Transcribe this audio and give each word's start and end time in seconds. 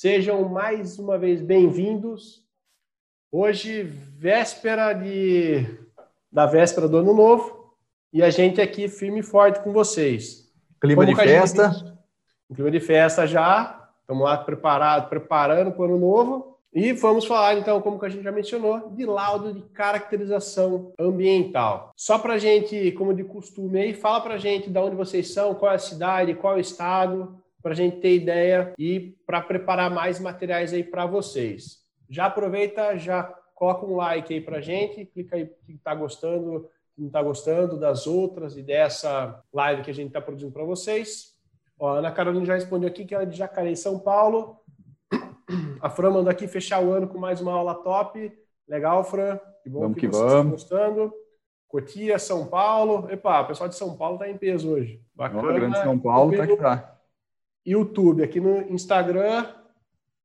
Sejam 0.00 0.48
mais 0.48 0.98
uma 0.98 1.18
vez 1.18 1.42
bem-vindos. 1.42 2.42
Hoje, 3.30 3.82
véspera 3.82 4.94
de 4.94 5.66
da 6.32 6.46
véspera 6.46 6.88
do 6.88 6.96
Ano 6.96 7.12
Novo, 7.12 7.74
e 8.10 8.22
a 8.22 8.30
gente 8.30 8.62
aqui 8.62 8.88
firme 8.88 9.20
e 9.20 9.22
forte 9.22 9.60
com 9.60 9.74
vocês. 9.74 10.50
Clima 10.80 11.04
Como 11.04 11.14
de 11.14 11.22
festa. 11.22 11.68
Gente... 11.68 11.92
Clima 12.54 12.70
de 12.70 12.80
festa 12.80 13.26
já. 13.26 13.90
Estamos 14.00 14.24
lá 14.24 14.38
preparados, 14.38 15.10
preparando 15.10 15.70
para 15.70 15.82
o 15.82 15.84
Ano 15.84 15.98
Novo. 15.98 16.58
E 16.72 16.94
vamos 16.94 17.26
falar, 17.26 17.58
então, 17.58 17.82
como 17.82 18.00
que 18.00 18.06
a 18.06 18.08
gente 18.08 18.24
já 18.24 18.32
mencionou, 18.32 18.88
de 18.92 19.04
laudo 19.04 19.52
de 19.52 19.60
caracterização 19.60 20.94
ambiental. 20.98 21.92
Só 21.94 22.18
para 22.18 22.32
a 22.32 22.38
gente, 22.38 22.90
como 22.92 23.12
de 23.12 23.22
costume 23.22 23.78
aí, 23.78 23.92
fala 23.92 24.22
para 24.22 24.36
a 24.36 24.38
gente 24.38 24.70
de 24.70 24.78
onde 24.78 24.96
vocês 24.96 25.30
são, 25.30 25.54
qual 25.54 25.72
é 25.72 25.74
a 25.74 25.78
cidade, 25.78 26.34
qual 26.34 26.54
é 26.54 26.56
o 26.56 26.60
estado, 26.60 27.38
para 27.62 27.72
a 27.72 27.74
gente 27.74 27.98
ter 27.98 28.14
ideia 28.14 28.72
e 28.78 29.16
para 29.26 29.40
preparar 29.40 29.90
mais 29.90 30.18
materiais 30.18 30.72
aí 30.72 30.82
para 30.82 31.06
vocês. 31.06 31.78
Já 32.08 32.26
aproveita, 32.26 32.96
já 32.96 33.22
coloca 33.54 33.86
um 33.86 33.96
like 33.96 34.32
aí 34.32 34.40
para 34.40 34.58
a 34.58 34.60
gente, 34.60 35.04
clica 35.04 35.36
aí 35.36 35.46
que 35.66 35.72
está 35.72 35.94
gostando, 35.94 36.68
que 36.94 37.00
não 37.00 37.08
está 37.08 37.22
gostando 37.22 37.78
das 37.78 38.06
outras 38.06 38.56
e 38.56 38.62
dessa 38.62 39.42
live 39.52 39.82
que 39.82 39.90
a 39.90 39.94
gente 39.94 40.08
está 40.08 40.20
produzindo 40.20 40.52
para 40.52 40.64
vocês. 40.64 41.34
Ó, 41.78 41.94
a 41.94 41.98
Ana 41.98 42.10
Carolina 42.10 42.44
já 42.44 42.54
respondeu 42.54 42.88
aqui 42.88 43.04
que 43.04 43.14
ela 43.14 43.24
é 43.24 43.26
de 43.26 43.36
Jacareí, 43.36 43.76
São 43.76 43.98
Paulo. 43.98 44.56
A 45.80 45.90
Fran 45.90 46.10
mandou 46.10 46.30
aqui 46.30 46.46
fechar 46.46 46.82
o 46.82 46.92
ano 46.92 47.08
com 47.08 47.18
mais 47.18 47.40
uma 47.40 47.52
aula 47.52 47.74
top. 47.74 48.32
Legal, 48.68 49.02
Fran. 49.04 49.38
Que 49.62 49.70
bom 49.70 49.80
vamos 49.80 49.94
que, 49.94 50.00
que 50.02 50.06
vocês 50.08 50.32
vamos. 50.32 50.62
estão 50.62 50.78
gostando. 50.78 51.14
Cotia, 51.68 52.18
São 52.18 52.46
Paulo. 52.46 53.10
Epa, 53.10 53.40
o 53.40 53.46
pessoal 53.46 53.68
de 53.68 53.76
São 53.76 53.96
Paulo 53.96 54.14
está 54.14 54.28
em 54.28 54.36
peso 54.36 54.70
hoje. 54.70 55.02
Bacana. 55.14 55.42
Não, 55.42 55.54
grande 55.54 55.78
São 55.78 55.98
Paulo 55.98 56.32
está 56.32 56.46
que 56.46 56.56
tá. 56.56 56.99
YouTube, 57.64 58.22
aqui 58.22 58.40
no 58.40 58.62
Instagram, 58.72 59.46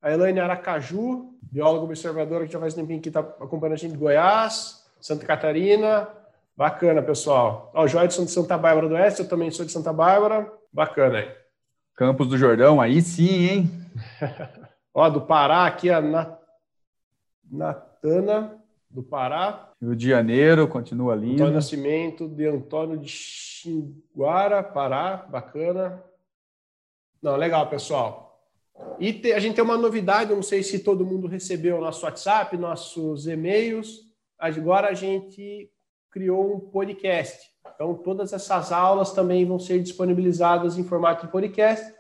a 0.02 0.12
Elaine 0.12 0.40
Aracaju, 0.40 1.34
bióloga 1.52 1.86
observadora 1.86 2.46
que 2.46 2.54
já 2.54 2.60
faz 2.60 2.74
um 2.74 2.78
tempinho 2.82 3.02
que 3.02 3.10
está 3.10 3.20
acompanhando 3.20 3.74
a 3.74 3.78
gente 3.78 3.92
de 3.92 3.98
Goiás, 3.98 4.86
Santa 5.00 5.26
Catarina. 5.26 6.08
Bacana, 6.58 7.02
pessoal. 7.02 7.70
Ó, 7.74 7.84
o 7.84 7.88
Joelson 7.88 8.24
de 8.24 8.32
Santa 8.32 8.58
Bárbara 8.58 8.88
do 8.88 8.96
Oeste, 8.96 9.22
eu 9.22 9.28
também 9.28 9.52
sou 9.52 9.66
de 9.66 9.72
Santa 9.72 9.92
Bárbara. 9.92 10.52
Bacana 10.72 11.20
aí. 11.20 11.32
Campos 11.96 12.28
do 12.28 12.38
Jordão, 12.38 12.80
aí 12.80 13.02
sim, 13.02 13.50
hein? 13.50 13.72
Ó, 14.94 15.10
do 15.10 15.22
Pará, 15.22 15.66
aqui 15.66 15.90
a 15.90 16.00
Nat... 16.00 16.40
Natana, 17.52 18.58
do 18.90 19.04
Pará. 19.04 19.70
Rio 19.82 19.96
de 19.96 20.10
Janeiro, 20.10 20.68
continua 20.68 21.16
lindo. 21.16 21.36
Antônio 21.36 21.54
Nascimento, 21.54 22.28
de 22.28 22.48
Antônio 22.48 22.98
de 22.98 23.10
Xinguara, 23.10 24.64
Pará. 24.64 25.26
Bacana. 25.30 26.02
Não, 27.26 27.36
legal, 27.36 27.68
pessoal. 27.68 28.40
E 29.00 29.12
te, 29.12 29.34
a 29.34 29.40
gente 29.40 29.56
tem 29.56 29.64
uma 29.64 29.80
novidade, 29.80 30.32
não 30.32 30.44
sei 30.44 30.62
se 30.62 30.78
todo 30.78 31.04
mundo 31.04 31.28
recebeu 31.28 31.82
nosso 31.82 32.06
WhatsApp, 32.06 32.56
nossos 32.56 33.26
e-mails. 33.26 34.02
Agora 34.38 34.90
a 34.90 34.94
gente 34.94 35.72
criou 36.12 36.56
um 36.56 36.60
podcast. 36.60 37.50
Então, 37.74 37.96
todas 37.96 38.32
essas 38.32 38.72
aulas 38.72 39.12
também 39.12 39.44
vão 39.44 39.58
ser 39.58 39.82
disponibilizadas 39.82 40.78
em 40.78 40.84
formato 40.84 41.26
de 41.26 41.32
podcast. 41.32 41.92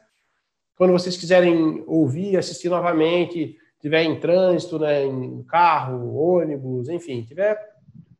Quando 0.77 0.93
vocês 0.93 1.17
quiserem 1.17 1.83
ouvir, 1.87 2.37
assistir 2.37 2.69
novamente, 2.69 3.57
tiver 3.81 4.03
em 4.03 4.19
trânsito, 4.19 4.77
né, 4.77 5.05
em 5.05 5.41
carro, 5.41 6.15
ônibus, 6.15 6.87
enfim, 6.87 7.23
tiver 7.23 7.59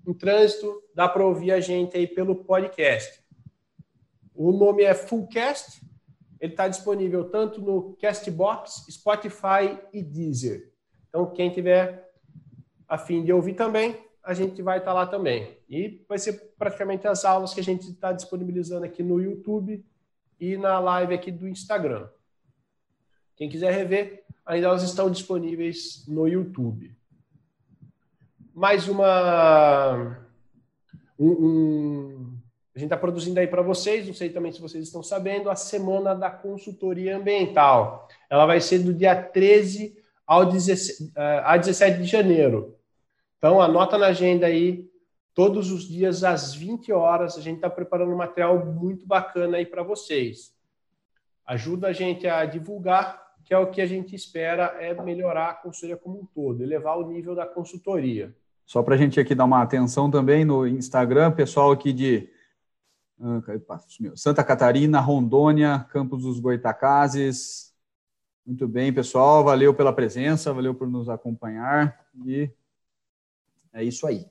em 0.07 0.11
trânsito, 0.11 0.81
dá 0.95 1.07
para 1.07 1.23
ouvir 1.23 1.51
a 1.51 1.59
gente 1.59 1.95
aí 1.95 2.07
pelo 2.07 2.35
podcast. 2.35 3.23
O 4.33 4.51
nome 4.51 4.81
é 4.81 4.95
Fullcast 4.95 5.84
ele 6.45 6.53
está 6.53 6.67
disponível 6.67 7.25
tanto 7.29 7.59
no 7.59 7.95
Castbox, 7.95 8.85
Spotify 8.89 9.79
e 9.91 10.03
Deezer. 10.03 10.71
Então, 11.09 11.25
quem 11.31 11.49
tiver 11.49 12.13
a 12.88 12.97
fim 12.97 13.23
de 13.23 13.33
ouvir 13.33 13.53
também, 13.55 13.97
a 14.23 14.33
gente 14.33 14.61
vai 14.61 14.77
estar 14.77 14.91
tá 14.91 14.93
lá 14.93 15.07
também. 15.07 15.57
E 15.67 16.05
vai 16.07 16.19
ser 16.19 16.33
praticamente 16.57 17.07
as 17.07 17.25
aulas 17.25 17.53
que 17.53 17.59
a 17.59 17.63
gente 17.63 17.89
está 17.89 18.11
disponibilizando 18.11 18.85
aqui 18.85 19.01
no 19.01 19.19
YouTube 19.19 19.83
e 20.39 20.56
na 20.56 20.79
live 20.79 21.13
aqui 21.13 21.31
do 21.31 21.47
Instagram. 21.47 22.07
Quem 23.35 23.50
quiser 23.50 23.73
rever, 23.73 24.23
ainda 24.45 24.67
elas 24.67 24.83
estão 24.83 25.09
disponíveis 25.09 26.06
no 26.07 26.27
YouTube. 26.27 26.95
Mais 28.53 28.88
uma 28.88 30.25
um, 31.17 31.29
um 31.29 32.34
a 32.75 32.80
gente 32.80 32.88
está 32.88 32.97
produzindo 32.97 33.40
aí 33.40 33.47
para 33.47 33.62
vocês, 33.62 34.06
não 34.06 34.13
sei 34.13 34.30
também 34.30 34.52
se 34.52 34.59
vocês 34.59 34.84
estão 34.84 35.02
sabendo, 35.02 35.50
a 35.50 35.56
Semana 35.56 36.13
da 36.13 36.30
Consultoria 36.30 37.16
Ambiental. 37.16 38.06
Ela 38.30 38.46
vai 38.46 38.59
ser 38.59 38.80
do 38.80 38.94
dia 38.94 39.16
13 39.16 39.97
ao 40.28 40.46
17, 40.46 41.13
eh, 41.16 41.41
a 41.46 41.56
17 41.56 42.00
de 42.00 42.06
janeiro. 42.06 42.75
Então, 43.38 43.62
anota 43.62 43.97
na 43.97 44.08
agenda 44.08 44.47
aí, 44.47 44.90
todos 45.34 45.72
os 45.72 45.88
dias 45.88 46.25
às 46.25 46.53
20 46.53 46.91
horas, 46.91 47.38
a 47.38 47.41
gente 47.41 47.58
está 47.58 47.69
preparando 47.69 48.12
um 48.12 48.18
material 48.18 48.66
muito 48.66 49.07
bacana 49.07 49.56
aí 49.56 49.66
para 49.66 49.81
vocês. 49.81 50.53
Ajuda 51.46 51.88
a 51.88 51.94
gente 51.94 52.28
a 52.28 52.44
divulgar, 52.44 53.25
que 53.46 53.53
é 53.53 53.57
o 53.57 53.68
que 53.68 53.80
a 53.80 53.86
gente 53.86 54.13
espera 54.13 54.75
é 54.81 54.94
melhorar 55.02 55.50
a 55.50 55.53
consultoria 55.53 55.96
como 55.96 56.19
um 56.19 56.25
todo, 56.25 56.62
elevar 56.62 56.97
o 56.97 57.07
nível 57.07 57.36
da 57.36 57.46
consultoria. 57.46 58.36
Só 58.66 58.84
para 58.84 58.96
a 58.96 58.97
gente 58.97 59.18
aqui 59.18 59.34
dar 59.34 59.46
uma 59.46 59.62
atenção 59.62 60.12
também 60.12 60.44
no 60.44 60.68
Instagram, 60.68 61.31
pessoal 61.31 61.72
aqui 61.72 61.94
de 61.94 62.34
Santa 64.15 64.43
Catarina, 64.43 64.99
Rondônia, 64.99 65.85
Campos 65.89 66.23
dos 66.23 66.39
Goitacazes. 66.39 67.73
Muito 68.45 68.67
bem, 68.67 68.93
pessoal. 68.93 69.43
Valeu 69.43 69.73
pela 69.73 69.93
presença, 69.93 70.53
valeu 70.53 70.75
por 70.75 70.89
nos 70.89 71.09
acompanhar. 71.09 71.99
E 72.25 72.51
é 73.73 73.83
isso 73.83 74.05
aí. 74.05 74.25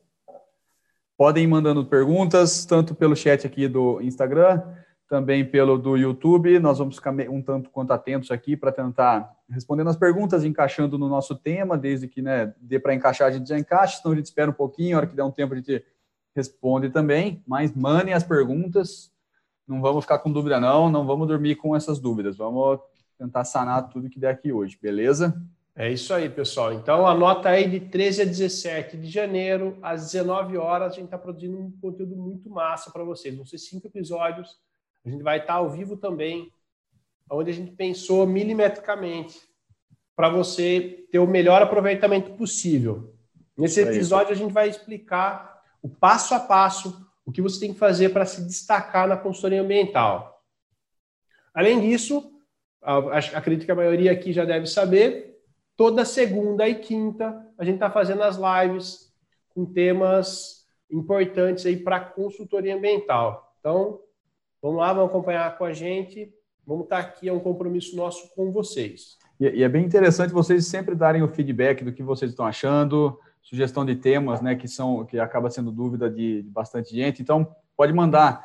Podem 1.16 1.44
ir 1.44 1.46
mandando 1.46 1.84
perguntas, 1.86 2.64
tanto 2.64 2.94
pelo 2.94 3.16
chat 3.16 3.46
aqui 3.46 3.68
do 3.68 4.00
Instagram, 4.00 4.62
também 5.08 5.44
pelo 5.44 5.78
do 5.78 5.96
YouTube. 5.96 6.58
Nós 6.58 6.78
vamos 6.78 6.96
ficar 6.96 7.12
um 7.30 7.40
tanto 7.40 7.70
quanto 7.70 7.92
atentos 7.92 8.30
aqui 8.30 8.56
para 8.56 8.72
tentar 8.72 9.32
respondendo 9.48 9.90
as 9.90 9.96
perguntas, 9.96 10.44
encaixando 10.44 10.98
no 10.98 11.08
nosso 11.08 11.36
tema, 11.36 11.78
desde 11.78 12.08
que 12.08 12.20
né, 12.20 12.54
dê 12.60 12.78
para 12.78 12.94
encaixar, 12.94 13.28
a 13.28 13.30
gente 13.30 13.48
já 13.48 13.58
encaixa, 13.58 13.98
então 14.00 14.12
a 14.12 14.16
gente 14.16 14.26
espera 14.26 14.50
um 14.50 14.54
pouquinho, 14.54 14.96
a 14.96 15.00
hora 15.00 15.06
que 15.06 15.14
der 15.14 15.22
um 15.22 15.30
tempo 15.30 15.54
a 15.54 15.56
gente 15.56 15.84
responde 16.34 16.90
também, 16.90 17.42
mas 17.46 17.74
mandem 17.74 18.14
as 18.14 18.24
perguntas. 18.24 19.12
Não 19.66 19.80
vamos 19.80 20.04
ficar 20.04 20.18
com 20.18 20.32
dúvida, 20.32 20.60
não. 20.60 20.90
Não 20.90 21.06
vamos 21.06 21.28
dormir 21.28 21.56
com 21.56 21.74
essas 21.74 21.98
dúvidas. 21.98 22.36
Vamos 22.36 22.80
tentar 23.18 23.44
sanar 23.44 23.88
tudo 23.88 24.10
que 24.10 24.18
der 24.18 24.30
aqui 24.30 24.52
hoje, 24.52 24.78
beleza? 24.80 25.40
É 25.76 25.90
isso 25.90 26.14
aí, 26.14 26.30
pessoal. 26.30 26.72
Então, 26.72 27.06
anota 27.06 27.48
aí 27.48 27.68
de 27.68 27.80
13 27.80 28.22
a 28.22 28.24
17 28.24 28.96
de 28.96 29.10
janeiro, 29.10 29.76
às 29.82 30.12
19 30.12 30.56
horas, 30.56 30.92
a 30.92 30.94
gente 30.94 31.06
está 31.06 31.18
produzindo 31.18 31.58
um 31.58 31.72
conteúdo 31.80 32.14
muito 32.14 32.48
massa 32.48 32.92
para 32.92 33.02
vocês. 33.02 33.34
Vão 33.34 33.44
ser 33.44 33.58
cinco 33.58 33.88
episódios. 33.88 34.56
A 35.04 35.10
gente 35.10 35.22
vai 35.22 35.38
estar 35.38 35.54
tá 35.54 35.58
ao 35.58 35.70
vivo 35.70 35.96
também, 35.96 36.52
onde 37.30 37.50
a 37.50 37.54
gente 37.54 37.72
pensou 37.72 38.24
milimetricamente 38.24 39.40
para 40.14 40.28
você 40.28 41.06
ter 41.10 41.18
o 41.18 41.26
melhor 41.26 41.60
aproveitamento 41.60 42.32
possível. 42.34 43.12
Nesse 43.56 43.80
episódio, 43.80 44.32
a 44.32 44.36
gente 44.36 44.52
vai 44.52 44.68
explicar 44.68 45.53
o 45.84 45.88
passo 45.90 46.34
a 46.34 46.40
passo, 46.40 47.06
o 47.26 47.30
que 47.30 47.42
você 47.42 47.60
tem 47.60 47.74
que 47.74 47.78
fazer 47.78 48.08
para 48.08 48.24
se 48.24 48.42
destacar 48.42 49.06
na 49.06 49.18
consultoria 49.18 49.60
ambiental. 49.60 50.42
Além 51.52 51.78
disso, 51.78 52.32
acredito 53.34 53.66
que 53.66 53.70
a 53.70 53.76
maioria 53.76 54.10
aqui 54.10 54.32
já 54.32 54.46
deve 54.46 54.66
saber, 54.66 55.38
toda 55.76 56.06
segunda 56.06 56.66
e 56.66 56.76
quinta 56.76 57.46
a 57.58 57.64
gente 57.66 57.74
está 57.74 57.90
fazendo 57.90 58.22
as 58.22 58.38
lives 58.38 59.12
com 59.50 59.66
temas 59.66 60.66
importantes 60.90 61.66
aí 61.66 61.76
para 61.76 62.00
consultoria 62.00 62.74
ambiental. 62.74 63.54
Então, 63.60 64.00
vamos 64.62 64.78
lá, 64.78 64.90
vamos 64.94 65.10
acompanhar 65.10 65.58
com 65.58 65.64
a 65.66 65.72
gente. 65.74 66.32
Vamos 66.66 66.84
estar 66.84 67.02
tá 67.02 67.08
aqui, 67.08 67.28
é 67.28 67.32
um 67.32 67.40
compromisso 67.40 67.94
nosso 67.94 68.34
com 68.34 68.50
vocês. 68.50 69.18
E 69.38 69.62
é 69.62 69.68
bem 69.68 69.84
interessante 69.84 70.32
vocês 70.32 70.66
sempre 70.66 70.94
darem 70.94 71.22
o 71.22 71.28
feedback 71.28 71.84
do 71.84 71.92
que 71.92 72.02
vocês 72.02 72.30
estão 72.30 72.46
achando, 72.46 73.19
sugestão 73.44 73.85
de 73.85 73.94
temas, 73.94 74.41
né, 74.41 74.56
que 74.56 74.67
são 74.67 75.05
que 75.05 75.19
acaba 75.19 75.50
sendo 75.50 75.70
dúvida 75.70 76.11
de, 76.11 76.43
de 76.43 76.50
bastante 76.50 76.93
gente. 76.93 77.23
Então, 77.23 77.55
pode 77.76 77.93
mandar 77.93 78.44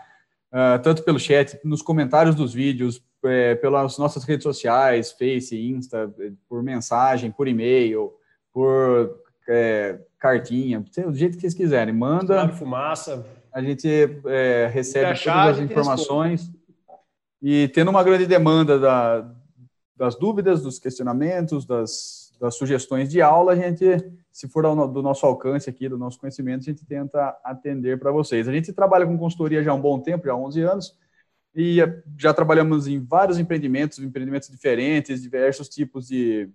uh, 0.52 0.80
tanto 0.84 1.04
pelo 1.04 1.20
chat, 1.20 1.60
nos 1.64 1.82
comentários 1.82 2.36
dos 2.36 2.54
vídeos, 2.54 3.02
é, 3.24 3.56
pelas 3.56 3.98
nossas 3.98 4.24
redes 4.24 4.44
sociais, 4.44 5.12
Face, 5.12 5.60
Insta, 5.60 6.14
por 6.48 6.64
mensagem, 6.64 7.32
por 7.32 7.48
e-mail, 7.48 8.14
por 8.54 9.20
é, 9.48 10.00
cartinha, 10.18 10.80
do 10.80 11.14
jeito 11.14 11.36
que 11.36 11.42
vocês 11.42 11.54
quiserem. 11.54 11.94
Manda. 11.94 12.48
Fumaça. 12.50 13.26
A 13.52 13.62
gente 13.62 13.90
é, 14.26 14.70
recebe 14.72 15.08
achar, 15.08 15.48
todas 15.48 15.60
as 15.60 15.70
informações. 15.70 16.52
E 17.42 17.68
tendo 17.70 17.90
uma 17.90 18.04
grande 18.04 18.26
demanda 18.26 18.78
da, 18.78 19.32
das 19.96 20.16
dúvidas, 20.16 20.62
dos 20.62 20.78
questionamentos, 20.78 21.66
das, 21.66 22.32
das 22.40 22.56
sugestões 22.56 23.10
de 23.10 23.22
aula, 23.22 23.54
a 23.54 23.56
gente 23.56 23.86
se 24.32 24.48
for 24.48 24.64
do 24.88 25.02
nosso 25.02 25.26
alcance 25.26 25.70
aqui, 25.70 25.90
do 25.90 25.98
nosso 25.98 26.20
conhecimento, 26.20 26.62
a 26.62 26.66
gente 26.66 26.86
tenta 26.86 27.38
atender 27.44 28.00
para 28.00 28.12
vocês. 28.12 28.48
A 28.48 28.54
gente 28.54 28.72
trabalha 28.72 29.06
com 29.06 29.18
consultoria 29.18 29.64
já 29.64 29.72
há 29.72 29.74
um 29.74 29.82
bom 29.82 30.00
tempo, 30.00 30.26
já 30.26 30.34
há 30.34 30.38
11 30.38 30.62
anos, 30.62 30.98
e 31.56 31.80
já 32.18 32.34
trabalhamos 32.34 32.88
em 32.88 33.00
vários 33.00 33.40
empreendimentos, 33.40 34.00
empreendimentos 34.00 34.50
diferentes, 34.50 35.22
diversos 35.22 35.68
tipos 35.68 36.08
de, 36.08 36.50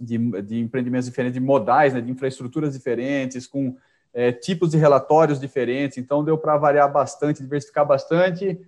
de, 0.00 0.42
de 0.42 0.58
empreendimentos 0.60 1.06
diferentes, 1.06 1.38
de 1.38 1.44
modais, 1.44 1.92
né, 1.92 2.00
de 2.00 2.10
infraestruturas 2.10 2.72
diferentes, 2.72 3.46
com 3.46 3.76
é, 4.12 4.32
tipos 4.32 4.70
de 4.70 4.76
relatórios 4.76 5.38
diferentes. 5.38 5.98
Então, 5.98 6.24
deu 6.24 6.38
para 6.38 6.56
variar 6.56 6.90
bastante, 6.90 7.42
diversificar 7.42 7.86
bastante. 7.86 8.58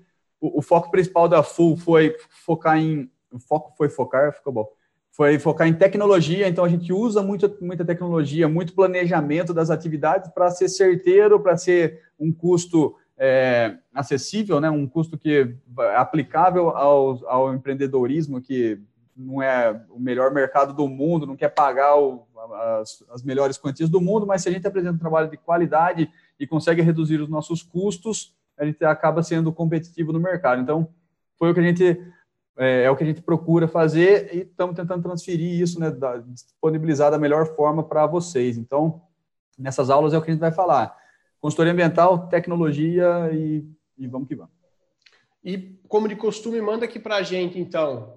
O, 0.40 0.58
o, 0.58 0.62
foco 0.62 0.90
principal 0.90 1.28
da 1.28 1.42
Full 1.42 1.76
foi 1.76 2.16
focar 2.28 2.78
em. 2.78 3.10
O 3.32 3.38
foco 3.38 3.74
foi 3.76 3.88
focar, 3.88 4.32
ficou 4.32 4.52
bom. 4.52 4.68
Foi 5.16 5.38
focar 5.38 5.68
em 5.68 5.72
tecnologia. 5.72 6.48
Então, 6.48 6.64
a 6.64 6.68
gente 6.68 6.92
usa 6.92 7.22
muito, 7.22 7.56
muita 7.60 7.84
tecnologia, 7.84 8.48
muito 8.48 8.74
planejamento 8.74 9.54
das 9.54 9.70
atividades 9.70 10.28
para 10.32 10.50
ser 10.50 10.68
certeiro, 10.68 11.38
para 11.38 11.56
ser 11.56 12.02
um 12.18 12.32
custo 12.32 12.96
é, 13.16 13.76
acessível, 13.94 14.60
né? 14.60 14.68
um 14.68 14.88
custo 14.88 15.16
que 15.16 15.54
é 15.78 15.96
aplicável 15.96 16.70
ao, 16.70 17.24
ao 17.28 17.54
empreendedorismo, 17.54 18.40
que 18.40 18.80
não 19.16 19.40
é 19.40 19.80
o 19.88 20.00
melhor 20.00 20.32
mercado 20.32 20.74
do 20.74 20.88
mundo, 20.88 21.26
não 21.26 21.36
quer 21.36 21.50
pagar 21.50 21.96
o, 21.96 22.26
as, 22.80 23.04
as, 23.10 23.22
melhores 23.22 23.56
quantias 23.56 23.88
do 23.88 24.00
mundo, 24.00 24.26
mas 24.26 24.42
se 24.42 24.48
a 24.48 24.52
gente 24.52 24.66
apresenta 24.66 24.96
um 24.96 24.98
trabalho 24.98 25.30
de 25.30 25.36
qualidade 25.36 26.10
e 26.40 26.44
consegue 26.44 26.82
reduzir 26.82 27.20
os 27.20 27.28
nossos 27.28 27.62
custos, 27.62 28.34
a 28.58 28.64
gente 28.64 28.84
acaba 28.84 29.22
sendo 29.22 29.52
competitivo 29.52 30.12
no 30.12 30.18
mercado. 30.18 30.60
Então, 30.60 30.88
foi 31.38 31.52
o 31.52 31.54
que 31.54 31.60
a 31.60 31.62
gente 31.62 32.00
é, 32.56 32.84
é 32.84 32.90
o 32.90 32.96
que 32.96 33.02
a 33.02 33.06
gente 33.06 33.20
procura 33.20 33.66
fazer 33.66 34.34
e 34.34 34.40
estamos 34.40 34.76
tentando 34.76 35.02
transferir 35.02 35.60
isso, 35.60 35.80
né, 35.80 35.90
da, 35.90 36.18
disponibilizar 36.18 37.10
da 37.10 37.18
melhor 37.18 37.54
forma 37.54 37.82
para 37.82 38.06
vocês. 38.06 38.56
Então, 38.56 39.02
nessas 39.58 39.90
aulas 39.90 40.12
é 40.12 40.18
o 40.18 40.22
que 40.22 40.30
a 40.30 40.34
gente 40.34 40.40
vai 40.40 40.52
falar: 40.52 40.96
consultoria 41.40 41.72
ambiental, 41.72 42.28
tecnologia 42.28 43.30
e, 43.32 43.64
e 43.98 44.06
vamos 44.06 44.28
que 44.28 44.36
vamos. 44.36 44.52
E 45.44 45.78
como 45.88 46.08
de 46.08 46.16
costume, 46.16 46.60
manda 46.60 46.84
aqui 46.84 46.98
para 46.98 47.16
a 47.16 47.22
gente, 47.22 47.58
então, 47.58 48.14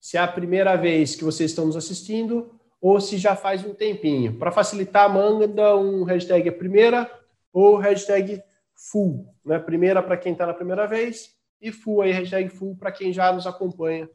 se 0.00 0.16
é 0.16 0.20
a 0.20 0.28
primeira 0.28 0.76
vez 0.76 1.16
que 1.16 1.24
vocês 1.24 1.50
estão 1.50 1.66
nos 1.66 1.76
assistindo 1.76 2.54
ou 2.80 3.00
se 3.00 3.18
já 3.18 3.36
faz 3.36 3.64
um 3.64 3.74
tempinho. 3.74 4.38
Para 4.38 4.52
facilitar, 4.52 5.12
manda 5.12 5.76
um 5.76 6.04
hashtag 6.04 6.48
a 6.48 6.52
primeira 6.52 7.10
ou 7.52 7.76
hashtag 7.76 8.42
full. 8.74 9.26
Né? 9.44 9.58
Primeira 9.58 10.02
para 10.02 10.16
quem 10.16 10.32
está 10.32 10.46
na 10.46 10.54
primeira 10.54 10.86
vez 10.86 11.39
e 11.60 11.70
full 11.72 12.02
aí, 12.02 12.12
hashtag 12.12 12.48
full 12.48 12.76
para 12.76 12.92
quem 12.92 13.12
já 13.12 13.32
nos 13.32 13.46
acompanha. 13.46 14.08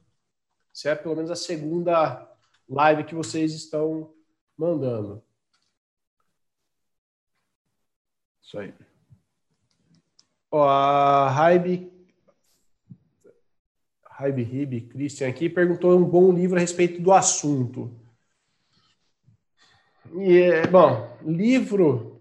É 0.86 0.96
pelo 0.96 1.16
menos 1.16 1.32
a 1.32 1.36
segunda 1.36 2.30
live 2.68 3.06
que 3.06 3.16
vocês 3.16 3.54
estão 3.54 4.14
mandando. 4.58 5.24
Isso 8.42 8.60
aí. 8.60 8.74
Ó, 10.52 10.68
a 10.68 11.30
Raibe 11.30 11.92
Raibe 14.18 14.44
Ribe, 14.44 14.82
Christian 14.82 15.28
aqui, 15.28 15.50
perguntou 15.50 15.98
um 15.98 16.06
bom 16.06 16.32
livro 16.32 16.56
a 16.56 16.60
respeito 16.62 17.02
do 17.02 17.12
assunto. 17.12 17.94
E, 20.14 20.66
bom, 20.68 21.18
livro, 21.22 22.15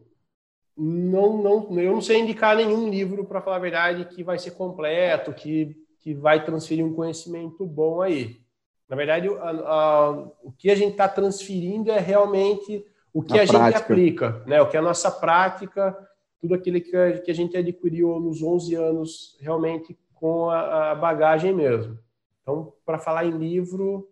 não, 0.77 1.43
não, 1.43 1.81
eu 1.81 1.93
não 1.93 2.01
sei 2.01 2.19
indicar 2.19 2.57
nenhum 2.57 2.89
livro, 2.89 3.25
para 3.25 3.41
falar 3.41 3.57
a 3.57 3.61
verdade, 3.61 4.05
que 4.07 4.25
vai 4.25 4.39
ser 4.39 4.53
completo, 4.53 5.33
que, 5.33 5.77
que 6.01 6.15
vai 6.15 6.45
transferir 6.45 6.85
um 6.85 6.95
conhecimento 6.95 7.65
bom 7.65 8.03
aí. 8.03 8.41
Na 8.89 8.97
verdade, 8.97 9.29
a, 9.29 9.51
a, 9.51 10.11
o 10.43 10.53
que 10.59 10.71
a 10.71 10.75
gente 10.75 10.93
está 10.93 11.09
transferindo 11.09 11.91
é 11.91 11.99
realmente 11.99 12.85
o 13.13 13.23
que 13.23 13.39
a, 13.39 13.47
gente 13.47 13.77
aplica, 13.77 14.43
né? 14.47 14.61
o 14.61 14.69
que 14.69 14.77
é 14.77 14.81
a 14.81 14.83
nossa 14.83 15.11
prática, 15.11 15.97
tudo 16.41 16.55
aquilo 16.55 16.81
que 16.81 16.97
a, 16.97 17.21
que 17.21 17.31
a 17.31 17.35
gente 17.35 17.57
adquiriu 17.57 18.19
nos 18.19 18.43
11 18.43 18.75
anos 18.75 19.37
realmente 19.41 19.97
com 20.15 20.51
a, 20.51 20.91
a 20.91 20.95
bagagem 20.95 21.55
mesmo. 21.55 21.99
Então, 22.43 22.73
para 22.85 22.99
falar 22.99 23.25
em 23.25 23.31
livro, 23.31 24.11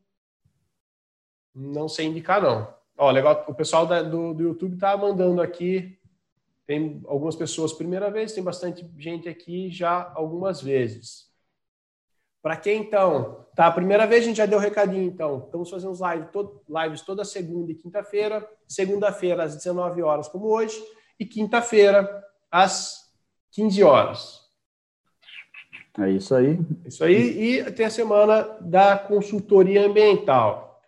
não 1.54 1.88
sei 1.88 2.06
indicar, 2.06 2.40
não. 2.40 2.72
Ó, 2.96 3.10
legal, 3.10 3.44
o 3.48 3.54
pessoal 3.54 3.86
da, 3.86 4.02
do, 4.02 4.32
do 4.32 4.42
YouTube 4.42 4.74
está 4.74 4.96
mandando 4.96 5.42
aqui. 5.42 5.98
Tem 6.72 7.02
algumas 7.06 7.36
pessoas 7.36 7.74
primeira 7.74 8.10
vez, 8.10 8.32
tem 8.32 8.42
bastante 8.42 8.90
gente 8.96 9.28
aqui 9.28 9.68
já 9.68 10.10
algumas 10.14 10.62
vezes. 10.62 11.30
Para 12.40 12.56
quem 12.56 12.80
então 12.80 13.44
tá 13.54 13.66
a 13.66 13.70
primeira 13.70 14.06
vez, 14.06 14.24
a 14.24 14.28
gente 14.28 14.38
já 14.38 14.46
deu 14.46 14.58
recadinho 14.58 15.02
então. 15.02 15.42
Estamos 15.44 15.68
fazendo 15.68 16.00
live, 16.00 16.28
todo, 16.32 16.62
lives 16.66 17.02
toda 17.02 17.26
segunda 17.26 17.70
e 17.70 17.74
quinta-feira. 17.74 18.48
Segunda-feira 18.66 19.42
às 19.42 19.54
19 19.54 20.00
horas, 20.02 20.28
como 20.28 20.46
hoje, 20.46 20.82
e 21.20 21.26
quinta-feira 21.26 22.24
às 22.50 23.12
15 23.50 23.82
horas. 23.82 24.40
É 26.00 26.08
isso 26.08 26.34
aí. 26.34 26.58
Isso 26.86 27.04
aí. 27.04 27.58
E 27.58 27.70
tem 27.72 27.84
a 27.84 27.90
semana 27.90 28.44
da 28.62 28.96
consultoria 28.96 29.84
ambiental. 29.84 30.80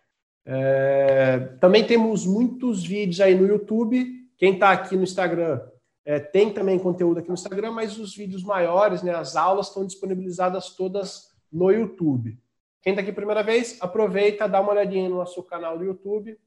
É, 0.43 1.41
também 1.61 1.85
temos 1.85 2.25
muitos 2.25 2.83
vídeos 2.83 3.21
aí 3.21 3.35
no 3.35 3.45
YouTube. 3.45 4.25
Quem 4.35 4.53
está 4.53 4.71
aqui 4.71 4.95
no 4.95 5.03
Instagram 5.03 5.61
é, 6.05 6.19
tem 6.19 6.53
também 6.53 6.77
conteúdo 6.77 7.19
aqui 7.19 7.27
no 7.27 7.33
Instagram, 7.33 7.71
mas 7.71 7.97
os 7.97 8.15
vídeos 8.15 8.43
maiores, 8.43 9.01
né, 9.01 9.13
as 9.13 9.35
aulas 9.35 9.67
estão 9.67 9.85
disponibilizadas 9.85 10.69
todas 10.69 11.33
no 11.51 11.71
YouTube. 11.71 12.39
Quem 12.81 12.91
está 12.91 13.01
aqui 13.01 13.11
primeira 13.11 13.41
vez, 13.41 13.77
aproveita, 13.81 14.47
dá 14.47 14.61
uma 14.61 14.71
olhadinha 14.71 15.09
no 15.09 15.15
nosso 15.15 15.41
canal 15.41 15.77
do 15.77 15.83
YouTube, 15.83 16.39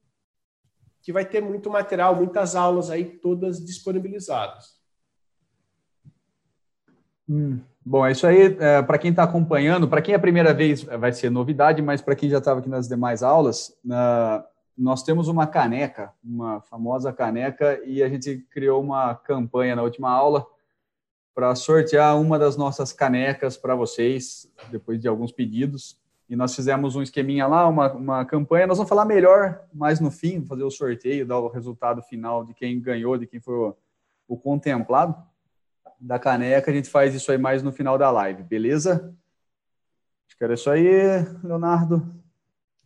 que 1.02 1.12
vai 1.12 1.24
ter 1.24 1.42
muito 1.42 1.68
material, 1.68 2.14
muitas 2.14 2.54
aulas 2.54 2.88
aí, 2.90 3.04
todas 3.04 3.64
disponibilizadas. 3.64 4.78
Hum. 7.28 7.60
Bom, 7.84 8.06
é 8.06 8.12
isso 8.12 8.26
aí. 8.26 8.56
É, 8.60 8.82
para 8.82 8.98
quem 8.98 9.10
está 9.10 9.22
acompanhando, 9.22 9.88
para 9.88 10.02
quem 10.02 10.12
é 10.12 10.16
a 10.16 10.20
primeira 10.20 10.52
vez 10.52 10.82
vai 10.82 11.12
ser 11.12 11.30
novidade, 11.30 11.82
mas 11.82 12.00
para 12.00 12.14
quem 12.14 12.28
já 12.28 12.38
estava 12.38 12.60
aqui 12.60 12.68
nas 12.68 12.86
demais 12.86 13.22
aulas, 13.22 13.70
uh, 13.86 14.44
nós 14.78 15.02
temos 15.02 15.26
uma 15.28 15.46
caneca, 15.46 16.12
uma 16.22 16.60
famosa 16.60 17.12
caneca, 17.12 17.80
e 17.84 18.02
a 18.02 18.08
gente 18.08 18.38
criou 18.50 18.82
uma 18.82 19.14
campanha 19.14 19.74
na 19.74 19.82
última 19.82 20.10
aula 20.10 20.46
para 21.34 21.54
sortear 21.54 22.18
uma 22.20 22.38
das 22.38 22.56
nossas 22.56 22.92
canecas 22.92 23.56
para 23.56 23.74
vocês, 23.74 24.50
depois 24.70 25.00
de 25.00 25.08
alguns 25.08 25.32
pedidos. 25.32 25.98
E 26.28 26.36
nós 26.36 26.54
fizemos 26.54 26.94
um 26.94 27.02
esqueminha 27.02 27.46
lá, 27.46 27.66
uma, 27.66 27.92
uma 27.92 28.24
campanha. 28.24 28.66
Nós 28.66 28.76
vamos 28.76 28.88
falar 28.88 29.04
melhor 29.04 29.62
mais 29.72 29.98
no 29.98 30.10
fim, 30.10 30.44
fazer 30.44 30.62
o 30.62 30.70
sorteio, 30.70 31.26
dar 31.26 31.38
o 31.38 31.48
resultado 31.48 32.02
final 32.02 32.44
de 32.44 32.54
quem 32.54 32.80
ganhou, 32.80 33.16
de 33.16 33.26
quem 33.26 33.40
foi 33.40 33.54
o, 33.54 33.76
o 34.28 34.36
contemplado 34.36 35.16
da 36.00 36.18
caneca, 36.18 36.70
a 36.70 36.74
gente 36.74 36.88
faz 36.88 37.14
isso 37.14 37.32
aí 37.32 37.38
mais 37.38 37.62
no 37.62 37.72
final 37.72 37.98
da 37.98 38.10
live, 38.10 38.42
beleza? 38.44 39.14
Acho 40.26 40.36
que 40.36 40.44
era 40.44 40.54
isso 40.54 40.70
aí, 40.70 40.86
Leonardo. 41.42 42.17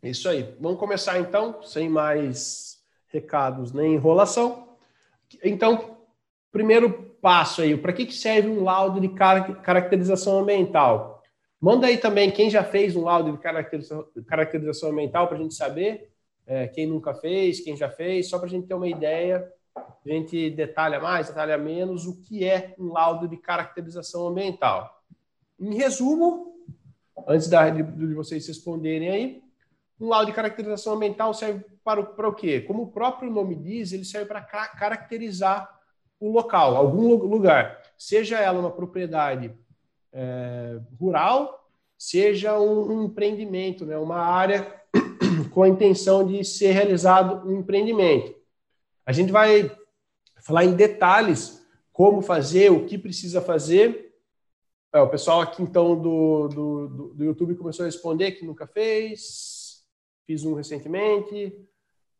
Isso 0.03 0.29
aí. 0.29 0.55
Vamos 0.61 0.79
começar 0.79 1.19
então, 1.19 1.63
sem 1.63 1.89
mais 1.89 2.83
recados 3.09 3.73
nem 3.73 3.95
enrolação. 3.95 4.77
Então, 5.45 5.99
primeiro 6.51 7.15
passo 7.21 7.63
aí, 7.63 7.77
para 7.77 7.93
que, 7.93 8.07
que 8.07 8.15
serve 8.15 8.49
um 8.49 8.65
laudo 8.65 9.01
de 9.01 9.09
caracterização 9.09 10.41
ambiental? 10.41 11.23
Manda 11.61 11.87
aí 11.87 11.97
também 11.97 12.31
quem 12.31 12.51
já 12.51 12.65
fez 12.65 12.97
um 12.97 13.05
laudo 13.05 13.33
de 13.33 13.39
caracterização, 13.39 14.07
caracterização 14.27 14.91
ambiental 14.91 15.29
para 15.29 15.39
a 15.39 15.41
gente 15.41 15.55
saber, 15.55 16.11
é, 16.47 16.67
quem 16.67 16.87
nunca 16.87 17.15
fez, 17.15 17.61
quem 17.61 17.77
já 17.77 17.89
fez, 17.89 18.29
só 18.29 18.39
para 18.39 18.49
a 18.49 18.51
gente 18.51 18.67
ter 18.67 18.75
uma 18.75 18.89
ideia 18.89 19.49
a 19.75 20.09
gente 20.09 20.51
detalha 20.51 21.01
mais, 21.01 21.29
detalha 21.29 21.57
menos 21.57 22.07
o 22.07 22.21
que 22.21 22.45
é 22.45 22.75
um 22.79 22.93
laudo 22.93 23.29
de 23.29 23.37
caracterização 23.37 24.27
ambiental. 24.29 25.03
Em 25.59 25.75
resumo, 25.75 26.57
antes 27.27 27.49
da, 27.49 27.71
de, 27.71 27.83
de 27.83 28.15
vocês 28.15 28.47
responderem 28.47 29.09
aí, 29.09 29.42
um 30.03 30.09
laudo 30.09 30.27
de 30.27 30.33
caracterização 30.33 30.95
ambiental 30.95 31.33
serve 31.33 31.65
para 31.85 32.01
o, 32.01 32.07
para 32.07 32.29
o 32.29 32.35
quê? 32.35 32.61
Como 32.61 32.83
o 32.83 32.91
próprio 32.91 33.31
nome 33.31 33.55
diz, 33.55 33.93
ele 33.93 34.05
serve 34.05 34.27
para 34.27 34.41
caracterizar 34.41 35.81
o 36.19 36.31
local, 36.31 36.77
algum 36.77 37.15
lugar, 37.15 37.81
seja 37.97 38.39
ela 38.39 38.59
uma 38.59 38.71
propriedade 38.71 39.53
é, 40.13 40.81
rural, 40.99 41.69
seja 41.97 42.59
um, 42.59 42.93
um 42.93 43.05
empreendimento, 43.05 43.87
né, 43.87 43.97
uma 43.97 44.19
área 44.19 44.73
com 45.53 45.63
a 45.63 45.69
intenção 45.69 46.27
de 46.27 46.45
ser 46.45 46.73
realizado 46.73 47.49
um 47.49 47.61
empreendimento. 47.61 48.35
A 49.07 49.13
gente 49.13 49.31
vai 49.33 49.71
falar 50.41 50.65
em 50.65 50.75
detalhes 50.75 51.65
como 51.93 52.23
fazer, 52.23 52.73
o 52.73 52.87
que 52.87 52.99
precisa 52.99 53.41
fazer. 53.41 54.13
É, 54.93 55.01
o 55.01 55.09
pessoal 55.09 55.41
aqui, 55.41 55.63
então, 55.63 56.01
do, 56.01 56.49
do, 56.49 57.15
do 57.15 57.25
YouTube 57.25 57.55
começou 57.55 57.85
a 57.85 57.87
responder 57.87 58.33
que 58.33 58.45
nunca 58.45 58.67
fez, 58.67 59.62
fiz 60.27 60.45
um 60.45 60.55
recentemente, 60.55 61.57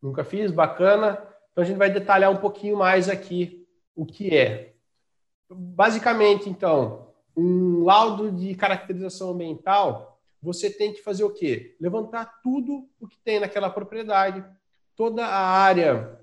nunca 0.01 0.23
fiz, 0.23 0.51
bacana. 0.51 1.21
Então, 1.51 1.63
a 1.63 1.65
gente 1.65 1.77
vai 1.77 1.89
detalhar 1.89 2.31
um 2.31 2.37
pouquinho 2.37 2.77
mais 2.77 3.09
aqui 3.09 3.67
o 3.95 4.05
que 4.05 4.35
é. 4.35 4.73
Basicamente, 5.49 6.49
então, 6.49 7.13
um 7.35 7.83
laudo 7.83 8.31
de 8.31 8.55
caracterização 8.55 9.31
ambiental, 9.31 10.19
você 10.41 10.69
tem 10.69 10.93
que 10.93 11.01
fazer 11.01 11.23
o 11.23 11.29
quê? 11.29 11.75
Levantar 11.79 12.41
tudo 12.43 12.89
o 12.99 13.07
que 13.07 13.17
tem 13.23 13.39
naquela 13.39 13.69
propriedade, 13.69 14.43
toda 14.95 15.25
a 15.25 15.47
área 15.47 16.19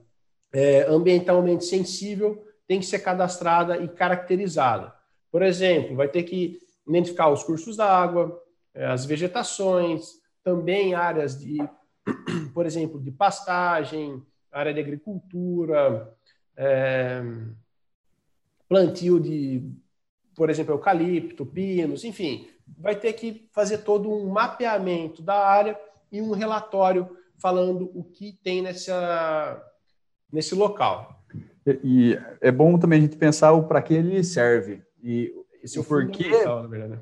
é, 0.53 0.83
ambientalmente 0.83 1.65
sensível 1.65 2.45
tem 2.67 2.81
que 2.81 2.87
ser 2.87 3.01
cadastrada 3.01 3.79
e 3.79 3.89
caracterizada. 3.89 4.95
Por 5.31 5.43
exemplo, 5.43 5.97
vai 5.97 6.09
ter 6.09 6.25
que 6.25 6.61
identificar 6.87 7.29
os 7.29 7.43
cursos 7.43 7.77
da 7.77 7.87
água, 7.87 8.41
é, 8.75 8.87
as 8.87 9.05
vegetações, 9.05 10.20
também 10.43 10.95
áreas 10.95 11.39
de 11.39 11.59
por 12.55 12.67
exemplo, 12.67 13.01
de 13.01 13.11
pastagem, 13.11 14.23
área 14.51 14.73
de 14.73 14.81
agricultura, 14.81 16.13
é, 16.57 17.23
plantio 18.69 19.21
de, 19.21 19.63
por 20.35 20.51
exemplo, 20.51 20.75
eucalipto, 20.75 21.47
pinos, 21.47 22.05
enfim, 22.05 22.49
vai 22.79 22.97
ter 22.97 23.13
que 23.13 23.49
fazer 23.53 23.79
todo 23.79 24.11
um 24.11 24.29
mapeamento 24.29 25.23
da 25.23 25.47
área 25.47 25.79
e 26.11 26.21
um 26.21 26.33
relatório 26.33 27.17
falando 27.39 27.91
o 27.95 28.05
que 28.05 28.33
tem 28.43 28.63
nessa, 28.63 29.63
nesse 30.33 30.55
local. 30.55 31.25
E, 31.67 31.81
e 31.83 32.21
é 32.41 32.51
bom 32.51 32.79
também 32.79 32.99
a 32.99 33.03
gente 33.03 33.17
pensar 33.17 33.53
o 33.53 33.67
para 33.67 33.83
que 33.83 33.95
ele 33.95 34.23
serve 34.23 34.83
e 35.03 35.33
Esse 35.63 35.79
o 35.79 35.83
é 35.83 35.85
porquê. 35.85 36.45
Na 36.45 36.67
verdade. 36.67 37.01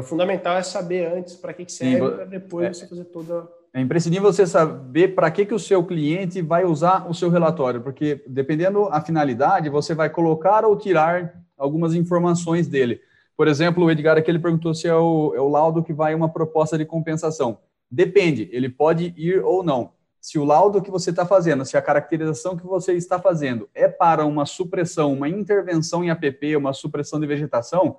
Oi? 0.00 0.04
O 0.04 0.08
fundamental 0.08 0.56
é 0.56 0.62
saber 0.62 1.06
antes 1.06 1.36
para 1.36 1.52
que, 1.52 1.64
que 1.64 1.72
serve, 1.72 2.10
para 2.10 2.24
depois 2.24 2.66
é, 2.66 2.72
você 2.72 2.86
fazer 2.86 3.04
toda. 3.04 3.48
É 3.72 3.80
imprescindível 3.80 4.32
você 4.32 4.46
saber 4.46 5.14
para 5.14 5.30
que, 5.30 5.46
que 5.46 5.54
o 5.54 5.58
seu 5.58 5.84
cliente 5.84 6.42
vai 6.42 6.64
usar 6.64 7.08
o 7.08 7.14
seu 7.14 7.30
relatório, 7.30 7.80
porque 7.80 8.22
dependendo 8.26 8.88
a 8.90 9.00
finalidade, 9.00 9.68
você 9.68 9.94
vai 9.94 10.10
colocar 10.10 10.64
ou 10.64 10.76
tirar 10.76 11.40
algumas 11.56 11.94
informações 11.94 12.66
dele. 12.66 13.00
Por 13.36 13.46
exemplo, 13.46 13.84
o 13.84 13.90
Edgar 13.90 14.18
aqui 14.18 14.30
ele 14.30 14.38
perguntou 14.38 14.74
se 14.74 14.88
é 14.88 14.94
o, 14.94 15.32
é 15.34 15.40
o 15.40 15.48
laudo 15.48 15.82
que 15.82 15.92
vai 15.92 16.14
uma 16.14 16.28
proposta 16.28 16.76
de 16.76 16.84
compensação. 16.84 17.58
Depende, 17.90 18.48
ele 18.52 18.68
pode 18.68 19.14
ir 19.16 19.42
ou 19.42 19.62
não. 19.62 19.92
Se 20.20 20.38
o 20.38 20.44
laudo 20.44 20.82
que 20.82 20.90
você 20.90 21.08
está 21.10 21.24
fazendo, 21.24 21.64
se 21.64 21.76
a 21.78 21.82
caracterização 21.82 22.56
que 22.56 22.66
você 22.66 22.92
está 22.92 23.18
fazendo 23.18 23.68
é 23.74 23.88
para 23.88 24.26
uma 24.26 24.44
supressão, 24.44 25.14
uma 25.14 25.28
intervenção 25.28 26.04
em 26.04 26.10
APP, 26.10 26.56
uma 26.56 26.74
supressão 26.74 27.18
de 27.18 27.26
vegetação, 27.26 27.96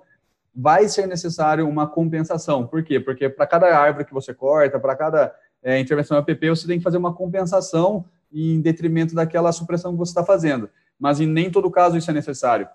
vai 0.54 0.88
ser 0.88 1.06
necessário 1.06 1.68
uma 1.68 1.86
compensação. 1.86 2.66
Por 2.66 2.82
quê? 2.82 3.00
Porque 3.00 3.28
para 3.28 3.46
cada 3.46 3.76
árvore 3.76 4.04
que 4.04 4.12
você 4.12 4.34
corta, 4.34 4.78
para 4.78 4.94
cada 4.94 5.34
é, 5.62 5.78
intervenção 5.78 6.16
APP, 6.18 6.50
você 6.50 6.66
tem 6.66 6.78
que 6.78 6.84
fazer 6.84 6.98
uma 6.98 7.14
compensação 7.14 8.04
em 8.32 8.60
detrimento 8.60 9.14
daquela 9.14 9.52
supressão 9.52 9.92
que 9.92 9.98
você 9.98 10.10
está 10.10 10.24
fazendo. 10.24 10.68
Mas 10.98 11.20
em 11.20 11.26
nem 11.26 11.50
todo 11.50 11.70
caso 11.70 11.96
isso 11.96 12.10
é 12.10 12.14
necessário. 12.14 12.68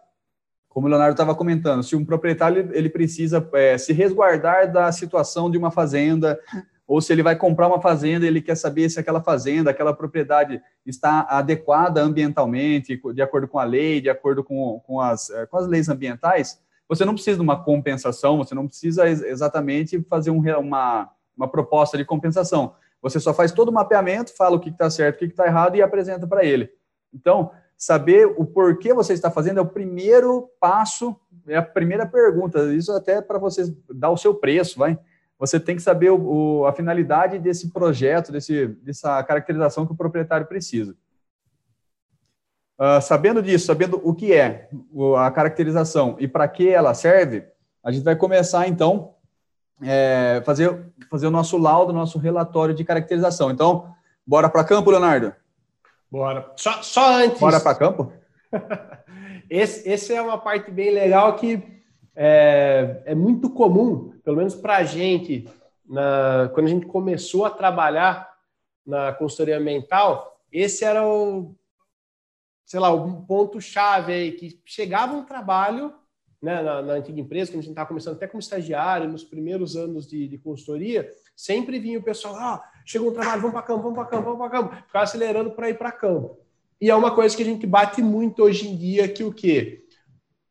Como 0.69 0.85
o 0.85 0.89
Leonardo 0.89 1.13
estava 1.13 1.33
comentando, 1.33 1.83
se 1.83 1.95
um 1.95 2.05
proprietário 2.05 2.69
ele 2.73 2.89
precisa 2.89 3.47
é, 3.53 3.77
se 3.77 3.93
resguardar 3.93 4.71
da 4.71 4.91
situação 4.91 5.49
de 5.49 5.57
uma 5.57 5.71
fazenda, 5.71 6.39
ou 6.87 7.01
se 7.01 7.11
ele 7.11 7.23
vai 7.23 7.35
comprar 7.35 7.67
uma 7.67 7.81
fazenda, 7.81 8.25
ele 8.25 8.41
quer 8.41 8.55
saber 8.55 8.89
se 8.89 8.99
aquela 8.99 9.21
fazenda, 9.21 9.71
aquela 9.71 9.93
propriedade 9.93 10.61
está 10.85 11.27
adequada 11.29 12.01
ambientalmente, 12.01 12.99
de 13.13 13.21
acordo 13.21 13.47
com 13.47 13.59
a 13.59 13.63
lei, 13.63 13.99
de 13.99 14.09
acordo 14.09 14.43
com, 14.43 14.79
com, 14.85 15.01
as, 15.01 15.29
é, 15.29 15.45
com 15.45 15.57
as 15.57 15.67
leis 15.67 15.89
ambientais, 15.89 16.59
você 16.87 17.03
não 17.03 17.13
precisa 17.13 17.37
de 17.37 17.43
uma 17.43 17.61
compensação, 17.61 18.37
você 18.37 18.55
não 18.55 18.67
precisa 18.67 19.07
exatamente 19.07 20.01
fazer 20.09 20.31
um, 20.31 20.41
uma, 20.59 21.09
uma 21.35 21.47
proposta 21.47 21.97
de 21.97 22.05
compensação. 22.05 22.75
Você 23.01 23.19
só 23.19 23.33
faz 23.33 23.51
todo 23.51 23.69
o 23.69 23.73
mapeamento, 23.73 24.35
fala 24.35 24.55
o 24.55 24.59
que 24.59 24.69
está 24.69 24.89
certo, 24.89 25.15
o 25.15 25.19
que 25.19 25.25
está 25.25 25.45
errado 25.45 25.75
e 25.75 25.81
apresenta 25.81 26.25
para 26.25 26.43
ele. 26.43 26.69
Então, 27.13 27.51
saber 27.77 28.25
o 28.25 28.45
porquê 28.45 28.93
você 28.93 29.13
está 29.13 29.29
fazendo 29.29 29.59
é 29.59 29.61
o 29.61 29.67
primeiro 29.67 30.49
passo, 30.59 31.15
é 31.47 31.57
a 31.57 31.61
primeira 31.61 32.05
pergunta. 32.05 32.73
Isso 32.73 32.91
até 32.91 33.21
para 33.21 33.37
você 33.37 33.73
dar 33.93 34.09
o 34.09 34.17
seu 34.17 34.33
preço, 34.33 34.79
vai. 34.79 34.97
Você 35.39 35.59
tem 35.59 35.75
que 35.75 35.81
saber 35.81 36.09
o, 36.09 36.19
o, 36.61 36.65
a 36.65 36.73
finalidade 36.73 37.37
desse 37.37 37.69
projeto, 37.69 38.31
desse, 38.31 38.67
dessa 38.67 39.21
caracterização 39.23 39.85
que 39.85 39.93
o 39.93 39.97
proprietário 39.97 40.47
precisa. 40.47 40.95
Uh, 42.79 43.01
sabendo 43.01 43.41
disso, 43.41 43.65
sabendo 43.65 43.99
o 44.03 44.13
que 44.13 44.33
é 44.33 44.69
a 45.17 45.31
caracterização 45.31 46.15
e 46.19 46.27
para 46.27 46.47
que 46.47 46.69
ela 46.69 46.93
serve, 46.93 47.43
a 47.83 47.91
gente 47.91 48.03
vai 48.03 48.15
começar 48.15 48.67
então 48.67 49.15
é, 49.81 50.41
fazer 50.45 50.85
fazer 51.09 51.27
o 51.27 51.31
nosso 51.31 51.57
laudo, 51.57 51.93
nosso 51.93 52.19
relatório 52.19 52.75
de 52.75 52.83
caracterização. 52.83 53.49
Então, 53.49 53.91
bora 54.25 54.49
para 54.49 54.63
campo, 54.63 54.91
Leonardo. 54.91 55.33
Bora. 56.11 56.51
Só, 56.55 56.81
só 56.81 57.17
antes. 57.17 57.39
Bora 57.39 57.59
para 57.59 57.75
campo. 57.75 58.11
esse, 59.49 59.87
esse 59.89 60.13
é 60.13 60.21
uma 60.21 60.37
parte 60.37 60.71
bem 60.71 60.91
legal 60.91 61.35
que 61.35 61.63
é, 62.15 63.01
é 63.05 63.15
muito 63.15 63.49
comum, 63.49 64.13
pelo 64.23 64.37
menos 64.37 64.55
para 64.55 64.77
a 64.77 64.83
gente, 64.83 65.47
na, 65.87 66.49
quando 66.53 66.65
a 66.65 66.69
gente 66.69 66.85
começou 66.85 67.45
a 67.45 67.49
trabalhar 67.49 68.29
na 68.85 69.11
consultoria 69.13 69.57
ambiental, 69.57 70.39
esse 70.51 70.83
era 70.83 71.05
o 71.05 71.53
sei 72.67 72.81
lá, 72.81 72.93
um 72.93 73.21
ponto-chave 73.25 74.11
aí, 74.11 74.31
que 74.33 74.61
chegava 74.65 75.15
um 75.15 75.23
trabalho 75.23 75.93
né, 76.41 76.61
na, 76.61 76.81
na, 76.81 76.93
antiga 76.95 77.21
empresa, 77.21 77.49
quando 77.49 77.59
a 77.59 77.61
gente 77.61 77.71
estava 77.71 77.87
começando 77.87 78.15
até 78.15 78.27
como 78.27 78.41
estagiário, 78.41 79.09
nos 79.09 79.23
primeiros 79.23 79.77
anos 79.77 80.05
de, 80.05 80.27
de 80.27 80.37
consultoria, 80.37 81.09
sempre 81.33 81.79
vinha 81.79 81.97
o 81.97 82.03
pessoal, 82.03 82.35
ah, 82.35 82.71
chegou 82.85 83.09
um 83.09 83.13
trabalho, 83.13 83.41
vamos 83.41 83.53
para 83.53 83.63
campo, 83.63 83.83
vamos 83.83 83.95
para 83.95 84.05
campo, 84.05 84.23
vamos 84.23 84.39
para 84.39 84.49
campo, 84.49 84.75
ficava 84.85 85.03
acelerando 85.05 85.51
para 85.51 85.69
ir 85.69 85.77
para 85.77 85.93
campo. 85.93 86.37
E 86.79 86.89
é 86.89 86.95
uma 86.95 87.15
coisa 87.15 87.35
que 87.35 87.41
a 87.41 87.45
gente 87.45 87.65
bate 87.65 88.01
muito 88.01 88.43
hoje 88.43 88.67
em 88.67 88.75
dia, 88.75 89.07
que 89.07 89.23
o 89.23 89.33
quê? 89.33 89.85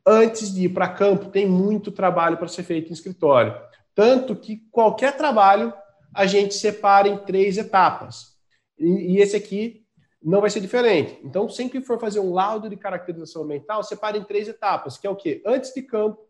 Antes 0.05 0.51
de 0.51 0.65
ir 0.65 0.69
para 0.69 0.89
campo, 0.89 1.29
tem 1.29 1.45
muito 1.47 1.91
trabalho 1.91 2.37
para 2.37 2.47
ser 2.47 2.63
feito 2.63 2.89
em 2.89 2.93
escritório. 2.93 3.55
Tanto 3.93 4.35
que 4.35 4.57
qualquer 4.71 5.15
trabalho 5.15 5.71
a 6.15 6.25
gente 6.25 6.55
separa 6.55 7.07
em 7.07 7.17
três 7.19 7.59
etapas. 7.59 8.35
E, 8.79 9.13
e 9.13 9.17
esse 9.19 9.35
aqui 9.35 9.86
não 10.21 10.41
vai 10.41 10.49
ser 10.49 10.59
diferente. 10.59 11.19
Então, 11.23 11.47
sempre 11.49 11.79
que 11.79 11.85
for 11.85 11.99
fazer 11.99 12.19
um 12.19 12.33
laudo 12.33 12.69
de 12.69 12.75
caracterização 12.75 13.43
ambiental, 13.43 13.83
separe 13.83 14.17
em 14.17 14.23
três 14.23 14.47
etapas, 14.47 14.97
que 14.97 15.07
é 15.07 15.09
o 15.09 15.15
quê? 15.15 15.41
Antes 15.45 15.73
de 15.73 15.81
campo, 15.81 16.27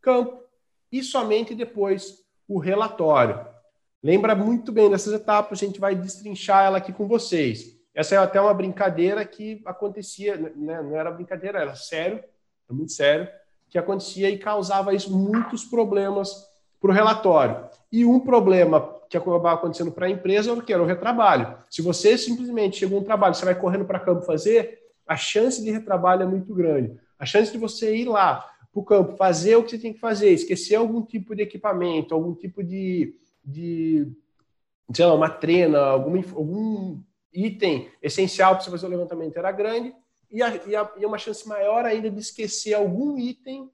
campo 0.00 0.40
e 0.90 1.02
somente 1.02 1.54
depois 1.54 2.24
o 2.48 2.58
relatório. 2.58 3.46
Lembra 4.02 4.34
muito 4.34 4.70
bem 4.70 4.88
dessas 4.88 5.12
etapas, 5.12 5.60
a 5.60 5.66
gente 5.66 5.80
vai 5.80 5.94
destrinchar 5.94 6.64
ela 6.64 6.78
aqui 6.78 6.92
com 6.92 7.08
vocês. 7.08 7.76
Essa 7.94 8.14
é 8.14 8.18
até 8.18 8.40
uma 8.40 8.54
brincadeira 8.54 9.24
que 9.24 9.62
acontecia, 9.64 10.36
né? 10.36 10.82
não 10.82 10.96
era 10.96 11.10
brincadeira, 11.10 11.58
era 11.58 11.74
sério, 11.74 12.18
era 12.18 12.76
muito 12.76 12.92
sério, 12.92 13.28
que 13.68 13.78
acontecia 13.78 14.30
e 14.30 14.38
causava 14.38 14.94
isso 14.94 15.10
muitos 15.16 15.64
problemas 15.64 16.46
para 16.80 16.90
o 16.90 16.94
relatório. 16.94 17.68
E 17.90 18.04
um 18.04 18.20
problema 18.20 18.95
que 19.08 19.16
acabava 19.16 19.52
acontecendo 19.52 19.92
para 19.92 20.06
a 20.06 20.10
empresa 20.10 20.50
era 20.50 20.60
o 20.60 20.62
que? 20.62 20.72
Era 20.72 20.82
o 20.82 20.86
retrabalho. 20.86 21.56
Se 21.70 21.82
você 21.82 22.16
simplesmente 22.18 22.78
chegou 22.78 23.00
um 23.00 23.04
trabalho, 23.04 23.34
você 23.34 23.44
vai 23.44 23.54
correndo 23.54 23.84
para 23.84 24.00
campo 24.00 24.22
fazer, 24.22 24.80
a 25.06 25.16
chance 25.16 25.62
de 25.62 25.70
retrabalho 25.70 26.22
é 26.22 26.26
muito 26.26 26.54
grande. 26.54 26.98
A 27.18 27.24
chance 27.24 27.52
de 27.52 27.58
você 27.58 27.94
ir 27.96 28.06
lá 28.06 28.44
para 28.72 28.80
o 28.80 28.84
campo, 28.84 29.16
fazer 29.16 29.56
o 29.56 29.62
que 29.62 29.70
você 29.70 29.78
tem 29.78 29.92
que 29.92 30.00
fazer, 30.00 30.30
esquecer 30.30 30.74
algum 30.74 31.02
tipo 31.02 31.34
de 31.34 31.42
equipamento, 31.42 32.14
algum 32.14 32.34
tipo 32.34 32.62
de, 32.62 33.14
de 33.44 34.06
sei 34.92 35.06
lá, 35.06 35.14
uma 35.14 35.30
trena, 35.30 35.78
algum, 35.78 36.16
algum 36.34 37.00
item 37.32 37.88
essencial 38.02 38.54
para 38.54 38.64
você 38.64 38.70
fazer 38.70 38.86
o 38.86 38.90
levantamento 38.90 39.36
era 39.36 39.52
grande, 39.52 39.94
e, 40.30 40.42
a, 40.42 40.60
e, 40.66 40.76
a, 40.76 40.92
e 40.98 41.06
uma 41.06 41.18
chance 41.18 41.46
maior 41.48 41.84
ainda 41.84 42.10
de 42.10 42.20
esquecer 42.20 42.74
algum 42.74 43.18
item 43.18 43.70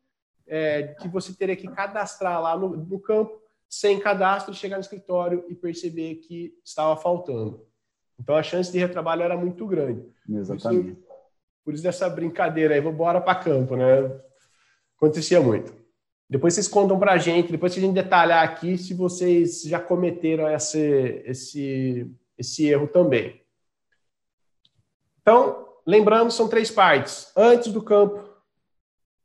é, 0.46 0.94
que 1.00 1.08
você 1.08 1.32
teria 1.32 1.56
que 1.56 1.66
cadastrar 1.66 2.40
lá 2.40 2.56
no, 2.56 2.76
no 2.76 3.00
campo 3.00 3.41
sem 3.72 3.98
cadastro, 3.98 4.52
chegar 4.52 4.76
no 4.76 4.82
escritório 4.82 5.46
e 5.48 5.54
perceber 5.54 6.16
que 6.16 6.54
estava 6.62 6.94
faltando. 6.94 7.66
Então 8.20 8.36
a 8.36 8.42
chance 8.42 8.70
de 8.70 8.78
retrabalho 8.78 9.22
era 9.22 9.34
muito 9.34 9.66
grande. 9.66 10.06
Exatamente. 10.28 10.82
Por 10.82 10.92
isso, 10.92 11.06
por 11.64 11.74
isso 11.74 11.82
dessa 11.82 12.10
brincadeira 12.10 12.74
aí, 12.74 12.82
vou 12.82 12.92
embora 12.92 13.18
para 13.18 13.34
campo, 13.34 13.74
né? 13.74 14.14
Acontecia 14.94 15.40
muito. 15.40 15.74
Depois 16.28 16.52
vocês 16.52 16.68
contam 16.68 16.98
para 16.98 17.12
a 17.12 17.18
gente, 17.18 17.50
depois 17.50 17.72
que 17.72 17.80
a 17.80 17.82
gente 17.82 17.94
detalhar 17.94 18.44
aqui, 18.44 18.76
se 18.76 18.92
vocês 18.92 19.62
já 19.62 19.80
cometeram 19.80 20.46
esse, 20.50 21.22
esse, 21.24 22.14
esse 22.36 22.66
erro 22.66 22.86
também. 22.86 23.40
Então, 25.22 25.66
lembrando, 25.86 26.30
são 26.30 26.46
três 26.46 26.70
partes: 26.70 27.32
antes 27.34 27.72
do 27.72 27.82
campo, 27.82 28.22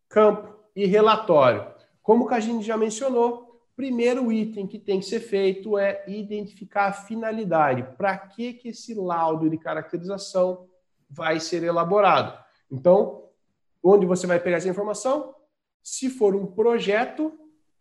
campo 0.08 0.58
e 0.74 0.86
relatório. 0.86 1.68
Como 2.02 2.26
que 2.26 2.34
a 2.34 2.40
gente 2.40 2.66
já 2.66 2.78
mencionou, 2.78 3.47
Primeiro 3.78 4.32
item 4.32 4.66
que 4.66 4.80
tem 4.80 5.00
que 5.00 5.06
ser 5.06 5.20
feito 5.20 5.78
é 5.78 6.04
identificar 6.08 6.88
a 6.88 6.92
finalidade. 6.92 7.84
Para 7.96 8.18
que, 8.18 8.54
que 8.54 8.70
esse 8.70 8.96
laudo 8.96 9.48
de 9.48 9.56
caracterização 9.56 10.68
vai 11.08 11.40
ser 11.40 11.62
elaborado? 11.62 12.44
Então, 12.72 13.26
onde 13.84 14.04
você 14.04 14.26
vai 14.26 14.40
pegar 14.40 14.58
essa 14.58 14.68
informação? 14.68 15.36
Se 15.84 16.10
for 16.10 16.36
um 16.36 16.48
projeto, 16.48 17.32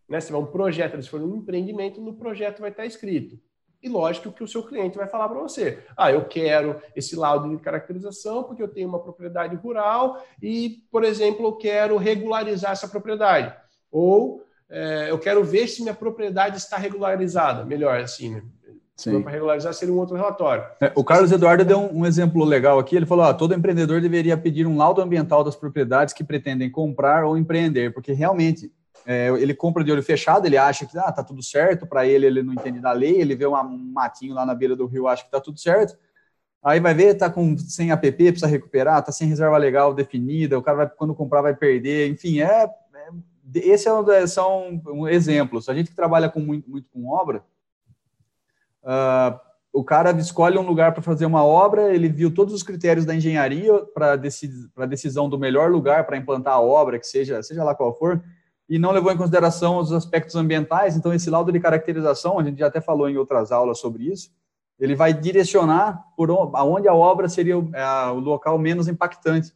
né, 0.07 0.21
se 0.21 0.31
for 0.31 0.37
um 0.37 0.45
projeto, 0.45 1.01
se 1.01 1.09
for 1.09 1.19
um 1.19 1.35
empreendimento, 1.35 1.99
no 1.99 2.13
projeto 2.13 2.59
vai 2.59 2.69
estar 2.69 2.85
escrito. 2.85 3.39
E 3.81 3.89
lógico 3.89 4.31
que 4.31 4.43
o 4.43 4.47
seu 4.47 4.61
cliente 4.61 4.97
vai 4.97 5.07
falar 5.07 5.27
para 5.27 5.39
você: 5.39 5.83
ah, 5.97 6.11
eu 6.11 6.25
quero 6.25 6.79
esse 6.95 7.15
laudo 7.15 7.49
de 7.49 7.57
caracterização 7.59 8.43
porque 8.43 8.61
eu 8.61 8.67
tenho 8.67 8.87
uma 8.87 9.01
propriedade 9.01 9.55
rural 9.55 10.23
e, 10.39 10.83
por 10.91 11.03
exemplo, 11.03 11.43
eu 11.43 11.57
quero 11.57 11.97
regularizar 11.97 12.73
essa 12.73 12.87
propriedade. 12.87 13.51
Ou 13.91 14.45
é, 14.69 15.09
eu 15.09 15.17
quero 15.17 15.43
ver 15.43 15.67
se 15.67 15.81
minha 15.81 15.93
propriedade 15.93 16.57
está 16.57 16.77
regularizada. 16.77 17.63
Melhor 17.63 17.99
assim, 17.99 18.35
né? 18.35 18.41
Para 19.21 19.31
regularizar 19.31 19.73
seria 19.75 19.93
um 19.93 19.99
outro 19.99 20.15
relatório. 20.15 20.63
É, 20.81 20.91
o 20.95 21.03
Carlos 21.03 21.31
Eduardo 21.31 21.63
deu 21.63 21.79
um, 21.79 21.99
um, 21.99 22.05
exemplo 22.05 22.43
legal 22.43 22.79
aqui. 22.79 22.95
Ele 22.95 23.05
falou: 23.05 23.31
todo 23.35 23.53
empreendedor 23.53 24.01
deveria 24.01 24.35
pedir 24.35 24.65
um 24.65 24.75
laudo 24.75 25.01
ambiental 25.01 25.43
das 25.43 25.55
propriedades 25.55 26.15
que 26.15 26.23
pretendem 26.23 26.71
comprar 26.71 27.23
ou 27.23 27.37
empreender, 27.37 27.93
porque 27.93 28.11
realmente 28.11 28.71
é, 29.05 29.29
ele 29.29 29.53
compra 29.53 29.83
de 29.83 29.91
olho 29.91 30.01
fechado, 30.01 30.47
ele 30.47 30.57
acha 30.57 30.85
que 30.85 30.97
ah, 30.97 31.11
tá 31.11 31.23
tudo 31.23 31.43
certo, 31.43 31.85
para 31.85 32.07
ele 32.07 32.25
ele 32.25 32.41
não 32.41 32.53
entende 32.53 32.79
da 32.79 32.91
lei, 32.91 33.21
ele 33.21 33.35
vê 33.35 33.45
uma, 33.45 33.63
um 33.63 33.77
matinho 33.77 34.33
lá 34.33 34.43
na 34.45 34.55
beira 34.55 34.75
do 34.75 34.87
rio, 34.87 35.07
acha 35.07 35.23
que 35.23 35.31
tá 35.31 35.39
tudo 35.39 35.59
certo. 35.59 35.95
Aí 36.63 36.79
vai 36.79 36.93
ver, 36.95 37.13
tá 37.13 37.29
com 37.29 37.55
sem 37.55 37.91
app, 37.91 38.11
precisa 38.11 38.47
recuperar, 38.47 39.03
tá 39.03 39.11
sem 39.11 39.27
reserva 39.27 39.57
legal 39.57 39.93
definida, 39.93 40.57
o 40.57 40.61
cara 40.61 40.77
vai 40.77 40.89
quando 40.89 41.13
comprar 41.13 41.43
vai 41.43 41.55
perder, 41.55 42.09
enfim, 42.09 42.41
é 42.41 42.67
esse 43.55 43.87
é 43.87 43.93
um, 43.93 44.27
são 44.27 44.81
um 44.87 45.07
exemplos. 45.07 45.69
A 45.69 45.73
gente 45.73 45.89
que 45.89 45.95
trabalha 45.95 46.29
com 46.29 46.39
muito, 46.39 46.69
muito 46.69 46.89
com 46.89 47.07
obra, 47.07 47.43
uh, 48.83 49.39
o 49.71 49.83
cara 49.83 50.11
escolhe 50.11 50.57
um 50.57 50.65
lugar 50.65 50.91
para 50.93 51.03
fazer 51.03 51.25
uma 51.25 51.45
obra, 51.45 51.93
ele 51.93 52.09
viu 52.09 52.33
todos 52.33 52.53
os 52.53 52.63
critérios 52.63 53.05
da 53.05 53.13
engenharia 53.13 53.73
para 53.93 54.13
a 54.13 54.85
decisão 54.85 55.29
do 55.29 55.37
melhor 55.37 55.71
lugar 55.71 56.05
para 56.05 56.17
implantar 56.17 56.55
a 56.55 56.61
obra, 56.61 56.97
que 56.97 57.05
seja, 57.05 57.43
seja 57.43 57.63
lá 57.63 57.75
qual 57.75 57.93
for, 57.93 58.23
e 58.67 58.79
não 58.79 58.91
levou 58.91 59.11
em 59.11 59.17
consideração 59.17 59.77
os 59.77 59.91
aspectos 59.91 60.35
ambientais. 60.35 60.97
Então, 60.97 61.13
esse 61.13 61.29
laudo 61.29 61.51
de 61.51 61.59
caracterização, 61.59 62.39
a 62.39 62.43
gente 62.43 62.59
já 62.59 62.67
até 62.67 62.81
falou 62.81 63.09
em 63.09 63.17
outras 63.17 63.51
aulas 63.51 63.79
sobre 63.79 64.05
isso, 64.05 64.31
ele 64.79 64.95
vai 64.95 65.13
direcionar 65.13 66.03
por 66.15 66.29
aonde 66.31 66.87
a 66.87 66.93
obra 66.93 67.27
seria 67.27 67.57
o, 67.57 67.69
é, 67.73 68.11
o 68.11 68.19
local 68.19 68.57
menos 68.57 68.87
impactante. 68.87 69.53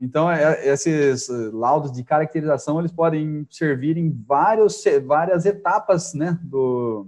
Então, 0.00 0.30
é, 0.30 0.66
esses 0.68 1.28
laudos 1.52 1.92
de 1.92 2.02
caracterização, 2.02 2.78
eles 2.78 2.92
podem 2.92 3.46
servir 3.50 3.96
em 3.96 4.10
vários, 4.10 4.82
várias 5.06 5.46
etapas 5.46 6.14
né, 6.14 6.38
do, 6.42 7.06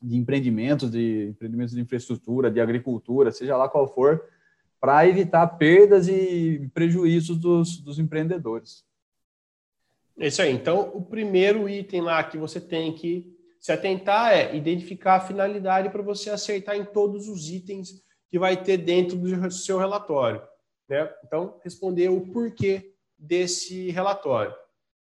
de 0.00 0.16
empreendimentos, 0.16 0.90
de 0.90 1.28
empreendimentos 1.30 1.74
de 1.74 1.80
infraestrutura, 1.80 2.50
de 2.50 2.60
agricultura, 2.60 3.30
seja 3.30 3.56
lá 3.56 3.68
qual 3.68 3.92
for, 3.92 4.24
para 4.80 5.06
evitar 5.06 5.46
perdas 5.46 6.08
e 6.08 6.70
prejuízos 6.74 7.38
dos, 7.38 7.78
dos 7.78 7.98
empreendedores. 7.98 8.84
É 10.18 10.26
isso 10.26 10.42
aí. 10.42 10.52
Então, 10.52 10.90
o 10.94 11.02
primeiro 11.02 11.68
item 11.68 12.00
lá 12.00 12.22
que 12.24 12.36
você 12.36 12.60
tem 12.60 12.92
que 12.92 13.36
se 13.60 13.70
atentar 13.70 14.32
é 14.32 14.56
identificar 14.56 15.16
a 15.16 15.20
finalidade 15.20 15.88
para 15.90 16.02
você 16.02 16.30
acertar 16.30 16.76
em 16.76 16.84
todos 16.84 17.28
os 17.28 17.48
itens 17.48 18.02
que 18.28 18.38
vai 18.38 18.60
ter 18.60 18.76
dentro 18.76 19.16
do 19.16 19.50
seu 19.50 19.78
relatório. 19.78 20.42
Né? 20.92 21.10
Então, 21.24 21.58
responder 21.64 22.08
o 22.08 22.20
porquê 22.20 22.94
desse 23.18 23.90
relatório. 23.90 24.54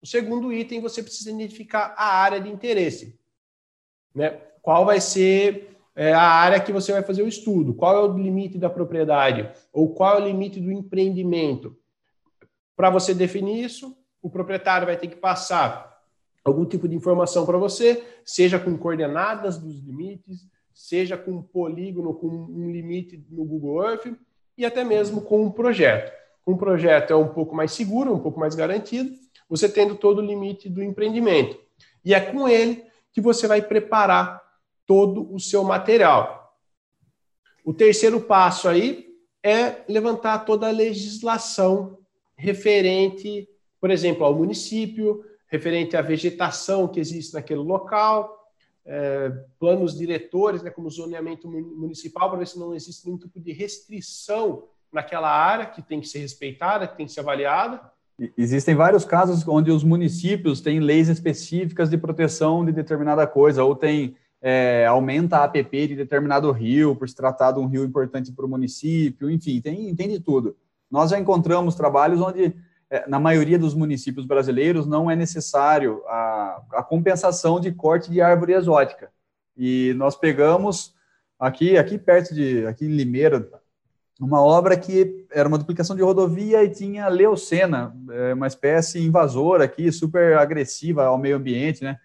O 0.03 0.07
segundo 0.07 0.53
item, 0.53 0.81
você 0.81 1.03
precisa 1.03 1.31
identificar 1.31 1.95
a 1.97 2.19
área 2.19 2.41
de 2.41 2.49
interesse. 2.49 3.19
Né? 4.15 4.41
qual 4.69 4.85
vai 4.85 5.01
ser 5.01 5.79
é, 5.97 6.13
a 6.13 6.21
área 6.21 6.61
que 6.61 6.71
você 6.71 6.93
vai 6.93 7.03
fazer 7.03 7.23
o 7.23 7.29
estudo, 7.29 7.73
qual 7.73 7.97
é 7.97 8.01
o 8.01 8.19
limite 8.19 8.59
da 8.59 8.69
propriedade, 8.69 9.51
ou 9.73 9.95
qual 9.95 10.19
é 10.19 10.21
o 10.21 10.27
limite 10.27 10.61
do 10.61 10.71
empreendimento. 10.71 11.75
Para 12.77 12.91
você 12.91 13.15
definir 13.15 13.65
isso, 13.65 13.97
o 14.21 14.29
proprietário 14.29 14.87
vai 14.87 14.99
ter 14.99 15.09
que 15.09 15.17
passar 15.17 16.03
algum 16.45 16.67
tipo 16.67 16.87
de 16.87 16.95
informação 16.95 17.47
para 17.47 17.57
você, 17.57 18.05
seja 18.27 18.59
com 18.59 18.77
coordenadas 18.77 19.57
dos 19.57 19.81
limites, 19.81 20.47
seja 20.75 21.17
com 21.17 21.31
um 21.31 21.43
polígono, 21.43 22.13
com 22.13 22.27
um 22.27 22.71
limite 22.71 23.25
no 23.31 23.47
Google 23.47 23.85
Earth, 23.85 24.07
e 24.59 24.67
até 24.67 24.83
mesmo 24.83 25.23
com 25.23 25.43
um 25.45 25.51
projeto. 25.51 26.13
Um 26.45 26.57
projeto 26.57 27.13
é 27.13 27.17
um 27.17 27.29
pouco 27.29 27.55
mais 27.55 27.73
seguro, 27.73 28.13
um 28.13 28.19
pouco 28.19 28.41
mais 28.41 28.57
garantido, 28.57 29.15
você 29.49 29.69
tendo 29.69 29.95
todo 29.95 30.19
o 30.19 30.27
limite 30.27 30.69
do 30.69 30.83
empreendimento. 30.83 31.57
E 32.05 32.13
é 32.13 32.21
com 32.21 32.49
ele 32.49 32.85
que 33.13 33.21
você 33.21 33.47
vai 33.47 33.63
preparar 33.63 34.43
todo 34.85 35.33
o 35.33 35.39
seu 35.39 35.63
material. 35.63 36.57
O 37.65 37.73
terceiro 37.73 38.21
passo 38.21 38.69
aí 38.69 39.07
é 39.43 39.83
levantar 39.89 40.41
toda 40.41 40.67
a 40.67 40.73
legislação 40.73 41.99
referente, 42.37 43.49
por 43.81 43.91
exemplo, 43.91 44.25
ao 44.25 44.35
município, 44.35 45.25
referente 45.47 45.97
à 45.97 46.03
vegetação 46.03 46.89
que 46.89 47.01
existe 47.01 47.35
naquele 47.35 47.61
local, 47.61 48.38
é, 48.89 49.31
planos 49.61 49.97
diretores, 49.97 50.63
né, 50.63 50.71
como 50.71 50.89
zoneamento 50.91 51.47
municipal, 51.47 52.31
para 52.31 52.39
ver 52.39 52.49
se 52.49 52.59
não 52.59 52.75
existe 52.75 53.05
nenhum 53.05 53.19
tipo 53.19 53.39
de 53.39 53.53
restrição 53.53 54.65
naquela 54.91 55.31
área 55.31 55.67
que 55.67 55.83
tem 55.83 56.01
que 56.01 56.09
ser 56.09 56.21
respeitada, 56.21 56.89
que 56.89 56.97
tem 56.97 57.05
que 57.05 57.13
ser 57.13 57.21
avaliada. 57.21 57.81
Existem 58.37 58.75
vários 58.75 59.05
casos 59.05 59.47
onde 59.47 59.71
os 59.71 59.85
municípios 59.85 60.63
têm 60.63 60.81
leis 60.81 61.09
específicas 61.09 61.91
de 61.91 61.99
proteção 61.99 62.65
de 62.65 62.73
determinada 62.73 63.27
coisa, 63.27 63.63
ou 63.63 63.77
tem 63.77 64.17
é, 64.41 64.87
aumenta 64.87 65.39
a 65.39 65.45
APP 65.45 65.89
de 65.89 65.97
determinado 65.97 66.51
rio, 66.51 66.97
por 66.97 67.09
se 67.09 67.15
tratar 67.15 67.53
de 67.53 67.61
um 67.61 67.67
rio 67.67 67.85
importante 67.85 68.33
para 68.33 68.47
o 68.47 68.49
município, 68.49 69.31
enfim, 69.31 69.61
tem, 69.61 69.95
tem 69.95 70.09
de 70.09 70.21
tudo. 70.21 70.57
Nós 70.91 71.11
já 71.11 71.19
encontramos 71.19 71.75
trabalhos 71.75 72.21
onde, 72.21 72.55
na 73.07 73.21
maioria 73.21 73.59
dos 73.59 73.75
municípios 73.75 74.25
brasileiros, 74.25 74.87
não 74.87 75.11
é 75.11 75.17
necessário 75.17 76.03
a, 76.07 76.63
a 76.73 76.83
compensação 76.83 77.61
de 77.61 77.71
corte 77.73 78.11
de 78.11 78.21
árvore 78.21 78.55
exótica. 78.55 79.11
E 79.57 79.93
nós 79.97 80.17
pegamos 80.17 80.95
aqui, 81.39 81.77
aqui 81.77 81.99
perto 81.99 82.35
de, 82.35 82.67
aqui 82.67 82.87
em 82.87 82.97
Limeira, 82.97 83.49
uma 84.21 84.43
obra 84.43 84.77
que 84.77 85.27
era 85.31 85.49
uma 85.49 85.59
duplicação 85.59 85.95
de 85.95 86.03
rodovia 86.03 86.65
e 86.65 86.71
tinha 86.71 87.09
leucena, 87.09 87.95
é, 88.11 88.35
uma 88.35 88.47
espécie 88.47 89.01
invasora 89.01 89.65
aqui, 89.65 89.93
super 89.93 90.39
agressiva 90.39 91.05
ao 91.05 91.19
meio 91.19 91.37
ambiente, 91.37 91.85
né? 91.85 91.99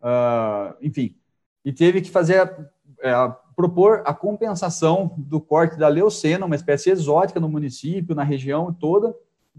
Uh, 0.00 0.76
enfim, 0.80 1.16
e 1.64 1.72
teve 1.72 2.00
que 2.00 2.10
fazer 2.10 2.48
é, 3.02 3.12
propor 3.56 4.02
a 4.06 4.14
compensação 4.14 5.12
do 5.18 5.40
corte 5.40 5.76
da 5.76 5.88
leucena, 5.88 6.46
uma 6.46 6.54
espécie 6.54 6.90
exótica 6.90 7.40
no 7.40 7.48
município, 7.48 8.14
na 8.14 8.22
região 8.22 8.72
toda, 8.72 9.14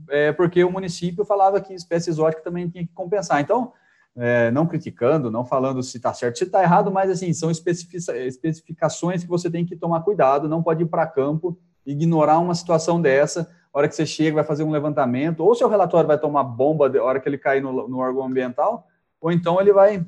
é, 0.09 0.31
porque 0.31 0.63
o 0.63 0.71
município 0.71 1.25
falava 1.25 1.59
que 1.59 1.73
espécie 1.73 2.09
exótica 2.09 2.41
também 2.41 2.69
tinha 2.69 2.85
que 2.85 2.93
compensar. 2.93 3.41
Então, 3.41 3.73
é, 4.15 4.51
não 4.51 4.65
criticando, 4.65 5.31
não 5.31 5.45
falando 5.45 5.81
se 5.81 5.97
está 5.97 6.13
certo, 6.13 6.37
se 6.37 6.43
está 6.43 6.61
errado, 6.61 6.91
mas 6.91 7.09
assim 7.09 7.31
são 7.31 7.49
especificações 7.49 9.23
que 9.23 9.29
você 9.29 9.49
tem 9.49 9.65
que 9.65 9.75
tomar 9.75 10.01
cuidado, 10.01 10.49
não 10.49 10.63
pode 10.63 10.83
ir 10.83 10.87
para 10.87 11.07
campo, 11.07 11.57
ignorar 11.85 12.39
uma 12.39 12.55
situação 12.55 13.01
dessa, 13.01 13.49
a 13.73 13.77
hora 13.77 13.87
que 13.87 13.95
você 13.95 14.05
chega, 14.05 14.35
vai 14.35 14.43
fazer 14.43 14.63
um 14.63 14.71
levantamento, 14.71 15.41
ou 15.41 15.55
seu 15.55 15.69
relatório 15.69 16.07
vai 16.07 16.19
tomar 16.19 16.43
bomba 16.43 16.89
na 16.89 17.01
hora 17.01 17.19
que 17.19 17.29
ele 17.29 17.37
cair 17.37 17.61
no, 17.61 17.87
no 17.87 17.99
órgão 17.99 18.25
ambiental, 18.25 18.87
ou 19.21 19.31
então 19.31 19.59
ele 19.59 19.71
vai 19.71 20.05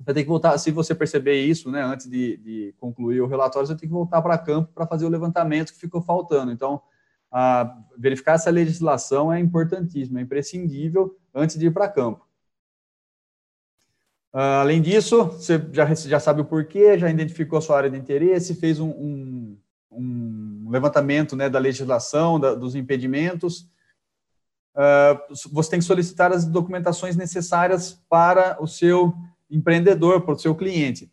vai 0.00 0.14
ter 0.14 0.22
que 0.22 0.28
voltar, 0.28 0.56
se 0.58 0.70
você 0.70 0.94
perceber 0.94 1.42
isso, 1.42 1.70
né, 1.70 1.82
antes 1.82 2.08
de, 2.08 2.36
de 2.36 2.74
concluir 2.78 3.20
o 3.20 3.26
relatório, 3.26 3.66
você 3.66 3.74
tem 3.74 3.88
que 3.88 3.94
voltar 3.94 4.22
para 4.22 4.38
campo 4.38 4.70
para 4.72 4.86
fazer 4.86 5.04
o 5.04 5.08
levantamento 5.08 5.72
que 5.72 5.78
ficou 5.80 6.00
faltando. 6.00 6.52
Então, 6.52 6.80
a, 7.30 7.76
verificar 7.96 8.34
essa 8.34 8.50
legislação 8.50 9.32
é 9.32 9.38
importantíssimo, 9.38 10.18
é 10.18 10.22
imprescindível 10.22 11.16
antes 11.34 11.58
de 11.58 11.66
ir 11.66 11.70
para 11.70 11.88
campo. 11.88 12.26
Uh, 14.32 14.60
além 14.60 14.82
disso, 14.82 15.24
você 15.24 15.60
já, 15.72 15.92
já 15.94 16.20
sabe 16.20 16.42
o 16.42 16.44
porquê, 16.44 16.98
já 16.98 17.08
identificou 17.08 17.58
a 17.58 17.62
sua 17.62 17.78
área 17.78 17.90
de 17.90 17.96
interesse, 17.96 18.54
fez 18.54 18.78
um, 18.78 18.90
um, 18.90 19.58
um 19.90 20.70
levantamento 20.70 21.34
né, 21.34 21.48
da 21.48 21.58
legislação, 21.58 22.38
da, 22.38 22.54
dos 22.54 22.74
impedimentos. 22.74 23.68
Uh, 24.74 25.34
você 25.50 25.70
tem 25.70 25.78
que 25.80 25.84
solicitar 25.84 26.30
as 26.30 26.44
documentações 26.44 27.16
necessárias 27.16 28.00
para 28.08 28.62
o 28.62 28.66
seu 28.66 29.14
empreendedor, 29.50 30.20
para 30.20 30.34
o 30.34 30.38
seu 30.38 30.54
cliente. 30.54 31.10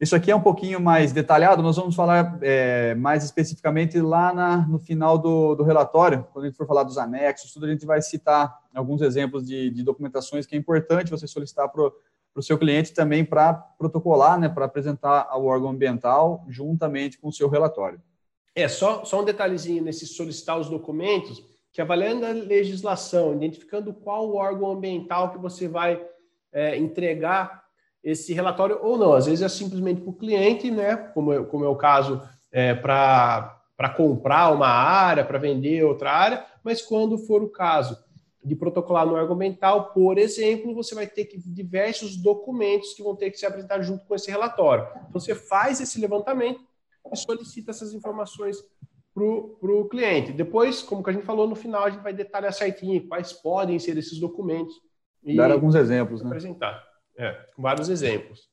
Isso 0.00 0.14
aqui 0.14 0.30
é 0.30 0.36
um 0.36 0.40
pouquinho 0.40 0.80
mais 0.80 1.10
detalhado, 1.10 1.60
nós 1.60 1.74
vamos 1.74 1.96
falar 1.96 2.38
é, 2.40 2.94
mais 2.94 3.24
especificamente 3.24 4.00
lá 4.00 4.32
na, 4.32 4.58
no 4.68 4.78
final 4.78 5.18
do, 5.18 5.56
do, 5.56 5.64
relatório, 5.64 6.24
quando 6.32 6.44
a 6.44 6.48
gente 6.48 6.56
for 6.56 6.68
falar 6.68 6.84
dos 6.84 6.96
anexos, 6.96 7.52
tudo 7.52 7.66
a 7.66 7.68
gente 7.68 7.84
vai 7.84 8.00
citar 8.00 8.56
alguns 8.72 9.02
exemplos 9.02 9.44
de, 9.44 9.70
de 9.70 9.82
documentações 9.82 10.46
que 10.46 10.54
é 10.54 10.58
importante 10.58 11.10
você 11.10 11.26
solicitar 11.26 11.68
para 11.68 11.90
o 12.36 12.42
seu 12.42 12.56
cliente 12.56 12.94
também 12.94 13.24
para 13.24 13.52
protocolar, 13.52 14.38
né, 14.38 14.48
para 14.48 14.66
apresentar 14.66 15.26
ao 15.28 15.44
órgão 15.44 15.70
ambiental 15.70 16.44
juntamente 16.48 17.18
com 17.18 17.28
o 17.28 17.32
seu 17.32 17.48
relatório. 17.48 18.00
É, 18.54 18.68
só, 18.68 19.04
só 19.04 19.20
um 19.20 19.24
detalhezinho 19.24 19.82
nesse 19.82 20.06
solicitar 20.06 20.60
os 20.60 20.70
documentos, 20.70 21.44
que 21.72 21.82
avaliando 21.82 22.24
a 22.24 22.30
legislação, 22.30 23.34
identificando 23.34 23.92
qual 23.92 24.32
órgão 24.36 24.70
ambiental 24.70 25.32
que 25.32 25.38
você 25.38 25.66
vai 25.66 26.00
é, 26.52 26.76
entregar 26.76 27.67
esse 28.10 28.32
relatório 28.32 28.78
ou 28.82 28.96
não. 28.96 29.12
Às 29.12 29.26
vezes 29.26 29.42
é 29.42 29.48
simplesmente 29.48 30.00
para 30.00 30.10
o 30.10 30.14
cliente, 30.14 30.70
né? 30.70 30.96
Como, 30.96 31.32
é, 31.32 31.44
como 31.44 31.64
é 31.64 31.68
o 31.68 31.76
caso 31.76 32.22
é, 32.50 32.74
para 32.74 33.60
comprar 33.96 34.50
uma 34.50 34.68
área, 34.68 35.24
para 35.24 35.38
vender 35.38 35.84
outra 35.84 36.10
área, 36.10 36.44
mas 36.64 36.80
quando 36.80 37.18
for 37.18 37.42
o 37.42 37.50
caso 37.50 37.98
de 38.42 38.56
protocolar 38.56 39.06
no 39.06 39.16
argumental, 39.16 39.92
por 39.92 40.16
exemplo, 40.16 40.74
você 40.74 40.94
vai 40.94 41.06
ter 41.06 41.26
que 41.26 41.38
diversos 41.38 42.16
documentos 42.16 42.94
que 42.94 43.02
vão 43.02 43.14
ter 43.14 43.30
que 43.30 43.38
ser 43.38 43.46
apresentados 43.46 43.86
junto 43.86 44.06
com 44.06 44.14
esse 44.14 44.30
relatório. 44.30 44.86
Então, 45.08 45.20
você 45.20 45.34
faz 45.34 45.80
esse 45.80 46.00
levantamento 46.00 46.60
e 47.12 47.16
solicita 47.16 47.72
essas 47.72 47.92
informações 47.92 48.56
para 49.12 49.22
o 49.24 49.88
cliente. 49.90 50.32
Depois, 50.32 50.80
como 50.80 51.02
que 51.02 51.10
a 51.10 51.12
gente 51.12 51.26
falou 51.26 51.46
no 51.46 51.54
final, 51.54 51.84
a 51.84 51.90
gente 51.90 52.02
vai 52.02 52.14
detalhar 52.14 52.52
certinho 52.52 53.06
quais 53.06 53.32
podem 53.34 53.78
ser 53.78 53.98
esses 53.98 54.18
documentos. 54.18 54.74
E 55.22 55.36
Dar 55.36 55.50
alguns 55.50 55.74
exemplos, 55.74 56.22
né? 56.22 56.28
Apresentar. 56.28 56.87
É, 57.18 57.36
vários 57.58 57.88
exemplos. 57.88 58.48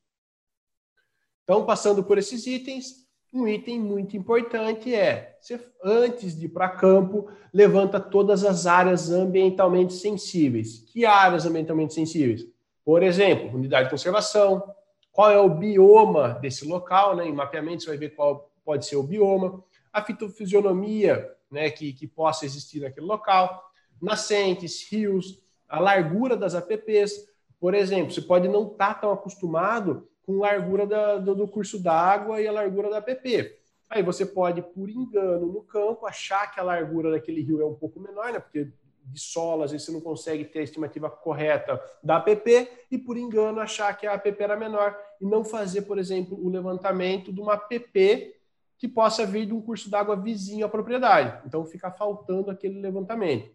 Então, 1.43 1.65
passando 1.65 2.03
por 2.03 2.17
esses 2.17 2.47
itens, 2.47 3.05
um 3.31 3.47
item 3.47 3.79
muito 3.79 4.17
importante 4.17 4.93
é, 4.93 5.37
você, 5.39 5.59
antes 5.83 6.37
de 6.37 6.45
ir 6.45 6.49
para 6.49 6.69
campo, 6.69 7.29
levanta 7.53 7.99
todas 7.99 8.43
as 8.43 8.65
áreas 8.65 9.11
ambientalmente 9.11 9.93
sensíveis. 9.93 10.79
Que 10.91 11.05
áreas 11.05 11.45
ambientalmente 11.45 11.93
sensíveis? 11.93 12.45
Por 12.83 13.03
exemplo, 13.03 13.55
unidade 13.55 13.85
de 13.85 13.91
conservação, 13.91 14.63
qual 15.11 15.31
é 15.31 15.39
o 15.39 15.49
bioma 15.49 16.39
desse 16.41 16.65
local, 16.65 17.15
né? 17.15 17.27
Em 17.27 17.33
mapeamento 17.33 17.83
você 17.83 17.89
vai 17.89 17.97
ver 17.97 18.15
qual 18.15 18.51
pode 18.65 18.85
ser 18.85 18.95
o 18.95 19.03
bioma, 19.03 19.63
a 19.93 20.03
fitofisionomia, 20.03 21.31
né, 21.49 21.69
que, 21.69 21.93
que 21.93 22.07
possa 22.07 22.45
existir 22.45 22.81
naquele 22.81 23.05
local, 23.05 23.63
nascentes, 24.01 24.85
rios, 24.91 25.39
a 25.69 25.79
largura 25.79 26.35
das 26.35 26.55
APPs. 26.55 27.27
Por 27.59 27.73
exemplo, 27.73 28.11
você 28.11 28.21
pode 28.21 28.47
não 28.47 28.67
estar 28.67 28.95
tá 28.95 29.01
tão 29.01 29.11
acostumado 29.11 30.07
com 30.25 30.43
a 30.43 30.51
largura 30.51 30.85
da, 30.85 31.17
do, 31.17 31.35
do 31.35 31.47
curso 31.47 31.81
d'água 31.81 32.41
e 32.41 32.47
a 32.47 32.51
largura 32.51 32.89
da 32.89 32.97
APP. 32.97 33.57
Aí 33.89 34.01
você 34.01 34.25
pode, 34.25 34.61
por 34.61 34.89
engano 34.89 35.45
no 35.47 35.61
campo, 35.61 36.05
achar 36.05 36.51
que 36.51 36.59
a 36.59 36.63
largura 36.63 37.11
daquele 37.11 37.41
rio 37.41 37.61
é 37.61 37.65
um 37.65 37.75
pouco 37.75 37.99
menor, 37.99 38.33
né? 38.33 38.39
Porque 38.39 38.71
de 39.07 39.21
vezes 39.69 39.83
você 39.83 39.91
não 39.91 40.01
consegue 40.01 40.45
ter 40.45 40.59
a 40.59 40.63
estimativa 40.63 41.09
correta 41.09 41.79
da 42.03 42.17
APP, 42.17 42.67
e 42.89 42.97
por 42.97 43.17
engano 43.17 43.59
achar 43.59 43.95
que 43.95 44.07
a 44.07 44.13
APP 44.13 44.41
era 44.41 44.57
menor 44.57 44.97
e 45.21 45.25
não 45.25 45.43
fazer, 45.43 45.83
por 45.83 45.99
exemplo, 45.99 46.37
o 46.43 46.49
levantamento 46.49 47.31
de 47.31 47.39
uma 47.39 47.53
APP 47.53 48.35
que 48.77 48.87
possa 48.87 49.25
vir 49.25 49.45
de 49.45 49.53
um 49.53 49.61
curso 49.61 49.89
d'água 49.89 50.15
vizinho 50.15 50.65
à 50.65 50.69
propriedade. 50.69 51.41
Então 51.45 51.65
fica 51.65 51.91
faltando 51.91 52.49
aquele 52.49 52.79
levantamento. 52.81 53.49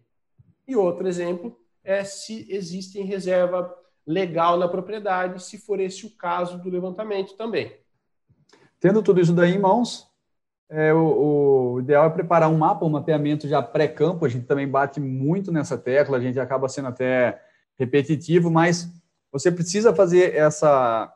E 0.67 0.75
outro 0.75 1.07
exemplo 1.07 1.57
é 1.83 2.03
se 2.03 2.47
existe 2.49 2.99
em 2.99 3.03
reserva 3.03 3.75
legal 4.05 4.57
na 4.57 4.67
propriedade, 4.67 5.43
se 5.43 5.57
for 5.57 5.79
esse 5.79 6.05
o 6.05 6.09
caso 6.09 6.57
do 6.57 6.69
levantamento 6.69 7.35
também. 7.35 7.75
Tendo 8.79 9.03
tudo 9.03 9.21
isso 9.21 9.33
daí 9.33 9.53
em 9.53 9.59
mãos, 9.59 10.11
é, 10.69 10.93
o, 10.93 11.73
o, 11.75 11.79
ideal 11.81 12.05
é 12.05 12.09
preparar 12.09 12.49
um 12.49 12.57
mapa, 12.57 12.85
um 12.85 12.89
mapeamento 12.89 13.47
já 13.47 13.61
pré-campo. 13.61 14.25
A 14.25 14.29
gente 14.29 14.45
também 14.45 14.67
bate 14.67 14.99
muito 14.99 15.51
nessa 15.51 15.77
tecla, 15.77 16.17
a 16.17 16.21
gente 16.21 16.39
acaba 16.39 16.69
sendo 16.69 16.87
até 16.87 17.41
repetitivo, 17.77 18.49
mas 18.49 18.89
você 19.31 19.51
precisa 19.51 19.93
fazer 19.93 20.33
essa, 20.35 21.13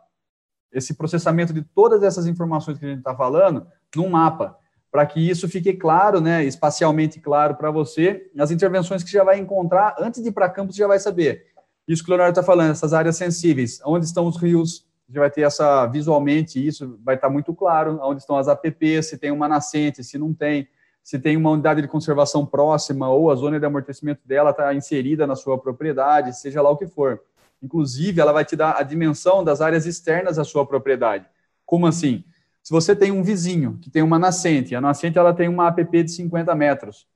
esse 0.72 0.94
processamento 0.94 1.54
de 1.54 1.62
todas 1.62 2.04
essas 2.04 2.28
informações 2.28 2.78
que 2.78 2.86
a 2.86 2.90
gente 2.90 3.00
está 3.00 3.16
falando 3.16 3.66
num 3.96 4.10
mapa, 4.10 4.58
para 4.92 5.06
que 5.06 5.20
isso 5.20 5.48
fique 5.48 5.74
claro, 5.74 6.20
né, 6.20 6.44
espacialmente 6.44 7.20
claro 7.20 7.56
para 7.56 7.72
você, 7.72 8.30
as 8.38 8.52
intervenções 8.52 9.04
que 9.04 9.12
já 9.12 9.24
vai 9.24 9.40
encontrar 9.40 9.96
antes 10.00 10.22
de 10.22 10.30
ir 10.30 10.32
para 10.34 10.50
campo, 10.50 10.74
você 10.74 10.80
já 10.80 10.88
vai 10.88 11.00
saber. 11.00 11.48
Isso 11.88 12.04
que 12.04 12.10
o 12.10 12.14
Leonardo 12.14 12.40
está 12.40 12.44
falando, 12.44 12.72
essas 12.72 12.94
áreas 12.94 13.16
sensíveis, 13.16 13.80
onde 13.86 14.06
estão 14.06 14.26
os 14.26 14.38
rios, 14.38 14.86
você 15.08 15.20
vai 15.20 15.30
ter 15.30 15.42
essa, 15.42 15.86
visualmente, 15.86 16.66
isso 16.66 17.00
vai 17.04 17.16
estar 17.16 17.28
tá 17.28 17.34
muito 17.34 17.54
claro, 17.54 18.00
onde 18.02 18.22
estão 18.22 18.38
as 18.38 18.48
APPs, 18.48 19.08
se 19.08 19.18
tem 19.18 19.32
uma 19.32 19.48
nascente, 19.48 20.04
se 20.04 20.18
não 20.18 20.34
tem, 20.34 20.68
se 21.04 21.20
tem 21.20 21.38
uma 21.38 21.52
unidade 21.52 21.82
de 21.82 21.88
conservação 21.88 22.44
próxima 22.44 23.08
ou 23.10 23.30
a 23.30 23.36
zona 23.36 23.60
de 23.60 23.66
amortecimento 23.66 24.22
dela 24.26 24.50
está 24.50 24.74
inserida 24.74 25.28
na 25.28 25.36
sua 25.36 25.60
propriedade, 25.60 26.36
seja 26.36 26.62
lá 26.62 26.72
o 26.72 26.78
que 26.78 26.88
for. 26.88 27.22
Inclusive, 27.62 28.20
ela 28.20 28.32
vai 28.32 28.44
te 28.44 28.56
dar 28.56 28.78
a 28.80 28.84
dimensão 28.84 29.44
das 29.44 29.62
áreas 29.62 29.86
externas 29.86 30.38
da 30.38 30.44
sua 30.44 30.66
propriedade. 30.66 31.26
Como 31.66 31.86
assim? 31.86 32.24
Se 32.64 32.72
você 32.72 32.96
tem 32.96 33.12
um 33.12 33.22
vizinho 33.22 33.78
que 33.80 33.92
tem 33.92 34.02
uma 34.02 34.18
nascente, 34.18 34.76
a 34.76 34.82
nascente 34.82 35.20
ela 35.20 35.34
tem 35.34 35.48
uma 35.48 35.68
APP 35.68 36.04
de 36.04 36.12
50 36.12 36.56
metros, 36.56 37.08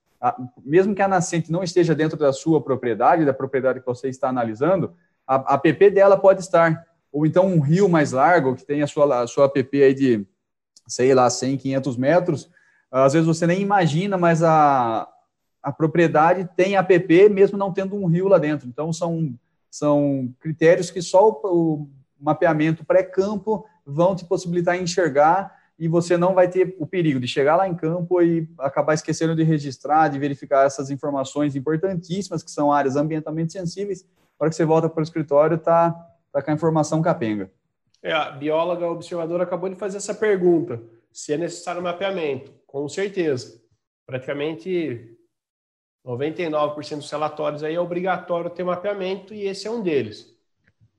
mesmo 0.64 0.94
que 0.94 1.02
a 1.02 1.08
nascente 1.08 1.52
não 1.52 1.64
esteja 1.64 1.96
dentro 1.96 2.18
da 2.18 2.34
sua 2.34 2.62
propriedade, 2.62 3.26
da 3.26 3.34
propriedade 3.34 3.80
que 3.80 3.86
você 3.86 4.10
está 4.10 4.28
analisando, 4.28 4.94
a 5.26 5.56
APP 5.56 5.90
dela 5.92 6.18
pode 6.18 6.42
estar. 6.42 6.86
Ou 7.12 7.26
então 7.26 7.48
um 7.48 7.60
rio 7.60 7.88
mais 7.88 8.12
largo, 8.12 8.56
que 8.56 8.66
tem 8.66 8.82
a 8.82 8.88
sua, 8.88 9.24
a 9.24 9.28
sua 9.28 9.46
APP 9.46 9.82
aí 9.82 9.94
de, 9.94 10.28
sei 10.88 11.14
lá, 11.14 11.30
100, 11.30 11.58
500 11.58 11.98
metros, 11.98 12.52
às 12.92 13.14
vezes 13.14 13.28
você 13.28 13.48
nem 13.48 13.62
imagina, 13.62 14.18
mas 14.18 14.44
a, 14.44 15.08
a 15.62 15.72
propriedade 15.72 16.50
tem 16.56 16.76
APP 16.76 17.30
mesmo 17.30 17.58
não 17.58 17.72
tendo 17.72 17.96
um 17.96 18.06
rio 18.06 18.28
lá 18.28 18.38
dentro. 18.38 18.68
Então, 18.68 18.92
são, 18.92 19.34
são 19.70 20.34
critérios 20.40 20.92
que 20.92 21.02
só 21.02 21.30
o, 21.30 21.42
o 21.44 21.90
mapeamento 22.20 22.84
pré-campo 22.84 23.66
vão 23.86 24.16
te 24.16 24.26
possibilitar 24.26 24.80
enxergar 24.80 25.59
e 25.80 25.88
você 25.88 26.18
não 26.18 26.34
vai 26.34 26.50
ter 26.50 26.76
o 26.78 26.86
perigo 26.86 27.22
de 27.22 27.28
chegar 27.28 27.56
lá 27.56 27.66
em 27.66 27.74
campo 27.74 28.22
e 28.22 28.50
acabar 28.60 28.94
esquecendo 28.94 29.34
de 29.34 29.44
registrar, 29.44 30.10
de 30.10 30.20
verificar 30.20 30.66
essas 30.66 30.92
informações 30.92 31.56
importantíssimas, 31.56 32.44
que 32.44 32.52
são 32.52 32.72
áreas 32.72 32.98
ambientalmente 32.98 33.54
sensíveis, 33.54 34.06
para 34.38 34.50
que 34.50 34.56
você 34.56 34.66
volta 34.66 34.90
para 34.90 35.00
o 35.00 35.04
escritório 35.04 35.58
tá, 35.58 35.92
tá 36.34 36.42
com 36.42 36.52
a 36.52 36.54
informação 36.54 37.02
capenga. 37.02 37.50
É, 38.04 38.12
a 38.12 38.30
bióloga 38.32 38.88
observadora 38.88 39.44
acabou 39.44 39.70
de 39.70 39.76
fazer 39.76 39.98
essa 39.98 40.14
pergunta, 40.14 40.82
se 41.14 41.32
é 41.32 41.38
necessário 41.38 41.82
mapeamento. 41.82 42.52
Com 42.68 42.88
certeza. 42.90 43.62
Praticamente 44.06 45.18
99% 46.06 46.98
dos 46.98 47.12
relatórios 47.12 47.64
aí 47.64 47.76
é 47.76 47.80
obrigatório 47.80 48.50
ter 48.50 48.64
mapeamento 48.66 49.34
e 49.34 49.46
esse 49.46 49.66
é 49.66 49.72
um 49.72 49.82
deles. 49.82 50.38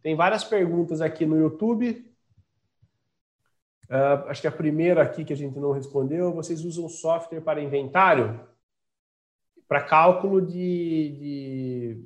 Tem 0.03 0.15
várias 0.17 0.43
perguntas 0.43 1.03
aqui 1.03 1.27
no 1.27 1.39
YouTube, 1.39 2.10
Uh, 3.91 4.29
acho 4.29 4.41
que 4.41 4.47
a 4.47 4.53
primeira 4.53 5.03
aqui 5.03 5.25
que 5.25 5.33
a 5.33 5.37
gente 5.37 5.59
não 5.59 5.73
respondeu, 5.73 6.33
vocês 6.33 6.65
usam 6.65 6.89
software 6.89 7.41
para 7.41 7.61
inventário? 7.61 8.39
Para 9.67 9.83
cálculo 9.83 10.41
de, 10.41 11.17
de, 11.19 12.05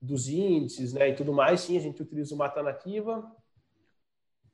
dos 0.00 0.28
índices 0.28 0.92
né, 0.92 1.08
e 1.08 1.14
tudo 1.14 1.32
mais, 1.32 1.62
sim, 1.62 1.78
a 1.78 1.80
gente 1.80 2.02
utiliza 2.02 2.34
o 2.34 2.38
Mata 2.38 2.62
Nativa. 2.62 3.24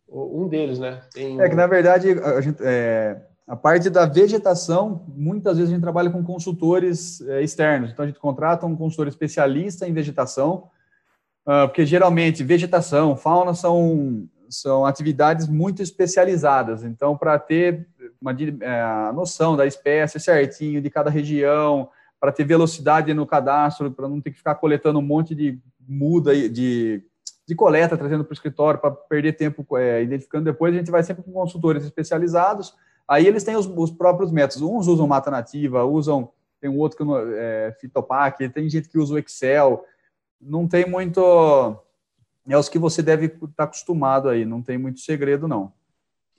Um 0.08 0.46
deles, 0.46 0.78
né? 0.78 1.02
Tem... 1.12 1.40
É 1.40 1.48
que, 1.48 1.56
na 1.56 1.66
verdade, 1.66 2.12
a, 2.12 2.40
gente, 2.40 2.58
é, 2.60 3.20
a 3.46 3.56
parte 3.56 3.90
da 3.90 4.06
vegetação, 4.06 5.04
muitas 5.08 5.56
vezes 5.56 5.70
a 5.70 5.74
gente 5.74 5.82
trabalha 5.82 6.10
com 6.10 6.22
consultores 6.22 7.20
é, 7.22 7.42
externos. 7.42 7.90
Então, 7.90 8.04
a 8.04 8.08
gente 8.08 8.20
contrata 8.20 8.66
um 8.66 8.76
consultor 8.76 9.08
especialista 9.08 9.88
em 9.88 9.92
vegetação, 9.92 10.70
uh, 11.44 11.66
porque 11.66 11.84
geralmente 11.84 12.44
vegetação, 12.44 13.16
fauna 13.16 13.54
são 13.54 14.28
são 14.52 14.84
atividades 14.84 15.48
muito 15.48 15.82
especializadas. 15.82 16.84
Então, 16.84 17.16
para 17.16 17.38
ter 17.38 17.88
uma 18.20 18.32
é, 18.32 19.12
noção 19.12 19.56
da 19.56 19.66
espécie 19.66 20.20
certinho 20.20 20.80
de 20.80 20.90
cada 20.90 21.10
região, 21.10 21.88
para 22.20 22.30
ter 22.30 22.44
velocidade 22.44 23.12
no 23.12 23.26
cadastro, 23.26 23.90
para 23.90 24.08
não 24.08 24.20
ter 24.20 24.30
que 24.30 24.38
ficar 24.38 24.54
coletando 24.54 24.98
um 24.98 25.02
monte 25.02 25.34
de 25.34 25.58
muda 25.80 26.32
de, 26.48 27.04
de 27.46 27.54
coleta, 27.54 27.96
trazendo 27.96 28.24
para 28.24 28.32
o 28.32 28.34
escritório 28.34 28.80
para 28.80 28.90
perder 28.90 29.32
tempo 29.32 29.66
é, 29.76 30.02
identificando 30.02 30.44
depois, 30.44 30.74
a 30.74 30.78
gente 30.78 30.90
vai 30.90 31.02
sempre 31.02 31.22
com 31.22 31.32
consultores 31.32 31.84
especializados. 31.84 32.74
Aí 33.08 33.26
eles 33.26 33.42
têm 33.42 33.56
os, 33.56 33.66
os 33.66 33.90
próprios 33.90 34.30
métodos. 34.30 34.62
Uns 34.62 34.86
usam 34.86 35.06
mata 35.06 35.30
nativa, 35.30 35.84
usam 35.84 36.30
tem 36.60 36.70
um 36.70 36.78
outro 36.78 36.96
que 36.96 37.04
é 37.36 37.76
Fitopac, 37.80 38.48
tem 38.50 38.70
gente 38.70 38.88
que 38.88 38.96
usa 38.96 39.14
o 39.14 39.18
Excel. 39.18 39.84
Não 40.40 40.68
tem 40.68 40.88
muito 40.88 41.76
é 42.48 42.56
os 42.56 42.68
que 42.68 42.78
você 42.78 43.02
deve 43.02 43.26
estar 43.26 43.64
acostumado 43.64 44.28
aí, 44.28 44.44
não 44.44 44.62
tem 44.62 44.76
muito 44.78 45.00
segredo, 45.00 45.46
não. 45.46 45.72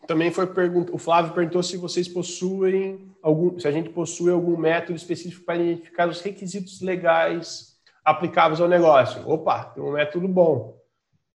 Também 0.05 0.31
foi 0.31 0.47
pergunta, 0.47 0.93
o 0.93 0.97
Flávio 0.97 1.33
perguntou 1.33 1.63
se 1.63 1.77
vocês 1.77 2.07
possuem 2.07 3.09
algum, 3.21 3.57
se 3.57 3.67
a 3.67 3.71
gente 3.71 3.89
possui 3.89 4.31
algum 4.31 4.57
método 4.57 4.97
específico 4.97 5.45
para 5.45 5.55
identificar 5.55 6.09
os 6.09 6.19
requisitos 6.19 6.81
legais 6.81 7.77
aplicáveis 8.03 8.59
ao 8.59 8.67
negócio. 8.67 9.27
Opa, 9.27 9.63
tem 9.65 9.81
um 9.81 9.93
método 9.93 10.27
bom. 10.27 10.77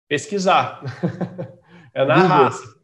Pesquisar. 0.06 0.82
é 1.94 2.04
na 2.04 2.14
Google. 2.14 2.28
raça. 2.28 2.78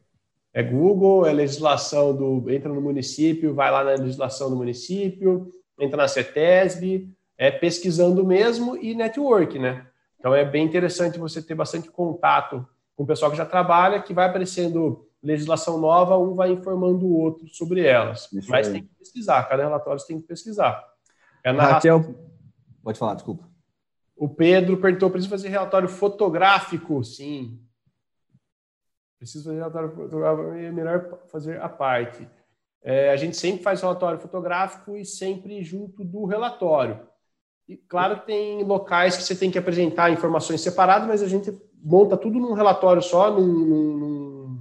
É 0.54 0.62
Google, 0.62 1.26
é 1.26 1.32
legislação 1.32 2.14
do. 2.16 2.50
Entra 2.50 2.72
no 2.72 2.80
município, 2.80 3.54
vai 3.54 3.70
lá 3.70 3.84
na 3.84 3.90
legislação 3.90 4.48
do 4.48 4.56
município, 4.56 5.52
entra 5.78 5.96
na 5.96 6.08
CETESB, 6.08 7.10
é 7.36 7.50
pesquisando 7.50 8.24
mesmo 8.24 8.76
e 8.76 8.94
network, 8.94 9.58
né? 9.58 9.86
Então 10.24 10.34
é 10.34 10.42
bem 10.42 10.64
interessante 10.64 11.18
você 11.18 11.42
ter 11.42 11.54
bastante 11.54 11.90
contato 11.90 12.66
com 12.96 13.02
o 13.02 13.06
pessoal 13.06 13.30
que 13.30 13.36
já 13.36 13.44
trabalha, 13.44 14.00
que 14.00 14.14
vai 14.14 14.26
aparecendo 14.26 15.06
legislação 15.22 15.78
nova, 15.78 16.16
um 16.16 16.34
vai 16.34 16.50
informando 16.50 17.04
o 17.04 17.20
outro 17.20 17.46
sobre 17.46 17.84
elas. 17.84 18.32
Isso 18.32 18.50
Mas 18.50 18.68
aí. 18.68 18.72
tem 18.72 18.82
que 18.84 18.94
pesquisar, 18.94 19.46
cada 19.46 19.62
relatório 19.62 20.00
você 20.00 20.06
tem 20.06 20.18
que 20.18 20.26
pesquisar. 20.26 20.82
É 21.44 21.50
Raquel, 21.50 22.16
pode 22.82 22.98
falar, 22.98 23.16
desculpa. 23.16 23.46
O 24.16 24.26
Pedro 24.26 24.78
perguntou: 24.78 25.10
preciso 25.10 25.28
fazer 25.28 25.50
relatório 25.50 25.90
fotográfico? 25.90 27.04
Sim. 27.04 27.60
Preciso 29.18 29.44
fazer 29.44 29.58
relatório 29.58 29.90
fotográfico, 29.90 30.52
é 30.54 30.72
melhor 30.72 31.18
fazer 31.30 31.60
a 31.60 31.68
parte. 31.68 32.26
É, 32.82 33.10
a 33.10 33.16
gente 33.16 33.36
sempre 33.36 33.62
faz 33.62 33.82
relatório 33.82 34.18
fotográfico 34.18 34.96
e 34.96 35.04
sempre 35.04 35.62
junto 35.62 36.02
do 36.02 36.24
relatório. 36.24 37.12
E 37.68 37.76
claro 37.76 38.20
tem 38.26 38.62
locais 38.62 39.16
que 39.16 39.22
você 39.22 39.34
tem 39.34 39.50
que 39.50 39.58
apresentar 39.58 40.10
informações 40.10 40.60
separadas, 40.60 41.08
mas 41.08 41.22
a 41.22 41.28
gente 41.28 41.52
monta 41.82 42.16
tudo 42.16 42.38
num 42.38 42.52
relatório 42.52 43.02
só, 43.02 43.30
num, 43.30 43.46
num, 43.46 44.58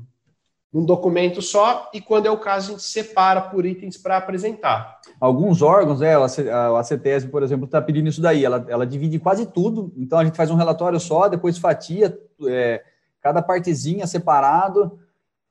num 0.73 0.85
documento 0.85 1.41
só, 1.41 1.89
e 1.93 2.01
quando 2.01 2.25
é 2.25 2.31
o 2.31 2.39
caso, 2.39 2.69
a 2.69 2.71
gente 2.71 2.83
separa 2.83 3.41
por 3.41 3.65
itens 3.65 3.97
para 3.97 4.17
apresentar. 4.17 4.99
Alguns 5.19 5.61
órgãos, 5.61 6.01
é, 6.01 6.15
a 6.15 6.83
CETESB, 6.83 7.29
por 7.29 7.43
exemplo, 7.43 7.65
está 7.65 7.81
pedindo 7.81 8.09
isso 8.09 8.21
daí, 8.21 8.43
ela, 8.43 8.65
ela 8.67 8.85
divide 8.85 9.19
quase 9.19 9.45
tudo, 9.45 9.93
então 9.95 10.17
a 10.17 10.25
gente 10.25 10.35
faz 10.35 10.49
um 10.49 10.55
relatório 10.55 10.99
só, 10.99 11.27
depois 11.27 11.57
fatia 11.57 12.17
é, 12.47 12.83
cada 13.21 13.41
partezinha 13.41 14.07
separado, 14.07 14.99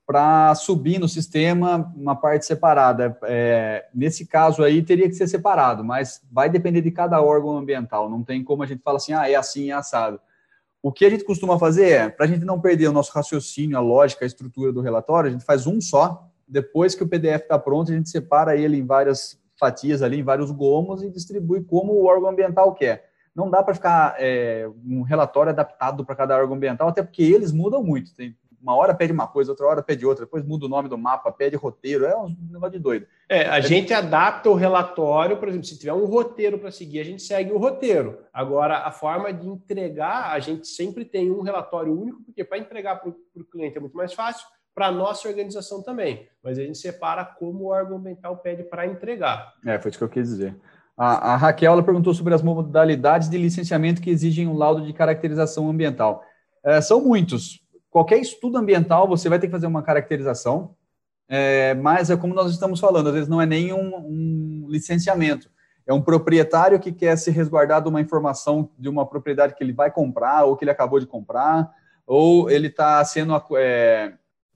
para 0.07 0.55
subir 0.55 0.99
no 0.99 1.09
sistema 1.09 1.93
uma 1.97 2.17
parte 2.17 2.45
separada. 2.45 3.17
É, 3.25 3.87
nesse 3.95 4.27
caso 4.27 4.63
aí 4.63 4.83
teria 4.83 5.09
que 5.09 5.15
ser 5.15 5.29
separado, 5.29 5.85
mas 5.85 6.21
vai 6.31 6.51
depender 6.51 6.81
de 6.81 6.91
cada 6.91 7.23
órgão 7.23 7.57
ambiental. 7.57 8.11
Não 8.11 8.23
tem 8.23 8.43
como 8.43 8.63
a 8.63 8.67
gente 8.67 8.83
falar 8.83 8.97
assim, 8.97 9.13
ah, 9.13 9.31
é 9.31 9.35
assim, 9.35 9.71
é 9.71 9.75
assado. 9.75 10.21
O 10.83 10.91
que 10.91 11.05
a 11.05 11.11
gente 11.11 11.25
costuma 11.25 11.59
fazer 11.59 11.91
é, 11.91 12.09
para 12.09 12.27
a 12.27 12.29
gente 12.29 12.45
não 12.45 12.61
perder 12.61 12.89
o 12.89 12.93
nosso 12.93 13.13
raciocínio, 13.13 13.77
a 13.77 13.81
lógica, 13.81 14.25
a 14.25 14.27
estrutura 14.27 14.73
do 14.73 14.81
relatório, 14.81 15.29
a 15.29 15.33
gente 15.33 15.45
faz 15.45 15.67
um 15.67 15.81
só. 15.81 16.29
Depois 16.47 16.95
que 16.95 17.05
o 17.05 17.09
PDF 17.09 17.43
está 17.43 17.59
pronto, 17.59 17.93
a 17.93 17.95
gente 17.95 18.11
separa 18.11 18.57
ele 18.57 18.77
em 18.77 18.85
várias 18.85 19.41
fatias 19.59 20.03
ali, 20.03 20.19
em 20.19 20.25
vários 20.25 20.51
gomos 20.51 21.05
e 21.05 21.11
distribui 21.11 21.63
como 21.63 21.93
o 21.93 22.05
órgão 22.05 22.31
ambiental 22.31 22.75
quer. 22.75 23.09
Não 23.35 23.49
dá 23.49 23.63
para 23.63 23.75
ficar 23.75 24.17
é, 24.19 24.69
um 24.85 25.03
relatório 25.03 25.51
adaptado 25.51 26.05
para 26.05 26.17
cada 26.17 26.37
órgão 26.37 26.57
ambiental, 26.57 26.89
até 26.89 27.03
porque 27.03 27.23
eles 27.23 27.53
mudam 27.53 27.83
muito. 27.83 28.15
Tem 28.15 28.37
uma 28.63 28.77
hora 28.77 28.95
pede 28.95 29.13
uma 29.13 29.27
coisa, 29.27 29.51
outra 29.51 29.67
hora 29.67 29.83
pede 29.83 30.07
outra, 30.07 30.25
depois 30.25 30.45
muda 30.45 30.67
o 30.67 30.69
nome 30.69 30.89
do 30.89 30.97
mapa, 30.97 31.33
pede 31.33 31.57
roteiro, 31.57 32.05
é 32.05 32.17
um 32.17 32.35
negócio 32.51 32.73
de 32.73 32.79
doido. 32.79 33.07
É, 33.29 33.49
a 33.49 33.59
é, 33.59 33.63
gente 33.63 33.93
adapta 33.93 34.49
o 34.49 34.55
relatório, 34.55 35.37
por 35.37 35.49
exemplo, 35.49 35.67
se 35.67 35.79
tiver 35.79 35.93
um 35.93 36.05
roteiro 36.05 36.59
para 36.59 36.71
seguir, 36.71 37.01
a 37.01 37.05
gente 37.05 37.23
segue 37.23 37.51
o 37.51 37.59
roteiro. 37.59 38.21
Agora, 38.33 38.87
a 38.87 38.93
forma 38.93 39.33
de 39.33 39.49
entregar, 39.49 40.33
a 40.33 40.39
gente 40.39 40.69
sempre 40.69 41.05
tem 41.05 41.31
um 41.31 41.43
relatório 41.43 41.93
único, 41.93 42.23
porque 42.23 42.45
para 42.45 42.59
entregar 42.59 42.97
para 42.97 43.11
o 43.11 43.45
cliente 43.45 43.77
é 43.77 43.81
muito 43.81 43.97
mais 43.97 44.13
fácil, 44.13 44.47
para 44.75 44.87
a 44.87 44.93
nossa 44.93 45.29
organização 45.29 45.83
também. 45.83 46.29
Mas 46.43 46.59
a 46.59 46.63
gente 46.63 46.79
separa 46.79 47.25
como 47.25 47.65
o 47.65 47.69
órgão 47.69 47.97
ambiental 47.97 48.37
pede 48.37 48.63
para 48.63 48.87
entregar. 48.87 49.55
É, 49.67 49.79
foi 49.79 49.91
isso 49.91 49.99
que 49.99 50.05
eu 50.05 50.09
quis 50.09 50.29
dizer. 50.29 50.57
A, 50.97 51.33
a 51.33 51.37
Raquel 51.37 51.73
ela 51.73 51.83
perguntou 51.83 52.15
sobre 52.15 52.35
as 52.35 52.43
modalidades 52.43 53.29
de 53.29 53.37
licenciamento 53.37 54.01
que 54.01 54.11
exigem 54.11 54.47
um 54.47 54.57
laudo 54.57 54.85
de 54.87 54.93
caracterização 54.93 55.69
ambiental. 55.69 56.23
É, 56.65 56.81
são 56.81 57.01
muitos 57.01 57.62
qualquer 57.93 58.19
estudo 58.19 58.57
ambiental 58.57 59.07
você 59.07 59.29
vai 59.29 59.39
ter 59.39 59.47
que 59.47 59.53
fazer 59.53 59.67
uma 59.67 59.83
caracterização, 59.83 60.75
é, 61.29 61.75
mas 61.75 62.09
é 62.09 62.17
como 62.17 62.35
nós 62.35 62.51
estamos 62.51 62.81
falando, 62.81 63.09
às 63.09 63.13
vezes 63.13 63.29
não 63.29 63.41
é 63.41 63.45
nem 63.45 63.73
um, 63.73 63.97
um, 63.97 64.67
licenciamento, 64.69 65.51
é 65.87 65.93
um 65.93 66.01
proprietário 66.01 66.81
que 66.81 66.91
quer 66.91 67.17
se 67.17 67.31
resguardar 67.31 67.83
de 67.83 67.89
uma 67.89 68.01
informação 68.01 68.71
de 68.79 68.89
uma 68.89 69.07
propriedade 69.07 69.55
que 69.55 69.63
ele 69.63 69.75
vai 69.75 69.91
comprar 69.91 70.45
ou 70.45 70.57
que 70.57 70.65
ele 70.65 70.71
acabou 70.71 70.99
de 70.99 71.07
comprar, 71.07 71.71
ou 72.07 72.51
ele 72.51 72.69
está 72.69 73.05
sendo 73.05 73.35
é, 73.57 74.15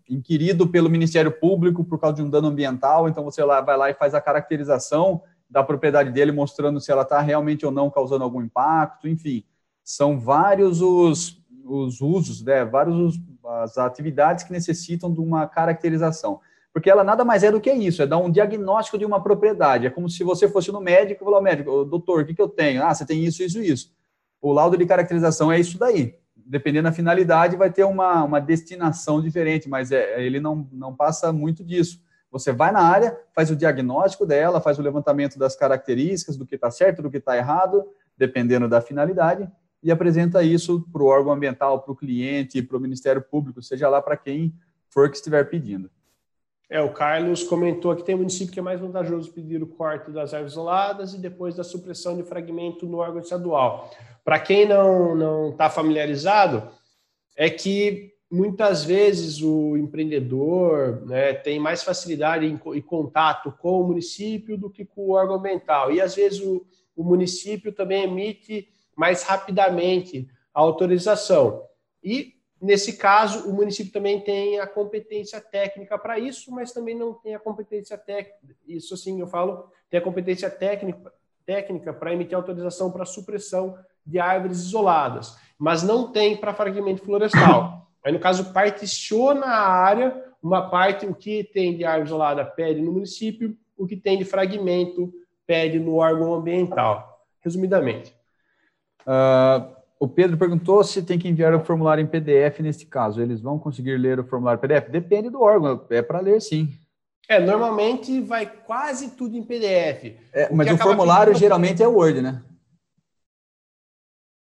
inquirido 0.09 0.67
pelo 0.67 0.89
Ministério 0.89 1.31
Público 1.31 1.85
por 1.85 2.01
causa 2.01 2.17
de 2.17 2.23
um 2.23 2.31
dano 2.31 2.49
ambiental, 2.49 3.07
então 3.07 3.23
você 3.23 3.45
lá, 3.45 3.61
vai 3.61 3.77
lá 3.77 3.91
e 3.91 3.95
faz 3.95 4.15
a 4.15 4.21
caracterização 4.21 5.23
da 5.49 5.63
propriedade 5.63 6.11
dele, 6.11 6.33
mostrando 6.33 6.81
se 6.81 6.91
ela 6.91 7.03
está 7.03 7.21
realmente 7.21 7.67
ou 7.67 7.71
não 7.71 7.91
causando 7.91 8.25
algum 8.25 8.41
impacto, 8.41 9.07
enfim, 9.07 9.45
são 9.85 10.19
vários 10.19 10.81
os 10.81 11.45
os 11.67 12.01
usos, 12.01 12.43
né, 12.43 12.65
vários 12.65 13.19
as 13.45 13.79
atividades 13.79 14.45
que 14.45 14.53
necessitam 14.53 15.13
de 15.13 15.21
uma 15.21 15.47
caracterização. 15.47 16.41
Porque 16.73 16.91
ela 16.91 17.03
nada 17.03 17.25
mais 17.25 17.43
é 17.43 17.51
do 17.51 17.61
que 17.61 17.73
isso, 17.73 18.03
é 18.03 18.07
dar 18.07 18.19
um 18.19 18.31
diagnóstico 18.31 18.99
de 18.99 19.05
uma 19.05 19.23
propriedade. 19.23 19.87
É 19.87 19.91
como 19.91 20.11
se 20.11 20.23
você 20.23 20.49
fosse 20.49 20.71
no 20.71 20.81
médico 20.81 21.23
e 21.23 21.25
falar, 21.25 21.41
médico, 21.41 21.85
doutor, 21.85 22.23
o 22.23 22.27
que, 22.27 22.35
que 22.35 22.43
eu 22.43 22.49
tenho? 22.49 22.83
Ah, 22.83 22.95
você 22.95 23.07
tem 23.07 23.25
isso, 23.25 23.43
isso 23.43 23.61
isso. 23.63 23.95
O 24.43 24.53
laudo 24.53 24.77
de 24.77 24.85
caracterização 24.85 25.51
é 25.51 25.59
isso 25.59 25.79
daí. 25.79 26.19
Dependendo 26.37 26.85
da 26.89 26.93
finalidade, 26.93 27.57
vai 27.57 27.73
ter 27.73 27.85
uma, 27.85 28.23
uma 28.25 28.41
destinação 28.41 29.23
diferente, 29.23 29.69
mas 29.69 29.91
é, 29.91 30.23
ele 30.23 30.39
não, 30.39 30.69
não 30.71 30.95
passa 30.95 31.33
muito 31.33 31.65
disso. 31.65 31.99
Você 32.31 32.53
vai 32.53 32.71
na 32.71 32.81
área, 32.81 33.19
faz 33.35 33.51
o 33.51 33.57
diagnóstico 33.57 34.27
dela, 34.27 34.61
faz 34.61 34.79
o 34.79 34.83
levantamento 34.83 35.39
das 35.39 35.57
características, 35.57 36.37
do 36.37 36.47
que 36.47 36.57
está 36.57 36.71
certo, 36.71 37.01
do 37.01 37.11
que 37.11 37.17
está 37.17 37.37
errado, 37.37 37.85
dependendo 38.19 38.69
da 38.69 38.83
finalidade, 38.83 39.51
e 39.87 39.91
apresenta 39.93 40.43
isso 40.43 40.85
para 40.93 41.01
o 41.01 41.07
órgão 41.07 41.33
ambiental, 41.33 41.81
para 41.81 41.93
o 41.93 41.97
cliente, 41.97 42.61
para 42.61 42.77
o 42.77 42.81
Ministério 42.81 43.23
Público, 43.23 43.63
seja 43.63 43.89
lá 43.89 44.03
para 44.03 44.17
quem 44.17 44.53
for 44.89 45.09
que 45.09 45.17
estiver 45.17 45.49
pedindo. 45.49 45.89
É, 46.69 46.81
o 46.81 46.93
Carlos 46.93 47.45
comentou 47.45 47.95
que 47.95 48.03
tem 48.03 48.17
município 48.17 48.53
que 48.53 48.59
é 48.59 48.63
mais 48.63 48.81
vantajoso 48.81 49.31
pedir 49.31 49.63
o 49.63 49.67
corte 49.69 50.11
das 50.11 50.35
árvores 50.35 50.55
isoladas 50.55 51.15
e 51.15 51.19
depois 51.19 51.55
da 51.55 51.63
supressão 51.63 52.17
de 52.17 52.25
fragmento 52.25 52.85
no 52.85 52.99
órgão 52.99 53.21
estadual. 53.21 53.89
Para 54.25 54.41
quem 54.41 54.67
não 54.67 55.51
está 55.51 55.71
familiarizado, 55.71 56.69
é 57.37 57.49
que 57.49 58.13
muitas 58.29 58.83
vezes 58.83 59.41
o 59.41 59.77
empreendedor 59.77 61.07
né, 61.07 61.33
tem 61.33 61.61
mais 61.61 61.85
facilidade 61.85 62.45
em, 62.45 62.61
em, 62.75 62.83
contato 62.83 63.55
com 63.61 63.83
o 63.83 63.87
município 63.87 64.59
do 64.59 64.69
que 64.69 64.85
com 64.85 65.03
o 65.03 65.11
órgão 65.11 65.37
ambiental. 65.37 65.93
E 65.93 66.01
às 66.01 66.17
vezes 66.17 66.41
o, 66.41 66.67
o 66.97 67.05
município 67.05 67.71
também 67.71 68.03
emite 68.03 68.69
mais 68.97 69.23
rapidamente 69.23 70.27
a 70.55 70.61
autorização. 70.61 71.65
E, 72.03 72.35
nesse 72.61 72.97
caso, 72.97 73.49
o 73.49 73.53
município 73.53 73.93
também 73.93 74.21
tem 74.21 74.59
a 74.59 74.67
competência 74.67 75.41
técnica 75.41 75.99
para 75.99 76.19
isso, 76.19 76.51
mas 76.51 76.73
também 76.73 76.95
não 76.95 77.13
tem 77.13 77.35
a 77.35 77.39
competência 77.39 77.99
técnica. 77.99 78.57
Isso, 78.67 78.97
sim, 78.97 79.21
eu 79.21 79.27
falo, 79.27 79.71
tem 79.91 80.01
a 80.01 80.03
competência 80.03 80.51
técnica 80.51 81.13
técnica 81.47 81.93
para 81.93 82.13
emitir 82.13 82.37
autorização 82.37 82.91
para 82.91 83.05
supressão 83.05 83.79
de 84.05 84.19
árvores 84.19 84.59
isoladas, 84.59 85.39
mas 85.57 85.83
não 85.83 86.11
tem 86.11 86.37
para 86.37 86.53
fragmento 86.53 87.03
florestal. 87.03 87.89
Aí, 88.05 88.13
no 88.13 88.19
caso, 88.19 88.53
particiona 88.53 89.47
a 89.47 89.69
área, 89.69 90.25
uma 90.43 90.69
parte, 90.69 91.07
o 91.07 91.15
que 91.15 91.45
tem 91.45 91.77
de 91.77 91.85
árvore 91.85 92.09
isolada 92.09 92.45
pede 92.45 92.81
no 92.81 92.93
município, 92.93 93.57
o 93.77 93.87
que 93.87 93.97
tem 93.97 94.19
de 94.19 94.25
fragmento 94.25 95.13
pede 95.47 95.79
no 95.79 95.97
órgão 95.97 96.35
ambiental. 96.35 97.25
Resumidamente. 97.41 98.15
Uh, 99.07 99.77
o 99.99 100.09
Pedro 100.09 100.37
perguntou 100.37 100.83
se 100.85 101.03
tem 101.03 101.19
que 101.19 101.29
enviar 101.29 101.55
o 101.55 101.65
formulário 101.65 102.03
em 102.03 102.07
PDF 102.07 102.61
neste 102.61 102.85
caso. 102.85 103.23
Eles 103.23 103.41
vão 103.41 103.59
conseguir 103.59 103.97
ler 103.97 104.19
o 104.19 104.25
formulário 104.25 104.61
PDF? 104.61 104.91
Depende 104.91 105.31
do 105.31 105.41
órgão, 105.41 105.83
é 105.91 106.03
para 106.03 106.21
ler 106.21 106.41
sim. 106.41 106.73
É, 107.29 107.41
normalmente 107.41 108.21
vai 108.21 108.47
quase 108.47 109.11
tudo 109.11 109.37
em 109.37 109.43
PDF. 109.43 110.17
É, 110.33 110.53
mas 110.53 110.71
o 110.71 110.79
formulário 110.79 111.35
geralmente 111.35 111.83
é 111.83 111.87
Word, 111.87 112.23
né? 112.23 112.43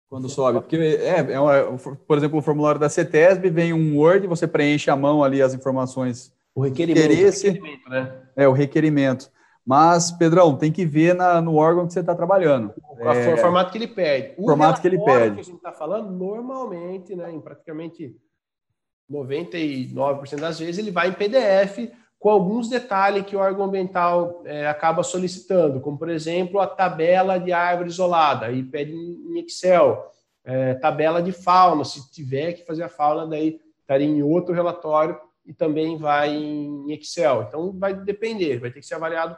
Quando 0.08 0.28
sobe. 0.28 0.60
Porque, 0.60 0.76
é, 0.76 1.32
é 1.32 1.40
uma, 1.40 1.78
por 2.06 2.18
exemplo, 2.18 2.38
o 2.38 2.42
formulário 2.42 2.80
da 2.80 2.88
CETESB 2.88 3.50
vem 3.50 3.72
um 3.72 3.96
Word, 3.96 4.26
você 4.26 4.46
preenche 4.46 4.90
à 4.90 4.96
mão 4.96 5.22
ali 5.22 5.40
as 5.40 5.54
informações. 5.54 6.32
O 6.54 6.60
requerimento. 6.60 7.04
Interesse, 7.04 7.48
o 7.48 7.52
requerimento 7.52 7.88
né? 7.88 8.12
É, 8.36 8.48
o 8.48 8.52
requerimento. 8.52 9.30
Mas, 9.64 10.10
Pedrão, 10.10 10.56
tem 10.56 10.72
que 10.72 10.84
ver 10.84 11.14
na, 11.14 11.40
no 11.40 11.54
órgão 11.54 11.86
que 11.86 11.92
você 11.92 12.00
está 12.00 12.14
trabalhando. 12.14 12.74
O 12.98 13.08
é, 13.08 13.36
formato 13.36 13.70
que 13.70 13.78
ele 13.78 13.86
pede. 13.86 14.34
O 14.36 14.46
formato 14.46 14.80
que 14.80 14.88
ele 14.88 14.98
pede. 14.98 15.34
que 15.36 15.40
a 15.40 15.44
gente 15.44 15.56
está 15.56 15.72
falando, 15.72 16.10
normalmente, 16.10 17.14
né, 17.14 17.30
em 17.30 17.40
praticamente 17.40 18.16
99% 19.10 20.40
das 20.40 20.58
vezes, 20.58 20.78
ele 20.78 20.90
vai 20.90 21.08
em 21.08 21.12
PDF 21.12 21.92
com 22.18 22.30
alguns 22.30 22.68
detalhes 22.68 23.24
que 23.24 23.34
o 23.34 23.40
órgão 23.40 23.64
ambiental 23.64 24.42
é, 24.44 24.66
acaba 24.66 25.02
solicitando, 25.02 25.80
como, 25.80 25.98
por 25.98 26.08
exemplo, 26.08 26.60
a 26.60 26.66
tabela 26.66 27.38
de 27.38 27.52
árvore 27.52 27.88
isolada, 27.88 28.46
aí 28.46 28.62
pede 28.62 28.92
em 28.92 29.40
Excel. 29.40 30.08
É, 30.44 30.74
tabela 30.74 31.22
de 31.22 31.30
fauna, 31.30 31.84
se 31.84 32.10
tiver 32.12 32.52
que 32.52 32.64
fazer 32.64 32.82
a 32.82 32.88
fauna, 32.88 33.26
daí 33.26 33.60
estaria 33.80 34.06
em 34.06 34.22
outro 34.22 34.54
relatório 34.54 35.18
e 35.44 35.52
também 35.52 35.96
vai 35.96 36.32
em 36.32 36.92
Excel. 36.92 37.44
Então, 37.48 37.72
vai 37.76 37.94
depender, 37.94 38.58
vai 38.58 38.70
ter 38.70 38.80
que 38.80 38.86
ser 38.86 38.94
avaliado 38.94 39.36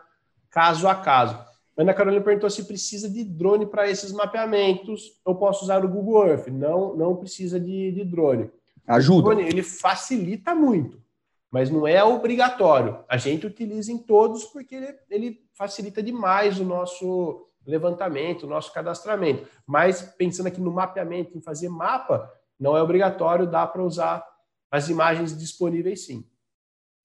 caso 0.54 0.86
a 0.86 0.94
caso. 0.94 1.36
Ana 1.76 1.92
Carolina 1.92 2.22
perguntou 2.22 2.48
se 2.48 2.62
precisa 2.62 3.10
de 3.10 3.24
drone 3.24 3.66
para 3.66 3.90
esses 3.90 4.12
mapeamentos. 4.12 5.20
Eu 5.26 5.34
posso 5.34 5.64
usar 5.64 5.84
o 5.84 5.88
Google 5.88 6.28
Earth. 6.28 6.46
Não, 6.46 6.96
não 6.96 7.16
precisa 7.16 7.58
de, 7.58 7.90
de 7.90 8.04
drone. 8.04 8.48
Ajuda. 8.86 9.18
O 9.18 9.22
drone, 9.34 9.42
ele 9.42 9.64
facilita 9.64 10.54
muito, 10.54 11.02
mas 11.50 11.70
não 11.70 11.88
é 11.88 12.04
obrigatório. 12.04 13.04
A 13.08 13.16
gente 13.16 13.48
utiliza 13.48 13.90
em 13.90 13.98
todos 13.98 14.44
porque 14.44 14.76
ele, 14.76 14.94
ele 15.10 15.44
facilita 15.54 16.00
demais 16.00 16.60
o 16.60 16.64
nosso 16.64 17.48
levantamento, 17.66 18.44
o 18.44 18.48
nosso 18.48 18.72
cadastramento. 18.72 19.48
Mas 19.66 20.02
pensando 20.02 20.46
aqui 20.46 20.60
no 20.60 20.70
mapeamento, 20.70 21.36
em 21.36 21.40
fazer 21.40 21.68
mapa, 21.68 22.30
não 22.60 22.76
é 22.76 22.82
obrigatório, 22.82 23.50
dá 23.50 23.66
para 23.66 23.82
usar 23.82 24.24
as 24.70 24.88
imagens 24.88 25.36
disponíveis 25.36 26.06
sim. 26.06 26.24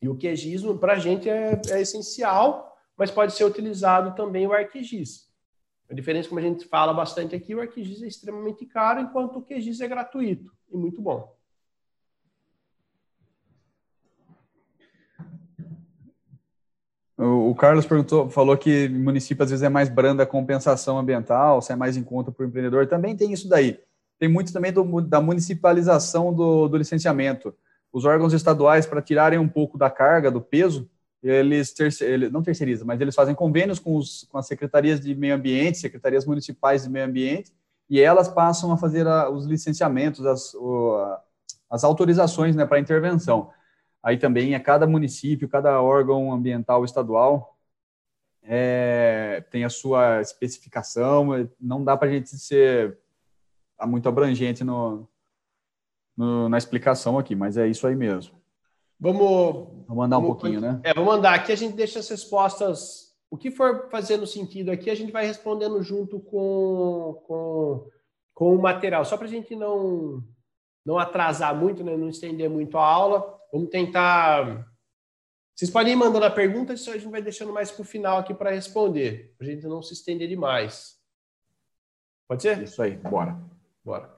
E 0.01 0.07
o 0.07 0.15
QGIS, 0.15 0.61
para 0.79 0.93
a 0.93 0.99
gente, 0.99 1.27
é, 1.27 1.59
é 1.69 1.81
essencial 1.81 2.68
mas 2.99 3.09
pode 3.09 3.31
ser 3.31 3.45
utilizado 3.45 4.13
também 4.13 4.45
o 4.45 4.51
ArcGIS. 4.51 5.29
A 5.89 5.93
diferença, 5.93 6.27
como 6.27 6.39
a 6.39 6.43
gente 6.43 6.65
fala 6.65 6.93
bastante 6.93 7.33
aqui, 7.33 7.55
o 7.55 7.61
ArcGIS 7.61 8.03
é 8.03 8.07
extremamente 8.07 8.65
caro, 8.65 8.99
enquanto 8.99 9.37
o 9.37 9.41
QGIS 9.41 9.79
é 9.79 9.87
gratuito 9.87 10.51
e 10.69 10.77
muito 10.77 11.01
bom. 11.01 11.33
O 17.17 17.55
Carlos 17.55 17.85
perguntou, 17.85 18.29
falou 18.29 18.57
que 18.57 18.87
município 18.89 19.43
às 19.43 19.49
vezes 19.49 19.63
é 19.63 19.69
mais 19.69 19.89
branda 19.89 20.23
a 20.23 20.27
compensação 20.27 20.97
ambiental, 20.97 21.61
se 21.61 21.71
é 21.71 21.75
mais 21.75 21.97
em 21.97 22.03
conta 22.03 22.31
para 22.31 22.45
o 22.45 22.47
empreendedor. 22.47 22.87
Também 22.87 23.15
tem 23.15 23.31
isso 23.33 23.47
daí. 23.49 23.79
Tem 24.17 24.29
muito 24.29 24.53
também 24.53 24.71
do, 24.71 25.01
da 25.01 25.19
municipalização 25.19 26.33
do, 26.33 26.67
do 26.67 26.77
licenciamento. 26.77 27.53
Os 27.91 28.05
órgãos 28.05 28.33
estaduais, 28.33 28.85
para 28.85 29.01
tirarem 29.01 29.39
um 29.39 29.49
pouco 29.49 29.77
da 29.77 29.89
carga, 29.89 30.29
do 30.29 30.39
peso, 30.39 30.89
eles, 31.21 31.73
terce, 31.73 32.29
não 32.29 32.41
terceirizam, 32.41 32.87
mas 32.87 33.01
eles 33.01 33.15
fazem 33.15 33.35
convênios 33.35 33.79
com, 33.79 33.95
os, 33.95 34.25
com 34.31 34.37
as 34.37 34.47
secretarias 34.47 34.99
de 34.99 35.13
meio 35.15 35.35
ambiente, 35.35 35.77
secretarias 35.77 36.25
municipais 36.25 36.83
de 36.83 36.89
meio 36.89 37.05
ambiente, 37.05 37.51
e 37.89 37.99
elas 37.99 38.27
passam 38.27 38.71
a 38.71 38.77
fazer 38.77 39.05
a, 39.07 39.29
os 39.29 39.45
licenciamentos, 39.45 40.25
as, 40.25 40.53
o, 40.53 41.17
as 41.69 41.83
autorizações 41.83 42.55
né, 42.55 42.65
para 42.65 42.79
intervenção. 42.79 43.51
Aí 44.01 44.17
também 44.17 44.55
é 44.55 44.59
cada 44.59 44.87
município, 44.87 45.49
cada 45.49 45.81
órgão 45.81 46.31
ambiental 46.31 46.85
estadual 46.85 47.57
é, 48.43 49.43
tem 49.51 49.63
a 49.63 49.69
sua 49.69 50.21
especificação, 50.21 51.49
não 51.59 51.83
dá 51.83 51.97
para 51.97 52.07
a 52.07 52.11
gente 52.11 52.29
ser 52.37 52.97
muito 53.85 54.07
abrangente 54.07 54.63
no, 54.63 55.07
no, 56.15 56.49
na 56.49 56.57
explicação 56.57 57.19
aqui, 57.19 57.35
mas 57.35 57.57
é 57.57 57.67
isso 57.67 57.85
aí 57.85 57.95
mesmo. 57.95 58.38
Vamos. 58.99 59.67
Vou 59.87 59.95
mandar 59.95 60.17
um 60.17 60.21
vamos, 60.21 60.37
pouquinho, 60.37 60.59
né? 60.59 60.81
É, 60.83 60.93
vou 60.93 61.05
mandar. 61.05 61.33
Aqui 61.33 61.51
a 61.51 61.55
gente 61.55 61.75
deixa 61.75 61.99
as 61.99 62.09
respostas. 62.09 63.15
O 63.31 63.37
que 63.37 63.49
for 63.49 63.87
fazendo 63.89 64.27
sentido 64.27 64.71
aqui, 64.71 64.89
a 64.89 64.95
gente 64.95 65.11
vai 65.11 65.25
respondendo 65.25 65.81
junto 65.81 66.19
com, 66.19 67.21
com, 67.25 67.87
com 68.33 68.55
o 68.55 68.61
material. 68.61 69.05
Só 69.05 69.15
para 69.15 69.27
a 69.27 69.29
gente 69.29 69.55
não, 69.55 70.23
não 70.85 70.97
atrasar 70.97 71.55
muito, 71.55 71.83
né? 71.83 71.95
não 71.95 72.09
estender 72.09 72.49
muito 72.49 72.77
a 72.77 72.85
aula. 72.85 73.39
Vamos 73.53 73.69
tentar. 73.69 74.67
Vocês 75.55 75.71
podem 75.71 75.93
ir 75.93 75.95
mandando 75.95 76.25
a 76.25 76.31
pergunta, 76.31 76.73
isso 76.73 76.89
a 76.89 76.97
gente 76.97 77.11
vai 77.11 77.21
deixando 77.21 77.53
mais 77.53 77.69
para 77.69 77.81
o 77.81 77.85
final 77.85 78.17
aqui 78.17 78.33
para 78.33 78.51
responder, 78.51 79.35
para 79.37 79.45
a 79.45 79.49
gente 79.49 79.67
não 79.67 79.81
se 79.81 79.93
estender 79.93 80.27
demais. 80.27 80.97
Pode 82.27 82.43
ser? 82.43 82.61
Isso 82.63 82.81
aí, 82.81 82.95
bora. 82.95 83.37
Bora. 83.83 84.17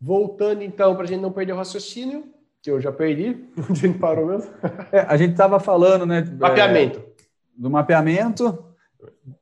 Voltando 0.00 0.62
então, 0.62 0.94
para 0.94 1.04
a 1.04 1.06
gente 1.06 1.20
não 1.20 1.32
perder 1.32 1.52
o 1.52 1.56
raciocínio, 1.56 2.34
que 2.64 2.70
eu 2.70 2.80
já 2.80 2.90
perdi, 2.90 3.44
onde 3.68 3.84
ele 3.84 3.98
parou 3.98 4.26
mesmo. 4.26 4.50
É, 4.90 5.00
a 5.00 5.18
gente 5.18 5.32
estava 5.32 5.60
falando, 5.60 6.06
né? 6.06 6.22
Mapeamento. 6.40 6.98
É, 6.98 7.04
do 7.54 7.70
mapeamento, 7.70 8.64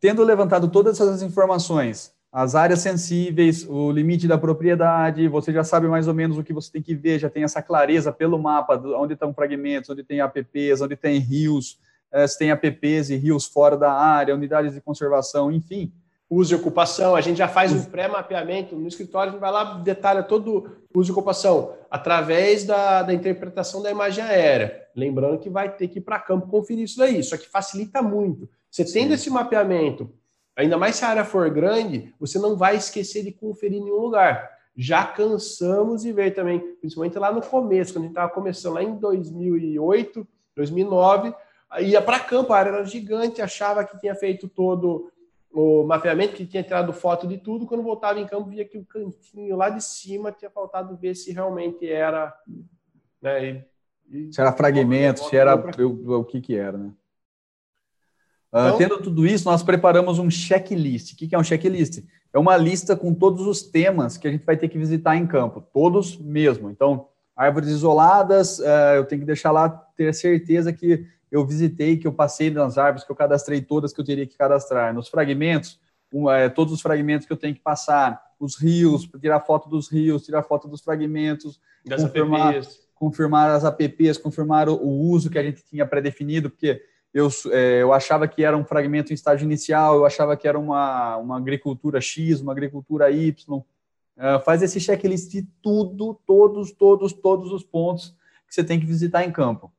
tendo 0.00 0.24
levantado 0.24 0.68
todas 0.68 1.00
essas 1.00 1.22
informações, 1.22 2.12
as 2.32 2.56
áreas 2.56 2.80
sensíveis, 2.80 3.64
o 3.68 3.92
limite 3.92 4.26
da 4.26 4.36
propriedade, 4.36 5.28
você 5.28 5.52
já 5.52 5.62
sabe 5.62 5.86
mais 5.86 6.08
ou 6.08 6.14
menos 6.14 6.36
o 6.36 6.42
que 6.42 6.52
você 6.52 6.72
tem 6.72 6.82
que 6.82 6.96
ver, 6.96 7.20
já 7.20 7.30
tem 7.30 7.44
essa 7.44 7.62
clareza 7.62 8.12
pelo 8.12 8.38
mapa, 8.38 8.76
onde 8.96 9.12
estão 9.12 9.32
fragmentos, 9.32 9.88
onde 9.88 10.02
tem 10.02 10.20
APPs, 10.20 10.80
onde 10.80 10.96
tem 10.96 11.18
rios, 11.18 11.78
eh, 12.10 12.26
se 12.26 12.38
tem 12.38 12.50
APPs 12.50 13.10
e 13.10 13.16
rios 13.16 13.46
fora 13.46 13.76
da 13.76 13.92
área, 13.92 14.34
unidades 14.34 14.74
de 14.74 14.80
conservação, 14.80 15.52
enfim 15.52 15.92
uso 16.34 16.54
e 16.54 16.56
ocupação, 16.56 17.14
a 17.14 17.20
gente 17.20 17.36
já 17.36 17.46
faz 17.46 17.72
um 17.72 17.84
pré-mapeamento 17.84 18.74
no 18.74 18.88
escritório, 18.88 19.28
a 19.28 19.32
gente 19.32 19.40
vai 19.40 19.52
lá 19.52 19.74
detalha 19.74 20.22
todo 20.22 20.80
o 20.94 20.98
uso 20.98 21.10
e 21.10 21.12
ocupação 21.12 21.74
através 21.90 22.64
da, 22.64 23.02
da 23.02 23.12
interpretação 23.12 23.82
da 23.82 23.90
imagem 23.90 24.24
aérea. 24.24 24.82
Lembrando 24.96 25.38
que 25.38 25.50
vai 25.50 25.70
ter 25.70 25.88
que 25.88 25.98
ir 25.98 26.02
para 26.02 26.18
campo 26.18 26.46
conferir 26.46 26.84
isso 26.84 26.96
daí, 26.96 27.22
só 27.22 27.36
que 27.36 27.46
facilita 27.46 28.00
muito. 28.00 28.48
Você 28.70 28.82
tendo 28.82 29.08
Sim. 29.08 29.14
esse 29.14 29.28
mapeamento, 29.28 30.10
ainda 30.56 30.78
mais 30.78 30.96
se 30.96 31.04
a 31.04 31.08
área 31.08 31.24
for 31.24 31.50
grande, 31.50 32.14
você 32.18 32.38
não 32.38 32.56
vai 32.56 32.76
esquecer 32.76 33.22
de 33.22 33.32
conferir 33.32 33.78
em 33.78 33.84
nenhum 33.84 34.00
lugar. 34.00 34.50
Já 34.74 35.04
cansamos 35.04 36.00
de 36.00 36.12
ver 36.12 36.30
também, 36.30 36.60
principalmente 36.80 37.18
lá 37.18 37.30
no 37.30 37.42
começo, 37.42 37.92
quando 37.92 38.04
a 38.04 38.06
gente 38.06 38.12
estava 38.12 38.32
começando 38.32 38.72
lá 38.72 38.82
em 38.82 38.94
2008, 38.94 40.26
2009, 40.56 41.34
ia 41.80 42.00
para 42.00 42.20
campo, 42.20 42.54
a 42.54 42.58
área 42.58 42.70
era 42.70 42.84
gigante, 42.86 43.42
achava 43.42 43.84
que 43.84 43.98
tinha 43.98 44.14
feito 44.14 44.48
todo 44.48 45.11
o 45.52 45.84
mapeamento 45.84 46.34
que 46.34 46.46
tinha 46.46 46.62
tirado 46.62 46.92
foto 46.92 47.26
de 47.26 47.36
tudo, 47.36 47.66
quando 47.66 47.82
voltava 47.82 48.18
em 48.18 48.26
campo 48.26 48.48
via 48.48 48.64
que 48.64 48.78
o 48.78 48.84
cantinho 48.84 49.56
lá 49.56 49.68
de 49.68 49.82
cima 49.84 50.32
tinha 50.32 50.50
faltado 50.50 50.96
ver 50.96 51.14
se 51.14 51.32
realmente 51.32 51.86
era, 51.88 52.34
né, 53.20 53.44
e, 53.44 53.64
e, 54.10 54.32
se 54.32 54.40
era 54.40 54.52
fragmento, 54.52 55.20
se 55.24 55.36
era 55.36 55.54
o, 55.54 56.20
o 56.20 56.24
que 56.24 56.40
que 56.40 56.56
era, 56.56 56.78
né? 56.78 56.92
Ah, 58.50 58.66
então, 58.66 58.74
uh, 58.74 58.78
tendo 58.78 59.02
tudo 59.02 59.26
isso, 59.26 59.48
nós 59.48 59.62
preparamos 59.62 60.18
um 60.18 60.30
checklist. 60.30 61.12
O 61.12 61.16
que 61.16 61.34
é 61.34 61.38
um 61.38 61.44
checklist? 61.44 62.04
É 62.34 62.38
uma 62.38 62.54
lista 62.56 62.94
com 62.94 63.14
todos 63.14 63.46
os 63.46 63.62
temas 63.62 64.18
que 64.18 64.28
a 64.28 64.30
gente 64.30 64.44
vai 64.44 64.58
ter 64.58 64.68
que 64.68 64.76
visitar 64.76 65.16
em 65.16 65.26
campo, 65.26 65.62
todos 65.72 66.18
mesmo. 66.18 66.70
Então, 66.70 67.08
árvores 67.34 67.70
isoladas, 67.70 68.58
uh, 68.58 68.96
eu 68.96 69.06
tenho 69.06 69.22
que 69.22 69.26
deixar 69.26 69.52
lá 69.52 69.70
ter 69.70 70.12
certeza 70.14 70.70
que 70.70 71.06
eu 71.32 71.46
visitei, 71.46 71.96
que 71.96 72.06
eu 72.06 72.12
passei 72.12 72.50
nas 72.50 72.76
árvores, 72.76 73.04
que 73.04 73.10
eu 73.10 73.16
cadastrei 73.16 73.62
todas 73.62 73.90
que 73.90 73.98
eu 73.98 74.04
teria 74.04 74.26
que 74.26 74.36
cadastrar. 74.36 74.92
Nos 74.92 75.08
fragmentos, 75.08 75.80
é, 76.30 76.50
todos 76.50 76.74
os 76.74 76.82
fragmentos 76.82 77.26
que 77.26 77.32
eu 77.32 77.38
tenho 77.38 77.54
que 77.54 77.62
passar, 77.62 78.22
os 78.38 78.54
rios, 78.54 79.08
tirar 79.18 79.40
foto 79.40 79.66
dos 79.66 79.90
rios, 79.90 80.26
tirar 80.26 80.42
foto 80.42 80.68
dos 80.68 80.82
fragmentos, 80.82 81.58
das 81.86 82.02
confirmar, 82.02 82.54
APPs. 82.54 82.80
confirmar 82.94 83.50
as 83.50 83.64
APPs, 83.64 84.18
confirmar 84.18 84.68
o, 84.68 84.74
o 84.74 85.08
uso 85.08 85.30
que 85.30 85.38
a 85.38 85.42
gente 85.42 85.64
tinha 85.64 85.86
pré-definido, 85.86 86.50
porque 86.50 86.82
eu, 87.14 87.28
é, 87.50 87.80
eu 87.80 87.94
achava 87.94 88.28
que 88.28 88.44
era 88.44 88.56
um 88.56 88.64
fragmento 88.64 89.10
em 89.10 89.14
estágio 89.14 89.46
inicial, 89.46 89.96
eu 89.96 90.04
achava 90.04 90.36
que 90.36 90.46
era 90.46 90.58
uma, 90.58 91.16
uma 91.16 91.38
agricultura 91.38 91.98
X, 91.98 92.42
uma 92.42 92.52
agricultura 92.52 93.10
Y. 93.10 93.62
É, 94.18 94.38
faz 94.40 94.62
esse 94.62 94.78
checklist 94.78 95.30
de 95.30 95.48
tudo, 95.62 96.20
todos, 96.26 96.72
todos, 96.72 97.14
todos 97.14 97.50
os 97.50 97.64
pontos 97.64 98.14
que 98.46 98.54
você 98.54 98.62
tem 98.62 98.78
que 98.78 98.84
visitar 98.84 99.24
em 99.24 99.32
campo. 99.32 99.72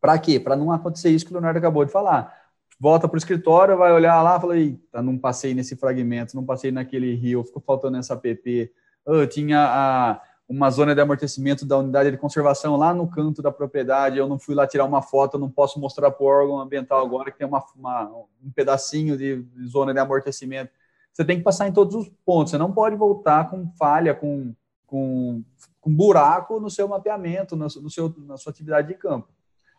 Para 0.00 0.18
quê? 0.18 0.40
Para 0.40 0.56
não 0.56 0.72
acontecer 0.72 1.10
isso 1.10 1.24
que 1.24 1.32
o 1.32 1.34
Leonardo 1.34 1.58
acabou 1.58 1.84
de 1.84 1.92
falar. 1.92 2.34
Volta 2.78 3.06
para 3.06 3.16
o 3.16 3.18
escritório, 3.18 3.76
vai 3.76 3.92
olhar 3.92 4.22
lá, 4.22 4.40
fala, 4.40 4.56
eita, 4.56 5.02
não 5.02 5.18
passei 5.18 5.52
nesse 5.52 5.76
fragmento, 5.76 6.34
não 6.34 6.44
passei 6.44 6.72
naquele 6.72 7.14
rio, 7.14 7.44
ficou 7.44 7.60
faltando 7.60 7.98
essa 7.98 8.16
PP. 8.16 8.72
Oh, 9.04 9.26
tinha 9.26 9.58
a, 9.60 10.22
uma 10.48 10.70
zona 10.70 10.94
de 10.94 11.00
amortecimento 11.00 11.66
da 11.66 11.78
unidade 11.78 12.10
de 12.10 12.16
conservação 12.16 12.76
lá 12.76 12.94
no 12.94 13.06
canto 13.06 13.42
da 13.42 13.52
propriedade, 13.52 14.18
eu 14.18 14.26
não 14.26 14.38
fui 14.38 14.54
lá 14.54 14.66
tirar 14.66 14.84
uma 14.84 15.02
foto, 15.02 15.38
não 15.38 15.48
posso 15.48 15.78
mostrar 15.78 16.10
para 16.10 16.24
o 16.24 16.26
órgão 16.26 16.58
ambiental 16.58 17.04
agora 17.04 17.30
que 17.30 17.38
tem 17.38 17.46
uma, 17.46 17.62
uma, 17.76 18.10
um 18.42 18.50
pedacinho 18.50 19.16
de, 19.16 19.42
de 19.42 19.66
zona 19.68 19.92
de 19.92 20.00
amortecimento. 20.00 20.72
Você 21.12 21.24
tem 21.24 21.36
que 21.36 21.44
passar 21.44 21.68
em 21.68 21.72
todos 21.72 21.94
os 21.94 22.08
pontos, 22.24 22.50
você 22.50 22.58
não 22.58 22.72
pode 22.72 22.96
voltar 22.96 23.48
com 23.50 23.70
falha, 23.78 24.14
com, 24.14 24.54
com, 24.86 25.44
com 25.80 25.94
buraco 25.94 26.58
no 26.58 26.70
seu 26.70 26.88
mapeamento, 26.88 27.54
no, 27.54 27.66
no 27.66 27.90
seu, 27.90 28.14
na 28.18 28.36
sua 28.36 28.50
atividade 28.50 28.88
de 28.88 28.94
campo. 28.94 29.28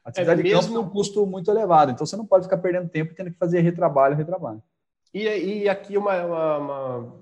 A 0.03 0.09
atividade 0.09 0.41
é, 0.41 0.43
de 0.43 0.51
campo 0.51 0.67
tem 0.67 0.77
um 0.77 0.89
custo 0.89 1.25
muito 1.25 1.51
elevado, 1.51 1.91
então 1.91 2.05
você 2.05 2.17
não 2.17 2.25
pode 2.25 2.45
ficar 2.45 2.57
perdendo 2.57 2.89
tempo 2.89 3.13
tendo 3.13 3.31
que 3.31 3.37
fazer 3.37 3.61
retrabalho, 3.61 4.15
retrabalho. 4.15 4.61
E, 5.13 5.27
e 5.27 5.69
aqui 5.69 5.97
uma, 5.97 6.23
uma, 6.23 6.57
uma, 6.57 7.13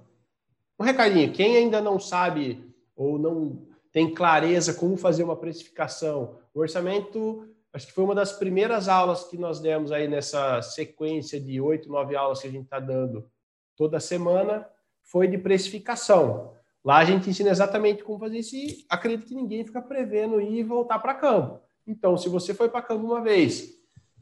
um 0.80 0.84
recadinho: 0.84 1.32
quem 1.34 1.58
ainda 1.58 1.82
não 1.82 2.00
sabe 2.00 2.74
ou 2.96 3.18
não 3.18 3.68
tem 3.92 4.14
clareza 4.14 4.74
como 4.74 4.96
fazer 4.96 5.24
uma 5.24 5.36
precificação, 5.36 6.38
o 6.54 6.60
orçamento, 6.60 7.48
acho 7.74 7.88
que 7.88 7.94
foi 7.94 8.04
uma 8.04 8.16
das 8.16 8.32
primeiras 8.32 8.88
aulas 8.88 9.24
que 9.26 9.38
nós 9.38 9.60
demos 9.60 9.92
aí 9.92 10.08
nessa 10.08 10.62
sequência 10.62 11.40
de 11.40 11.60
oito, 11.60 11.90
nove 11.90 12.16
aulas 12.16 12.42
que 12.42 12.48
a 12.48 12.52
gente 12.52 12.66
está 12.66 12.80
dando 12.80 13.28
toda 13.76 14.00
semana, 14.00 14.68
foi 15.02 15.28
de 15.28 15.38
precificação. 15.38 16.54
Lá 16.84 16.98
a 16.98 17.06
gente 17.06 17.30
ensina 17.30 17.50
exatamente 17.50 18.04
como 18.04 18.20
fazer 18.20 18.40
isso 18.40 18.56
e 18.56 18.86
acredito 18.90 19.28
que 19.28 19.36
ninguém 19.36 19.66
fica 19.66 19.82
prevendo 19.82 20.40
ir 20.40 20.60
e 20.60 20.64
voltar 20.64 21.00
para 21.00 21.16
campo. 21.16 21.60
Então, 21.90 22.16
se 22.16 22.30
você 22.30 22.54
foi 22.54 22.70
para 22.70 22.84
campo 22.84 23.04
uma 23.04 23.20
vez, 23.20 23.76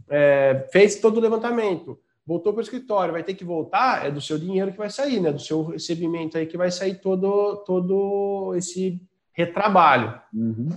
é, 0.09 0.65
fez 0.71 0.95
todo 0.95 1.17
o 1.17 1.19
levantamento, 1.19 1.99
voltou 2.25 2.53
para 2.53 2.61
o 2.61 2.63
escritório, 2.63 3.11
vai 3.11 3.23
ter 3.23 3.33
que 3.33 3.43
voltar, 3.43 4.05
é 4.05 4.11
do 4.11 4.21
seu 4.21 4.39
dinheiro 4.39 4.71
que 4.71 4.77
vai 4.77 4.89
sair, 4.89 5.19
né? 5.19 5.33
Do 5.33 5.41
seu 5.41 5.63
recebimento 5.63 6.37
aí 6.37 6.45
que 6.45 6.57
vai 6.57 6.71
sair 6.71 6.95
todo, 6.95 7.57
todo 7.65 8.55
esse 8.55 9.01
retrabalho. 9.33 10.17
Uhum. 10.33 10.69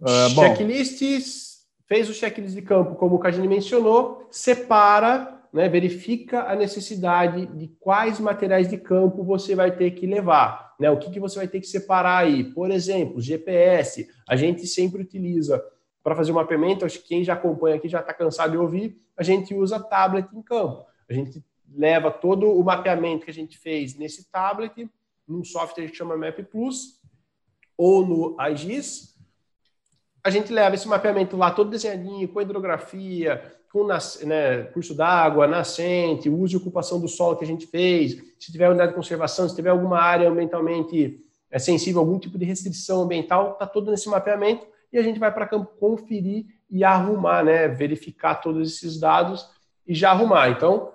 Uh, 0.00 0.30
Checklists, 0.30 1.66
fez 1.88 2.08
o 2.08 2.14
checklist 2.14 2.54
de 2.54 2.62
campo, 2.62 2.94
como 2.94 3.16
o 3.16 3.18
Cagini 3.18 3.48
mencionou, 3.48 4.28
separa, 4.30 5.35
né, 5.56 5.70
verifica 5.70 6.42
a 6.42 6.54
necessidade 6.54 7.46
de 7.46 7.68
quais 7.80 8.20
materiais 8.20 8.68
de 8.68 8.76
campo 8.76 9.24
você 9.24 9.54
vai 9.54 9.74
ter 9.74 9.92
que 9.92 10.06
levar. 10.06 10.76
Né? 10.78 10.90
O 10.90 10.98
que, 10.98 11.10
que 11.10 11.18
você 11.18 11.38
vai 11.38 11.48
ter 11.48 11.60
que 11.60 11.66
separar 11.66 12.18
aí? 12.18 12.44
Por 12.44 12.70
exemplo, 12.70 13.22
GPS, 13.22 14.06
a 14.28 14.36
gente 14.36 14.66
sempre 14.66 15.00
utiliza 15.00 15.64
para 16.04 16.14
fazer 16.14 16.30
o 16.30 16.34
mapeamento, 16.34 16.84
acho 16.84 16.98
que 17.00 17.08
quem 17.08 17.24
já 17.24 17.32
acompanha 17.32 17.76
aqui 17.76 17.88
já 17.88 18.00
está 18.00 18.12
cansado 18.12 18.50
de 18.50 18.58
ouvir, 18.58 18.98
a 19.16 19.22
gente 19.22 19.54
usa 19.54 19.80
tablet 19.80 20.28
em 20.34 20.42
campo. 20.42 20.84
A 21.08 21.14
gente 21.14 21.42
leva 21.74 22.10
todo 22.10 22.52
o 22.52 22.62
mapeamento 22.62 23.24
que 23.24 23.30
a 23.30 23.34
gente 23.34 23.56
fez 23.56 23.96
nesse 23.96 24.30
tablet, 24.30 24.90
num 25.26 25.42
software 25.42 25.88
que 25.88 25.96
chama 25.96 26.18
Map 26.18 26.38
Plus, 26.50 27.00
ou 27.78 28.06
no 28.06 28.38
AGIS. 28.38 29.16
A 30.22 30.28
gente 30.28 30.52
leva 30.52 30.74
esse 30.74 30.86
mapeamento 30.86 31.34
lá 31.34 31.50
todo 31.50 31.70
desenhadinho, 31.70 32.28
com 32.28 32.42
hidrografia, 32.42 33.56
com 33.76 33.84
né, 34.26 34.62
curso 34.72 34.94
d'água, 34.94 35.46
nascente, 35.46 36.30
uso 36.30 36.54
e 36.54 36.56
ocupação 36.56 36.98
do 36.98 37.06
solo 37.06 37.36
que 37.36 37.44
a 37.44 37.46
gente 37.46 37.66
fez, 37.66 38.16
se 38.38 38.50
tiver 38.50 38.70
unidade 38.70 38.92
de 38.92 38.96
conservação, 38.96 39.46
se 39.46 39.54
tiver 39.54 39.68
alguma 39.68 40.00
área 40.00 40.30
ambientalmente 40.30 41.20
é, 41.50 41.58
sensível, 41.58 42.00
algum 42.00 42.18
tipo 42.18 42.38
de 42.38 42.46
restrição 42.46 43.02
ambiental, 43.02 43.52
está 43.52 43.66
todo 43.66 43.90
nesse 43.90 44.08
mapeamento 44.08 44.66
e 44.90 44.96
a 44.96 45.02
gente 45.02 45.20
vai 45.20 45.30
para 45.30 45.46
campo 45.46 45.76
conferir 45.78 46.46
e 46.70 46.82
arrumar, 46.84 47.44
né, 47.44 47.68
verificar 47.68 48.36
todos 48.36 48.76
esses 48.76 48.98
dados 48.98 49.46
e 49.86 49.94
já 49.94 50.10
arrumar. 50.10 50.48
Então, 50.48 50.92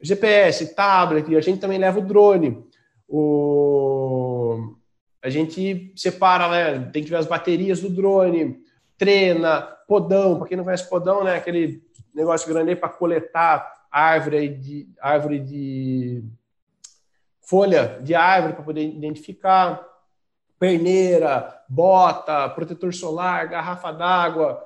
GPS, 0.00 0.74
tablet, 0.74 1.36
a 1.36 1.40
gente 1.42 1.60
também 1.60 1.78
leva 1.78 1.98
o 1.98 2.02
drone. 2.02 2.64
O... 3.06 4.74
A 5.22 5.28
gente 5.28 5.92
separa, 5.94 6.48
né, 6.48 6.90
tem 6.94 7.04
que 7.04 7.10
ver 7.10 7.16
as 7.16 7.26
baterias 7.26 7.80
do 7.80 7.90
drone, 7.90 8.58
treina, 8.96 9.60
podão, 9.86 10.38
para 10.38 10.48
quem 10.48 10.56
não 10.56 10.64
conhece 10.64 10.88
podão, 10.88 11.22
né, 11.22 11.36
aquele 11.36 11.82
negócio 12.14 12.48
grande 12.48 12.70
aí 12.70 12.76
para 12.76 12.88
coletar 12.88 13.86
árvore 13.90 14.48
de 14.48 14.88
árvore 15.00 15.40
de 15.40 16.24
folha 17.40 17.98
de 18.02 18.14
árvore 18.14 18.54
para 18.54 18.64
poder 18.64 18.82
identificar 18.82 19.86
perneira, 20.58 21.62
bota, 21.68 22.48
protetor 22.50 22.94
solar, 22.94 23.48
garrafa 23.48 23.92
d'água. 23.92 24.64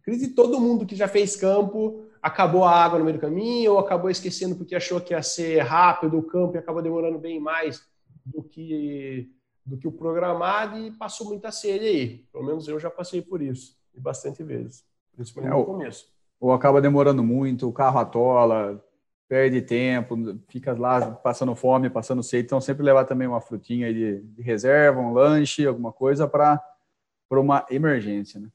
Acredito 0.00 0.34
todo 0.34 0.60
mundo 0.60 0.86
que 0.86 0.96
já 0.96 1.06
fez 1.06 1.36
campo 1.36 2.06
acabou 2.26 2.64
a 2.64 2.72
água 2.72 2.98
no 2.98 3.04
meio 3.04 3.18
do 3.18 3.20
caminho 3.20 3.72
ou 3.72 3.78
acabou 3.78 4.10
esquecendo 4.10 4.56
porque 4.56 4.74
achou 4.74 5.00
que 5.00 5.14
ia 5.14 5.22
ser 5.22 5.60
rápido 5.60 6.18
o 6.18 6.22
campo 6.22 6.56
e 6.56 6.58
acabou 6.58 6.82
demorando 6.82 7.18
bem 7.18 7.38
mais 7.38 7.86
do 8.24 8.42
que 8.42 9.30
do 9.64 9.76
que 9.76 9.88
o 9.88 9.92
programado 9.92 10.78
e 10.78 10.92
passou 10.92 11.28
muita 11.28 11.50
sede 11.50 11.84
aí. 11.84 12.18
Pelo 12.32 12.44
menos 12.44 12.68
eu 12.68 12.78
já 12.78 12.88
passei 12.88 13.20
por 13.20 13.42
isso, 13.42 13.76
e 13.92 14.00
bastante 14.00 14.42
vezes, 14.42 14.84
principalmente 15.16 15.54
é, 15.54 15.56
no 15.56 15.64
começo. 15.64 16.06
Ou 16.38 16.52
acaba 16.52 16.80
demorando 16.80 17.24
muito, 17.24 17.68
o 17.68 17.72
carro 17.72 17.98
atola, 17.98 18.84
perde 19.28 19.60
tempo, 19.62 20.16
fica 20.48 20.72
lá 20.72 21.10
passando 21.10 21.54
fome, 21.56 21.90
passando 21.90 22.22
sede. 22.22 22.44
Então, 22.44 22.60
sempre 22.60 22.84
levar 22.84 23.04
também 23.04 23.26
uma 23.26 23.40
frutinha 23.40 23.92
de, 23.92 24.20
de 24.20 24.42
reserva, 24.42 25.00
um 25.00 25.12
lanche, 25.12 25.66
alguma 25.66 25.92
coisa 25.92 26.28
para 26.28 26.62
uma 27.30 27.66
emergência, 27.70 28.38
né? 28.38 28.48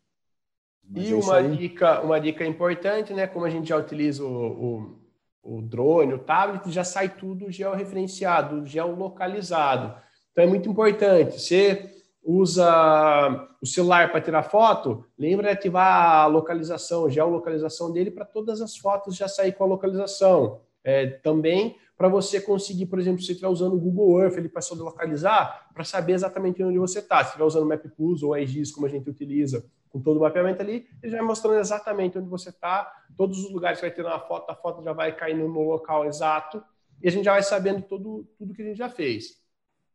Mas 0.90 1.10
e 1.10 1.14
é 1.14 1.16
uma 1.16 1.42
dica, 1.42 2.02
uma 2.02 2.20
dica 2.20 2.46
importante, 2.46 3.14
né? 3.14 3.26
Como 3.26 3.46
a 3.46 3.50
gente 3.50 3.70
já 3.70 3.78
utiliza 3.78 4.24
o, 4.24 4.98
o, 5.44 5.58
o 5.58 5.62
drone, 5.62 6.14
o 6.14 6.20
tablet, 6.20 6.70
já 6.70 6.84
sai 6.84 7.10
tudo 7.10 7.52
georreferenciado, 7.52 8.66
geolocalizado. 8.66 9.96
Então 10.32 10.44
é 10.44 10.48
muito 10.48 10.70
importante. 10.70 11.40
Você 11.40 12.01
usa 12.24 13.50
o 13.62 13.66
celular 13.66 14.12
para 14.12 14.22
tirar 14.22 14.44
foto, 14.44 15.06
lembra 15.18 15.48
de 15.48 15.54
ativar 15.54 16.24
a 16.24 16.26
localização, 16.28 17.10
geolocalização 17.10 17.92
dele 17.92 18.12
para 18.12 18.26
todas 18.26 18.62
as 18.62 18.78
fotos 18.78 19.16
já 19.16 19.28
sair 19.28 19.54
com 19.54 19.64
a 19.64 19.68
localização. 19.68 20.62
É, 20.84 21.06
também 21.08 21.78
para 21.96 22.10
você 22.10 22.42
conseguir, 22.42 22.88
por 22.88 23.00
exemplo, 23.00 23.22
se 23.22 23.28
você 23.28 23.34
estiver 23.34 23.48
usando 23.48 23.76
o 23.76 23.80
Google 23.80 24.20
Earth 24.20 24.36
ele 24.36 24.50
para 24.50 24.64
localizar, 24.76 25.70
para 25.72 25.84
saber 25.84 26.14
exatamente 26.14 26.64
onde 26.64 26.80
você 26.80 26.98
está. 26.98 27.20
Se 27.20 27.26
estiver 27.26 27.44
usando 27.44 27.64
o 27.64 27.68
Map 27.68 27.86
Plus 27.96 28.24
ou 28.24 28.34
AIGIS, 28.34 28.72
como 28.72 28.88
a 28.88 28.90
gente 28.90 29.08
utiliza, 29.08 29.64
com 29.88 30.02
todo 30.02 30.18
o 30.18 30.22
mapeamento 30.22 30.62
ali, 30.64 30.88
ele 31.04 31.12
já 31.12 31.20
vai 31.20 31.28
mostrando 31.28 31.60
exatamente 31.60 32.18
onde 32.18 32.28
você 32.28 32.50
está, 32.50 32.92
todos 33.16 33.44
os 33.44 33.52
lugares 33.52 33.80
que 33.80 33.86
vai 33.86 33.96
ter 33.96 34.04
na 34.04 34.20
foto, 34.20 34.50
a 34.50 34.56
foto 34.56 34.82
já 34.82 34.94
vai 34.94 35.16
caindo 35.16 35.48
no 35.48 35.70
local 35.70 36.06
exato, 36.06 36.64
e 37.02 37.08
a 37.08 37.12
gente 37.12 37.26
já 37.26 37.34
vai 37.34 37.44
sabendo 37.44 37.84
todo, 37.84 38.28
tudo 38.38 38.54
que 38.54 38.62
a 38.62 38.66
gente 38.66 38.78
já 38.78 38.90
fez. 38.90 39.40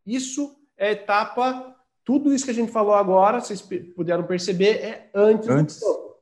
Isso 0.07 0.57
é 0.77 0.93
etapa, 0.93 1.76
tudo 2.07 2.32
isso 2.32 2.44
que 2.44 2.52
a 2.52 2.54
gente 2.54 2.70
falou 2.70 2.94
agora, 2.94 3.40
vocês 3.40 3.61
puderam 3.96 4.22
perceber, 4.22 4.76
é 4.76 5.11
antes, 5.12 5.48
antes. 5.48 5.80
do 5.80 5.86
campo. 5.86 6.16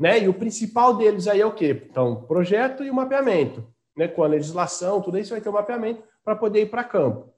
Né? 0.00 0.20
E 0.20 0.28
o 0.28 0.34
principal 0.34 0.96
deles 0.96 1.28
aí 1.28 1.42
é 1.42 1.46
o 1.46 1.54
quê? 1.54 1.86
Então, 1.90 2.22
projeto 2.22 2.82
e 2.82 2.90
o 2.90 2.94
mapeamento. 2.94 3.62
Né? 3.94 4.08
Com 4.08 4.24
a 4.24 4.26
legislação, 4.26 5.02
tudo 5.02 5.18
isso 5.18 5.32
vai 5.32 5.42
ter 5.42 5.50
o 5.50 5.52
um 5.52 5.56
mapeamento 5.56 6.02
para 6.24 6.34
poder 6.34 6.62
ir 6.62 6.70
para 6.70 6.82
campo. 6.82 7.30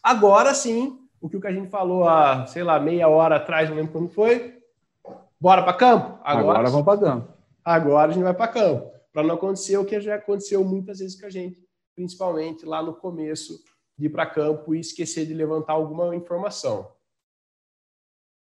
Agora 0.00 0.54
sim, 0.54 1.00
o 1.20 1.28
que 1.28 1.44
a 1.44 1.52
gente 1.52 1.68
falou 1.68 2.08
há, 2.08 2.46
sei 2.46 2.62
lá, 2.62 2.78
meia 2.78 3.08
hora 3.08 3.36
atrás, 3.36 3.68
não 3.68 3.76
lembro 3.76 3.90
quando 3.90 4.08
foi. 4.08 4.62
Bora 5.40 5.64
para 5.64 5.74
campo? 5.74 6.20
Agora, 6.22 6.60
agora 6.60 6.70
vamos 6.70 6.84
para 6.84 7.00
campo. 7.00 7.28
Agora 7.64 8.12
a 8.12 8.14
gente 8.14 8.22
vai 8.22 8.34
para 8.34 8.52
campo. 8.52 8.92
Para 9.12 9.24
não 9.24 9.34
acontecer 9.34 9.76
o 9.78 9.84
que 9.84 10.00
já 10.00 10.14
aconteceu 10.14 10.64
muitas 10.64 11.00
vezes 11.00 11.20
com 11.20 11.26
a 11.26 11.30
gente, 11.30 11.58
principalmente 11.96 12.64
lá 12.64 12.80
no 12.80 12.94
começo 12.94 13.58
de 13.96 14.06
ir 14.06 14.10
para 14.10 14.26
campo 14.26 14.74
e 14.74 14.80
esquecer 14.80 15.26
de 15.26 15.34
levantar 15.34 15.74
alguma 15.74 16.14
informação. 16.14 16.92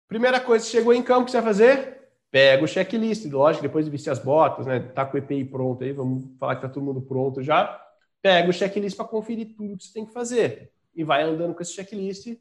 Primeira 0.08 0.40
coisa, 0.40 0.64
chegou 0.64 0.94
em 0.94 1.02
campo, 1.02 1.24
que 1.24 1.30
você 1.32 1.40
vai 1.40 1.46
fazer? 1.46 1.96
Pega 2.30 2.64
o 2.64 2.68
checklist, 2.68 3.24
lógico, 3.26 3.62
depois 3.62 3.84
de 3.84 3.90
vestir 3.90 4.10
as 4.10 4.18
botas, 4.18 4.66
né? 4.66 4.80
Tá 4.80 5.04
com 5.04 5.16
o 5.16 5.18
EPI 5.18 5.44
pronto 5.44 5.82
aí, 5.82 5.92
vamos 5.92 6.24
falar 6.38 6.56
que 6.56 6.62
tá 6.62 6.68
todo 6.68 6.84
mundo 6.84 7.00
pronto 7.00 7.42
já. 7.42 7.82
Pega 8.22 8.48
o 8.48 8.52
checklist 8.52 8.96
para 8.96 9.06
conferir 9.06 9.54
tudo 9.56 9.76
que 9.76 9.84
você 9.84 9.92
tem 9.92 10.06
que 10.06 10.12
fazer. 10.12 10.72
E 10.94 11.04
vai 11.04 11.22
andando 11.22 11.54
com 11.54 11.62
esse 11.62 11.72
checklist 11.72 12.38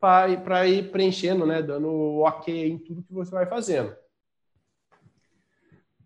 para 0.00 0.66
ir 0.66 0.90
preenchendo, 0.90 1.44
né, 1.44 1.60
dando 1.60 2.20
ok 2.20 2.70
em 2.70 2.78
tudo 2.78 3.02
que 3.02 3.12
você 3.12 3.30
vai 3.30 3.46
fazendo. 3.46 3.94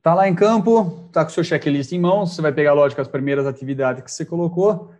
Tá 0.03 0.15
lá 0.15 0.29
em 0.29 0.35
campo, 0.35 1.09
tá 1.13 1.25
com 1.25 1.31
o 1.31 1.35
seu 1.35 1.45
checklist 1.45 1.93
em 1.93 2.01
mãos, 2.01 2.35
você 2.35 2.43
vai 2.43 2.53
pegar, 2.53 2.73
lógico, 2.73 3.01
as 3.01 3.07
primeiras 3.07 3.47
atividades 3.47 4.03
que 4.03 4.11
você 4.11 4.25
colocou. 4.25 4.93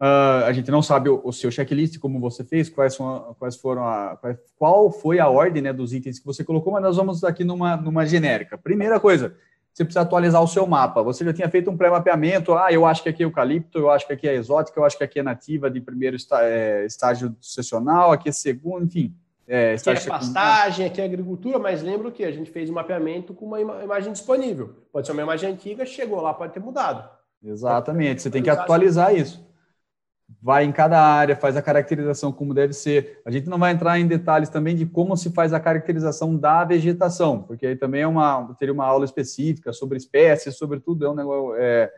Uh, 0.00 0.44
a 0.44 0.52
gente 0.52 0.70
não 0.70 0.82
sabe 0.82 1.08
o, 1.08 1.20
o, 1.24 1.32
seu 1.32 1.50
checklist, 1.50 1.98
como 1.98 2.18
você 2.18 2.42
fez, 2.42 2.68
quais, 2.68 2.94
são, 2.94 3.34
quais 3.38 3.56
foram 3.56 3.84
a, 3.84 4.18
qual, 4.56 4.90
foi 4.90 5.20
a 5.20 5.28
ordem 5.28 5.62
né, 5.62 5.72
dos 5.72 5.92
itens 5.94 6.18
que 6.18 6.26
você 6.26 6.42
colocou, 6.42 6.72
mas 6.72 6.82
nós 6.82 6.96
vamos 6.96 7.22
aqui 7.22 7.44
numa, 7.44 7.76
numa 7.76 8.04
genérica. 8.04 8.58
Primeira 8.58 8.98
coisa, 8.98 9.36
você 9.72 9.84
precisa 9.84 10.00
atualizar 10.00 10.42
o 10.42 10.48
seu 10.48 10.66
mapa. 10.66 11.02
Você 11.02 11.24
já 11.24 11.32
tinha 11.32 11.48
feito 11.48 11.70
um 11.70 11.76
pré-mapeamento, 11.76 12.54
ah, 12.54 12.72
eu 12.72 12.84
acho 12.84 13.04
que 13.04 13.08
aqui 13.08 13.22
é 13.22 13.26
eucalipto, 13.26 13.78
eu 13.78 13.90
acho 13.90 14.06
que 14.06 14.12
aqui 14.12 14.28
é 14.28 14.34
exótica, 14.34 14.78
eu 14.78 14.84
acho 14.84 14.98
que 14.98 15.04
aqui 15.04 15.20
é 15.20 15.22
nativa 15.22 15.70
de 15.70 15.80
primeiro 15.80 16.16
é, 16.32 16.84
estágio 16.84 17.34
sucessional, 17.40 18.10
aqui 18.10 18.28
é 18.28 18.32
segundo, 18.32 18.84
enfim. 18.84 19.14
É, 19.46 19.74
aqui 19.74 19.90
é 19.90 20.10
pastagem, 20.10 20.86
aqui 20.86 21.00
é 21.00 21.04
agricultura, 21.04 21.58
mas 21.58 21.82
lembra 21.82 22.08
o 22.08 22.12
que? 22.12 22.24
A 22.24 22.32
gente 22.32 22.50
fez 22.50 22.68
um 22.68 22.74
mapeamento 22.74 23.32
com 23.32 23.46
uma 23.46 23.60
imagem 23.60 24.10
disponível. 24.12 24.74
Pode 24.92 25.06
ser 25.06 25.12
uma 25.12 25.22
imagem 25.22 25.50
antiga, 25.52 25.86
chegou 25.86 26.20
lá, 26.20 26.34
pode 26.34 26.52
ter 26.52 26.60
mudado. 26.60 27.08
Exatamente, 27.42 28.22
você 28.22 28.30
tem 28.30 28.42
que 28.42 28.50
atualizar 28.50 29.14
isso 29.14 29.53
vai 30.42 30.64
em 30.64 30.72
cada 30.72 31.00
área, 31.00 31.36
faz 31.36 31.56
a 31.56 31.62
caracterização 31.62 32.32
como 32.32 32.54
deve 32.54 32.72
ser. 32.72 33.20
A 33.24 33.30
gente 33.30 33.48
não 33.48 33.58
vai 33.58 33.72
entrar 33.72 33.98
em 33.98 34.06
detalhes 34.06 34.48
também 34.48 34.74
de 34.74 34.86
como 34.86 35.16
se 35.16 35.30
faz 35.30 35.52
a 35.52 35.60
caracterização 35.60 36.36
da 36.36 36.64
vegetação, 36.64 37.42
porque 37.42 37.66
aí 37.66 37.76
também 37.76 38.02
é 38.02 38.06
uma, 38.06 38.54
teria 38.58 38.72
uma 38.72 38.86
aula 38.86 39.04
específica 39.04 39.72
sobre 39.72 39.98
espécies, 39.98 40.56
sobre 40.56 40.80
tudo, 40.80 41.06
é 41.06 41.10
um 41.10 41.14
negócio, 41.14 41.54
é, 41.56 41.90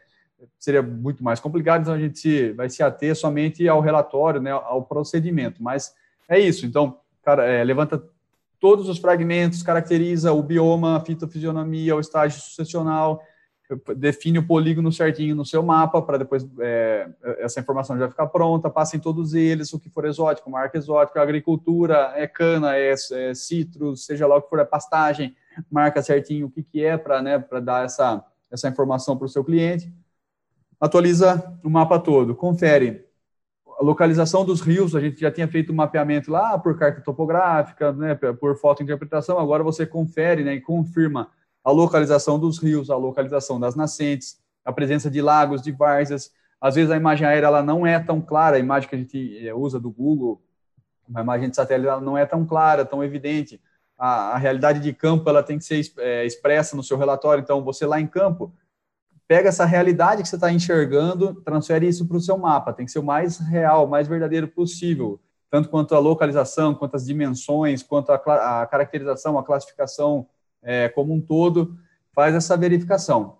seria 0.59 0.83
muito 0.83 1.23
mais 1.23 1.41
complicado, 1.41 1.83
então 1.83 1.95
a 1.95 1.99
gente 1.99 2.19
se, 2.19 2.53
vai 2.53 2.69
se 2.69 2.83
ater 2.83 3.15
somente 3.15 3.67
ao 3.69 3.81
relatório, 3.81 4.41
né, 4.41 4.51
ao 4.51 4.83
procedimento, 4.83 5.63
mas 5.63 5.95
é 6.29 6.39
isso, 6.39 6.67
então, 6.67 6.99
cara, 7.23 7.45
é, 7.45 7.63
levanta 7.63 8.03
todos 8.59 8.89
os 8.89 8.99
fragmentos, 8.99 9.63
caracteriza 9.63 10.33
o 10.33 10.43
bioma, 10.43 10.97
a 10.97 11.01
fitofisionomia, 11.01 11.95
o 11.95 12.01
estágio 12.01 12.41
sucessional, 12.41 13.23
define 13.97 14.39
o 14.39 14.47
polígono 14.47 14.93
certinho 14.93 15.35
no 15.35 15.45
seu 15.45 15.63
mapa 15.63 16.01
para 16.01 16.19
depois 16.19 16.47
é, 16.61 17.09
essa 17.39 17.59
informação 17.59 17.99
já 17.99 18.09
ficar 18.09 18.27
pronta, 18.29 18.71
passem 18.71 19.01
todos 19.01 19.35
eles, 19.35 19.73
o 19.73 19.81
que 19.81 19.91
for 19.91 20.05
exótico, 20.05 20.51
marca 20.51 20.79
exótica, 20.79 21.21
agricultura, 21.21 22.13
é 22.15 22.27
cana, 22.27 22.77
é, 22.77 22.95
é 23.13 23.35
citros, 23.35 24.05
seja 24.05 24.27
lá 24.27 24.37
o 24.37 24.43
que 24.43 24.49
for, 24.49 24.61
é 24.61 24.65
pastagem, 24.65 25.35
marca 25.71 26.03
certinho 26.03 26.47
o 26.47 26.51
que, 26.51 26.63
que 26.63 26.85
é 26.85 26.97
para 26.97 27.21
né, 27.21 27.45
dar 27.63 27.85
essa, 27.85 28.25
essa 28.51 28.69
informação 28.69 29.17
para 29.17 29.27
o 29.27 29.29
seu 29.29 29.45
cliente. 29.45 29.93
Atualiza 30.81 31.59
o 31.65 31.71
mapa 31.71 31.99
todo, 31.99 32.35
confere 32.35 33.05
a 33.79 33.83
localização 33.83 34.45
dos 34.45 34.61
rios, 34.61 34.95
a 34.95 35.01
gente 35.01 35.21
já 35.21 35.31
tinha 35.31 35.49
feito 35.49 35.73
um 35.73 35.77
mapeamento 35.77 36.31
lá 36.31 36.59
por 36.59 36.79
carta 36.79 37.01
topográfica, 37.01 37.93
né, 37.93 38.15
por 38.15 38.57
fotointerpretação, 38.57 39.39
agora 39.39 39.63
você 39.63 39.85
confere 39.85 40.45
né, 40.45 40.55
e 40.55 40.61
confirma 40.61 41.31
a 41.67 41.73
localização 41.73 42.39
dos 42.39 42.59
rios, 42.59 42.91
a 42.91 42.97
localização 42.97 43.59
das 43.59 43.75
nascentes, 43.75 44.39
a 44.65 44.73
presença 44.73 45.11
de 45.11 45.21
lagos, 45.21 45.61
de 45.61 45.73
várzeas. 45.73 46.31
Às 46.61 46.77
vezes 46.77 46.93
a 46.93 46.97
imagem 46.97 47.27
aérea 47.27 47.49
ela 47.49 47.61
não 47.61 47.85
é 47.85 47.99
tão 47.99 48.21
clara, 48.21 48.55
a 48.55 48.61
imagem 48.61 48.89
que 48.89 48.95
a 48.95 48.99
gente 48.99 49.45
eh, 49.45 49.53
usa 49.53 49.81
do 49.81 49.91
Google, 49.91 50.41
a 51.13 51.21
imagem 51.21 51.51
de 51.51 51.57
satélite 51.57 51.89
ela 51.89 52.01
não 52.01 52.17
é 52.17 52.25
tão 52.25 52.47
clara, 52.47 52.85
tão 52.85 53.03
evidente. 53.03 53.61
A, 53.99 54.35
a 54.35 54.39
realidade 54.39 54.79
de 54.79 54.93
campo 54.93 55.29
ela 55.29 55.43
tem 55.43 55.59
que 55.59 55.65
ser 55.65 55.85
é, 55.99 56.25
expressa 56.25 56.77
no 56.77 56.85
seu 56.85 56.97
relatório. 56.97 57.43
Então, 57.43 57.65
você 57.65 57.85
lá 57.85 58.01
em 58.01 58.07
campo, 58.07 58.55
pega 59.27 59.49
essa 59.49 59.65
realidade 59.65 60.23
que 60.23 60.29
você 60.29 60.37
está 60.37 60.53
enxergando, 60.53 61.35
transfere 61.43 61.89
isso 61.89 62.07
para 62.07 62.17
o 62.17 62.21
seu 62.21 62.39
mapa. 62.39 62.73
Tem 62.73 62.87
que 62.87 62.93
ser 62.93 63.01
o 63.01 63.05
mais 63.05 63.39
real, 63.39 63.87
o 63.87 63.91
mais 63.91 64.07
verdadeiro 64.07 64.47
possível, 64.47 65.19
tanto 65.51 65.69
quanto 65.69 65.97
a 65.97 65.99
localização, 65.99 66.77
quanto 66.77 66.95
as 66.95 67.05
dimensões, 67.05 67.83
quanto 67.83 68.13
a, 68.13 68.63
a 68.63 68.67
caracterização, 68.67 69.37
a 69.37 69.43
classificação 69.43 70.29
é, 70.63 70.89
como 70.89 71.15
um 71.15 71.21
todo 71.21 71.77
faz 72.15 72.35
essa 72.35 72.57
verificação. 72.57 73.39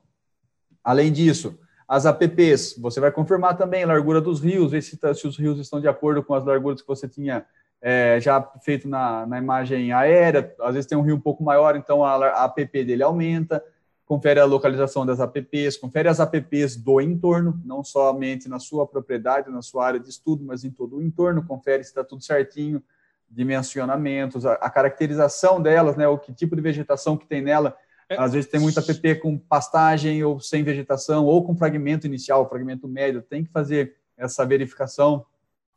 Além 0.85 1.11
disso, 1.11 1.59
as 1.89 2.05
APPs, 2.05 2.77
você 2.79 3.01
vai 3.01 3.13
confirmar 3.13 3.57
também 3.57 3.85
a 3.85 3.87
largura 3.87 4.21
dos 4.21 4.41
rios, 4.41 4.73
ver 4.73 4.83
se, 4.83 4.97
tá, 4.97 5.15
se 5.15 5.27
os 5.27 5.39
rios 5.39 5.59
estão 5.59 5.81
de 5.81 5.89
acordo 5.89 6.23
com 6.23 6.35
as 6.35 6.45
larguras 6.45 6.83
que 6.83 6.89
você 6.89 7.09
tinha 7.09 7.47
é, 7.81 8.19
já 8.21 8.43
feito 8.63 8.89
na, 8.89 9.27
na, 9.27 9.39
imagem 9.39 9.93
aérea. 9.93 10.55
Às 10.61 10.75
vezes 10.75 10.89
tem 10.89 10.99
um 10.99 11.03
rio 11.03 11.17
um 11.17 11.21
pouco 11.21 11.45
maior, 11.45 11.77
então 11.77 12.05
a, 12.05 12.15
a 12.15 12.45
APP 12.45 12.85
dele 12.85 13.03
aumenta. 13.03 13.63
Confere 14.05 14.39
a 14.39 14.45
localização 14.45 15.05
das 15.05 15.19
APPs, 15.21 15.77
confere 15.77 16.09
as 16.09 16.21
APPs 16.21 16.77
do 16.77 17.01
entorno, 17.01 17.61
não 17.65 17.83
somente 17.83 18.49
na 18.49 18.61
sua 18.61 18.87
propriedade, 18.87 19.51
na 19.51 19.63
sua 19.63 19.85
área 19.85 19.99
de 19.99 20.09
estudo, 20.09 20.45
mas 20.45 20.65
em 20.65 20.71
todo 20.71 20.97
o 20.97 21.03
entorno. 21.03 21.45
Confere 21.45 21.83
se 21.83 21.91
está 21.91 22.05
tudo 22.05 22.23
certinho 22.23 22.83
dimensionamentos, 23.31 24.47
a, 24.47 24.55
a, 24.55 24.71
caracterização 24.71 25.61
delas, 25.61 25.97
né, 25.97 26.07
o 26.09 26.19
que 26.19 26.33
tipo 26.33 26.57
de 26.57 26.63
vegetação 26.63 27.17
que 27.17 27.27
tem 27.27 27.43
nela. 27.43 27.77
É. 28.09 28.17
Às 28.19 28.33
vezes 28.33 28.51
tem 28.51 28.61
muita 28.61 28.83
PP 28.83 29.17
com 29.17 29.37
pastagem 29.37 30.23
ou 30.23 30.39
sem 30.39 30.63
vegetação, 30.63 31.27
ou 31.27 31.45
com 31.45 31.57
fragmento 31.57 32.07
inicial, 32.07 32.49
fragmento 32.49 32.87
médio, 32.87 33.23
tem 33.23 33.45
que 33.45 33.51
fazer 33.51 33.97
essa 34.17 34.47
verificação. 34.47 35.27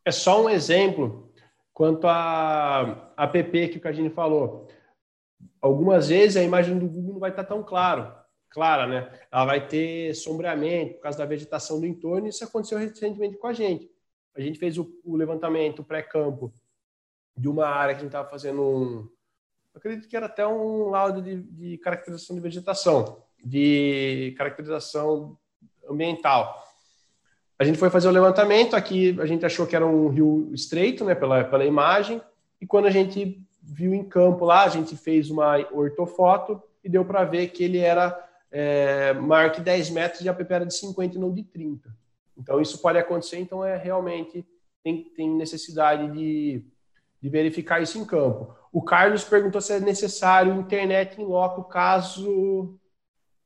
É 0.05 0.11
só 0.11 0.43
um 0.43 0.49
exemplo 0.49 1.31
quanto 1.73 2.07
a, 2.07 3.11
a 3.17 3.27
PP 3.27 3.69
que 3.69 3.77
o 3.77 3.81
Cadine 3.81 4.09
falou. 4.09 4.67
Algumas 5.61 6.09
vezes 6.09 6.37
a 6.37 6.43
imagem 6.43 6.77
do 6.77 6.87
Google 6.87 7.13
não 7.13 7.19
vai 7.19 7.31
estar 7.31 7.43
tão 7.43 7.63
claro, 7.63 8.13
clara, 8.49 8.85
né? 8.85 9.11
Ela 9.31 9.45
vai 9.45 9.67
ter 9.67 10.13
sombreamento 10.13 10.95
por 10.95 11.01
causa 11.01 11.17
da 11.17 11.25
vegetação 11.25 11.79
do 11.79 11.85
entorno, 11.85 12.27
e 12.27 12.29
isso 12.29 12.43
aconteceu 12.43 12.77
recentemente 12.77 13.37
com 13.37 13.47
a 13.47 13.53
gente. 13.53 13.89
A 14.35 14.41
gente 14.41 14.59
fez 14.59 14.77
o, 14.77 14.89
o 15.03 15.15
levantamento 15.15 15.83
pré-campo 15.83 16.53
de 17.37 17.47
uma 17.47 17.67
área 17.67 17.93
que 17.93 17.99
a 17.99 18.03
gente 18.03 18.09
estava 18.09 18.29
fazendo 18.29 18.61
um. 18.61 19.09
Acredito 19.73 20.07
que 20.07 20.17
era 20.17 20.25
até 20.25 20.45
um 20.45 20.89
laudo 20.89 21.21
de, 21.21 21.41
de 21.41 21.77
caracterização 21.77 22.35
de 22.35 22.41
vegetação, 22.41 23.23
de 23.43 24.33
caracterização 24.37 25.37
ambiental. 25.89 26.63
a 27.57 27.63
gente 27.63 27.77
foi 27.77 27.89
fazer 27.89 28.07
o 28.07 28.11
levantamento, 28.11 28.75
aqui 28.75 29.17
a 29.19 29.25
gente 29.25 29.45
achou 29.45 29.65
que 29.65 29.75
era 29.75 29.85
um 29.85 30.09
rio 30.09 30.49
estreito, 30.53 31.05
né, 31.05 31.15
pela, 31.15 31.43
pela 31.43 31.65
imagem, 31.65 32.21
e 32.59 32.67
quando 32.67 32.85
a 32.85 32.91
gente 32.91 33.45
viu 33.61 33.93
em 33.93 34.03
campo 34.03 34.45
lá, 34.45 34.63
a 34.63 34.69
gente 34.69 34.95
fez 34.97 35.29
uma 35.29 35.57
ortofoto 35.71 36.61
e 36.83 36.89
deu 36.89 37.05
para 37.05 37.23
ver 37.23 37.47
que 37.49 37.63
ele 37.63 37.77
era 37.77 38.17
é, 38.51 39.13
maior 39.13 39.51
que 39.51 39.61
10 39.61 39.89
metros 39.91 40.21
e 40.21 40.29
a 40.29 40.33
PP 40.33 40.53
era 40.53 40.65
de 40.65 40.73
50 40.73 41.15
e 41.15 41.19
não 41.19 41.33
de 41.33 41.43
30. 41.43 41.89
Então 42.37 42.61
isso 42.61 42.81
pode 42.81 42.97
acontecer, 42.97 43.37
então 43.37 43.63
é 43.63 43.77
realmente 43.77 44.45
tem, 44.83 45.03
tem 45.15 45.29
necessidade 45.29 46.09
de, 46.11 46.65
de 47.21 47.29
verificar 47.29 47.81
isso 47.81 47.97
em 47.97 48.05
campo. 48.05 48.53
O 48.71 48.81
Carlos 48.81 49.23
perguntou 49.23 49.59
se 49.61 49.73
é 49.73 49.79
necessário 49.79 50.53
internet 50.53 51.19
em 51.19 51.25
loco 51.25 51.63
caso 51.63 52.79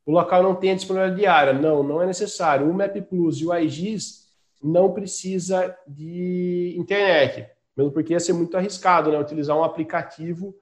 o 0.06 0.12
local 0.12 0.44
não 0.44 0.56
tenha 0.56 0.76
disponibilidade 0.76 1.20
diária. 1.20 1.54
Não, 1.54 1.82
não 1.82 2.02
é 2.02 2.06
necessário. 2.06 2.70
O 2.70 2.74
Map 2.74 2.96
Plus 3.10 3.40
e 3.40 3.46
o 3.46 3.56
iGIS 3.56 4.28
não 4.62 4.92
precisa 4.92 5.76
de 5.88 6.76
internet, 6.78 7.50
mesmo 7.76 7.92
porque 7.92 8.14
ia 8.14 8.20
ser 8.20 8.34
muito 8.34 8.56
arriscado, 8.56 9.12
né? 9.12 9.20
Utilizar 9.20 9.58
um 9.58 9.64
aplicativo 9.64 10.56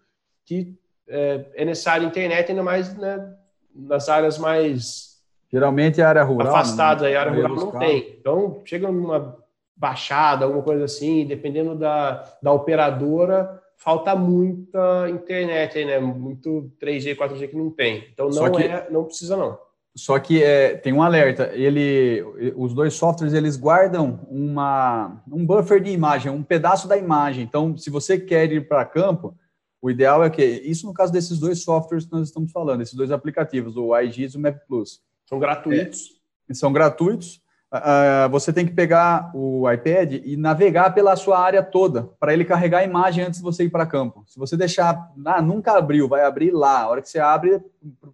que 0.45 0.75
é, 1.07 1.45
é 1.55 1.65
necessário 1.65 2.07
internet, 2.07 2.49
ainda 2.49 2.63
mais 2.63 2.95
né, 2.97 3.33
nas 3.73 4.09
áreas 4.09 4.37
mais 4.37 5.11
geralmente 5.51 5.99
é 5.99 6.03
área 6.03 6.23
rural, 6.23 6.55
afastadas, 6.55 7.03
né? 7.03 7.15
a 7.15 7.19
área 7.19 7.33
rural 7.33 7.55
não 7.55 7.71
tem. 7.71 8.15
Então 8.19 8.61
chega 8.63 8.89
numa 8.89 9.37
baixada, 9.81 10.45
alguma 10.45 10.61
coisa 10.61 10.85
assim, 10.85 11.25
dependendo 11.25 11.73
da, 11.73 12.23
da 12.39 12.53
operadora, 12.53 13.59
falta 13.75 14.15
muita 14.15 15.09
internet 15.09 15.75
aí, 15.79 15.85
né? 15.85 15.99
Muito 15.99 16.71
3G, 16.79 17.17
4G 17.17 17.49
que 17.49 17.57
não 17.57 17.71
tem. 17.71 18.07
Então 18.13 18.29
não 18.29 18.51
que, 18.51 18.61
é, 18.61 18.87
não 18.91 19.05
precisa 19.05 19.35
não. 19.35 19.57
Só 19.95 20.19
que 20.19 20.43
é, 20.43 20.75
tem 20.75 20.93
um 20.93 21.01
alerta. 21.01 21.49
Ele, 21.55 22.23
os 22.55 22.75
dois 22.75 22.93
softwares 22.93 23.33
eles 23.33 23.57
guardam 23.57 24.19
uma, 24.29 25.23
um 25.27 25.43
buffer 25.43 25.81
de 25.81 25.89
imagem, 25.89 26.31
um 26.31 26.43
pedaço 26.43 26.87
da 26.87 26.95
imagem. 26.95 27.43
Então, 27.43 27.75
se 27.75 27.89
você 27.89 28.19
quer 28.19 28.51
ir 28.51 28.67
para 28.67 28.85
campo, 28.85 29.35
o 29.81 29.89
ideal 29.89 30.23
é 30.23 30.29
que 30.29 30.43
isso 30.43 30.85
no 30.85 30.93
caso 30.93 31.11
desses 31.11 31.39
dois 31.39 31.63
softwares 31.63 32.05
que 32.05 32.11
nós 32.11 32.27
estamos 32.27 32.51
falando, 32.51 32.81
esses 32.81 32.93
dois 32.93 33.09
aplicativos, 33.09 33.75
o 33.75 33.97
iGIS 33.99 34.35
e 34.35 34.37
o 34.37 34.39
Map 34.39 34.59
Plus. 34.67 35.01
São 35.25 35.39
gratuitos. 35.39 36.21
É, 36.47 36.53
são 36.53 36.71
gratuitos 36.71 37.40
uh, 37.73 38.29
você 38.29 38.51
tem 38.51 38.65
que 38.65 38.73
pegar 38.73 39.31
o 39.33 39.69
iPad 39.71 40.21
e 40.25 40.35
navegar 40.35 40.93
pela 40.93 41.15
sua 41.15 41.39
área 41.39 41.63
toda, 41.63 42.09
para 42.19 42.33
ele 42.33 42.43
carregar 42.43 42.79
a 42.79 42.83
imagem 42.83 43.23
antes 43.23 43.39
de 43.39 43.43
você 43.43 43.63
ir 43.63 43.69
para 43.69 43.85
campo. 43.85 44.23
Se 44.27 44.37
você 44.37 44.57
deixar, 44.57 45.11
ah, 45.25 45.41
nunca 45.41 45.77
abriu, 45.77 46.07
vai 46.07 46.23
abrir 46.23 46.51
lá. 46.51 46.81
A 46.81 46.89
hora 46.89 47.01
que 47.01 47.09
você 47.09 47.19
abre, 47.19 47.61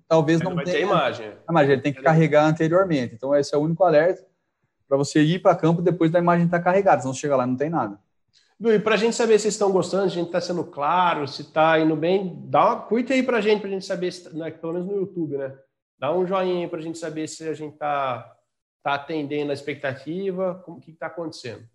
talvez 0.07 0.39
não, 0.41 0.53
não 0.53 0.63
tenha. 0.63 0.79
imagem. 0.79 1.31
A 1.47 1.51
imagem 1.51 1.73
ele 1.73 1.81
tem 1.81 1.93
que 1.93 2.01
carregar 2.01 2.45
anteriormente. 2.45 3.15
Então, 3.15 3.35
esse 3.35 3.53
é 3.53 3.57
o 3.57 3.61
único 3.61 3.83
alerta 3.83 4.25
para 4.87 4.97
você 4.97 5.21
ir 5.21 5.39
para 5.39 5.55
campo 5.55 5.81
depois 5.81 6.11
da 6.11 6.19
imagem 6.19 6.45
estar 6.45 6.59
tá 6.59 6.63
carregada. 6.63 7.01
Senão, 7.01 7.13
você 7.13 7.21
chega 7.21 7.35
lá 7.35 7.45
não 7.45 7.57
tem 7.57 7.69
nada. 7.69 7.99
E 8.59 8.79
para 8.79 8.95
a 8.95 8.97
gente 8.97 9.15
saber 9.15 9.37
se 9.37 9.49
estão 9.49 9.71
gostando, 9.71 10.09
se 10.09 10.15
a 10.15 10.19
gente 10.19 10.27
está 10.27 10.41
sendo 10.41 10.63
claro, 10.63 11.27
se 11.27 11.43
está 11.43 11.79
indo 11.79 11.95
bem, 11.95 12.41
dá 12.45 12.65
uma 12.65 12.75
curta 12.81 13.13
aí 13.13 13.21
para 13.21 13.37
a 13.37 13.41
gente, 13.41 13.59
para 13.59 13.69
a 13.69 13.73
gente 13.73 13.85
saber, 13.85 14.11
se, 14.11 14.35
né, 14.35 14.49
pelo 14.49 14.73
menos 14.73 14.87
no 14.87 14.95
YouTube, 14.95 15.37
né? 15.37 15.53
Dá 15.99 16.11
um 16.11 16.25
joinha 16.25 16.63
aí 16.63 16.67
para 16.67 16.79
a 16.79 16.81
gente 16.81 16.97
saber 16.97 17.27
se 17.27 17.47
a 17.47 17.53
gente 17.53 17.73
está 17.73 18.36
Está 18.77 18.95
atendendo 18.95 19.51
a 19.51 19.53
expectativa? 19.53 20.55
Como 20.65 20.79
que 20.79 20.91
está 20.91 21.07
acontecendo? 21.07 21.67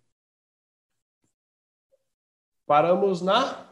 Paramos 2.65 3.21
na 3.21 3.69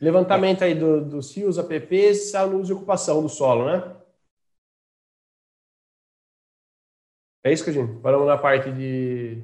levantamento 0.00 0.64
aí 0.64 0.74
do, 0.74 1.04
dos 1.04 1.34
rios, 1.36 1.58
APPs, 1.58 2.32
uso 2.52 2.72
e 2.72 2.76
ocupação 2.76 3.22
do 3.22 3.28
solo, 3.28 3.66
né? 3.66 3.96
É 7.44 7.52
isso 7.52 7.62
que 7.62 7.70
a 7.70 7.72
gente 7.72 8.00
paramos 8.00 8.26
na 8.26 8.36
parte 8.36 8.70
de 8.72 9.42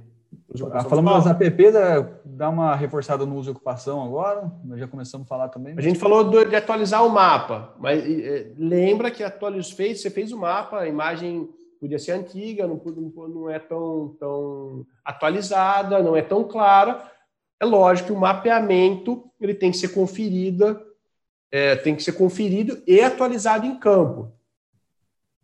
falamos 0.89 1.25
das 1.25 1.27
APPs, 1.27 1.75
é, 1.75 2.21
dá 2.25 2.49
uma 2.49 2.75
reforçada 2.75 3.27
no 3.27 3.37
uso 3.37 3.51
e 3.51 3.53
ocupação 3.53 4.03
agora. 4.03 4.51
Nós 4.65 4.81
já 4.81 4.89
começamos 4.89 5.27
a 5.27 5.29
falar 5.29 5.49
também. 5.49 5.75
A 5.77 5.81
gente 5.81 5.99
falou 5.99 6.25
de 6.25 6.57
atualizar 6.57 7.05
o 7.05 7.11
mapa, 7.11 7.75
mas 7.79 8.03
lembra 8.57 9.11
que 9.11 9.23
atualizou, 9.23 9.77
fez, 9.77 10.01
você 10.01 10.11
fez 10.11 10.33
o 10.33 10.39
mapa, 10.39 10.81
a 10.81 10.89
imagem 10.89 11.49
podia 11.79 11.99
ser 11.99 12.13
antiga, 12.13 12.67
não, 12.67 12.77
não 13.29 13.51
é 13.51 13.59
tão, 13.59 14.17
tão 14.19 14.87
atualizada, 15.05 16.03
não 16.03 16.17
é 16.17 16.23
tão 16.23 16.45
clara. 16.45 17.11
É 17.61 17.65
lógico 17.65 18.09
que 18.09 18.13
o 18.13 18.19
mapeamento 18.19 19.25
ele 19.41 19.55
tem 19.55 19.71
que 19.71 19.77
ser 19.77 19.89
conferido, 19.89 20.81
é, 21.51 21.77
tem 21.77 21.95
que 21.95 22.03
ser 22.03 22.13
conferido 22.13 22.83
e 22.87 23.01
atualizado 23.01 23.67
em 23.67 23.79
campo. 23.79 24.33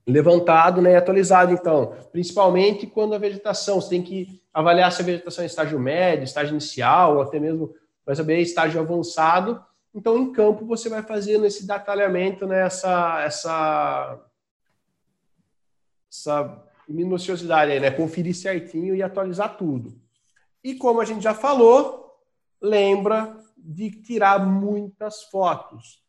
Levantado 0.07 0.83
né, 0.83 0.93
e 0.93 0.97
atualizado, 0.97 1.53
então, 1.53 1.97
principalmente 2.13 2.87
quando 2.87 3.15
a 3.15 3.19
vegetação, 3.19 3.81
você 3.81 3.91
tem 3.91 4.03
que 4.03 4.41
avaliar 4.53 4.93
se 4.93 5.01
a 5.01 5.05
vegetação 5.05 5.43
é 5.43 5.47
estágio 5.47 5.81
médio, 5.81 6.25
estágio 6.25 6.53
inicial, 6.53 7.17
ou 7.17 7.23
até 7.23 7.41
mesmo 7.41 7.75
vai 8.05 8.15
saber 8.15 8.39
estágio 8.41 8.81
avançado. 8.81 9.65
Então, 9.95 10.19
em 10.19 10.33
campo, 10.33 10.67
você 10.67 10.89
vai 10.89 11.03
fazendo 11.03 11.47
esse 11.47 11.67
detalhamento, 11.67 12.47
né, 12.47 12.67
essa, 12.67 13.23
essa 13.25 14.21
essa 16.15 16.63
minuciosidade 16.89 17.73
aí, 17.73 17.81
né? 17.81 17.91
Conferir 17.91 18.35
certinho 18.35 18.95
e 18.95 19.03
atualizar 19.03 19.57
tudo. 19.57 20.01
E 20.63 20.75
como 20.75 21.01
a 21.01 21.05
gente 21.05 21.23
já 21.23 21.35
falou, 21.35 22.15
lembra 22.63 23.37
de 23.57 23.91
tirar 23.91 24.45
muitas 24.47 25.25
fotos. 25.25 26.03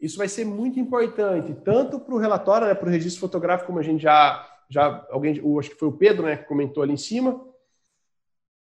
Isso 0.00 0.16
vai 0.16 0.28
ser 0.28 0.46
muito 0.46 0.80
importante, 0.80 1.54
tanto 1.62 2.00
para 2.00 2.14
o 2.14 2.18
relatório, 2.18 2.66
né, 2.66 2.74
para 2.74 2.88
o 2.88 2.90
registro 2.90 3.20
fotográfico, 3.20 3.66
como 3.66 3.78
a 3.78 3.82
gente 3.82 4.02
já, 4.02 4.48
já 4.68 5.06
alguém, 5.10 5.40
acho 5.58 5.70
que 5.70 5.78
foi 5.78 5.88
o 5.88 5.96
Pedro, 5.96 6.24
né, 6.24 6.36
que 6.36 6.48
comentou 6.48 6.82
ali 6.82 6.94
em 6.94 6.96
cima. 6.96 7.44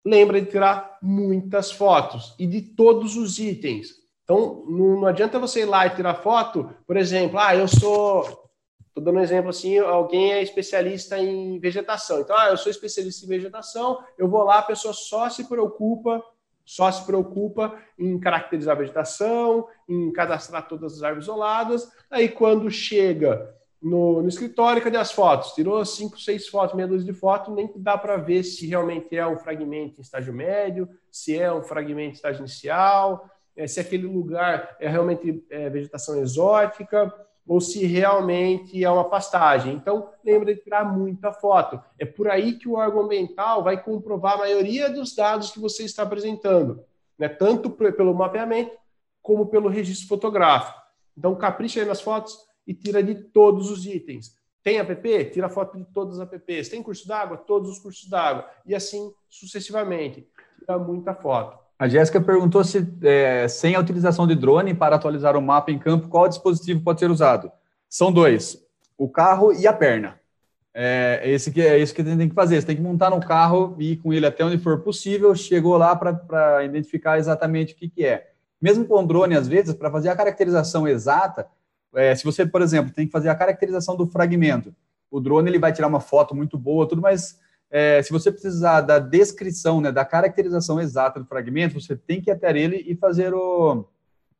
Lembra 0.04 0.40
de 0.40 0.50
tirar 0.50 0.98
muitas 1.00 1.70
fotos 1.70 2.34
e 2.38 2.46
de 2.46 2.60
todos 2.60 3.16
os 3.16 3.38
itens. 3.38 3.94
Então, 4.24 4.64
não, 4.68 5.00
não 5.00 5.06
adianta 5.06 5.38
você 5.38 5.60
ir 5.60 5.66
lá 5.66 5.86
e 5.86 5.94
tirar 5.94 6.14
foto, 6.14 6.70
por 6.86 6.96
exemplo, 6.96 7.38
ah, 7.38 7.54
eu 7.54 7.68
sou 7.68 8.47
Estou 8.98 9.12
dando 9.12 9.20
um 9.20 9.24
exemplo 9.24 9.50
assim, 9.50 9.78
alguém 9.78 10.32
é 10.32 10.42
especialista 10.42 11.16
em 11.18 11.60
vegetação. 11.60 12.20
Então, 12.20 12.36
ah, 12.36 12.48
eu 12.48 12.56
sou 12.56 12.68
especialista 12.68 13.24
em 13.24 13.28
vegetação, 13.28 14.02
eu 14.18 14.28
vou 14.28 14.42
lá, 14.42 14.58
a 14.58 14.62
pessoa 14.62 14.92
só 14.92 15.28
se 15.28 15.44
preocupa, 15.44 16.20
só 16.64 16.90
se 16.90 17.06
preocupa 17.06 17.78
em 17.96 18.18
caracterizar 18.18 18.74
a 18.74 18.78
vegetação, 18.80 19.68
em 19.88 20.12
cadastrar 20.12 20.66
todas 20.66 20.94
as 20.94 21.02
árvores 21.04 21.26
isoladas. 21.26 21.88
Aí, 22.10 22.28
quando 22.28 22.68
chega 22.72 23.54
no, 23.80 24.20
no 24.20 24.28
escritório, 24.28 24.82
cadê 24.82 24.96
as 24.96 25.12
fotos? 25.12 25.52
Tirou 25.52 25.84
cinco, 25.84 26.18
seis 26.18 26.48
fotos, 26.48 26.74
meia 26.74 26.88
dúzia 26.88 27.12
de 27.12 27.16
fotos, 27.16 27.54
nem 27.54 27.72
dá 27.76 27.96
para 27.96 28.16
ver 28.16 28.42
se 28.42 28.66
realmente 28.66 29.16
é 29.16 29.24
um 29.24 29.38
fragmento 29.38 30.00
em 30.00 30.02
estágio 30.02 30.34
médio, 30.34 30.88
se 31.08 31.38
é 31.38 31.52
um 31.52 31.62
fragmento 31.62 32.10
em 32.10 32.14
estágio 32.14 32.40
inicial, 32.40 33.30
é, 33.56 33.64
se 33.68 33.78
aquele 33.78 34.08
lugar 34.08 34.76
é 34.80 34.88
realmente 34.88 35.44
é, 35.50 35.70
vegetação 35.70 36.20
exótica 36.20 37.14
ou 37.48 37.62
se 37.62 37.86
realmente 37.86 38.84
é 38.84 38.90
uma 38.90 39.08
pastagem. 39.08 39.72
Então, 39.72 40.10
lembre 40.22 40.54
de 40.54 40.60
tirar 40.60 40.84
muita 40.84 41.32
foto. 41.32 41.82
É 41.98 42.04
por 42.04 42.28
aí 42.28 42.58
que 42.58 42.68
o 42.68 42.74
órgão 42.74 43.00
ambiental 43.00 43.64
vai 43.64 43.82
comprovar 43.82 44.34
a 44.34 44.38
maioria 44.38 44.90
dos 44.90 45.14
dados 45.14 45.50
que 45.50 45.58
você 45.58 45.84
está 45.84 46.02
apresentando, 46.02 46.84
né? 47.18 47.26
tanto 47.26 47.70
pelo 47.70 48.14
mapeamento 48.14 48.76
como 49.22 49.46
pelo 49.46 49.68
registro 49.68 50.06
fotográfico. 50.06 50.78
Então, 51.16 51.34
capricha 51.34 51.80
aí 51.80 51.86
nas 51.86 52.02
fotos 52.02 52.38
e 52.66 52.74
tira 52.74 53.02
de 53.02 53.14
todos 53.14 53.70
os 53.70 53.86
itens. 53.86 54.36
Tem 54.62 54.78
app? 54.78 55.24
Tira 55.30 55.48
foto 55.48 55.78
de 55.78 55.84
todas 55.86 56.20
as 56.20 56.30
apps. 56.30 56.68
Tem 56.68 56.82
curso 56.82 57.08
d'água? 57.08 57.38
Todos 57.38 57.70
os 57.70 57.78
cursos 57.78 58.08
d'água. 58.10 58.46
E 58.66 58.74
assim 58.74 59.10
sucessivamente. 59.26 60.28
Tira 60.58 60.78
muita 60.78 61.14
foto. 61.14 61.58
A 61.78 61.86
Jéssica 61.86 62.20
perguntou 62.20 62.64
se, 62.64 62.86
é, 63.02 63.46
sem 63.46 63.76
a 63.76 63.80
utilização 63.80 64.26
de 64.26 64.34
drone 64.34 64.74
para 64.74 64.96
atualizar 64.96 65.36
o 65.36 65.42
mapa 65.42 65.70
em 65.70 65.78
campo, 65.78 66.08
qual 66.08 66.28
dispositivo 66.28 66.82
pode 66.82 66.98
ser 66.98 67.10
usado? 67.10 67.52
São 67.88 68.12
dois: 68.12 68.60
o 68.96 69.08
carro 69.08 69.52
e 69.52 69.66
a 69.66 69.72
perna. 69.72 70.18
É, 70.74 71.20
é 71.22 71.30
esse 71.30 71.50
que, 71.50 71.60
é 71.60 71.78
isso 71.78 71.94
que 71.94 72.02
tem 72.02 72.28
que 72.28 72.34
fazer. 72.34 72.60
Você 72.60 72.66
tem 72.66 72.76
que 72.76 72.82
montar 72.82 73.10
no 73.10 73.20
carro 73.20 73.76
e 73.78 73.92
ir 73.92 73.96
com 73.96 74.12
ele 74.12 74.26
até 74.26 74.44
onde 74.44 74.58
for 74.58 74.80
possível. 74.80 75.34
Chegou 75.34 75.76
lá 75.76 75.94
para 75.94 76.64
identificar 76.64 77.18
exatamente 77.18 77.74
o 77.74 77.76
que, 77.76 77.88
que 77.88 78.04
é. 78.04 78.32
Mesmo 78.60 78.84
com 78.84 79.06
drone, 79.06 79.36
às 79.36 79.46
vezes, 79.46 79.72
para 79.72 79.90
fazer 79.90 80.08
a 80.08 80.16
caracterização 80.16 80.86
exata, 80.86 81.46
é, 81.94 82.14
se 82.14 82.24
você, 82.24 82.44
por 82.44 82.60
exemplo, 82.60 82.92
tem 82.92 83.06
que 83.06 83.12
fazer 83.12 83.28
a 83.28 83.34
caracterização 83.34 83.96
do 83.96 84.06
fragmento, 84.06 84.74
o 85.10 85.20
drone 85.20 85.48
ele 85.48 85.58
vai 85.58 85.72
tirar 85.72 85.86
uma 85.86 86.00
foto 86.00 86.34
muito 86.34 86.58
boa, 86.58 86.88
tudo, 86.88 87.00
mas 87.00 87.38
é, 87.70 88.02
se 88.02 88.10
você 88.10 88.32
precisar 88.32 88.80
da 88.80 88.98
descrição, 88.98 89.80
né, 89.80 89.92
da 89.92 90.04
caracterização 90.04 90.80
exata 90.80 91.20
do 91.20 91.26
fragmento, 91.26 91.80
você 91.80 91.94
tem 91.96 92.20
que 92.20 92.30
ir 92.30 92.32
até 92.32 92.56
ele 92.58 92.76
e 92.86 92.96
fazer 92.96 93.34
o, 93.34 93.84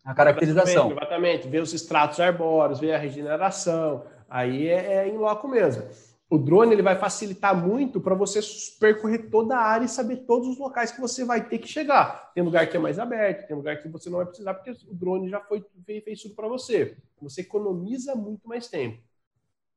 a 0.05 0.15
caracterização. 0.15 0.93
Exatamente, 0.93 1.49
ver 1.49 1.63
os 1.63 1.73
estratos 1.75 2.19
arbóreos, 2.21 2.81
ver 2.81 2.95
a 2.95 2.99
regeneração, 2.99 4.05
aí 4.29 4.69
é, 4.69 4.95
é 4.95 5.09
em 5.09 5.19
loco 5.19 5.47
mesmo. 5.47 5.83
O 6.31 6.37
drone 6.37 6.75
ele 6.75 6.83
vai 6.83 6.95
facilitar 6.95 7.57
muito 7.57 8.01
para 8.01 8.15
você 8.15 8.41
percorrer 8.79 9.31
toda 9.31 9.57
a 9.57 9.63
área 9.63 9.87
e 9.87 9.89
saber 9.89 10.19
todos 10.27 10.47
os 10.47 10.59
locais 10.59 10.93
que 10.93 11.01
você 11.01 11.25
vai 11.25 11.47
ter 11.47 11.59
que 11.59 11.67
chegar. 11.69 12.33
Tem 12.35 12.43
lugar 12.43 12.67
que 12.69 12.77
é 12.77 12.81
mais 12.81 12.99
aberto, 12.99 13.47
tem 13.47 13.57
lugar 13.57 13.81
que 13.81 13.89
você 13.89 14.11
não 14.11 14.19
vai 14.19 14.27
precisar, 14.27 14.53
porque 14.53 14.71
o 14.71 14.95
drone 14.95 15.31
já 15.31 15.41
foi 15.41 15.65
fez 15.87 16.21
tudo 16.21 16.35
para 16.35 16.47
você. 16.47 16.99
Você 17.23 17.41
economiza 17.41 18.15
muito 18.15 18.47
mais 18.47 18.69
tempo. 18.69 19.03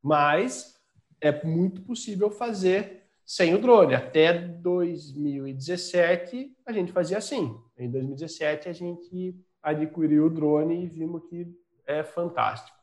Mas 0.03 0.75
é 1.21 1.45
muito 1.45 1.81
possível 1.83 2.29
fazer 2.29 3.00
sem 3.31 3.55
o 3.55 3.61
drone. 3.61 3.95
Até 3.95 4.33
2017 4.33 6.53
a 6.65 6.73
gente 6.73 6.91
fazia 6.91 7.17
assim. 7.17 7.57
Em 7.77 7.89
2017 7.89 8.67
a 8.67 8.73
gente 8.73 9.33
adquiriu 9.63 10.25
o 10.25 10.29
drone 10.29 10.83
e 10.83 10.87
vimos 10.87 11.23
que 11.29 11.47
é 11.87 12.03
fantástico 12.03 12.77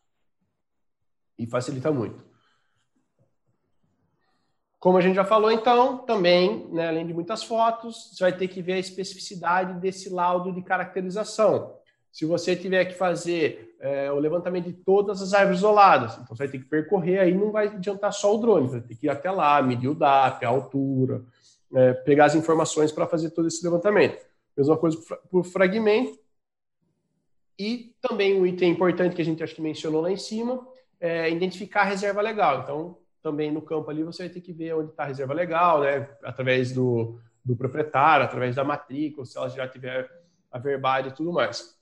e 1.38 1.46
facilita 1.46 1.92
muito. 1.92 2.26
Como 4.78 4.96
a 4.96 5.02
gente 5.02 5.16
já 5.16 5.24
falou, 5.24 5.50
então, 5.50 5.98
também, 5.98 6.66
né, 6.72 6.88
além 6.88 7.06
de 7.06 7.12
muitas 7.12 7.42
fotos, 7.42 8.12
você 8.14 8.24
vai 8.24 8.34
ter 8.34 8.48
que 8.48 8.62
ver 8.62 8.74
a 8.74 8.78
especificidade 8.78 9.78
desse 9.80 10.08
laudo 10.08 10.50
de 10.50 10.62
caracterização. 10.62 11.77
Se 12.10 12.24
você 12.24 12.56
tiver 12.56 12.84
que 12.86 12.94
fazer 12.94 13.76
é, 13.80 14.10
o 14.10 14.18
levantamento 14.18 14.66
de 14.66 14.72
todas 14.72 15.22
as 15.22 15.32
árvores 15.32 15.58
isoladas, 15.58 16.14
então 16.14 16.34
você 16.34 16.44
vai 16.44 16.48
ter 16.48 16.58
que 16.58 16.64
percorrer, 16.64 17.20
aí 17.20 17.34
não 17.34 17.52
vai 17.52 17.68
adiantar 17.68 18.12
só 18.12 18.34
o 18.34 18.38
drone, 18.38 18.68
vai 18.68 18.80
ter 18.80 18.96
que 18.96 19.06
ir 19.06 19.10
até 19.10 19.30
lá, 19.30 19.62
medir 19.62 19.88
o 19.88 19.94
DAP, 19.94 20.44
a 20.44 20.48
altura, 20.48 21.22
é, 21.74 21.92
pegar 21.92 22.26
as 22.26 22.34
informações 22.34 22.90
para 22.90 23.06
fazer 23.06 23.30
todo 23.30 23.46
esse 23.46 23.62
levantamento. 23.64 24.26
Mesma 24.56 24.76
coisa 24.76 24.98
por 25.30 25.44
fragmento. 25.44 26.18
E 27.58 27.94
também 28.00 28.40
um 28.40 28.46
item 28.46 28.72
importante 28.72 29.14
que 29.14 29.22
a 29.22 29.24
gente 29.24 29.42
acho 29.42 29.54
que 29.54 29.62
mencionou 29.62 30.00
lá 30.00 30.10
em 30.10 30.16
cima, 30.16 30.66
é 31.00 31.30
identificar 31.30 31.82
a 31.82 31.84
reserva 31.84 32.20
legal. 32.20 32.62
Então, 32.62 32.98
também 33.22 33.52
no 33.52 33.62
campo 33.62 33.90
ali 33.90 34.02
você 34.02 34.24
vai 34.24 34.32
ter 34.32 34.40
que 34.40 34.52
ver 34.52 34.74
onde 34.74 34.90
está 34.90 35.04
a 35.04 35.06
reserva 35.06 35.34
legal, 35.34 35.80
né? 35.80 36.08
Através 36.22 36.72
do, 36.72 37.18
do 37.44 37.56
proprietário, 37.56 38.24
através 38.24 38.56
da 38.56 38.64
matrícula, 38.64 39.26
se 39.26 39.36
ela 39.36 39.48
já 39.48 39.66
tiver 39.68 40.08
a 40.50 40.58
verbade 40.58 41.08
e 41.08 41.12
tudo 41.12 41.32
mais. 41.32 41.77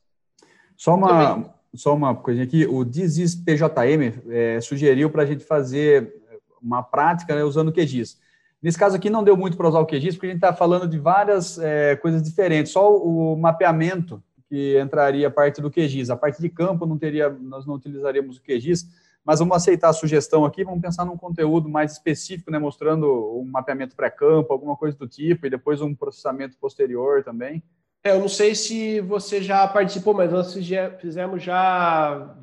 Só 0.77 0.95
uma, 0.95 1.55
só 1.75 1.95
uma 1.95 2.15
coisinha 2.15 2.45
aqui, 2.45 2.67
o 2.67 2.85
Dizis 2.85 3.35
PJM 3.35 4.23
é, 4.29 4.61
sugeriu 4.61 5.11
para 5.11 5.23
a 5.23 5.27
gente 5.27 5.45
fazer 5.45 6.13
uma 6.61 6.83
prática 6.83 7.35
né, 7.35 7.45
usando 7.45 7.69
o 7.69 7.73
QGIS. 7.73 8.19
Nesse 8.63 8.79
caso 8.79 8.97
aqui 8.97 9.09
não 9.09 9.23
deu 9.23 9.37
muito 9.37 9.57
para 9.57 9.69
usar 9.69 9.81
o 9.81 9.87
QGIS, 9.87 10.15
porque 10.15 10.27
a 10.27 10.31
gente 10.31 10.39
está 10.39 10.53
falando 10.53 10.89
de 10.89 10.99
várias 10.99 11.59
é, 11.59 11.97
coisas 11.97 12.23
diferentes. 12.23 12.73
Só 12.73 12.97
o 12.97 13.37
mapeamento 13.37 14.23
que 14.49 14.79
entraria 14.81 15.29
a 15.29 15.31
parte 15.31 15.61
do 15.61 15.71
QGIS. 15.71 16.11
A 16.11 16.17
parte 16.17 16.41
de 16.41 16.49
campo 16.49 16.87
não 16.87 16.99
teria, 16.99 17.29
nós 17.29 17.67
não 17.67 17.75
utilizaríamos 17.75 18.39
o 18.39 18.43
QGIS, 18.43 18.87
mas 19.25 19.41
vamos 19.41 19.57
aceitar 19.57 19.89
a 19.89 19.93
sugestão 19.93 20.45
aqui, 20.45 20.63
vamos 20.63 20.81
pensar 20.81 21.05
num 21.05 21.17
conteúdo 21.17 21.69
mais 21.69 21.93
específico, 21.93 22.51
né, 22.51 22.59
mostrando 22.59 23.07
um 23.37 23.45
mapeamento 23.45 23.97
pré-campo, 23.97 24.53
alguma 24.53 24.77
coisa 24.77 24.97
do 24.97 25.09
tipo, 25.09 25.47
e 25.47 25.51
depois 25.51 25.81
um 25.81 25.95
processamento 25.95 26.57
posterior 26.59 27.25
também. 27.25 27.63
É, 28.07 28.13
eu 28.13 28.21
não 28.21 28.29
sei 28.29 28.55
se 28.55 29.01
você 29.01 29.43
já 29.43 29.67
participou, 29.67 30.15
mas 30.15 30.31
nós 30.31 30.55
fizemos 31.01 31.43
já, 31.43 32.37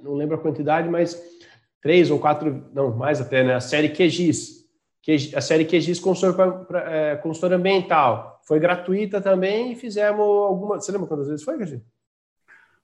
não 0.00 0.14
lembro 0.14 0.36
a 0.36 0.40
quantidade, 0.40 0.88
mas 0.88 1.20
três 1.82 2.12
ou 2.12 2.20
quatro, 2.20 2.64
não, 2.72 2.94
mais 2.94 3.20
até, 3.20 3.42
né? 3.42 3.56
A 3.56 3.60
série 3.60 3.88
QGIS, 3.88 4.68
a 5.34 5.40
série 5.40 5.64
QGIS 5.64 5.98
consultor, 5.98 6.64
é, 6.86 7.16
consultor 7.16 7.54
ambiental. 7.54 8.40
Foi 8.44 8.60
gratuita 8.60 9.20
também 9.20 9.72
e 9.72 9.74
fizemos 9.74 10.20
algumas. 10.20 10.84
Você 10.84 10.92
lembra 10.92 11.08
quantas 11.08 11.26
vezes 11.26 11.42
foi, 11.42 11.58
QGIS? 11.58 11.82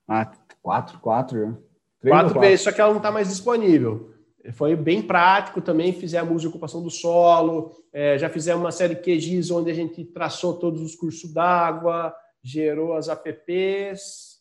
Ah, 0.05 0.29
quatro, 0.61 0.99
quatro. 0.99 1.63
Quatro, 2.01 2.09
quatro 2.09 2.39
vezes, 2.41 2.61
só 2.61 2.73
que 2.73 2.81
ela 2.81 2.89
não 2.89 2.97
está 2.97 3.09
mais 3.09 3.29
disponível. 3.29 4.13
Foi 4.53 4.75
bem 4.75 5.01
prático 5.01 5.61
também, 5.61 5.91
fizemos 5.91 6.45
ocupação 6.45 6.81
do 6.81 6.89
solo, 6.89 7.71
é, 7.91 8.17
já 8.17 8.29
fizemos 8.29 8.63
uma 8.63 8.71
série 8.71 8.95
de 8.95 9.01
QGIS 9.01 9.51
onde 9.51 9.69
a 9.69 9.73
gente 9.73 10.03
traçou 10.05 10.53
todos 10.53 10.81
os 10.81 10.95
cursos 10.95 11.33
d'água, 11.33 12.13
gerou 12.43 12.93
as 12.93 13.09
APPs. 13.09 14.37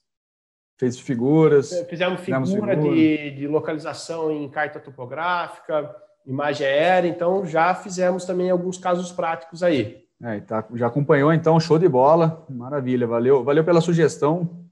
Fez 0.78 0.98
figuras. 0.98 1.72
É, 1.72 1.84
fizemos 1.84 2.20
figura, 2.20 2.76
figura. 2.76 2.76
De, 2.76 3.30
de 3.32 3.48
localização 3.48 4.30
em 4.30 4.48
carta 4.48 4.78
topográfica, 4.78 5.94
imagem 6.26 6.66
aérea, 6.66 7.08
então 7.08 7.46
já 7.46 7.74
fizemos 7.74 8.24
também 8.24 8.50
alguns 8.50 8.78
casos 8.78 9.10
práticos 9.10 9.62
aí. 9.62 10.04
É, 10.22 10.40
tá, 10.40 10.66
já 10.74 10.86
acompanhou, 10.86 11.32
então, 11.32 11.60
show 11.60 11.78
de 11.78 11.88
bola, 11.88 12.44
maravilha, 12.48 13.06
valeu, 13.06 13.44
valeu 13.44 13.64
pela 13.64 13.80
sugestão, 13.80 14.66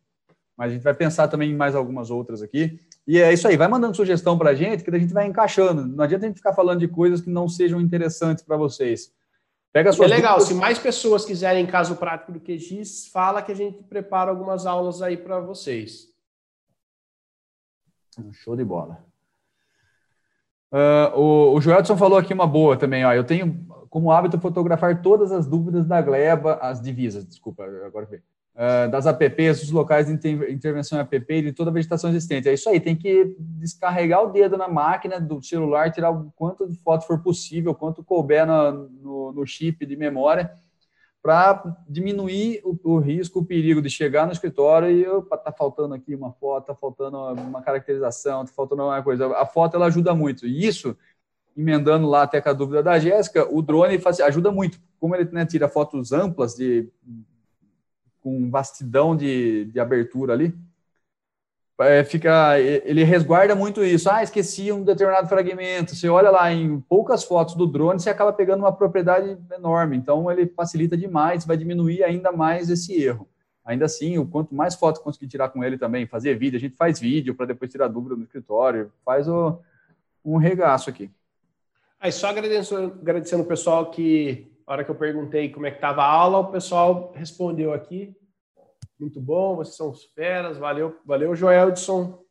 mas 0.57 0.71
a 0.71 0.75
gente 0.75 0.83
vai 0.83 0.95
pensar 0.95 1.29
também 1.29 1.51
em 1.51 1.57
mais 1.57 1.75
algumas 1.75 2.11
outras 2.11 2.43
aqui. 2.43 2.81
E 3.07 3.21
é 3.21 3.33
isso 3.33 3.47
aí, 3.47 3.57
vai 3.57 3.69
mandando 3.69 3.95
sugestão 3.95 4.39
para 4.39 4.51
a 4.51 4.55
gente, 4.55 4.83
que 4.83 4.91
a 4.91 4.99
gente 4.99 5.13
vai 5.13 5.27
encaixando. 5.27 5.87
Não 5.87 6.05
adianta 6.05 6.25
a 6.25 6.29
gente 6.29 6.39
ficar 6.39 6.55
falando 6.55 6.81
de 6.81 6.89
coisas 6.89 7.21
que 7.21 7.29
não 7.29 7.49
sejam 7.49 7.81
interessantes 7.81 8.43
para 8.43 8.57
vocês. 8.57 9.13
Pega 9.73 9.91
é 9.91 10.07
legal, 10.07 10.39
dúvidas. 10.39 10.45
se 10.45 10.55
mais 10.55 10.79
pessoas 10.79 11.25
quiserem 11.25 11.67
caso 11.67 11.97
prático 11.97 12.33
do 12.33 12.41
QGIS, 12.41 13.09
fala 13.09 13.43
que 13.43 13.53
a 13.53 13.57
gente 13.57 13.83
prepara 13.83 14.31
algumas 14.31 14.67
aulas 14.67 15.03
aí 15.03 15.17
para 15.17 15.41
vocês. 15.41 16.09
Show 18.33 18.57
de 18.57 18.65
bola. 18.65 19.05
Uh, 20.73 21.19
o, 21.19 21.55
o 21.55 21.61
Joelson 21.61 21.97
falou 21.97 22.19
aqui 22.19 22.33
uma 22.33 22.47
boa 22.47 22.77
também. 22.77 23.05
Ó, 23.05 23.13
eu 23.13 23.25
tenho 23.25 23.67
como 23.91 24.11
hábito 24.11 24.41
fotografar 24.41 25.03
todas 25.03 25.31
as 25.31 25.47
dúvidas 25.47 25.87
da 25.87 26.01
gleba, 26.01 26.55
as 26.55 26.81
divisas, 26.81 27.25
desculpa, 27.25 27.65
agora 27.65 28.07
veio 28.07 28.23
uh, 28.55 28.91
das 28.91 29.07
APPs, 29.07 29.61
dos 29.61 29.71
locais 29.71 30.07
de 30.07 30.13
intervenção 30.51 30.99
APP 30.99 31.35
e 31.35 31.43
de 31.43 31.53
toda 31.53 31.71
a 31.71 31.73
vegetação 31.73 32.11
existente. 32.11 32.49
É 32.49 32.55
isso 32.55 32.69
aí, 32.69 32.81
tem 32.81 32.97
que 32.97 33.37
descarregar 33.39 34.23
o 34.23 34.31
dedo 34.31 34.57
na 34.57 34.69
máquina 34.69 35.21
do 35.21 35.43
celular, 35.43 35.91
tirar 35.91 36.11
o 36.11 36.33
quanto 36.37 36.69
de 36.69 36.77
foto 36.77 37.07
for 37.07 37.23
possível, 37.23 37.75
quanto 37.75 38.05
couber 38.05 38.47
no, 38.47 39.33
no, 39.33 39.47
chip 39.47 39.85
de 39.85 39.97
memória, 39.97 40.53
para 41.23 41.63
diminuir 41.89 42.61
o, 42.65 42.79
o, 42.85 42.99
risco, 42.99 43.41
o 43.41 43.45
perigo 43.45 43.81
de 43.81 43.89
chegar 43.89 44.27
no 44.27 44.33
escritório 44.33 44.91
e 44.91 45.09
opa, 45.09 45.39
tá 45.39 45.51
faltando 45.51 45.95
aqui 45.95 46.15
uma 46.15 46.33
foto, 46.33 46.67
tá 46.67 46.75
faltando 46.75 47.17
uma 47.19 47.63
caracterização, 47.63 48.45
tá 48.45 48.53
faltando 48.55 48.83
alguma 48.83 49.03
coisa. 49.03 49.35
A 49.37 49.47
foto 49.47 49.75
ela 49.75 49.87
ajuda 49.87 50.15
muito. 50.15 50.47
E 50.47 50.67
isso, 50.67 50.95
emendando 51.57 52.07
lá 52.07 52.25
até 52.25 52.43
com 52.43 52.51
a 52.51 52.53
dúvida 52.53 52.83
da 52.83 52.99
Jéssica, 52.99 53.49
o 53.51 53.63
drone 53.63 53.99
faz, 53.99 54.21
ajuda 54.21 54.53
muito. 54.53 54.79
Como 55.01 55.17
ele 55.17 55.31
né, 55.33 55.47
tira 55.47 55.67
fotos 55.67 56.13
amplas 56.13 56.55
de 56.57 56.91
com 58.25 58.51
vastidão 58.51 59.15
de, 59.15 59.67
de 59.67 59.79
abertura 59.79 60.33
ali, 60.33 60.57
é, 61.81 62.05
fica, 62.05 62.59
ele 62.59 63.05
resguarda 63.05 63.55
muito 63.55 63.85
isso. 63.85 64.09
Ah, 64.09 64.23
esqueci 64.23 64.73
um 64.73 64.83
determinado 64.83 65.29
fragmento. 65.29 65.95
Você 65.95 66.09
olha 66.09 66.31
lá 66.31 66.51
em 66.51 66.81
poucas 66.81 67.25
fotos 67.25 67.55
do 67.55 67.67
drone, 67.67 68.01
você 68.01 68.09
acaba 68.09 68.33
pegando 68.33 68.61
uma 68.61 68.73
propriedade 68.73 69.37
enorme. 69.53 69.97
Então, 69.97 70.31
ele 70.31 70.47
facilita 70.47 70.97
demais, 70.97 71.45
vai 71.45 71.57
diminuir 71.57 72.03
ainda 72.05 72.33
mais 72.33 72.71
esse 72.71 72.95
erro. 73.03 73.29
Ainda 73.65 73.87
assim, 73.87 74.19
o 74.19 74.27
quanto 74.27 74.55
mais 74.55 74.75
fotos 74.75 75.03
conseguir 75.03 75.27
tirar 75.27 75.49
com 75.49 75.65
ele 75.65 75.77
também, 75.77 76.07
fazer 76.07 76.39
vídeo, 76.39 76.57
a 76.57 76.61
gente 76.61 76.77
faz 76.77 77.01
vídeo 77.01 77.35
para 77.35 77.47
depois 77.47 77.71
tirar 77.71 77.89
dúvida 77.89 78.15
no 78.15 78.23
escritório, 78.23 78.93
faz 79.05 79.27
o, 79.27 79.59
um 80.25 80.37
regaço 80.37 80.89
aqui. 80.89 81.11
Aí, 81.99 82.13
só 82.13 82.29
agradecendo, 82.29 82.99
agradecendo 83.01 83.43
o 83.43 83.47
pessoal 83.47 83.91
que 83.91 84.54
a 84.67 84.73
hora 84.73 84.85
que 84.85 84.91
eu 84.91 84.95
perguntei 84.95 85.51
como 85.51 85.67
é 85.67 85.71
que 85.71 85.77
estava 85.77 86.03
a 86.03 86.11
aula, 86.11 86.39
o 86.39 86.51
pessoal 86.51 87.13
respondeu 87.15 87.73
aqui. 87.73 88.17
Muito 88.99 89.21
bom, 89.21 89.57
vocês 89.57 89.77
são 89.77 89.93
feras, 90.15 90.57
valeu, 90.57 91.01
valeu 91.05 91.35
Joeldson, 91.35 92.25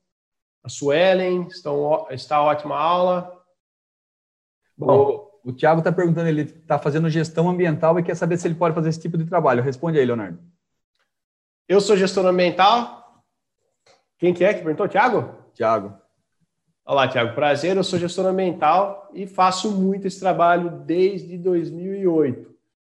a 0.64 0.70
Suelen, 0.70 1.48
estão, 1.48 2.08
está 2.10 2.42
ótima 2.42 2.78
aula. 2.78 3.44
Bom, 4.78 5.32
o, 5.44 5.50
o 5.50 5.54
Tiago 5.54 5.80
está 5.80 5.92
perguntando, 5.92 6.30
ele 6.30 6.44
está 6.44 6.80
fazendo 6.80 7.10
gestão 7.10 7.50
ambiental 7.50 8.00
e 8.00 8.04
quer 8.04 8.16
saber 8.16 8.38
se 8.38 8.48
ele 8.48 8.56
pode 8.56 8.74
fazer 8.74 8.90
esse 8.90 9.02
tipo 9.02 9.18
de 9.18 9.26
trabalho. 9.26 9.62
Responde 9.62 10.00
aí, 10.00 10.06
Leonardo. 10.06 10.40
Eu 11.68 11.80
sou 11.80 11.98
gestor 11.98 12.26
ambiental. 12.26 13.24
Quem 14.18 14.34
que 14.34 14.44
é 14.44 14.54
que 14.54 14.64
perguntou? 14.64 14.88
Tiago? 14.88 15.36
Tiago. 15.54 16.03
Olá, 16.86 17.08
Tiago. 17.08 17.34
Prazer, 17.34 17.78
eu 17.78 17.84
sou 17.84 17.98
gestor 17.98 18.26
ambiental 18.26 19.10
e 19.14 19.26
faço 19.26 19.72
muito 19.72 20.06
esse 20.06 20.20
trabalho 20.20 20.70
desde 20.70 21.38
2008. 21.38 22.54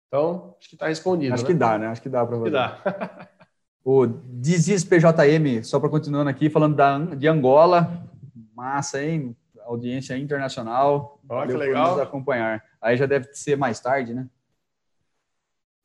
Então, 0.08 0.56
acho 0.60 0.70
que 0.70 0.76
está 0.76 0.88
respondido. 0.88 1.36
Acho 1.36 1.44
né? 1.44 1.48
que 1.48 1.54
dá, 1.54 1.78
né? 1.78 1.88
Acho 1.88 2.02
que 2.02 2.10
dá 2.10 2.26
para 2.26 2.36
você. 2.36 2.50
Dá. 2.50 3.30
o 3.86 4.08
Dizis 4.08 4.84
PJM, 4.84 5.64
só 5.64 5.80
para 5.80 5.88
continuando 5.88 6.32
aqui, 6.32 6.50
falando 6.50 6.76
da, 6.76 6.98
de 6.98 7.28
Angola. 7.28 8.10
Massa, 8.56 9.04
hein? 9.04 9.38
Audiência 9.64 10.18
internacional. 10.18 11.20
Olha 11.30 11.52
que 11.52 11.58
legal. 11.58 11.92
Nos 11.92 12.02
acompanhar. 12.02 12.64
Aí 12.82 12.98
já 12.98 13.06
deve 13.06 13.32
ser 13.34 13.56
mais 13.56 13.80
tarde, 13.80 14.16
né? 14.16 14.28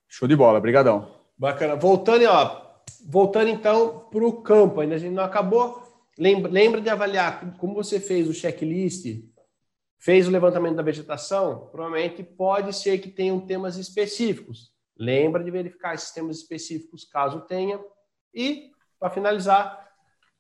Show 0.09 0.27
de 0.27 0.35
bola, 0.35 0.59
brigadão. 0.59 1.07
Bacana. 1.37 1.77
Voltando, 1.77 2.25
ó, 2.25 2.63
voltando 3.07 3.49
então 3.49 4.07
para 4.11 4.25
o 4.25 4.41
campo, 4.41 4.81
ainda 4.81 4.95
a 4.95 4.99
gente 4.99 5.13
não 5.13 5.23
acabou. 5.23 5.90
Lembra, 6.21 6.53
lembra 6.53 6.83
de 6.83 6.91
avaliar 6.91 7.57
como 7.57 7.73
você 7.73 7.99
fez 7.99 8.29
o 8.29 8.35
checklist, 8.35 9.25
fez 9.99 10.29
o 10.29 10.31
levantamento 10.31 10.77
da 10.77 10.83
vegetação? 10.83 11.71
Provavelmente 11.73 12.23
pode 12.23 12.77
ser 12.77 12.99
que 12.99 13.09
tenham 13.09 13.41
temas 13.41 13.79
específicos. 13.79 14.71
Lembra 14.95 15.43
de 15.43 15.51
verificar 15.51 15.95
esses 15.95 16.11
temas 16.11 16.37
específicos, 16.37 17.07
caso 17.07 17.41
tenha. 17.47 17.81
E, 18.35 18.71
para 18.99 19.09
finalizar, 19.09 19.91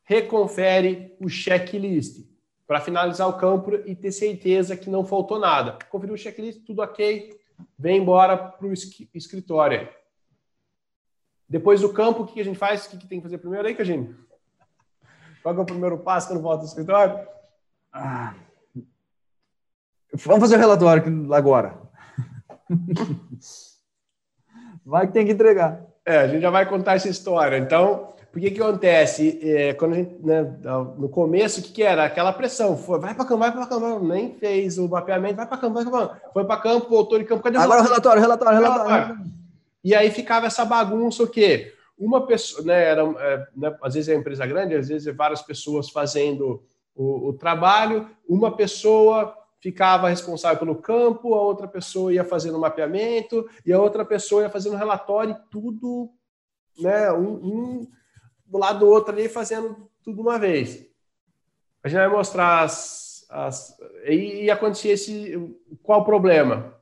reconfere 0.02 1.16
o 1.18 1.30
checklist. 1.30 2.28
Para 2.66 2.82
finalizar 2.82 3.26
o 3.26 3.38
campo 3.38 3.74
e 3.86 3.96
ter 3.96 4.12
certeza 4.12 4.76
que 4.76 4.90
não 4.90 5.02
faltou 5.02 5.38
nada. 5.38 5.78
Conferiu 5.88 6.14
o 6.14 6.18
checklist, 6.18 6.62
tudo 6.66 6.82
ok, 6.82 7.40
vem 7.78 8.02
embora 8.02 8.36
para 8.36 8.66
o 8.66 8.72
escritório. 9.14 9.88
Depois 11.48 11.80
do 11.80 11.90
campo, 11.90 12.24
o 12.24 12.26
que 12.26 12.38
a 12.38 12.44
gente 12.44 12.58
faz? 12.58 12.84
O 12.84 12.98
que 12.98 13.08
tem 13.08 13.18
que 13.18 13.24
fazer 13.24 13.38
primeiro 13.38 13.66
aí, 13.66 13.74
Cagine? 13.74 14.14
Qual 15.42 15.54
é 15.54 15.58
o 15.58 15.64
primeiro 15.64 15.98
passo 15.98 16.28
quando 16.28 16.42
volta 16.42 16.64
do 16.64 16.68
escritório? 16.68 17.18
Ah, 17.92 18.34
vamos 20.14 20.40
fazer 20.40 20.56
o 20.56 20.58
relatório 20.58 21.34
agora. 21.34 21.74
Vai 24.84 25.06
que 25.06 25.12
tem 25.12 25.26
que 25.26 25.32
entregar. 25.32 25.80
É, 26.04 26.18
a 26.18 26.26
gente 26.26 26.40
já 26.40 26.50
vai 26.50 26.66
contar 26.66 26.94
essa 26.96 27.08
história. 27.08 27.56
Então, 27.58 28.14
por 28.32 28.40
que 28.40 28.50
que 28.50 28.60
acontece? 28.60 29.38
É, 29.42 29.74
quando 29.74 29.92
a 29.92 29.96
gente, 29.96 30.14
né, 30.24 30.42
no 30.96 31.08
começo, 31.08 31.60
o 31.60 31.62
que, 31.62 31.72
que 31.72 31.82
era? 31.82 32.04
Aquela 32.04 32.32
pressão. 32.32 32.76
Foi, 32.76 32.98
vai 32.98 33.14
para 33.14 33.24
campo, 33.24 33.40
vai 33.40 33.52
para 33.52 33.66
campo. 33.66 34.04
Nem 34.04 34.34
fez 34.34 34.78
o 34.78 34.88
mapeamento, 34.88 35.36
vai 35.36 35.46
para 35.46 35.58
campo, 35.58 35.74
vai 35.74 35.84
para 35.84 35.92
campo. 35.92 36.16
Foi 36.32 36.44
para 36.44 36.60
campo, 36.60 36.88
voltou 36.88 37.18
de 37.18 37.24
campo. 37.24 37.42
Cadê 37.42 37.58
o 37.58 37.60
Agora 37.60 37.82
relatório, 37.82 38.20
relatório, 38.20 38.58
relatório, 38.58 38.88
relatório. 38.88 39.24
E 39.84 39.94
aí 39.94 40.10
ficava 40.10 40.46
essa 40.46 40.64
bagunça, 40.64 41.22
o 41.22 41.28
quê? 41.28 41.72
Uma 42.00 42.26
pessoa, 42.26 42.64
né, 42.64 42.82
era, 42.82 43.02
é, 43.02 43.46
né, 43.54 43.76
às 43.82 43.92
vezes 43.92 44.08
é 44.08 44.14
uma 44.14 44.20
empresa 44.20 44.46
grande, 44.46 44.74
às 44.74 44.88
vezes 44.88 45.06
é 45.06 45.12
várias 45.12 45.42
pessoas 45.42 45.90
fazendo 45.90 46.64
o, 46.94 47.28
o 47.28 47.32
trabalho, 47.34 48.08
uma 48.26 48.56
pessoa 48.56 49.36
ficava 49.60 50.08
responsável 50.08 50.58
pelo 50.58 50.76
campo, 50.76 51.34
a 51.34 51.42
outra 51.42 51.68
pessoa 51.68 52.10
ia 52.10 52.24
fazendo 52.24 52.58
mapeamento 52.58 53.46
e 53.66 53.70
a 53.70 53.78
outra 53.78 54.02
pessoa 54.02 54.42
ia 54.42 54.48
fazendo 54.48 54.76
relatório, 54.76 55.36
tudo, 55.50 56.10
né, 56.78 57.12
um, 57.12 57.32
um, 57.34 57.90
do 58.46 58.56
lado 58.56 58.78
do 58.78 58.88
outro 58.88 59.12
ali 59.12 59.28
fazendo 59.28 59.90
tudo 60.02 60.22
uma 60.22 60.38
vez. 60.38 60.86
A 61.84 61.88
gente 61.88 61.98
vai 61.98 62.08
mostrar 62.08 62.62
as, 62.62 63.26
as 63.28 63.76
e, 64.06 64.44
e 64.44 64.50
acontecia 64.50 64.94
esse 64.94 65.54
qual 65.82 66.00
o 66.00 66.04
problema? 66.04 66.79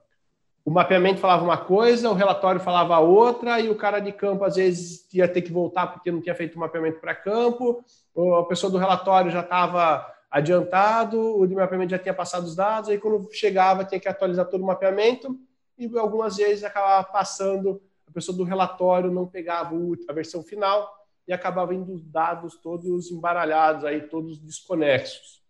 O 0.69 0.71
mapeamento 0.71 1.19
falava 1.19 1.43
uma 1.43 1.57
coisa, 1.57 2.11
o 2.11 2.13
relatório 2.13 2.61
falava 2.61 2.99
outra, 2.99 3.59
e 3.59 3.71
o 3.71 3.75
cara 3.75 4.01
de 4.01 4.13
campo 4.13 4.45
às 4.45 4.57
vezes 4.57 5.09
ia 5.15 5.27
ter 5.27 5.41
que 5.41 5.51
voltar 5.51 5.87
porque 5.87 6.11
não 6.11 6.21
tinha 6.21 6.35
feito 6.35 6.57
o 6.57 6.59
mapeamento 6.59 7.01
para 7.01 7.15
campo, 7.15 7.83
a 8.39 8.43
pessoa 8.43 8.71
do 8.71 8.77
relatório 8.77 9.31
já 9.31 9.41
estava 9.41 10.07
adiantado, 10.31 11.39
o 11.41 11.47
de 11.47 11.55
mapeamento 11.55 11.93
já 11.93 11.99
tinha 11.99 12.13
passado 12.13 12.45
os 12.45 12.55
dados, 12.55 12.91
aí 12.91 12.99
quando 12.99 13.31
chegava 13.33 13.83
tinha 13.83 13.99
que 13.99 14.09
atualizar 14.09 14.45
todo 14.45 14.61
o 14.61 14.67
mapeamento, 14.67 15.39
e 15.79 15.91
algumas 15.99 16.37
vezes 16.37 16.63
acabava 16.63 17.03
passando, 17.11 17.81
a 18.07 18.13
pessoa 18.13 18.37
do 18.37 18.45
relatório 18.45 19.11
não 19.11 19.27
pegava 19.27 19.75
a 20.07 20.13
versão 20.13 20.43
final 20.43 20.87
e 21.27 21.33
acabava 21.33 21.75
indo 21.75 21.95
os 21.95 22.05
dados 22.05 22.57
todos 22.57 23.11
embaralhados, 23.11 23.87
aí 23.87 24.03
todos 24.03 24.37
desconexos. 24.37 25.43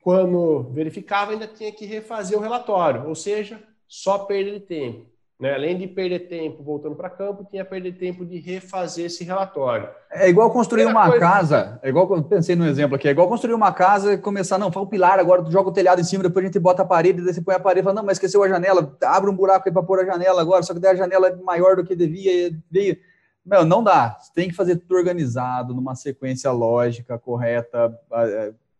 Quando 0.00 0.70
verificava, 0.70 1.32
ainda 1.32 1.48
tinha 1.48 1.72
que 1.72 1.84
refazer 1.84 2.38
o 2.38 2.40
relatório, 2.40 3.08
ou 3.08 3.16
seja, 3.16 3.60
só 3.92 4.20
perda 4.20 4.52
de 4.52 4.60
tempo. 4.60 5.04
Né? 5.38 5.52
Além 5.52 5.76
de 5.76 5.86
perder 5.86 6.20
tempo 6.20 6.62
voltando 6.62 6.96
para 6.96 7.10
campo, 7.10 7.46
tinha 7.50 7.62
perder 7.62 7.92
tempo 7.92 8.24
de 8.24 8.38
refazer 8.38 9.04
esse 9.04 9.22
relatório. 9.22 9.86
É 10.10 10.30
igual 10.30 10.50
construir 10.50 10.86
uma 10.86 11.10
coisa... 11.10 11.20
casa, 11.20 11.80
é 11.82 11.90
igual, 11.90 12.22
pensei 12.24 12.56
no 12.56 12.66
exemplo 12.66 12.96
aqui, 12.96 13.06
é 13.06 13.10
igual 13.10 13.28
construir 13.28 13.52
uma 13.52 13.70
casa 13.70 14.14
e 14.14 14.18
começar, 14.18 14.56
não, 14.56 14.72
faz 14.72 14.86
o 14.86 14.88
pilar, 14.88 15.18
agora 15.18 15.42
tu 15.42 15.50
joga 15.50 15.68
o 15.68 15.72
telhado 15.72 16.00
em 16.00 16.04
cima, 16.04 16.22
depois 16.22 16.42
a 16.42 16.46
gente 16.48 16.58
bota 16.58 16.80
a 16.80 16.86
parede, 16.86 17.20
daí 17.20 17.34
você 17.34 17.42
põe 17.42 17.54
a 17.54 17.60
parede 17.60 17.80
e 17.80 17.84
fala, 17.84 17.96
não, 17.96 18.04
mas 18.04 18.16
esqueceu 18.16 18.42
a 18.42 18.48
janela, 18.48 18.96
abre 19.04 19.28
um 19.28 19.36
buraco 19.36 19.68
aí 19.68 19.72
para 19.72 19.82
pôr 19.82 20.00
a 20.00 20.06
janela 20.06 20.40
agora, 20.40 20.62
só 20.62 20.72
que 20.72 20.80
daí 20.80 20.92
a 20.92 20.96
janela 20.96 21.28
é 21.28 21.36
maior 21.36 21.76
do 21.76 21.84
que 21.84 21.94
devia, 21.94 22.56
veio... 22.70 22.96
Meu, 23.44 23.64
não 23.64 23.84
dá, 23.84 24.16
você 24.18 24.32
tem 24.32 24.48
que 24.48 24.54
fazer 24.54 24.76
tudo 24.76 24.96
organizado, 24.96 25.74
numa 25.74 25.94
sequência 25.94 26.50
lógica, 26.50 27.18
correta, 27.18 27.94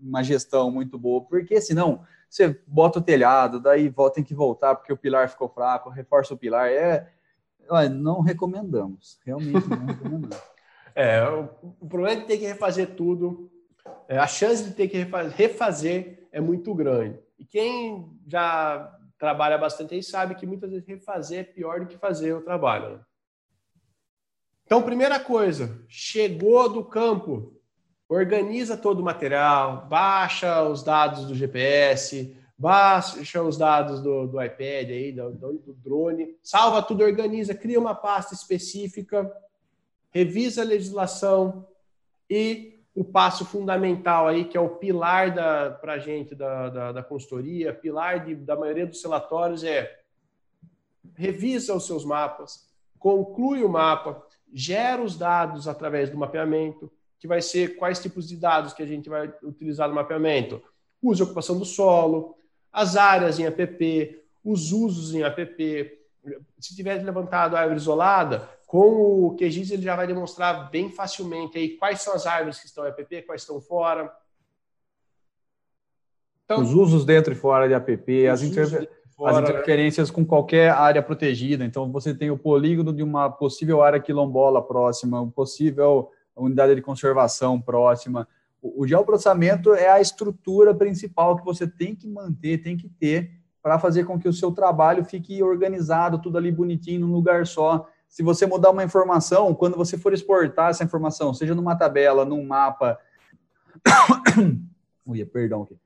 uma 0.00 0.22
gestão 0.22 0.70
muito 0.70 0.96
boa, 0.96 1.22
porque 1.22 1.60
senão 1.60 2.00
você 2.33 2.59
bota 2.66 2.99
o 2.99 3.03
telhado, 3.03 3.61
daí 3.61 3.93
tem 4.14 4.24
que 4.24 4.35
voltar 4.35 4.74
porque 4.74 4.91
o 4.91 4.97
pilar 4.97 5.28
ficou 5.28 5.51
fraco, 5.51 5.91
reforça 5.91 6.33
o 6.33 6.37
pilar. 6.37 6.70
É, 6.70 7.07
não 7.91 8.22
recomendamos, 8.22 9.20
realmente 9.22 9.68
não 9.68 9.85
recomendamos. 9.85 10.43
é, 10.97 11.22
o, 11.78 11.87
problema 11.87 12.12
é 12.12 12.20
de 12.22 12.26
ter 12.26 12.39
que 12.39 12.47
refazer 12.47 12.97
tudo, 12.97 13.53
é, 14.09 14.16
a 14.16 14.26
chance 14.26 14.64
de 14.64 14.70
ter 14.70 14.89
que 14.89 15.07
refazer 15.37 16.26
é 16.33 16.41
muito 16.41 16.74
grande. 16.74 17.20
E 17.39 17.45
quem 17.45 18.11
já 18.26 18.99
trabalha 19.18 19.59
bastante 19.59 19.95
aí 19.95 20.03
sabe 20.03 20.35
que 20.35 20.47
muitas 20.47 20.70
vezes 20.70 20.89
refazer 20.89 21.41
é 21.41 21.45
pior 21.45 21.80
do 21.80 21.87
que 21.87 21.99
fazer 21.99 22.33
o 22.33 22.41
trabalho. 22.41 22.95
Né? 22.95 23.01
Então, 24.64 24.83
primeira 24.83 25.20
coisa, 25.20 25.85
chegou 25.87 26.66
do 26.66 26.83
campo, 26.83 27.61
organiza 28.12 28.76
todo 28.76 29.00
o 29.00 29.04
material, 29.04 29.86
baixa 29.86 30.62
os 30.64 30.82
dados 30.82 31.24
do 31.24 31.34
GPS, 31.34 32.36
baixa 32.58 33.42
os 33.42 33.56
dados 33.56 34.00
do, 34.00 34.26
do 34.26 34.42
iPad 34.42 34.90
aí, 34.90 35.12
do, 35.12 35.32
do, 35.32 35.74
drone, 35.74 36.36
salva 36.42 36.82
tudo, 36.82 37.02
organiza, 37.02 37.54
cria 37.54 37.80
uma 37.80 37.94
pasta 37.94 38.34
específica, 38.34 39.32
revisa 40.10 40.62
a 40.62 40.64
legislação 40.64 41.66
e 42.28 42.84
o 42.94 43.02
passo 43.02 43.46
fundamental 43.46 44.28
aí, 44.28 44.44
que 44.44 44.56
é 44.56 44.60
o 44.60 44.76
pilar 44.76 45.32
para 45.80 45.94
a 45.94 45.98
gente 45.98 46.34
da, 46.34 46.68
da, 46.68 46.92
da, 46.92 47.02
consultoria, 47.02 47.72
pilar 47.72 48.24
de, 48.24 48.34
da 48.34 48.54
maioria 48.54 48.86
dos 48.86 49.02
relatórios 49.02 49.64
é 49.64 50.00
revisa 51.14 51.74
os 51.74 51.86
seus 51.86 52.04
mapas, 52.04 52.70
conclui 52.98 53.64
o 53.64 53.68
mapa, 53.68 54.22
gera 54.52 55.02
os 55.02 55.16
dados 55.16 55.66
através 55.66 56.10
do 56.10 56.16
mapeamento, 56.16 56.92
que 57.23 57.29
vai 57.29 57.41
ser 57.41 57.77
quais 57.77 58.01
tipos 58.01 58.29
de 58.29 58.37
dados 58.37 58.73
que 58.73 58.83
a 58.83 58.87
gente 58.87 59.09
vai 59.09 59.33
utilizar 59.45 59.89
no 59.89 59.95
mapeamento. 59.95 60.61
Uso 61.01 61.23
e 61.23 61.25
ocupação 61.25 61.57
do 61.57 61.64
solo, 61.64 62.37
as 62.73 62.97
áreas 62.97 63.39
em 63.39 63.47
APP, 63.47 64.20
os 64.45 64.73
usos 64.73 65.14
em 65.14 65.23
APP. 65.23 66.01
Se 66.59 66.75
tiver 66.75 67.01
levantado 67.01 67.55
a 67.55 67.61
árvore 67.61 67.79
isolada, 67.79 68.51
com 68.66 69.29
o 69.29 69.37
QGIS 69.37 69.70
ele 69.70 69.83
já 69.83 69.95
vai 69.95 70.09
demonstrar 70.09 70.68
bem 70.68 70.91
facilmente 70.91 71.57
aí 71.57 71.77
quais 71.77 72.01
são 72.01 72.12
as 72.12 72.27
árvores 72.27 72.59
que 72.59 72.66
estão 72.66 72.85
em 72.85 72.89
APP, 72.89 73.23
quais 73.23 73.43
estão 73.43 73.61
fora. 73.61 74.12
Então, 76.45 76.61
os 76.61 76.75
usos 76.75 77.05
dentro 77.05 77.33
e 77.33 77.37
fora 77.37 77.68
de 77.68 77.75
APP, 77.75 78.27
as, 78.27 78.43
inter... 78.43 78.91
fora, 79.14 79.31
as 79.31 79.49
interferências 79.49 80.11
né? 80.11 80.14
com 80.16 80.27
qualquer 80.27 80.70
área 80.70 81.01
protegida. 81.01 81.64
Então, 81.64 81.89
você 81.93 82.12
tem 82.12 82.33
o 82.33 82.37
polígono 82.37 82.93
de 82.93 83.05
uma 83.05 83.31
possível 83.31 83.81
área 83.81 84.01
quilombola 84.01 84.61
próxima, 84.61 85.20
um 85.20 85.31
possível 85.31 86.11
unidade 86.41 86.74
de 86.74 86.83
conservação 86.83 87.61
próxima. 87.61 88.26
O, 88.61 88.83
o 88.83 88.87
geoprocessamento 88.87 89.74
é 89.74 89.89
a 89.89 90.01
estrutura 90.01 90.74
principal 90.74 91.37
que 91.37 91.45
você 91.45 91.66
tem 91.66 91.95
que 91.95 92.09
manter, 92.09 92.62
tem 92.62 92.76
que 92.76 92.89
ter 92.89 93.33
para 93.62 93.78
fazer 93.78 94.05
com 94.05 94.18
que 94.18 94.28
o 94.28 94.33
seu 94.33 94.51
trabalho 94.51 95.05
fique 95.05 95.43
organizado, 95.43 96.20
tudo 96.20 96.39
ali 96.39 96.51
bonitinho, 96.51 97.01
num 97.01 97.12
lugar 97.12 97.47
só. 97.47 97.89
Se 98.09 98.22
você 98.22 98.45
mudar 98.47 98.70
uma 98.70 98.85
informação, 98.85 99.55
quando 99.55 99.76
você 99.76 99.97
for 99.97 100.12
exportar 100.12 100.70
essa 100.70 100.83
informação, 100.83 101.33
seja 101.33 101.55
numa 101.55 101.76
tabela, 101.76 102.24
num 102.24 102.45
mapa, 102.45 102.99
Ui, 105.07 105.24
perdão 105.24 105.62
aqui. 105.62 105.76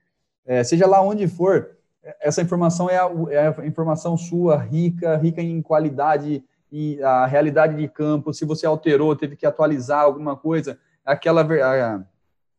É, 0.45 0.63
seja 0.63 0.87
lá 0.87 1.01
onde 1.01 1.27
for, 1.27 1.77
essa 2.21 2.41
informação 2.41 2.89
é 2.89 2.97
a, 2.97 3.09
é 3.29 3.47
a, 3.47 3.65
informação 3.65 4.15
sua, 4.15 4.57
rica, 4.57 5.17
rica 5.17 5.41
em 5.41 5.61
qualidade 5.61 6.43
a 7.03 7.25
realidade 7.25 7.75
de 7.75 7.87
campo, 7.87 8.33
se 8.33 8.45
você 8.45 8.65
alterou, 8.65 9.15
teve 9.15 9.35
que 9.35 9.45
atualizar 9.45 10.01
alguma 10.01 10.35
coisa, 10.35 10.79
aquela, 11.05 11.47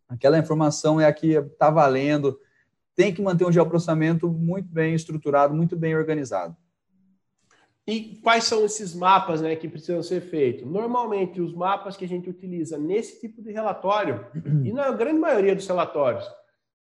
aquela 0.08 0.38
informação 0.38 1.00
é 1.00 1.06
a 1.06 1.12
que 1.12 1.32
está 1.32 1.70
valendo. 1.70 2.38
Tem 2.94 3.12
que 3.12 3.22
manter 3.22 3.44
um 3.44 3.52
geoprocessamento 3.52 4.28
muito 4.28 4.68
bem 4.68 4.94
estruturado, 4.94 5.54
muito 5.54 5.76
bem 5.76 5.94
organizado. 5.94 6.56
E 7.86 8.20
quais 8.22 8.44
são 8.44 8.66
esses 8.66 8.94
mapas 8.94 9.40
né, 9.40 9.56
que 9.56 9.66
precisam 9.66 10.02
ser 10.02 10.20
feitos? 10.20 10.66
Normalmente, 10.66 11.40
os 11.40 11.54
mapas 11.54 11.96
que 11.96 12.04
a 12.04 12.08
gente 12.08 12.28
utiliza 12.28 12.76
nesse 12.76 13.18
tipo 13.18 13.40
de 13.40 13.50
relatório, 13.50 14.26
e 14.62 14.72
na 14.72 14.90
grande 14.90 15.18
maioria 15.18 15.54
dos 15.54 15.66
relatórios 15.66 16.28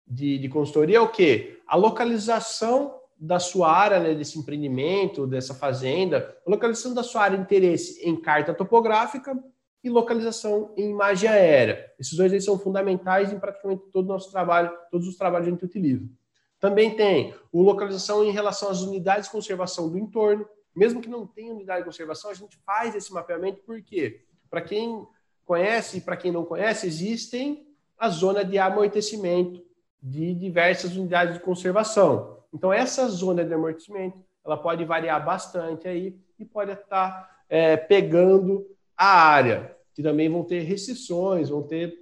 de, 0.06 0.38
de 0.38 0.48
consultoria, 0.48 0.96
é 0.96 1.00
o 1.00 1.08
quê? 1.08 1.60
A 1.66 1.76
localização 1.76 2.94
da 3.24 3.38
sua 3.38 3.72
área, 3.72 3.98
né, 3.98 4.14
desse 4.14 4.38
empreendimento, 4.38 5.26
dessa 5.26 5.54
fazenda, 5.54 6.36
localização 6.46 6.92
da 6.92 7.02
sua 7.02 7.22
área 7.22 7.38
de 7.38 7.44
interesse 7.44 8.06
em 8.06 8.14
carta 8.20 8.52
topográfica 8.52 9.34
e 9.82 9.88
localização 9.88 10.74
em 10.76 10.90
imagem 10.90 11.28
aérea. 11.28 11.90
Esses 11.98 12.14
dois 12.14 12.32
aí 12.32 12.40
são 12.40 12.58
fundamentais 12.58 13.32
em 13.32 13.38
praticamente 13.38 13.82
todo 13.90 14.04
o 14.04 14.08
nosso 14.08 14.30
trabalho, 14.30 14.70
todos 14.90 15.08
os 15.08 15.16
trabalhos 15.16 15.46
que 15.46 15.50
a 15.50 15.54
gente 15.54 15.64
utiliza. 15.64 16.06
Também 16.60 16.94
tem 16.94 17.34
o 17.50 17.62
localização 17.62 18.22
em 18.22 18.30
relação 18.30 18.68
às 18.68 18.82
unidades 18.82 19.26
de 19.26 19.32
conservação 19.32 19.90
do 19.90 19.98
entorno. 19.98 20.46
Mesmo 20.76 21.00
que 21.00 21.08
não 21.08 21.26
tenha 21.26 21.52
unidade 21.52 21.80
de 21.80 21.86
conservação, 21.86 22.30
a 22.30 22.34
gente 22.34 22.58
faz 22.58 22.94
esse 22.94 23.12
mapeamento 23.12 23.62
porque, 23.64 24.20
para 24.50 24.60
quem 24.60 25.06
conhece 25.46 25.98
e 25.98 26.00
para 26.00 26.16
quem 26.16 26.30
não 26.30 26.44
conhece, 26.44 26.86
existem 26.86 27.66
a 27.96 28.08
zona 28.10 28.44
de 28.44 28.58
amortecimento 28.58 29.62
de 30.02 30.34
diversas 30.34 30.94
unidades 30.94 31.34
de 31.34 31.40
conservação. 31.40 32.33
Então, 32.54 32.72
essa 32.72 33.08
zona 33.08 33.44
de 33.44 33.52
amortecimento 33.52 34.24
ela 34.46 34.56
pode 34.56 34.84
variar 34.84 35.24
bastante 35.24 35.88
aí 35.88 36.16
e 36.38 36.44
pode 36.44 36.70
estar 36.70 37.42
é, 37.48 37.76
pegando 37.76 38.64
a 38.96 39.06
área, 39.06 39.76
que 39.92 40.02
também 40.02 40.28
vão 40.30 40.44
ter 40.44 40.60
restrições, 40.60 41.48
vão 41.48 41.62
ter, 41.64 41.92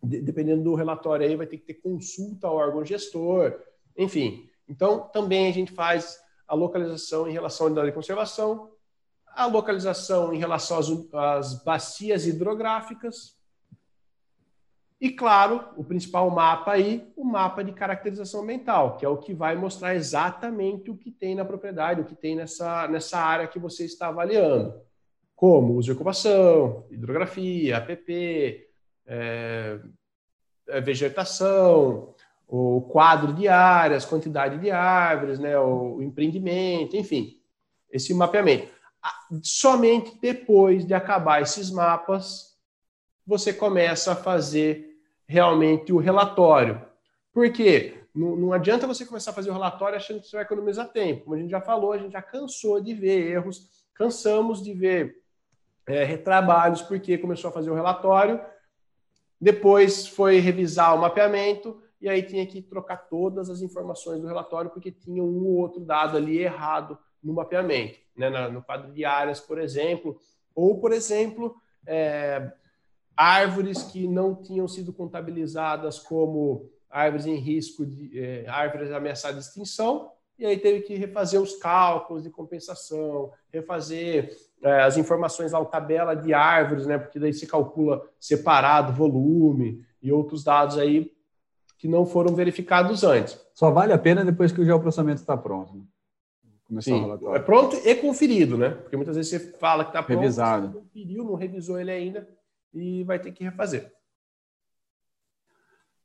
dependendo 0.00 0.62
do 0.62 0.74
relatório 0.74 1.26
aí, 1.26 1.34
vai 1.34 1.48
ter 1.48 1.58
que 1.58 1.64
ter 1.64 1.74
consulta 1.74 2.46
ao 2.46 2.54
órgão 2.54 2.84
gestor, 2.84 3.58
enfim. 3.98 4.48
Então, 4.68 5.08
também 5.08 5.48
a 5.48 5.52
gente 5.52 5.72
faz 5.72 6.20
a 6.46 6.54
localização 6.54 7.28
em 7.28 7.32
relação 7.32 7.66
à 7.66 7.68
unidade 7.68 7.88
de 7.88 7.94
conservação, 7.94 8.70
a 9.26 9.46
localização 9.46 10.32
em 10.32 10.38
relação 10.38 10.78
às, 10.78 10.90
às 11.12 11.64
bacias 11.64 12.26
hidrográficas 12.26 13.36
E, 15.02 15.10
claro, 15.10 15.64
o 15.76 15.82
principal 15.82 16.30
mapa 16.30 16.70
aí, 16.70 17.12
o 17.16 17.24
mapa 17.24 17.64
de 17.64 17.72
caracterização 17.72 18.42
ambiental, 18.42 18.96
que 18.96 19.04
é 19.04 19.08
o 19.08 19.16
que 19.16 19.34
vai 19.34 19.56
mostrar 19.56 19.96
exatamente 19.96 20.92
o 20.92 20.96
que 20.96 21.10
tem 21.10 21.34
na 21.34 21.44
propriedade, 21.44 22.00
o 22.00 22.04
que 22.04 22.14
tem 22.14 22.36
nessa, 22.36 22.86
nessa 22.86 23.18
área 23.18 23.48
que 23.48 23.58
você 23.58 23.84
está 23.84 24.06
avaliando. 24.06 24.80
Como 25.34 25.74
uso 25.74 25.86
de 25.86 25.90
ocupação, 25.90 26.86
hidrografia, 26.88 27.78
APP, 27.78 28.68
é, 29.04 29.80
é, 30.68 30.80
vegetação, 30.80 32.14
o 32.46 32.82
quadro 32.82 33.32
de 33.32 33.48
áreas, 33.48 34.04
quantidade 34.04 34.56
de 34.60 34.70
árvores, 34.70 35.40
né, 35.40 35.58
o 35.58 36.00
empreendimento, 36.00 36.96
enfim, 36.96 37.40
esse 37.90 38.14
mapeamento. 38.14 38.68
Somente 39.42 40.16
depois 40.20 40.86
de 40.86 40.94
acabar 40.94 41.42
esses 41.42 41.72
mapas, 41.72 42.56
você 43.26 43.52
começa 43.52 44.12
a 44.12 44.16
fazer 44.16 44.91
realmente 45.32 45.92
o 45.94 45.96
relatório. 45.96 46.82
Por 47.32 47.50
quê? 47.50 48.04
Não, 48.14 48.36
não, 48.36 48.52
adianta 48.52 48.86
você 48.86 49.06
começar 49.06 49.30
a 49.30 49.34
fazer 49.34 49.48
o 49.48 49.54
relatório 49.54 49.96
achando 49.96 50.20
que 50.20 50.26
você 50.26 50.36
vai 50.36 50.44
economizar 50.44 50.92
tempo. 50.92 51.24
Como 51.24 51.34
a 51.34 51.38
gente 51.38 51.50
já 51.50 51.60
falou, 51.60 51.92
a 51.92 51.98
gente 51.98 52.12
já 52.12 52.20
cansou 52.20 52.78
de 52.82 52.92
ver 52.92 53.30
erros, 53.30 53.86
cansamos 53.94 54.62
de 54.62 54.74
ver 54.74 55.22
é, 55.86 56.04
retrabalhos, 56.04 56.82
porque 56.82 57.16
começou 57.16 57.48
a 57.48 57.52
fazer 57.52 57.70
o 57.70 57.74
relatório, 57.74 58.38
depois 59.40 60.06
foi 60.06 60.38
revisar 60.38 60.94
o 60.94 61.00
mapeamento, 61.00 61.80
e 61.98 62.08
aí 62.08 62.22
tinha 62.22 62.46
que 62.46 62.60
trocar 62.60 63.08
todas 63.08 63.48
as 63.48 63.62
informações 63.62 64.20
do 64.20 64.26
relatório, 64.26 64.70
porque 64.70 64.92
tinha 64.92 65.22
um 65.22 65.46
ou 65.46 65.56
outro 65.56 65.80
dado 65.80 66.18
ali 66.18 66.38
errado 66.38 66.98
no 67.24 67.32
mapeamento, 67.32 67.98
né? 68.14 68.28
no 68.48 68.62
quadro 68.62 68.92
de 68.92 69.04
áreas, 69.06 69.40
por 69.40 69.58
exemplo, 69.58 70.18
ou, 70.54 70.78
por 70.78 70.92
exemplo, 70.92 71.56
é, 71.86 72.52
árvores 73.16 73.82
que 73.82 74.06
não 74.08 74.34
tinham 74.34 74.66
sido 74.66 74.92
contabilizadas 74.92 75.98
como 75.98 76.70
árvores 76.90 77.26
em 77.26 77.36
risco 77.36 77.86
de 77.86 78.18
é, 78.18 78.46
árvores 78.48 78.90
ameaçadas 78.92 79.44
de 79.44 79.48
extinção, 79.48 80.10
e 80.38 80.46
aí 80.46 80.58
teve 80.58 80.80
que 80.80 80.94
refazer 80.94 81.40
os 81.40 81.56
cálculos 81.56 82.22
de 82.22 82.30
compensação, 82.30 83.30
refazer 83.52 84.36
é, 84.62 84.82
as 84.82 84.96
informações 84.96 85.52
lá, 85.52 85.64
tabela 85.64 86.14
de 86.14 86.34
árvores, 86.34 86.86
né? 86.86 86.98
Porque 86.98 87.18
daí 87.18 87.32
se 87.32 87.46
calcula 87.46 88.02
separado 88.18 88.92
volume 88.92 89.84
e 90.02 90.10
outros 90.10 90.42
dados 90.42 90.78
aí 90.78 91.12
que 91.78 91.88
não 91.88 92.04
foram 92.06 92.34
verificados 92.34 93.04
antes. 93.04 93.38
Só 93.54 93.70
vale 93.70 93.92
a 93.92 93.98
pena 93.98 94.24
depois 94.24 94.52
que 94.52 94.60
o 94.60 94.64
geoprocessamento 94.64 95.20
está 95.20 95.36
pronto. 95.36 95.74
Né? 96.70 96.80
Sim, 96.80 97.04
é 97.34 97.38
pronto 97.38 97.76
e 97.76 97.94
conferido, 97.96 98.56
né? 98.56 98.70
Porque 98.70 98.96
muitas 98.96 99.16
vezes 99.16 99.30
você 99.30 99.38
fala 99.58 99.84
que 99.84 99.90
está 99.90 100.02
pronto, 100.02 100.18
Revisado. 100.18 100.68
você 100.68 100.74
não 100.74 100.80
conferiu, 100.80 101.24
não 101.24 101.34
revisou 101.34 101.78
ele 101.78 101.90
ainda, 101.90 102.26
e 102.72 103.04
vai 103.04 103.18
ter 103.18 103.32
que 103.32 103.44
refazer. 103.44 103.92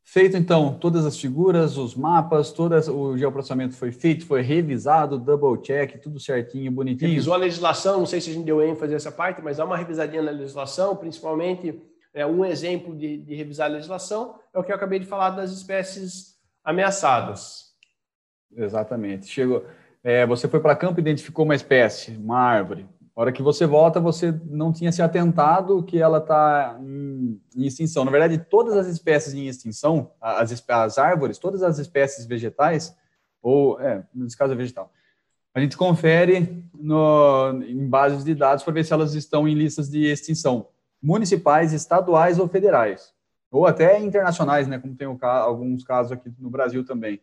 Feito 0.04 0.38
então 0.38 0.74
todas 0.80 1.06
as 1.06 1.20
figuras, 1.20 1.78
os 1.78 1.94
mapas, 1.94 2.52
todo 2.52 2.74
o 2.94 3.18
geoprocessamento 3.18 3.76
foi 3.76 3.92
feito, 3.92 4.26
foi 4.26 4.42
revisado, 4.42 5.20
double 5.20 5.62
check, 5.62 6.00
tudo 6.02 6.18
certinho, 6.18 6.72
bonitinho. 6.72 7.10
Revisou 7.10 7.34
a 7.34 7.38
legislação, 7.38 8.00
não 8.00 8.06
sei 8.06 8.22
se 8.22 8.30
a 8.30 8.34
gente 8.34 8.46
deu 8.46 8.62
ênfase 8.62 8.94
nessa 8.94 9.12
parte, 9.12 9.42
mas 9.42 9.58
dá 9.58 9.66
uma 9.66 9.76
revisadinha 9.76 10.22
na 10.22 10.32
legislação, 10.32 10.96
principalmente 10.96 11.82
é, 12.14 12.26
um 12.26 12.46
exemplo 12.46 12.96
de, 12.96 13.18
de 13.18 13.36
revisar 13.36 13.70
a 13.70 13.74
legislação 13.74 14.40
é 14.54 14.58
o 14.58 14.64
que 14.64 14.72
eu 14.72 14.76
acabei 14.76 14.98
de 14.98 15.06
falar 15.06 15.32
das 15.32 15.52
espécies 15.52 16.38
ameaçadas. 16.64 17.74
Exatamente. 18.56 19.28
Chegou, 19.28 19.66
é, 20.04 20.26
você 20.26 20.48
foi 20.48 20.60
para 20.60 20.76
campo, 20.76 21.00
identificou 21.00 21.46
uma 21.46 21.54
espécie, 21.54 22.12
uma 22.12 22.40
árvore. 22.40 22.88
Hora 23.20 23.32
que 23.32 23.42
você 23.42 23.66
volta, 23.66 24.00
você 24.00 24.32
não 24.46 24.72
tinha 24.72 24.92
se 24.92 25.02
atentado 25.02 25.82
que 25.82 26.00
ela 26.00 26.20
está 26.20 26.78
em, 26.80 27.42
em, 27.56 27.66
extinção. 27.66 28.06
Na 28.06 28.12
verdade, 28.12 28.38
todas 28.38 28.78
as 28.78 28.86
espécies 28.86 29.34
em 29.34 29.48
extinção, 29.48 30.12
as, 30.22 30.64
as 30.70 30.98
árvores, 31.00 31.40
todas 31.40 31.64
as 31.64 31.80
espécies 31.80 32.28
vegetais, 32.28 32.96
ou, 33.42 33.82
é, 33.82 34.06
nesse 34.14 34.38
caso 34.38 34.54
é 34.54 34.56
vegetal, 34.56 34.92
a 35.52 35.60
gente 35.60 35.76
confere 35.76 36.64
no, 36.76 37.60
em 37.64 37.90
bases 37.90 38.24
de 38.24 38.36
dados 38.36 38.64
para 38.64 38.74
ver 38.74 38.86
se 38.86 38.94
elas 38.94 39.16
estão 39.16 39.48
em 39.48 39.56
listas 39.56 39.90
de 39.90 40.06
extinção, 40.06 40.68
municipais, 41.02 41.74
estaduais 41.74 42.38
ou 42.38 42.48
federais, 42.48 43.16
ou 43.50 43.66
até 43.66 44.00
internacionais, 44.00 44.68
né, 44.68 44.78
como 44.78 44.96
tem 44.96 45.08
o, 45.08 45.18
alguns 45.20 45.84
casos 45.84 46.12
aqui 46.12 46.32
no 46.38 46.52
Brasil 46.52 46.86
também. 46.86 47.20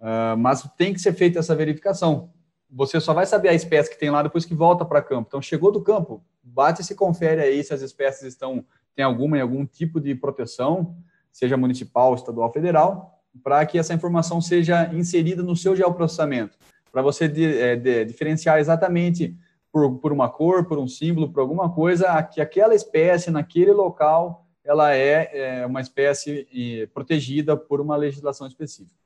Uh, 0.00 0.34
mas 0.38 0.62
tem 0.78 0.94
que 0.94 1.00
ser 1.00 1.12
feita 1.12 1.40
essa 1.40 1.54
verificação 1.54 2.30
você 2.76 3.00
só 3.00 3.14
vai 3.14 3.24
saber 3.24 3.48
a 3.48 3.54
espécie 3.54 3.88
que 3.88 3.98
tem 3.98 4.10
lá 4.10 4.22
depois 4.22 4.44
que 4.44 4.54
volta 4.54 4.84
para 4.84 5.00
campo. 5.00 5.28
Então, 5.28 5.40
chegou 5.40 5.72
do 5.72 5.80
campo, 5.80 6.22
bate 6.44 6.82
e 6.82 6.84
se 6.84 6.94
confere 6.94 7.40
aí 7.40 7.64
se 7.64 7.72
as 7.72 7.80
espécies 7.80 8.24
estão 8.24 8.62
tem 8.94 9.04
alguma 9.04 9.36
em 9.36 9.42
algum 9.42 9.66
tipo 9.66 10.00
de 10.00 10.14
proteção, 10.14 10.96
seja 11.30 11.56
municipal, 11.56 12.14
estadual, 12.14 12.50
federal, 12.52 13.20
para 13.42 13.64
que 13.66 13.78
essa 13.78 13.92
informação 13.92 14.40
seja 14.40 14.90
inserida 14.94 15.42
no 15.42 15.54
seu 15.54 15.76
geoprocessamento, 15.76 16.56
para 16.90 17.02
você 17.02 17.28
de, 17.28 17.58
é, 17.58 17.76
de, 17.76 18.04
diferenciar 18.06 18.58
exatamente 18.58 19.36
por, 19.70 19.98
por 19.98 20.12
uma 20.12 20.30
cor, 20.30 20.64
por 20.64 20.78
um 20.78 20.88
símbolo, 20.88 21.30
por 21.30 21.40
alguma 21.40 21.70
coisa, 21.70 22.22
que 22.22 22.40
aquela 22.40 22.74
espécie 22.74 23.30
naquele 23.30 23.72
local 23.72 24.46
ela 24.64 24.94
é, 24.94 25.60
é 25.60 25.66
uma 25.66 25.80
espécie 25.80 26.46
protegida 26.92 27.56
por 27.56 27.80
uma 27.80 27.96
legislação 27.96 28.46
específica. 28.46 28.96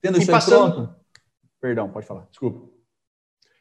Tendo 0.00 0.18
e 0.18 0.22
isso 0.22 0.30
passando, 0.30 0.72
pronto, 0.72 0.94
Perdão, 1.60 1.90
pode 1.90 2.06
falar. 2.06 2.26
Desculpa. 2.30 2.68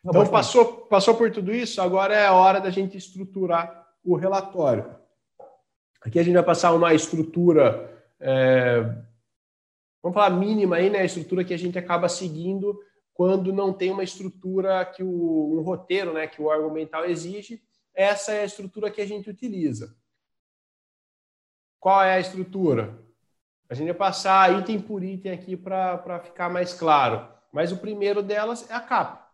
Não, 0.04 0.12
então, 0.12 0.28
passou, 0.28 0.86
passou 0.86 1.16
por 1.16 1.32
tudo 1.32 1.54
isso, 1.54 1.82
agora 1.82 2.14
é 2.14 2.28
a 2.28 2.34
hora 2.34 2.60
da 2.60 2.70
gente 2.70 2.96
estruturar 2.96 3.88
o 4.04 4.16
relatório. 4.16 4.96
Aqui 6.00 6.20
a 6.20 6.24
gente 6.24 6.36
vai 6.36 6.44
passar 6.44 6.74
uma 6.74 6.94
estrutura, 6.94 8.06
é, 8.20 8.82
vamos 10.04 10.14
falar 10.14 10.30
mínima 10.30 10.76
aí, 10.76 10.92
né? 10.92 11.00
A 11.00 11.06
estrutura 11.06 11.44
que 11.44 11.54
a 11.54 11.58
gente 11.58 11.80
acaba 11.80 12.08
seguindo 12.08 12.80
quando 13.16 13.52
não 13.52 13.74
tem 13.74 13.90
uma 13.90 14.04
estrutura 14.04 14.86
que 14.86 15.02
o 15.02 15.58
um 15.58 15.62
roteiro, 15.64 16.14
né, 16.14 16.28
que 16.28 16.42
o 16.42 16.46
órgão 16.46 16.70
mental 16.70 17.06
exige. 17.06 17.64
Essa 17.94 18.34
é 18.34 18.42
a 18.42 18.46
estrutura 18.46 18.92
que 18.92 19.02
a 19.02 19.08
gente 19.08 19.30
utiliza. 19.30 19.96
Qual 21.80 22.04
é 22.04 22.16
a 22.16 22.20
estrutura? 22.20 23.00
A 23.70 23.74
gente 23.74 23.88
vai 23.88 23.96
passar 23.96 24.60
item 24.60 24.82
por 24.82 25.02
item 25.02 25.32
aqui 25.32 25.56
para 25.56 26.20
ficar 26.20 26.50
mais 26.50 26.74
claro. 26.74 27.35
Mas 27.56 27.72
o 27.72 27.78
primeiro 27.78 28.22
delas 28.22 28.70
é 28.70 28.74
a 28.74 28.82
capa, 28.82 29.30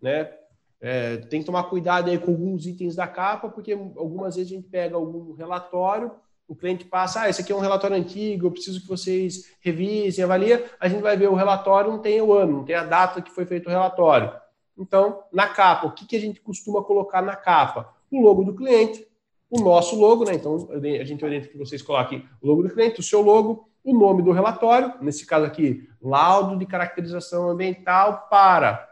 né? 0.00 0.32
É, 0.80 1.16
tem 1.16 1.40
que 1.40 1.46
tomar 1.46 1.64
cuidado 1.64 2.08
aí 2.08 2.16
com 2.16 2.30
alguns 2.30 2.64
itens 2.64 2.94
da 2.94 3.08
capa, 3.08 3.48
porque 3.48 3.72
algumas 3.72 4.36
vezes 4.36 4.52
a 4.52 4.54
gente 4.54 4.68
pega 4.68 4.94
algum 4.94 5.32
relatório, 5.32 6.12
o 6.46 6.54
cliente 6.54 6.84
passa, 6.84 7.22
ah, 7.22 7.28
esse 7.28 7.42
aqui 7.42 7.50
é 7.50 7.56
um 7.56 7.60
relatório 7.60 7.96
antigo, 7.96 8.46
eu 8.46 8.52
preciso 8.52 8.80
que 8.80 8.86
vocês 8.86 9.52
revisem, 9.60 10.22
avaliem. 10.22 10.62
A 10.78 10.88
gente 10.88 11.02
vai 11.02 11.16
ver 11.16 11.28
o 11.28 11.34
relatório, 11.34 11.90
não 11.90 11.98
tem 11.98 12.22
o 12.22 12.32
ano, 12.32 12.58
não 12.58 12.64
tem 12.64 12.76
a 12.76 12.84
data 12.84 13.20
que 13.20 13.32
foi 13.32 13.44
feito 13.44 13.66
o 13.66 13.70
relatório. 13.70 14.32
Então, 14.78 15.24
na 15.32 15.48
capa, 15.48 15.88
o 15.88 15.92
que, 15.92 16.06
que 16.06 16.14
a 16.14 16.20
gente 16.20 16.40
costuma 16.40 16.84
colocar 16.84 17.20
na 17.20 17.34
capa? 17.34 17.92
O 18.12 18.22
logo 18.22 18.44
do 18.44 18.54
cliente, 18.54 19.04
o 19.50 19.60
nosso 19.60 19.98
logo, 19.98 20.24
né? 20.24 20.34
Então, 20.34 20.68
a 20.72 21.04
gente 21.04 21.24
orienta 21.24 21.48
que 21.48 21.58
vocês 21.58 21.82
coloquem 21.82 22.24
o 22.40 22.46
logo 22.46 22.62
do 22.62 22.70
cliente, 22.70 23.00
o 23.00 23.02
seu 23.02 23.20
logo, 23.20 23.69
o 23.84 23.98
nome 23.98 24.22
do 24.22 24.32
relatório, 24.32 24.94
nesse 25.00 25.26
caso 25.26 25.46
aqui, 25.46 25.88
laudo 26.00 26.58
de 26.58 26.66
caracterização 26.66 27.48
ambiental 27.50 28.26
para 28.30 28.88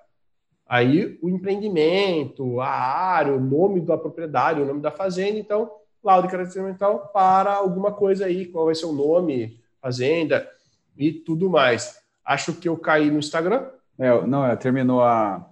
aí 0.66 1.18
o 1.22 1.28
empreendimento, 1.28 2.60
a 2.60 2.68
área, 2.68 3.32
o 3.32 3.40
nome 3.40 3.80
da 3.80 3.96
propriedade, 3.96 4.60
o 4.60 4.66
nome 4.66 4.80
da 4.80 4.90
fazenda, 4.90 5.38
então, 5.38 5.70
laudo 6.02 6.26
de 6.26 6.32
caracterização 6.32 6.64
ambiental 6.64 7.10
para 7.12 7.54
alguma 7.54 7.92
coisa 7.92 8.26
aí, 8.26 8.46
qual 8.46 8.66
vai 8.66 8.74
ser 8.74 8.86
o 8.86 8.92
nome, 8.92 9.58
fazenda 9.80 10.48
e 10.96 11.12
tudo 11.12 11.48
mais. 11.48 12.00
Acho 12.24 12.52
que 12.52 12.68
eu 12.68 12.76
caí 12.76 13.10
no 13.10 13.18
Instagram. 13.18 13.66
É, 13.98 14.26
não, 14.26 14.44
é, 14.44 14.54
terminou 14.56 15.02
a, 15.02 15.48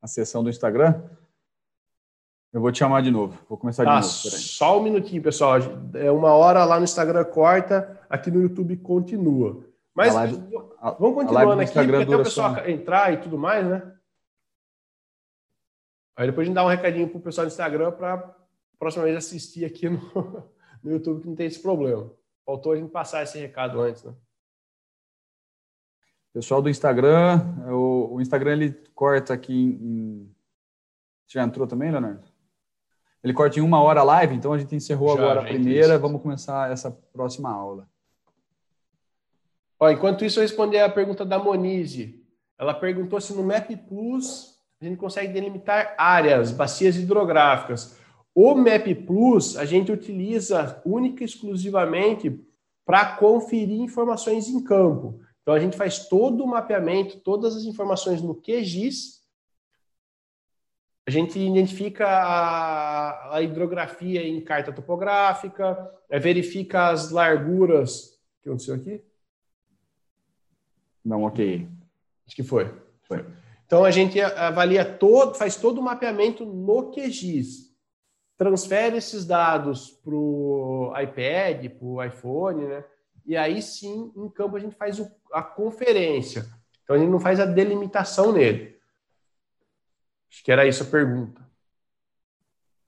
a 0.00 0.06
sessão 0.06 0.44
do 0.44 0.50
Instagram. 0.50 1.02
Eu 2.52 2.60
vou 2.60 2.70
te 2.70 2.78
chamar 2.78 3.00
de 3.00 3.10
novo. 3.10 3.38
Vou 3.48 3.56
começar 3.56 3.84
de 3.84 3.90
ah, 3.90 3.94
novo. 3.94 4.06
Só 4.06 4.78
um 4.78 4.82
minutinho, 4.82 5.22
pessoal. 5.22 5.56
É 5.94 6.10
uma 6.10 6.32
hora 6.32 6.64
lá 6.64 6.78
no 6.78 6.84
Instagram 6.84 7.24
corta, 7.24 7.98
aqui 8.10 8.30
no 8.30 8.42
YouTube 8.42 8.76
continua. 8.76 9.64
Mas 9.94 10.14
live, 10.14 10.36
vamos 10.98 11.14
continuando 11.14 11.62
aqui, 11.62 11.72
porque 11.72 11.96
até 11.96 12.16
o 12.16 12.22
pessoal 12.22 12.54
só... 12.54 12.66
entrar 12.66 13.12
e 13.12 13.16
tudo 13.18 13.38
mais, 13.38 13.66
né? 13.66 13.94
Aí 16.14 16.26
depois 16.26 16.44
a 16.44 16.46
gente 16.46 16.54
dá 16.54 16.64
um 16.64 16.68
recadinho 16.68 17.08
pro 17.08 17.20
pessoal 17.20 17.46
do 17.46 17.50
Instagram 17.50 17.90
para 17.92 18.36
próxima 18.78 19.04
vez 19.04 19.16
assistir 19.16 19.64
aqui 19.64 19.88
no, 19.88 20.00
no 20.82 20.90
YouTube 20.90 21.22
que 21.22 21.28
não 21.28 21.34
tem 21.34 21.46
esse 21.46 21.60
problema. 21.60 22.10
Faltou 22.44 22.72
a 22.72 22.76
gente 22.76 22.90
passar 22.90 23.22
esse 23.22 23.38
recado 23.38 23.80
antes, 23.80 24.02
né? 24.04 24.14
Pessoal 26.34 26.60
do 26.60 26.68
Instagram, 26.68 27.40
o, 27.70 28.14
o 28.14 28.20
Instagram 28.20 28.52
ele 28.52 28.72
corta 28.94 29.32
aqui 29.34 29.52
em... 29.52 30.34
Você 31.26 31.38
já 31.38 31.44
entrou 31.44 31.66
também, 31.66 31.90
Leonardo? 31.90 32.31
Ele 33.22 33.32
corta 33.32 33.58
em 33.58 33.62
uma 33.62 33.80
hora 33.80 34.00
a 34.00 34.04
live, 34.04 34.34
então 34.34 34.52
a 34.52 34.58
gente 34.58 34.74
encerrou 34.74 35.16
já, 35.16 35.22
agora 35.22 35.40
a 35.40 35.44
primeira, 35.44 35.98
vamos 35.98 36.20
começar 36.20 36.70
essa 36.72 36.90
próxima 37.12 37.50
aula. 37.50 37.86
Ó, 39.78 39.90
enquanto 39.90 40.24
isso, 40.24 40.38
eu 40.38 40.42
respondi 40.42 40.76
a 40.78 40.88
pergunta 40.88 41.24
da 41.24 41.38
Monize. 41.38 42.20
Ela 42.58 42.74
perguntou 42.74 43.20
se 43.20 43.32
no 43.32 43.42
Map 43.42 43.70
Plus 43.88 44.52
a 44.80 44.84
gente 44.84 44.96
consegue 44.96 45.32
delimitar 45.32 45.94
áreas, 45.96 46.50
bacias 46.50 46.96
hidrográficas. 46.96 47.96
O 48.34 48.54
Map 48.54 48.86
Plus 49.06 49.56
a 49.56 49.64
gente 49.64 49.92
utiliza 49.92 50.80
única 50.84 51.22
e 51.22 51.26
exclusivamente 51.26 52.40
para 52.84 53.16
conferir 53.16 53.80
informações 53.80 54.48
em 54.48 54.62
campo. 54.62 55.20
Então 55.42 55.54
a 55.54 55.60
gente 55.60 55.76
faz 55.76 56.08
todo 56.08 56.42
o 56.42 56.46
mapeamento, 56.46 57.20
todas 57.20 57.56
as 57.56 57.64
informações 57.64 58.22
no 58.22 58.34
QGIS. 58.34 59.21
A 61.06 61.10
gente 61.10 61.38
identifica 61.38 62.06
a, 62.06 63.36
a 63.36 63.42
hidrografia 63.42 64.26
em 64.26 64.40
carta 64.40 64.72
topográfica, 64.72 65.90
é, 66.08 66.18
verifica 66.18 66.90
as 66.90 67.10
larguras. 67.10 68.12
O 68.38 68.42
que 68.42 68.48
aconteceu 68.48 68.74
aqui? 68.76 69.02
Não, 71.04 71.24
ok. 71.24 71.68
Acho 72.26 72.36
que 72.36 72.44
foi. 72.44 72.72
Foi. 73.02 73.26
Então 73.66 73.84
a 73.84 73.90
gente 73.90 74.20
avalia 74.20 74.84
todo, 74.84 75.34
faz 75.34 75.56
todo 75.56 75.78
o 75.78 75.82
mapeamento 75.82 76.44
no 76.44 76.92
QGIS, 76.92 77.74
transfere 78.36 78.98
esses 78.98 79.24
dados 79.24 79.90
para 79.90 80.14
o 80.14 80.92
iPad, 81.00 81.70
para 81.70 81.86
o 81.86 82.04
iPhone, 82.04 82.64
né? 82.66 82.84
E 83.24 83.36
aí 83.36 83.62
sim, 83.62 84.12
em 84.14 84.28
campo 84.28 84.56
a 84.56 84.60
gente 84.60 84.76
faz 84.76 85.00
a 85.32 85.42
conferência. 85.42 86.44
Então 86.84 86.94
a 86.94 86.98
gente 86.98 87.10
não 87.10 87.20
faz 87.20 87.40
a 87.40 87.46
delimitação 87.46 88.32
nele. 88.32 88.71
Acho 90.32 90.42
que 90.42 90.50
era 90.50 90.66
isso 90.66 90.82
a 90.82 90.86
pergunta. 90.86 91.46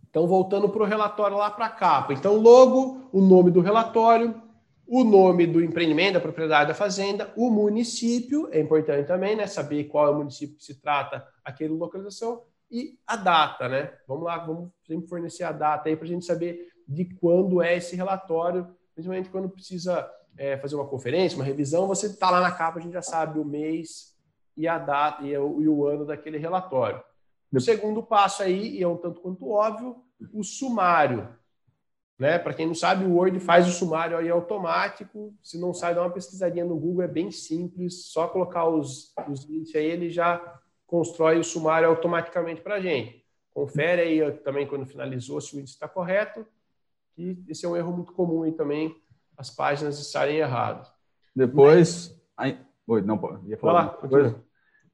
Então, 0.08 0.26
voltando 0.26 0.66
para 0.68 0.82
o 0.82 0.86
relatório 0.86 1.36
lá 1.36 1.50
para 1.50 1.66
a 1.66 1.70
capa. 1.70 2.14
Então, 2.14 2.36
logo, 2.36 3.10
o 3.12 3.20
nome 3.20 3.50
do 3.50 3.60
relatório, 3.60 4.40
o 4.86 5.04
nome 5.04 5.46
do 5.46 5.62
empreendimento, 5.62 6.14
da 6.14 6.20
propriedade 6.20 6.68
da 6.68 6.74
fazenda, 6.74 7.30
o 7.36 7.50
município, 7.50 8.48
é 8.50 8.60
importante 8.60 9.06
também, 9.06 9.36
né? 9.36 9.46
Saber 9.46 9.84
qual 9.84 10.06
é 10.06 10.10
o 10.10 10.16
município 10.16 10.56
que 10.56 10.64
se 10.64 10.80
trata 10.80 11.26
aquela 11.44 11.74
localização 11.74 12.42
e 12.70 12.98
a 13.06 13.16
data, 13.16 13.68
né? 13.68 13.92
Vamos 14.08 14.24
lá, 14.24 14.38
vamos 14.38 14.70
sempre 14.86 15.06
fornecer 15.06 15.44
a 15.44 15.52
data 15.52 15.88
aí 15.88 15.96
para 15.96 16.06
a 16.06 16.08
gente 16.08 16.24
saber 16.24 16.68
de 16.88 17.04
quando 17.16 17.60
é 17.60 17.76
esse 17.76 17.94
relatório, 17.94 18.74
principalmente 18.94 19.28
quando 19.28 19.50
precisa 19.50 20.10
é, 20.38 20.56
fazer 20.56 20.76
uma 20.76 20.86
conferência, 20.86 21.36
uma 21.36 21.44
revisão, 21.44 21.86
você 21.86 22.06
está 22.06 22.30
lá 22.30 22.40
na 22.40 22.52
capa, 22.52 22.78
a 22.78 22.82
gente 22.82 22.92
já 22.92 23.02
sabe 23.02 23.38
o 23.38 23.44
mês 23.44 24.14
e 24.56 24.66
a 24.66 24.78
data 24.78 25.24
e 25.24 25.36
o, 25.36 25.60
e 25.60 25.68
o 25.68 25.86
ano 25.86 26.06
daquele 26.06 26.38
relatório. 26.38 27.02
O 27.58 27.60
segundo 27.60 28.02
passo 28.02 28.42
aí, 28.42 28.76
e 28.76 28.82
é 28.82 28.88
um 28.88 28.96
tanto 28.96 29.20
quanto 29.20 29.48
óbvio, 29.48 29.96
o 30.32 30.42
sumário. 30.42 31.28
Né? 32.18 32.38
Para 32.38 32.54
quem 32.54 32.66
não 32.66 32.74
sabe, 32.74 33.04
o 33.04 33.14
Word 33.14 33.38
faz 33.40 33.66
o 33.68 33.72
sumário 33.72 34.16
aí 34.16 34.30
automático. 34.30 35.34
Se 35.42 35.58
não 35.58 35.74
sabe, 35.74 35.96
dá 35.96 36.02
uma 36.02 36.10
pesquisadinha 36.10 36.64
no 36.64 36.78
Google, 36.78 37.02
é 37.02 37.08
bem 37.08 37.30
simples. 37.30 38.06
Só 38.06 38.28
colocar 38.28 38.66
os, 38.68 39.12
os 39.28 39.44
links 39.44 39.74
aí, 39.74 39.86
ele 39.86 40.10
já 40.10 40.60
constrói 40.86 41.38
o 41.38 41.44
sumário 41.44 41.88
automaticamente 41.88 42.60
para 42.60 42.76
a 42.76 42.80
gente. 42.80 43.24
Confere 43.52 44.02
aí 44.02 44.32
também 44.38 44.66
quando 44.66 44.86
finalizou 44.86 45.40
se 45.40 45.56
o 45.56 45.60
índice 45.60 45.74
está 45.74 45.88
correto. 45.88 46.46
E 47.16 47.42
esse 47.48 47.64
é 47.64 47.68
um 47.68 47.76
erro 47.76 47.92
muito 47.92 48.12
comum 48.12 48.42
aí 48.42 48.52
também, 48.52 48.94
as 49.36 49.50
páginas 49.50 49.98
estarem 49.98 50.36
erradas. 50.36 50.92
Depois. 51.34 52.14
Aí, 52.36 52.58
oi, 52.86 53.02
não, 53.02 53.40
ia 53.46 53.56
falar. 53.56 53.72
Lá, 54.02 54.42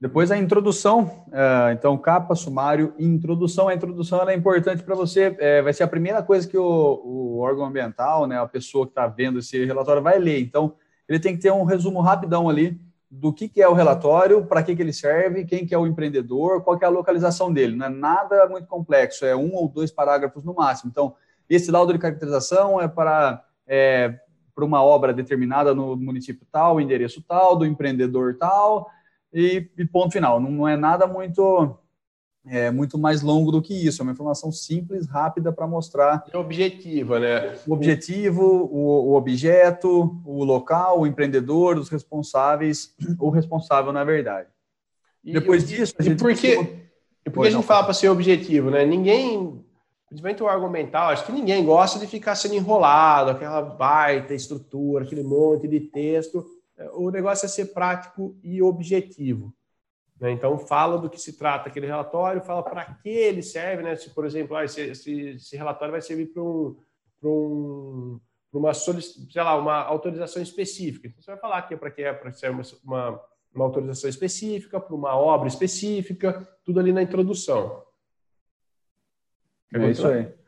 depois 0.01 0.30
a 0.30 0.38
introdução, 0.38 1.24
é, 1.30 1.72
então 1.72 1.98
capa, 1.98 2.34
sumário 2.34 2.94
introdução. 2.98 3.68
A 3.68 3.74
introdução 3.74 4.26
é 4.26 4.34
importante 4.34 4.82
para 4.82 4.94
você, 4.94 5.36
é, 5.38 5.61
vai 5.61 5.74
ser 5.74 5.82
a 5.82 5.88
primeira 5.88 6.22
coisa 6.22 6.48
que 6.48 6.57
o, 6.57 7.03
o 7.05 7.38
órgão 7.38 7.66
ambiental, 7.66 8.26
né, 8.26 8.38
a 8.40 8.46
pessoa 8.46 8.86
que 8.86 8.92
está 8.92 9.07
vendo 9.07 9.40
esse 9.40 9.62
relatório 9.64 10.01
vai 10.01 10.18
ler. 10.18 10.40
Então, 10.40 10.74
ele 11.07 11.20
tem 11.20 11.36
que 11.36 11.42
ter 11.42 11.53
um 11.53 11.64
resumo 11.64 12.01
rapidão 12.01 12.48
ali 12.48 12.80
do 13.11 13.30
que, 13.30 13.46
que 13.46 13.61
é 13.61 13.68
o 13.68 13.74
relatório, 13.74 14.46
para 14.46 14.62
que, 14.62 14.74
que 14.74 14.80
ele 14.80 14.92
serve, 14.92 15.44
quem 15.44 15.66
que 15.66 15.74
é 15.74 15.78
o 15.78 15.86
empreendedor, 15.86 16.62
qual 16.62 16.78
que 16.78 16.84
é 16.84 16.88
a 16.88 16.90
localização 16.90 17.53
dele. 17.53 17.76
Não 17.76 17.86
é 17.86 17.88
nada 17.90 18.48
muito 18.48 18.68
complexo, 18.68 19.26
é 19.26 19.36
um 19.36 19.53
ou 19.55 19.68
dois 19.68 19.90
parágrafos 19.90 20.44
no 20.44 20.55
máximo. 20.55 20.90
Então, 20.90 21.14
esse 21.48 21.70
laudo 21.70 21.92
de 21.92 21.98
caracterização 21.98 22.80
é 22.80 22.88
para 22.88 23.44
é, 23.66 24.18
para 24.55 24.64
uma 24.64 24.82
obra 24.82 25.12
determinada 25.12 25.74
no 25.74 25.96
município 25.96 26.46
tal, 26.51 26.80
endereço 26.80 27.22
tal, 27.26 27.57
do 27.57 27.64
empreendedor 27.64 28.36
tal, 28.38 28.90
e, 29.33 29.68
e 29.76 29.85
ponto 29.85 30.12
final. 30.12 30.41
Não, 30.41 30.51
não, 30.51 30.68
é 30.68 30.76
nada 30.76 31.07
muito 31.07 31.76
é, 32.47 32.70
muito 32.70 32.99
mais 32.99 33.22
longo 33.22 33.53
do 33.53 33.62
que 33.62 33.74
isso. 33.74 34.01
É 34.01 34.03
uma 34.03 34.12
informação 34.12 34.51
simples, 34.51 35.07
rápida 35.09 35.53
para 35.53 35.66
mostrar. 35.66 36.24
É 36.33 36.37
objetiva, 36.37 37.18
né? 37.18 37.57
O 37.66 37.72
objetivo, 37.72 38.43
o, 38.43 39.11
o, 39.11 39.14
objeto, 39.14 40.20
o 40.24 40.45
local, 40.45 41.01
o 41.01 41.07
empreendedor, 41.07 41.78
os 41.78 41.89
responsáveis, 41.89 42.95
o 43.18 43.31
responsável, 43.31 43.93
na 43.93 44.05
verdade. 44.05 44.49
E, 45.24 45.33
Depois 45.33 45.68
disso, 45.68 45.95
a 45.99 46.03
gente. 46.03 46.14
E 46.14 46.18
por 46.18 46.35
que, 46.35 46.55
e 47.26 47.31
por 47.31 47.43
que 47.43 47.49
a 47.49 47.51
gente 47.51 47.66
fala 47.66 47.85
para 47.85 47.95
ser 47.95 48.09
objetivo, 48.09 48.70
né? 48.70 48.85
Ninguém 48.85 49.64
principalmente 50.11 50.43
o 50.43 50.49
argumental, 50.49 51.11
acho 51.11 51.24
que 51.24 51.31
ninguém 51.31 51.64
gosta 51.64 51.97
de 51.97 52.07
ficar 52.09 52.35
sendo 52.35 52.55
enrolado, 52.55 53.31
aquela 53.31 53.62
baita 53.62 54.35
estrutura, 54.35 55.05
aquele 55.05 55.22
monte 55.22 55.68
de 55.68 55.78
texto. 55.78 56.45
O 56.95 57.11
negócio 57.11 57.47
é 57.47 57.49
ser 57.49 57.66
prático 57.66 58.39
e 58.43 58.62
objetivo. 58.62 59.55
Né? 60.20 60.33
Então, 60.33 60.59
fala 60.59 60.99
do 60.99 61.09
que 61.09 61.18
se 61.18 61.37
trata 61.37 61.68
aquele 61.68 61.87
relatório, 61.87 62.43
fala 62.43 62.62
para 62.62 62.85
que 62.85 63.09
ele 63.09 63.43
serve, 63.43 63.83
né? 63.83 63.97
Se, 63.97 64.11
por 64.11 64.26
exemplo, 64.26 64.55
ah, 64.55 64.64
esse, 64.64 64.81
esse, 64.83 65.20
esse, 65.31 65.57
relatório 65.57 65.93
vai 65.93 66.03
servir 66.03 66.26
para 66.26 66.43
um, 66.43 66.76
um, 67.22 68.20
uma, 68.53 68.72
uma 69.57 69.76
autorização 69.85 70.43
específica. 70.43 71.09
Então, 71.09 71.22
você 71.22 71.31
vai 71.31 71.41
falar 71.41 71.62
que 71.62 71.74
é 71.74 71.76
para 71.76 71.91
que 71.91 72.03
é 72.03 72.12
para 72.12 72.33
ser 72.33 72.51
uma, 72.51 72.62
uma, 72.85 73.20
uma 73.55 73.64
autorização 73.64 74.11
específica, 74.11 74.78
para 74.78 74.95
uma 74.95 75.16
obra 75.16 75.49
específica, 75.49 76.47
tudo 76.64 76.81
ali 76.81 76.93
na 76.93 77.03
introdução. 77.03 77.83
É 79.72 79.91
isso 79.91 80.07
aí. 80.07 80.39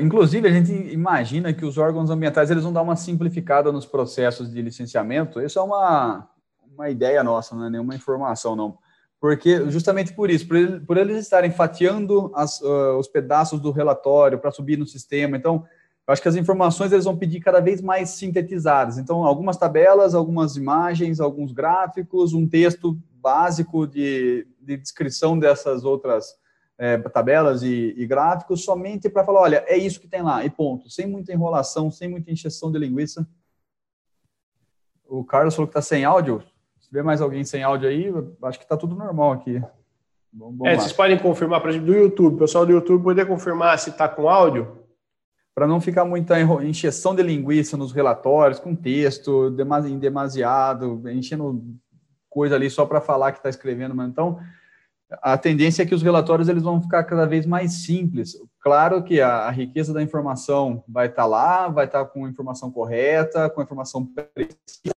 Inclusive, 0.00 0.48
a 0.48 0.52
gente 0.52 0.72
imagina 0.72 1.52
que 1.52 1.64
os 1.64 1.76
órgãos 1.76 2.08
ambientais 2.10 2.50
eles 2.50 2.64
vão 2.64 2.72
dar 2.72 2.82
uma 2.82 2.96
simplificada 2.96 3.70
nos 3.70 3.84
processos 3.84 4.50
de 4.50 4.62
licenciamento. 4.62 5.40
Isso 5.40 5.58
é 5.58 5.62
uma, 5.62 6.28
uma 6.74 6.88
ideia 6.88 7.22
nossa, 7.22 7.54
não 7.54 7.66
é 7.66 7.70
nenhuma 7.70 7.94
informação, 7.94 8.56
não. 8.56 8.78
Porque, 9.20 9.70
justamente 9.70 10.12
por 10.14 10.30
isso, 10.30 10.48
por, 10.48 10.56
ele, 10.56 10.80
por 10.80 10.96
eles 10.96 11.18
estarem 11.18 11.50
fatiando 11.50 12.32
as, 12.34 12.60
uh, 12.60 12.98
os 12.98 13.06
pedaços 13.06 13.60
do 13.60 13.70
relatório 13.70 14.38
para 14.38 14.50
subir 14.50 14.76
no 14.76 14.86
sistema. 14.86 15.36
Então, 15.36 15.64
eu 16.06 16.12
acho 16.12 16.20
que 16.20 16.28
as 16.28 16.34
informações 16.34 16.90
eles 16.90 17.04
vão 17.04 17.16
pedir 17.16 17.38
cada 17.40 17.60
vez 17.60 17.80
mais 17.80 18.10
sintetizadas. 18.10 18.98
Então, 18.98 19.24
algumas 19.24 19.56
tabelas, 19.56 20.14
algumas 20.14 20.56
imagens, 20.56 21.20
alguns 21.20 21.52
gráficos, 21.52 22.32
um 22.32 22.48
texto 22.48 22.98
básico 23.12 23.86
de, 23.86 24.46
de 24.60 24.76
descrição 24.76 25.38
dessas 25.38 25.84
outras 25.84 26.34
é, 26.82 26.98
tabelas 26.98 27.62
e, 27.62 27.94
e, 27.96 28.04
gráficos 28.08 28.64
somente 28.64 29.08
para 29.08 29.24
falar, 29.24 29.42
olha, 29.42 29.64
é 29.68 29.76
isso 29.76 30.00
que 30.00 30.08
tem 30.08 30.20
lá, 30.20 30.44
e 30.44 30.50
ponto. 30.50 30.90
Sem 30.90 31.06
muita 31.06 31.32
enrolação, 31.32 31.92
sem 31.92 32.08
muita 32.08 32.32
injeção 32.32 32.72
de 32.72 32.78
linguiça. 32.80 33.24
O 35.04 35.22
Carlos 35.22 35.54
falou 35.54 35.68
que 35.68 35.78
está 35.78 35.80
sem 35.80 36.04
áudio. 36.04 36.42
Se 36.80 36.88
tiver 36.88 37.04
mais 37.04 37.20
alguém 37.20 37.44
sem 37.44 37.62
áudio 37.62 37.88
aí, 37.88 38.12
acho 38.42 38.58
que 38.58 38.64
está 38.64 38.76
tudo 38.76 38.96
normal 38.96 39.30
aqui. 39.30 39.60
Vamos, 40.32 40.58
vamos 40.58 40.66
é, 40.66 40.76
vocês 40.76 40.92
podem 40.92 41.16
confirmar 41.16 41.60
para 41.60 41.70
gente 41.70 41.84
do 41.84 41.94
YouTube. 41.94 42.34
O 42.34 42.38
pessoal 42.38 42.66
do 42.66 42.72
YouTube 42.72 43.04
poder 43.04 43.28
confirmar 43.28 43.78
se 43.78 43.90
está 43.90 44.08
com 44.08 44.28
áudio? 44.28 44.84
Para 45.54 45.68
não 45.68 45.80
ficar 45.80 46.04
muita 46.04 46.40
injeção 46.64 47.14
de 47.14 47.22
linguiça 47.22 47.76
nos 47.76 47.92
relatórios, 47.92 48.58
com 48.58 48.74
texto, 48.74 49.54
em 49.86 49.98
demasiado, 50.00 51.08
enchendo 51.10 51.64
coisa 52.28 52.56
ali 52.56 52.68
só 52.68 52.84
para 52.84 53.00
falar 53.00 53.30
que 53.30 53.38
está 53.38 53.50
escrevendo. 53.50 53.94
Mas 53.94 54.08
então, 54.08 54.40
a 55.20 55.36
tendência 55.36 55.82
é 55.82 55.86
que 55.86 55.94
os 55.94 56.02
relatórios 56.02 56.48
eles 56.48 56.62
vão 56.62 56.80
ficar 56.80 57.04
cada 57.04 57.26
vez 57.26 57.44
mais 57.44 57.84
simples. 57.84 58.36
Claro 58.60 59.02
que 59.02 59.20
a, 59.20 59.46
a 59.46 59.50
riqueza 59.50 59.92
da 59.92 60.02
informação 60.02 60.84
vai 60.88 61.06
estar 61.06 61.22
tá 61.22 61.26
lá, 61.26 61.68
vai 61.68 61.86
estar 61.86 62.04
tá 62.04 62.10
com 62.10 62.28
informação 62.28 62.70
correta, 62.70 63.50
com 63.50 63.62
informação 63.62 64.06
precisa, 64.34 64.94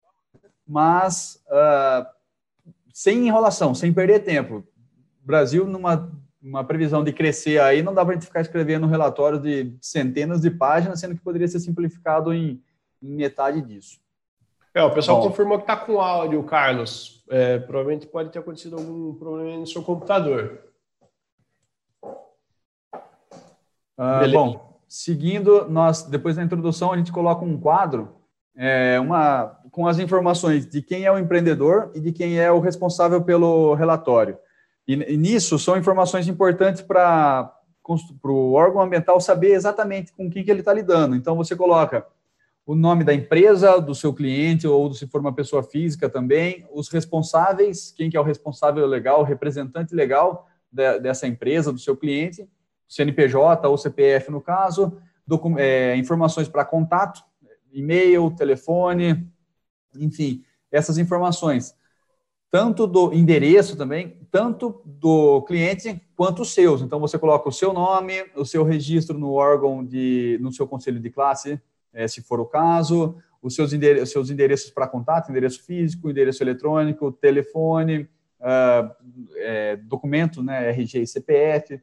mas 0.68 1.44
uh, 1.48 2.06
sem 2.94 3.28
enrolação, 3.28 3.76
sem 3.76 3.92
perder 3.92 4.20
tempo. 4.20 4.64
Brasil, 5.24 5.66
numa 5.66 6.12
uma 6.46 6.64
previsão 6.64 7.04
de 7.04 7.12
crescer 7.12 7.60
aí, 7.60 7.82
não 7.82 7.92
dá 7.92 8.06
para 8.06 8.14
a 8.14 8.16
gente 8.16 8.28
ficar 8.28 8.42
escrevendo 8.42 8.86
relatórios 8.86 9.42
de 9.42 9.76
centenas 9.82 10.42
de 10.42 10.52
páginas, 10.52 11.00
sendo 11.00 11.16
que 11.16 11.22
poderia 11.22 11.48
ser 11.48 11.60
simplificado 11.60 12.32
em, 12.32 12.62
em 13.02 13.16
metade 13.16 13.64
disso. 13.64 14.00
É, 14.76 14.84
o 14.84 14.92
pessoal 14.94 15.22
Bom. 15.22 15.30
confirmou 15.30 15.58
que 15.58 15.64
está 15.64 15.78
com 15.78 16.02
áudio, 16.02 16.44
Carlos. 16.44 17.24
É, 17.30 17.58
provavelmente 17.60 18.06
pode 18.06 18.30
ter 18.30 18.40
acontecido 18.40 18.76
algum 18.76 19.14
problema 19.16 19.58
no 19.58 19.66
seu 19.66 19.82
computador. 19.82 20.60
Ah, 23.98 24.28
bom, 24.30 24.82
seguindo, 24.86 25.70
nós 25.70 26.04
depois 26.04 26.36
da 26.36 26.44
introdução 26.44 26.92
a 26.92 26.98
gente 26.98 27.14
coloca 27.14 27.46
um 27.46 27.58
quadro 27.58 28.18
é, 28.54 29.00
uma, 29.00 29.58
com 29.72 29.88
as 29.88 29.98
informações 29.98 30.68
de 30.68 30.82
quem 30.82 31.06
é 31.06 31.12
o 31.12 31.18
empreendedor 31.18 31.92
e 31.96 32.02
de 32.02 32.12
quem 32.12 32.38
é 32.38 32.52
o 32.52 32.60
responsável 32.60 33.24
pelo 33.24 33.74
relatório. 33.76 34.38
E, 34.86 34.94
e 34.94 35.16
nisso 35.16 35.58
são 35.58 35.78
informações 35.78 36.28
importantes 36.28 36.82
para 36.82 37.50
o 38.26 38.52
órgão 38.52 38.82
ambiental 38.82 39.22
saber 39.22 39.54
exatamente 39.54 40.12
com 40.12 40.30
quem 40.30 40.44
que 40.44 40.52
ele 40.52 40.60
está 40.60 40.74
lidando. 40.74 41.16
Então 41.16 41.34
você 41.38 41.56
coloca 41.56 42.06
o 42.66 42.74
nome 42.74 43.04
da 43.04 43.14
empresa, 43.14 43.80
do 43.80 43.94
seu 43.94 44.12
cliente, 44.12 44.68
ou 44.68 44.92
se 44.92 45.06
for 45.08 45.22
uma 45.22 45.34
pessoa 45.34 45.62
física 45.62 46.10
também, 46.10 46.66
os 46.72 46.90
responsáveis, 46.90 47.94
quem 47.96 48.10
que 48.10 48.18
é 48.18 48.20
o 48.20 48.24
responsável 48.24 48.86
legal, 48.88 49.22
o 49.22 49.24
representante 49.24 49.94
legal 49.94 50.48
de, 50.72 51.00
dessa 51.00 51.28
empresa, 51.28 51.72
do 51.72 51.78
seu 51.78 51.96
cliente, 51.96 52.50
CNPJ 52.88 53.68
ou 53.68 53.78
CPF 53.78 54.32
no 54.32 54.42
caso, 54.42 54.98
é, 55.58 55.96
informações 55.96 56.48
para 56.48 56.66
contato, 56.66 57.24
e-mail, 57.72 58.32
telefone, 58.32 59.28
enfim, 59.96 60.44
essas 60.72 60.98
informações. 60.98 61.76
Tanto 62.50 62.88
do 62.88 63.14
endereço 63.14 63.76
também, 63.76 64.18
tanto 64.32 64.82
do 64.86 65.42
cliente 65.44 66.02
quanto 66.16 66.44
os 66.44 66.54
seus. 66.54 66.82
Então, 66.82 67.00
você 67.00 67.20
coloca 67.20 67.50
o 67.50 67.52
seu 67.52 67.74
nome, 67.74 68.26
o 68.36 68.46
seu 68.46 68.64
registro 68.64 69.20
no 69.20 69.34
órgão 69.34 69.84
de, 69.84 70.38
no 70.42 70.54
seu 70.54 70.68
conselho 70.68 71.00
de 71.00 71.10
classe, 71.10 71.62
é, 71.96 72.08
se 72.08 72.22
for 72.22 72.40
o 72.40 72.46
caso, 72.46 73.16
os 73.42 73.56
seus, 73.56 73.74
endereços, 73.74 74.12
seus 74.12 74.30
endereços 74.30 74.70
para 74.70 74.88
contato, 74.88 75.30
endereço 75.30 75.64
físico, 75.64 76.10
endereço 76.10 76.44
eletrônico, 76.44 77.12
telefone, 77.12 78.10
uh, 78.42 78.92
é, 79.38 79.78
documento, 79.78 80.44
né, 80.44 80.70
RG 80.70 81.02
e 81.02 81.08
CPF, 81.08 81.82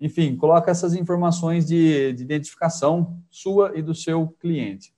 enfim, 0.00 0.36
coloca 0.36 0.70
essas 0.70 0.94
informações 0.94 1.66
de, 1.66 2.12
de, 2.12 2.24
identificação 2.24 3.16
sua 3.30 3.72
e 3.78 3.82
do 3.82 3.94
seu 3.94 4.28
cliente. 4.40 4.92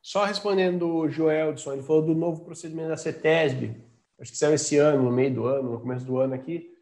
Só 0.00 0.24
respondendo 0.24 0.94
o 0.94 1.08
Joel, 1.08 1.54
ele 1.72 1.82
falou 1.82 2.02
do 2.02 2.14
novo 2.14 2.44
procedimento 2.44 2.90
da 2.90 2.96
CETESB, 2.96 3.76
acho 4.20 4.30
que 4.30 4.38
saiu 4.38 4.54
esse 4.54 4.76
ano, 4.78 5.02
no 5.02 5.10
meio 5.10 5.34
do 5.34 5.46
ano, 5.46 5.72
no 5.72 5.80
começo 5.80 6.04
do 6.04 6.18
ano 6.18 6.34
aqui, 6.34 6.72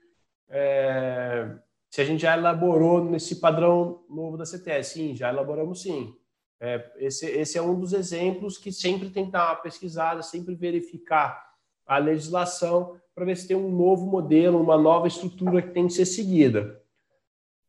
é, 0.51 1.51
se 1.89 2.03
a 2.03 2.05
gente 2.05 2.21
já 2.21 2.37
elaborou 2.37 3.03
nesse 3.03 3.37
padrão 3.37 4.05
novo 4.11 4.37
da 4.37 4.45
CETESB, 4.45 4.85
sim, 4.85 5.17
já 5.17 5.31
elaboramos 5.31 5.81
sim. 5.81 6.15
É, 6.61 6.91
esse, 6.99 7.27
esse 7.27 7.59
é 7.59 7.63
um 7.63 7.79
dos 7.79 7.93
exemplos 7.93 8.57
que 8.57 8.73
sempre 8.73 9.11
tem 9.11 9.27
que 9.27 9.33
dar 9.33 9.49
uma 9.49 9.57
pesquisada, 9.57 10.23
sempre 10.23 10.55
verificar 10.55 11.45
a 11.87 11.99
legislação 11.99 12.99
para 13.15 13.25
ver 13.25 13.37
se 13.37 13.47
tem 13.47 13.57
um 13.57 13.71
novo 13.71 14.07
modelo, 14.07 14.61
uma 14.61 14.77
nova 14.77 15.07
estrutura 15.07 15.63
que 15.63 15.71
tem 15.71 15.87
que 15.87 15.93
ser 15.93 16.07
seguida. 16.07 16.81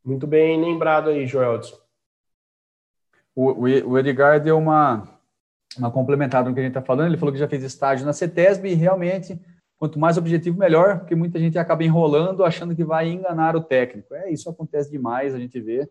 Muito 0.04 0.26
bem 0.26 0.60
lembrado 0.60 1.10
aí, 1.10 1.28
Joelson. 1.28 1.78
O, 3.36 3.64
o 3.64 4.00
Edgar 4.00 4.42
deu 4.42 4.58
uma, 4.58 5.08
uma 5.78 5.92
complementada 5.92 6.50
no 6.50 6.56
que 6.56 6.60
a 6.60 6.64
gente 6.64 6.72
está 6.72 6.82
falando. 6.82 7.08
Ele 7.08 7.18
falou 7.18 7.32
que 7.32 7.40
já 7.40 7.48
fez 7.48 7.64
estágio 7.64 8.06
na 8.06 8.14
CETESB 8.14 8.70
e 8.70 8.74
realmente, 8.74 9.40
quanto 9.78 10.00
mais 10.00 10.18
objetivo, 10.18 10.58
melhor, 10.58 11.00
porque 11.00 11.14
muita 11.14 11.38
gente 11.40 11.60
acaba 11.60 11.84
enrolando 11.84 12.44
achando 12.44 12.76
que 12.76 12.84
vai 12.84 13.10
enganar 13.10 13.56
o 13.56 13.62
técnico. 13.62 14.14
É, 14.16 14.32
isso 14.32 14.50
acontece 14.50 14.90
demais, 14.90 15.36
a 15.36 15.40
gente 15.40 15.60
vê. 15.60 15.90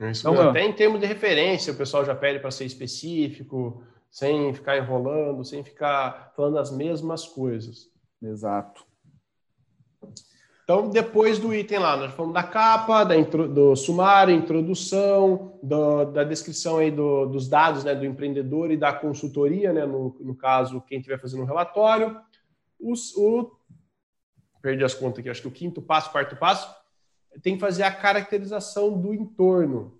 É 0.00 0.10
então, 0.10 0.48
até 0.48 0.64
em 0.64 0.72
termos 0.72 1.00
de 1.00 1.06
referência, 1.06 1.72
o 1.72 1.76
pessoal 1.76 2.04
já 2.04 2.14
pede 2.14 2.40
para 2.40 2.50
ser 2.50 2.64
específico, 2.64 3.82
sem 4.10 4.52
ficar 4.52 4.76
enrolando, 4.76 5.44
sem 5.44 5.62
ficar 5.62 6.32
falando 6.36 6.58
as 6.58 6.70
mesmas 6.70 7.26
coisas. 7.26 7.90
Exato. 8.22 8.84
Então, 10.64 10.88
depois 10.88 11.38
do 11.38 11.54
item 11.54 11.78
lá, 11.78 11.94
nós 11.94 12.14
falamos 12.14 12.32
da 12.32 12.42
capa, 12.42 13.04
da 13.04 13.14
intro, 13.14 13.46
do 13.46 13.76
sumário, 13.76 14.34
introdução, 14.34 15.58
do, 15.62 16.06
da 16.06 16.24
descrição 16.24 16.78
aí 16.78 16.90
do, 16.90 17.26
dos 17.26 17.48
dados 17.48 17.84
né, 17.84 17.94
do 17.94 18.06
empreendedor 18.06 18.70
e 18.70 18.76
da 18.76 18.90
consultoria, 18.90 19.74
né, 19.74 19.84
no, 19.84 20.16
no 20.20 20.34
caso, 20.34 20.80
quem 20.80 20.98
estiver 20.98 21.20
fazendo 21.20 21.42
um 21.42 21.46
relatório. 21.46 22.18
Os, 22.80 23.14
o, 23.14 23.52
perdi 24.62 24.82
as 24.82 24.94
contas 24.94 25.18
aqui, 25.18 25.28
acho 25.28 25.42
que 25.42 25.48
o 25.48 25.50
quinto 25.50 25.82
passo, 25.82 26.10
quarto 26.10 26.34
passo, 26.34 26.74
tem 27.42 27.54
que 27.54 27.60
fazer 27.60 27.82
a 27.82 27.90
caracterização 27.90 28.98
do 28.98 29.14
entorno. 29.14 29.98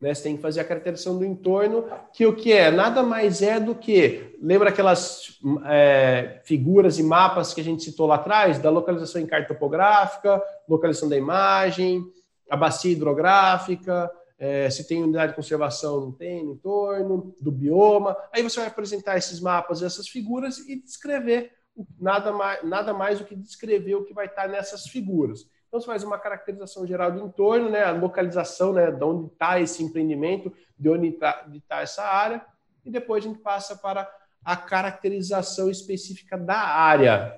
Né? 0.00 0.12
Você 0.12 0.22
tem 0.22 0.36
que 0.36 0.42
fazer 0.42 0.60
a 0.60 0.64
caracterização 0.64 1.18
do 1.18 1.24
entorno, 1.24 1.86
que 2.12 2.26
o 2.26 2.36
que 2.36 2.52
é? 2.52 2.70
Nada 2.70 3.02
mais 3.02 3.40
é 3.40 3.58
do 3.58 3.74
que. 3.74 4.36
Lembra 4.40 4.68
aquelas 4.68 5.38
é, 5.64 6.40
figuras 6.44 6.98
e 6.98 7.02
mapas 7.02 7.54
que 7.54 7.60
a 7.60 7.64
gente 7.64 7.82
citou 7.82 8.06
lá 8.06 8.16
atrás? 8.16 8.58
Da 8.58 8.70
localização 8.70 9.20
em 9.20 9.26
carta 9.26 9.54
topográfica, 9.54 10.42
localização 10.68 11.08
da 11.08 11.16
imagem, 11.16 12.04
a 12.50 12.56
bacia 12.56 12.92
hidrográfica, 12.92 14.10
é, 14.38 14.68
se 14.68 14.86
tem 14.86 15.02
unidade 15.02 15.32
de 15.32 15.36
conservação, 15.36 16.00
não 16.00 16.12
tem 16.12 16.44
no 16.44 16.52
entorno, 16.52 17.34
do 17.40 17.50
bioma. 17.50 18.16
Aí 18.32 18.42
você 18.42 18.60
vai 18.60 18.68
apresentar 18.68 19.16
esses 19.16 19.40
mapas, 19.40 19.82
essas 19.82 20.06
figuras 20.06 20.58
e 20.58 20.82
descrever 20.82 21.52
nada 21.98 22.30
mais, 22.32 22.62
nada 22.62 22.92
mais 22.92 23.18
do 23.18 23.24
que 23.24 23.34
descrever 23.34 23.94
o 23.94 24.04
que 24.04 24.12
vai 24.12 24.26
estar 24.26 24.48
nessas 24.48 24.86
figuras. 24.86 25.48
Então, 25.74 25.80
você 25.80 25.88
faz 25.88 26.04
uma 26.04 26.20
caracterização 26.20 26.86
geral 26.86 27.10
do 27.10 27.18
entorno, 27.18 27.68
né, 27.68 27.82
a 27.82 27.90
localização, 27.90 28.72
né, 28.72 28.92
de 28.92 29.02
onde 29.02 29.26
está 29.26 29.60
esse 29.60 29.82
empreendimento, 29.82 30.52
de 30.78 30.88
onde 30.88 31.08
está 31.08 31.44
tá 31.66 31.80
essa 31.80 32.04
área, 32.04 32.46
e 32.84 32.90
depois 32.92 33.24
a 33.24 33.26
gente 33.26 33.40
passa 33.40 33.74
para 33.74 34.08
a 34.44 34.56
caracterização 34.56 35.68
específica 35.68 36.38
da 36.38 36.58
área. 36.58 37.36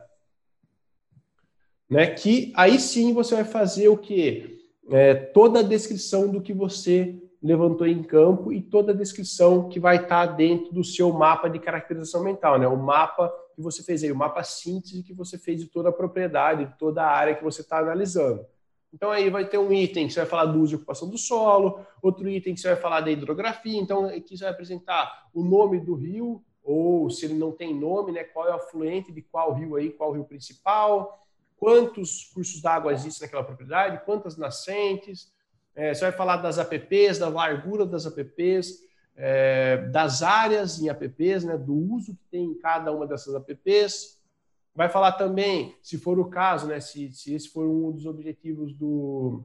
Né, 1.89 2.09
que 2.09 2.53
aí 2.55 2.78
sim 2.78 3.14
você 3.14 3.37
vai 3.37 3.45
fazer 3.45 3.89
o 3.89 3.97
que? 3.97 4.68
É, 4.91 5.14
toda 5.14 5.61
a 5.61 5.62
descrição 5.62 6.28
do 6.28 6.43
que 6.43 6.53
você 6.53 7.18
levantou 7.43 7.87
em 7.87 8.03
campo 8.03 8.53
e 8.53 8.61
toda 8.61 8.93
a 8.93 8.95
descrição 8.95 9.66
que 9.70 9.80
vai 9.80 9.97
estar 9.97 10.26
dentro 10.26 10.74
do 10.74 10.84
seu 10.84 11.11
mapa 11.11 11.49
de 11.49 11.59
caracterização 11.59 12.22
mental, 12.22 12.59
né? 12.59 12.68
O 12.68 12.76
mapa 12.76 13.32
que 13.57 13.62
você 13.62 13.82
fez 13.82 14.04
aí, 14.04 14.12
o 14.12 14.16
mapa 14.16 14.44
síntese 14.44 15.02
que 15.02 15.14
você 15.14 15.38
fez 15.38 15.59
de 15.61 15.66
toda 15.66 15.88
a 15.88 15.92
propriedade, 15.92 16.66
de 16.66 16.78
toda 16.78 17.02
a 17.02 17.11
área 17.11 17.34
que 17.34 17.42
você 17.42 17.62
está 17.62 17.78
analisando. 17.78 18.44
Então 18.92 19.11
aí 19.11 19.30
vai 19.30 19.48
ter 19.48 19.57
um 19.57 19.72
item 19.72 20.07
que 20.07 20.12
você 20.12 20.20
vai 20.20 20.28
falar 20.28 20.44
do 20.44 20.61
uso 20.61 20.74
e 20.74 20.76
ocupação 20.76 21.09
do 21.09 21.16
solo, 21.16 21.80
outro 22.02 22.28
item 22.28 22.54
que 22.54 22.61
você 22.61 22.68
vai 22.68 22.76
falar 22.76 23.00
da 23.00 23.11
hidrografia, 23.11 23.80
então 23.80 24.04
aqui 24.04 24.36
você 24.36 24.44
vai 24.44 24.52
apresentar 24.52 25.28
o 25.32 25.42
nome 25.42 25.80
do 25.80 25.94
rio, 25.94 26.44
ou 26.62 27.09
se 27.09 27.24
ele 27.24 27.34
não 27.34 27.50
tem 27.50 27.74
nome, 27.74 28.12
né, 28.12 28.24
qual 28.24 28.46
é 28.46 28.50
o 28.50 28.57
afluente 28.57 29.11
de 29.11 29.22
qual 29.22 29.54
rio 29.54 29.76
aí, 29.76 29.90
qual 29.90 30.12
rio 30.12 30.24
principal, 30.24 31.26
quantos 31.57 32.24
cursos 32.24 32.61
d'água 32.61 32.92
existem 32.92 33.26
naquela 33.26 33.44
propriedade, 33.44 34.04
quantas 34.04 34.36
nascentes, 34.36 35.32
é, 35.74 35.94
você 35.94 36.02
vai 36.02 36.12
falar 36.12 36.38
das 36.38 36.59
APPs, 36.59 37.18
da 37.18 37.28
largura 37.28 37.86
das 37.86 38.07
APPs, 38.07 38.86
é, 39.16 39.78
das 39.88 40.22
áreas 40.22 40.80
em 40.80 40.88
APPs, 40.88 41.44
né, 41.44 41.56
do 41.56 41.74
uso 41.74 42.14
que 42.14 42.24
tem 42.30 42.44
em 42.44 42.54
cada 42.54 42.92
uma 42.92 43.06
dessas 43.06 43.34
APPs. 43.34 44.20
Vai 44.74 44.90
falar 44.90 45.12
também, 45.12 45.74
se 45.82 45.96
for 45.96 46.18
o 46.18 46.26
caso, 46.26 46.66
né, 46.66 46.80
se, 46.80 47.10
se 47.10 47.34
esse 47.34 47.48
for 47.48 47.66
um 47.66 47.90
dos 47.90 48.04
objetivos 48.04 48.74
do, 48.74 49.42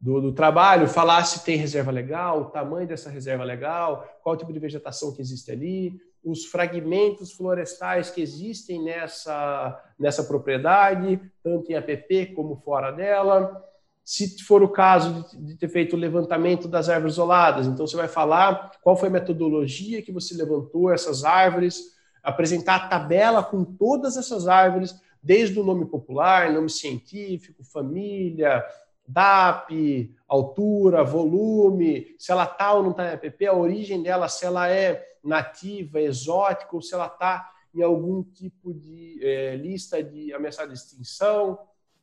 do, 0.00 0.20
do, 0.20 0.32
trabalho, 0.32 0.88
falar 0.88 1.24
se 1.24 1.44
tem 1.44 1.56
reserva 1.56 1.92
legal, 1.92 2.40
o 2.40 2.44
tamanho 2.46 2.88
dessa 2.88 3.08
reserva 3.08 3.44
legal, 3.44 4.04
qual 4.22 4.36
tipo 4.36 4.52
de 4.52 4.58
vegetação 4.58 5.14
que 5.14 5.22
existe 5.22 5.52
ali, 5.52 6.00
os 6.24 6.46
fragmentos 6.46 7.32
florestais 7.32 8.10
que 8.10 8.20
existem 8.20 8.82
nessa, 8.82 9.80
nessa 9.96 10.24
propriedade, 10.24 11.20
tanto 11.42 11.70
em 11.70 11.76
APP 11.76 12.32
como 12.34 12.56
fora 12.56 12.90
dela 12.90 13.62
se 14.04 14.42
for 14.42 14.62
o 14.62 14.68
caso 14.68 15.24
de, 15.34 15.56
ter 15.56 15.68
feito 15.68 15.96
o 15.96 15.98
levantamento 15.98 16.68
das 16.68 16.88
árvores 16.88 17.14
isoladas. 17.14 17.66
Então, 17.66 17.86
você 17.86 17.96
vai 17.96 18.08
falar 18.08 18.72
qual 18.82 18.96
foi 18.96 19.08
a 19.08 19.12
metodologia 19.12 20.02
que 20.02 20.12
você 20.12 20.34
levantou 20.34 20.92
essas 20.92 21.24
árvores, 21.24 21.94
apresentar 22.22 22.76
a 22.76 22.88
tabela 22.88 23.42
com 23.42 23.64
todas 23.64 24.16
essas 24.16 24.46
árvores, 24.46 24.94
desde 25.22 25.58
o 25.58 25.64
nome 25.64 25.86
popular, 25.86 26.52
nome 26.52 26.68
científico, 26.68 27.64
família, 27.64 28.62
DAP, 29.08 30.14
altura, 30.28 31.02
volume, 31.02 32.14
se 32.18 32.30
ela 32.30 32.44
está 32.44 32.74
ou 32.74 32.82
não 32.82 32.90
está 32.90 33.06
em 33.06 33.14
APP, 33.14 33.46
a 33.46 33.54
origem 33.54 34.02
dela, 34.02 34.28
se 34.28 34.44
ela 34.44 34.68
é 34.68 35.02
nativa, 35.22 36.00
exótica, 36.00 36.74
ou 36.74 36.82
se 36.82 36.94
ela 36.94 37.06
está 37.06 37.50
em 37.74 37.82
algum 37.82 38.22
tipo 38.22 38.72
de 38.72 39.18
é, 39.22 39.56
lista 39.56 40.02
de 40.02 40.32
ameaçada 40.32 40.72
de 40.72 40.78
extinção. 40.78 41.58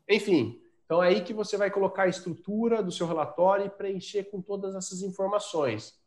Enfim, 0.08 0.61
então 0.92 1.02
é 1.02 1.08
aí 1.08 1.22
que 1.22 1.34
você 1.34 1.56
vai 1.56 1.72
colocar 1.72 2.04
a 2.04 2.10
estrutura 2.10 2.84
do 2.84 2.92
seu 2.92 3.08
relatório 3.08 3.66
e 3.66 3.70
preencher 3.70 4.26
com 4.26 4.42
todas 4.42 4.76
essas 4.76 5.02
informações. 5.02 5.98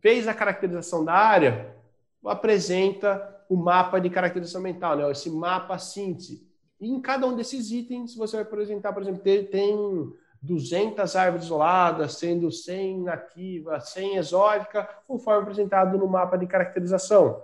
Fez 0.00 0.26
a 0.26 0.34
caracterização 0.34 1.04
da 1.04 1.12
área, 1.12 1.76
apresenta 2.24 3.44
o 3.48 3.54
mapa 3.54 4.00
de 4.00 4.10
caracterização 4.10 4.60
mental, 4.60 4.96
né? 4.96 5.08
esse 5.08 5.30
mapa 5.30 5.78
síntese. 5.78 6.44
E 6.80 6.90
em 6.90 7.00
cada 7.00 7.28
um 7.28 7.36
desses 7.36 7.70
itens, 7.70 8.16
você 8.16 8.38
vai 8.38 8.44
apresentar, 8.44 8.92
por 8.92 9.02
exemplo, 9.02 9.22
tem 9.22 10.12
200 10.42 11.14
árvores 11.14 11.44
isoladas, 11.44 12.14
sendo 12.14 12.50
100 12.50 13.04
nativas, 13.04 13.90
100 13.90 14.16
exótica, 14.16 14.82
conforme 15.06 15.42
apresentado 15.42 15.96
no 15.96 16.08
mapa 16.08 16.36
de 16.36 16.48
caracterização. 16.48 17.40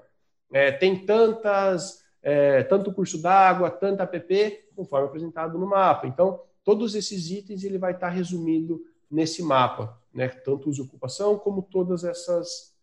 É, 0.53 0.73
tem 0.73 1.07
tantas 1.07 2.05
é, 2.27 2.65
tanto 2.65 2.93
curso 2.93 3.23
d'água, 3.23 3.71
tanta 3.71 4.03
app, 4.03 4.65
conforme 4.75 5.07
apresentado 5.07 5.57
no 5.57 5.67
mapa. 5.69 6.09
Então, 6.09 6.41
todos 6.65 6.97
esses 6.97 7.31
itens 7.31 7.63
ele 7.63 7.79
vai 7.79 7.93
estar 7.93 8.09
resumido 8.09 8.85
nesse 9.09 9.45
mapa, 9.45 9.97
né? 10.13 10.27
tanto 10.27 10.69
uso 10.69 10.83
e 10.83 10.85
ocupação, 10.85 11.39
como 11.39 11.63
todas 11.63 12.03
essas 12.03 12.75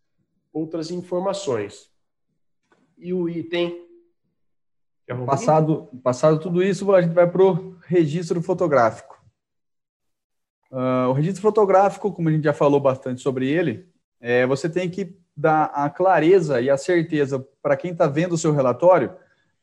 outras 0.53 0.91
informações. 0.91 1.91
E 2.97 3.13
o 3.13 3.27
item. 3.27 3.85
Passado, 5.25 5.89
passado 6.01 6.39
tudo 6.39 6.63
isso, 6.63 6.89
a 6.93 7.01
gente 7.01 7.13
vai 7.13 7.29
para 7.29 7.43
o 7.43 7.75
registro 7.81 8.41
fotográfico. 8.41 9.21
Uh, 10.71 11.09
o 11.09 11.11
registro 11.11 11.41
fotográfico, 11.41 12.13
como 12.13 12.29
a 12.29 12.31
gente 12.31 12.45
já 12.45 12.53
falou 12.53 12.79
bastante 12.79 13.21
sobre 13.21 13.49
ele, 13.49 13.91
é, 14.21 14.47
você 14.47 14.69
tem 14.69 14.89
que 14.89 15.19
dar 15.35 15.65
a 15.65 15.89
clareza 15.89 16.61
e 16.61 16.69
a 16.69 16.77
certeza 16.77 17.45
para 17.61 17.75
quem 17.75 17.91
está 17.91 18.07
vendo 18.07 18.35
o 18.35 18.37
seu 18.37 18.53
relatório 18.53 19.13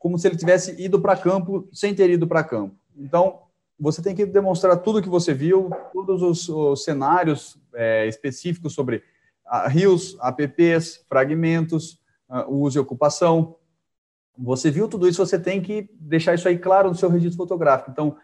como 0.01 0.17
se 0.17 0.27
ele 0.27 0.35
tivesse 0.35 0.81
ido 0.81 0.99
para 0.99 1.15
campo 1.15 1.69
sem 1.71 1.93
ter 1.93 2.09
ido 2.09 2.27
para 2.27 2.43
campo. 2.43 2.75
Então, 2.97 3.41
você 3.79 4.01
tem 4.01 4.15
que 4.15 4.25
demonstrar 4.25 4.77
tudo 4.77 5.01
que 5.01 5.07
você 5.07 5.31
viu, 5.31 5.69
todos 5.93 6.23
os, 6.23 6.49
os 6.49 6.83
cenários 6.83 7.55
é, 7.75 8.07
específicos 8.07 8.73
sobre 8.73 9.03
rios, 9.69 10.17
apps, 10.19 11.05
fragmentos, 11.07 11.99
uh, 12.27 12.51
uso 12.51 12.79
e 12.79 12.81
ocupação. 12.81 13.55
Você 14.35 14.71
viu 14.71 14.87
tudo 14.87 15.07
isso, 15.07 15.23
você 15.23 15.37
tem 15.37 15.61
que 15.61 15.87
deixar 15.99 16.33
isso 16.33 16.47
aí 16.47 16.57
claro 16.57 16.89
no 16.89 16.95
seu 16.95 17.09
registro 17.09 17.37
fotográfico. 17.37 17.91
Então, 17.91 18.17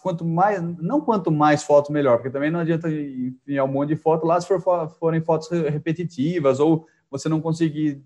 quanto 0.00 0.24
mais, 0.24 0.62
não 0.62 1.00
quanto 1.00 1.32
mais 1.32 1.64
fotos, 1.64 1.90
melhor, 1.90 2.18
porque 2.18 2.30
também 2.30 2.52
não 2.52 2.60
adianta 2.60 2.88
enviar 2.88 3.64
um 3.64 3.72
monte 3.72 3.88
de 3.88 3.96
foto 3.96 4.24
lá 4.24 4.40
se 4.40 4.46
for, 4.46 4.88
forem 4.90 5.20
fotos 5.20 5.50
repetitivas 5.50 6.60
ou 6.60 6.86
você 7.16 7.28
não 7.28 7.40
conseguir 7.40 8.02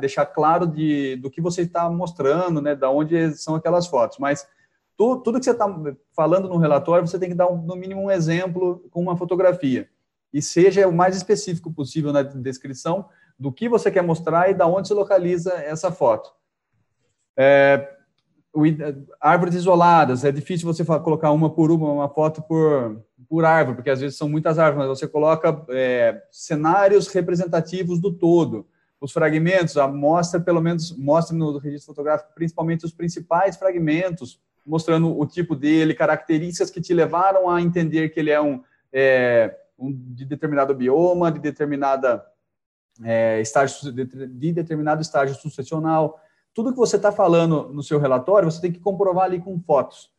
deixar 0.00 0.26
claro 0.26 0.66
de, 0.66 1.16
do 1.16 1.30
que 1.30 1.40
você 1.40 1.62
está 1.62 1.88
mostrando, 1.90 2.60
né, 2.60 2.74
da 2.74 2.90
onde 2.90 3.34
são 3.34 3.54
aquelas 3.54 3.86
fotos. 3.86 4.18
Mas 4.18 4.46
tu, 4.96 5.18
tudo 5.18 5.38
que 5.38 5.44
você 5.44 5.50
está 5.50 5.66
falando 6.14 6.48
no 6.48 6.56
relatório, 6.56 7.06
você 7.06 7.18
tem 7.18 7.28
que 7.28 7.34
dar, 7.34 7.48
um, 7.48 7.60
no 7.60 7.76
mínimo, 7.76 8.02
um 8.02 8.10
exemplo 8.10 8.84
com 8.90 9.00
uma 9.00 9.16
fotografia. 9.16 9.88
E 10.32 10.42
seja 10.42 10.86
o 10.88 10.92
mais 10.92 11.16
específico 11.16 11.72
possível 11.72 12.12
na 12.12 12.22
descrição 12.22 13.08
do 13.38 13.52
que 13.52 13.68
você 13.68 13.90
quer 13.90 14.02
mostrar 14.02 14.50
e 14.50 14.54
da 14.54 14.66
onde 14.66 14.88
se 14.88 14.94
localiza 14.94 15.52
essa 15.54 15.90
foto. 15.90 16.32
É, 17.36 17.94
árvores 19.20 19.54
isoladas, 19.54 20.24
é 20.24 20.30
difícil 20.30 20.72
você 20.72 20.84
colocar 20.84 21.32
uma 21.32 21.50
por 21.50 21.70
uma, 21.70 21.92
uma 21.92 22.08
foto 22.08 22.42
por, 22.42 23.02
por 23.34 23.44
árvore, 23.44 23.74
porque 23.74 23.90
às 23.90 24.00
vezes 24.00 24.16
são 24.16 24.28
muitas 24.28 24.60
árvores, 24.60 24.86
mas 24.86 24.96
você 24.96 25.08
coloca 25.08 25.60
é, 25.70 26.22
cenários 26.30 27.08
representativos 27.08 27.98
do 27.98 28.12
todo. 28.12 28.64
Os 29.00 29.10
fragmentos, 29.10 29.74
mostra 29.92 30.38
pelo 30.38 30.60
menos, 30.60 30.96
mostra 30.96 31.36
no 31.36 31.58
registro 31.58 31.92
fotográfico 31.92 32.30
principalmente 32.32 32.84
os 32.84 32.92
principais 32.92 33.56
fragmentos, 33.56 34.40
mostrando 34.64 35.18
o 35.18 35.26
tipo 35.26 35.56
dele, 35.56 35.94
características 35.94 36.70
que 36.70 36.80
te 36.80 36.94
levaram 36.94 37.50
a 37.50 37.60
entender 37.60 38.10
que 38.10 38.20
ele 38.20 38.30
é 38.30 38.40
um, 38.40 38.62
é, 38.92 39.52
um 39.76 39.92
de 39.92 40.24
determinado 40.24 40.72
bioma, 40.72 41.32
de 41.32 41.40
determinada 41.40 42.24
é, 43.02 43.40
estágio, 43.40 43.92
de, 43.92 44.04
de 44.04 44.52
determinado 44.52 45.02
estágio 45.02 45.34
sucessional, 45.34 46.20
tudo 46.54 46.70
que 46.70 46.78
você 46.78 46.94
está 46.94 47.10
falando 47.10 47.68
no 47.72 47.82
seu 47.82 47.98
relatório, 47.98 48.48
você 48.48 48.60
tem 48.60 48.70
que 48.70 48.78
comprovar 48.78 49.24
ali 49.24 49.40
com 49.40 49.58
fotos. 49.58 50.13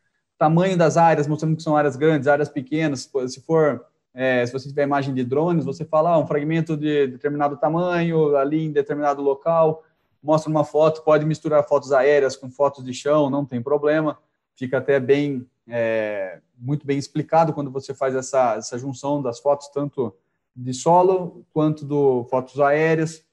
Tamanho 0.45 0.77
das 0.77 0.95
áreas, 0.95 1.25
mostrando 1.25 1.55
que 1.55 1.63
são 1.63 1.75
áreas 1.75 1.95
grandes, 1.95 2.27
áreas 2.27 2.49
pequenas. 2.49 3.09
Se 3.27 3.41
for, 3.41 3.83
é, 4.13 4.45
se 4.45 4.53
você 4.53 4.69
tiver 4.69 4.83
imagem 4.83 5.11
de 5.11 5.23
drones, 5.23 5.65
você 5.65 5.83
fala 5.83 6.11
ah, 6.11 6.19
um 6.19 6.27
fragmento 6.27 6.77
de 6.77 7.07
determinado 7.07 7.57
tamanho, 7.57 8.35
ali 8.35 8.63
em 8.63 8.71
determinado 8.71 9.23
local. 9.23 9.83
Mostra 10.21 10.51
uma 10.51 10.63
foto, 10.63 11.01
pode 11.01 11.25
misturar 11.25 11.67
fotos 11.67 11.91
aéreas 11.91 12.35
com 12.35 12.51
fotos 12.51 12.83
de 12.85 12.93
chão, 12.93 13.27
não 13.27 13.43
tem 13.43 13.59
problema. 13.59 14.19
Fica 14.55 14.77
até 14.77 14.99
bem, 14.99 15.47
é, 15.67 16.39
muito 16.55 16.85
bem 16.85 16.99
explicado 16.99 17.51
quando 17.51 17.71
você 17.71 17.91
faz 17.95 18.13
essa, 18.13 18.53
essa 18.53 18.77
junção 18.77 19.23
das 19.23 19.39
fotos, 19.39 19.67
tanto 19.69 20.15
de 20.55 20.75
solo 20.75 21.43
quanto 21.51 21.83
do 21.83 22.23
fotos 22.25 22.59
aéreas 22.59 23.25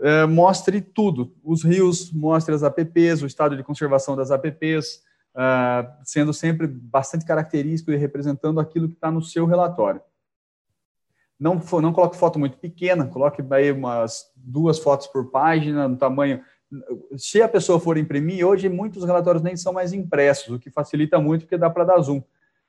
é, 0.00 0.26
mostre 0.26 0.80
tudo, 0.80 1.32
os 1.42 1.62
rios, 1.62 2.12
mostre 2.12 2.54
as 2.54 2.62
APPs, 2.62 3.22
o 3.22 3.26
estado 3.26 3.56
de 3.56 3.62
conservação 3.62 4.16
das 4.16 4.30
APPs, 4.30 5.05
é, 5.36 5.90
sendo 6.02 6.32
sempre 6.32 6.66
bastante 6.66 7.24
característico 7.24 7.92
e 7.92 7.96
representando 7.96 8.58
aquilo 8.58 8.88
que 8.88 8.94
está 8.94 9.10
no 9.10 9.20
seu 9.20 9.44
relatório. 9.44 10.00
Não, 11.38 11.60
não 11.82 11.92
coloque 11.92 12.16
foto 12.16 12.38
muito 12.38 12.56
pequena, 12.56 13.06
coloque 13.06 13.42
aí 13.50 13.70
umas 13.70 14.32
duas 14.34 14.78
fotos 14.78 15.06
por 15.06 15.30
página, 15.30 15.86
no 15.86 15.96
tamanho. 15.96 16.40
Se 17.16 17.42
a 17.42 17.48
pessoa 17.48 17.78
for 17.78 17.98
imprimir, 17.98 18.46
hoje 18.46 18.68
muitos 18.70 19.04
relatórios 19.04 19.42
nem 19.42 19.54
são 19.56 19.72
mais 19.72 19.92
impressos, 19.92 20.54
o 20.54 20.58
que 20.58 20.70
facilita 20.70 21.20
muito 21.20 21.42
porque 21.42 21.58
dá 21.58 21.68
para 21.68 21.84
dar 21.84 22.00
zoom. 22.00 22.22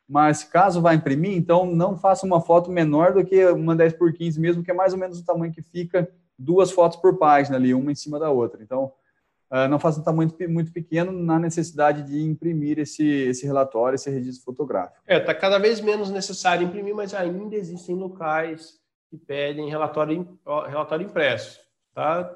Mas 0.07 0.43
caso 0.43 0.81
vá 0.81 0.93
imprimir, 0.93 1.37
então 1.37 1.65
não 1.65 1.97
faça 1.97 2.25
uma 2.25 2.41
foto 2.41 2.69
menor 2.69 3.13
do 3.13 3.25
que 3.25 3.45
uma 3.47 3.75
10 3.75 3.93
por 3.93 4.11
15 4.11 4.39
mesmo, 4.39 4.63
que 4.63 4.71
é 4.71 4.73
mais 4.73 4.91
ou 4.91 4.99
menos 4.99 5.19
o 5.19 5.25
tamanho 5.25 5.53
que 5.53 5.61
fica 5.61 6.09
duas 6.37 6.71
fotos 6.71 6.97
por 6.97 7.17
página 7.17 7.55
ali, 7.55 7.73
uma 7.73 7.91
em 7.91 7.95
cima 7.95 8.19
da 8.19 8.29
outra. 8.29 8.61
Então, 8.61 8.91
uh, 9.51 9.67
não 9.69 9.79
faça 9.79 9.99
um 9.99 10.03
tamanho 10.03 10.31
muito 10.49 10.71
pequeno 10.71 11.11
na 11.11 11.39
necessidade 11.39 12.03
de 12.03 12.21
imprimir 12.21 12.79
esse, 12.79 13.05
esse 13.05 13.45
relatório, 13.45 13.95
esse 13.95 14.09
registro 14.09 14.45
fotográfico. 14.45 15.01
É, 15.07 15.17
está 15.17 15.33
cada 15.33 15.57
vez 15.57 15.81
menos 15.81 16.09
necessário 16.09 16.65
imprimir, 16.65 16.95
mas 16.95 17.13
ainda 17.13 17.55
existem 17.55 17.95
locais 17.95 18.79
que 19.09 19.17
pedem 19.17 19.69
relatório, 19.69 20.37
relatório 20.67 21.05
impresso. 21.05 21.59
Tá, 21.93 22.29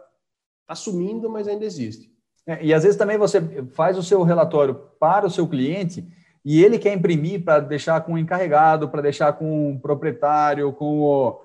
tá 0.67 0.75
sumindo, 0.75 1.29
mas 1.29 1.47
ainda 1.47 1.65
existe. 1.65 2.11
É, 2.47 2.63
e 2.63 2.73
às 2.73 2.83
vezes 2.83 2.97
também 2.97 3.17
você 3.17 3.41
faz 3.73 3.97
o 3.97 4.03
seu 4.03 4.23
relatório 4.23 4.75
para 4.99 5.27
o 5.27 5.29
seu 5.29 5.47
cliente 5.47 6.07
e 6.43 6.63
ele 6.63 6.79
quer 6.79 6.93
imprimir 6.93 7.43
para 7.43 7.59
deixar 7.59 8.01
com 8.01 8.13
o 8.13 8.17
encarregado, 8.17 8.89
para 8.89 9.01
deixar 9.01 9.33
com 9.33 9.73
o 9.73 9.79
proprietário, 9.79 10.73
com 10.73 11.01
o, 11.01 11.41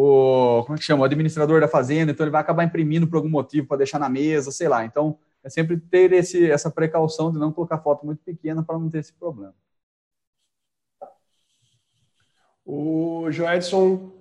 o 0.00 0.62
como 0.62 0.76
é 0.76 0.78
que 0.78 0.84
chama, 0.84 1.02
o 1.02 1.04
administrador 1.04 1.60
da 1.60 1.66
fazenda, 1.66 2.12
então 2.12 2.24
ele 2.24 2.30
vai 2.30 2.40
acabar 2.40 2.62
imprimindo 2.62 3.08
por 3.08 3.16
algum 3.16 3.28
motivo 3.28 3.66
para 3.66 3.78
deixar 3.78 3.98
na 3.98 4.08
mesa, 4.08 4.52
sei 4.52 4.68
lá. 4.68 4.84
Então, 4.84 5.18
é 5.42 5.50
sempre 5.50 5.76
ter 5.76 6.12
esse, 6.12 6.48
essa 6.48 6.70
precaução 6.70 7.32
de 7.32 7.38
não 7.38 7.52
colocar 7.52 7.78
foto 7.78 8.06
muito 8.06 8.22
pequena 8.22 8.62
para 8.62 8.78
não 8.78 8.88
ter 8.88 8.98
esse 8.98 9.12
problema. 9.12 9.54
O 12.64 13.28
Joedson, 13.32 14.12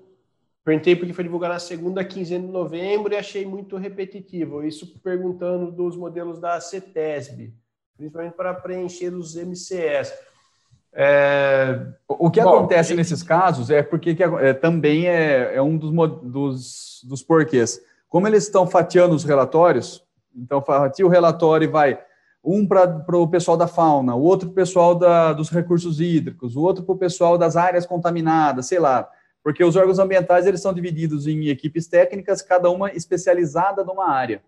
perguntei 0.63 0.95
porque 0.95 1.13
foi 1.13 1.23
divulgado 1.23 1.53
na 1.53 1.59
segunda 1.59 2.03
quinzena 2.03 2.47
de 2.47 2.51
novembro 2.51 3.13
e 3.13 3.17
achei 3.17 3.45
muito 3.45 3.77
repetitivo. 3.77 4.63
Isso 4.63 4.99
perguntando 5.01 5.71
dos 5.71 5.95
modelos 5.95 6.39
da 6.39 6.59
CETESB, 6.59 7.53
principalmente 7.95 8.33
para 8.33 8.51
preencher 8.55 9.13
os 9.13 9.35
MCS. 9.35 10.11
É... 10.99 11.79
O 12.07 12.31
que 12.31 12.41
Bom, 12.41 12.55
acontece 12.55 12.95
nesses 12.95 13.21
casos 13.21 13.69
é 13.69 13.83
porque 13.83 14.15
que, 14.15 14.23
é, 14.23 14.53
também 14.53 15.07
é, 15.07 15.55
é 15.55 15.61
um 15.61 15.77
dos, 15.77 15.91
dos, 16.23 17.01
dos 17.07 17.21
porquês. 17.21 17.79
Como 18.09 18.27
eles 18.27 18.45
estão 18.45 18.65
fatiando 18.65 19.13
os 19.13 19.23
relatórios, 19.23 20.03
então 20.35 20.59
fatia 20.59 21.05
o 21.05 21.09
relatório 21.09 21.65
e 21.65 21.71
vai 21.71 21.99
um 22.43 22.65
para 22.65 23.17
o 23.17 23.27
pessoal 23.27 23.57
da 23.57 23.67
fauna, 23.67 24.15
o 24.15 24.21
outro 24.21 24.47
para 24.47 24.53
o 24.53 24.55
pessoal 24.55 24.95
da, 24.95 25.33
dos 25.33 25.49
recursos 25.49 25.99
hídricos, 25.99 26.55
o 26.55 26.61
outro 26.61 26.83
para 26.83 26.95
o 26.95 26.97
pessoal 26.97 27.37
das 27.37 27.55
áreas 27.55 27.85
contaminadas, 27.85 28.65
sei 28.65 28.79
lá. 28.79 29.07
Porque 29.43 29.63
os 29.63 29.75
órgãos 29.75 29.99
ambientais 29.99 30.47
eles 30.47 30.61
são 30.61 30.73
divididos 30.73 31.27
em 31.27 31.47
equipes 31.49 31.87
técnicas, 31.87 32.41
cada 32.41 32.69
uma 32.69 32.91
especializada 32.91 33.83
numa 33.83 34.09
área. 34.09 34.41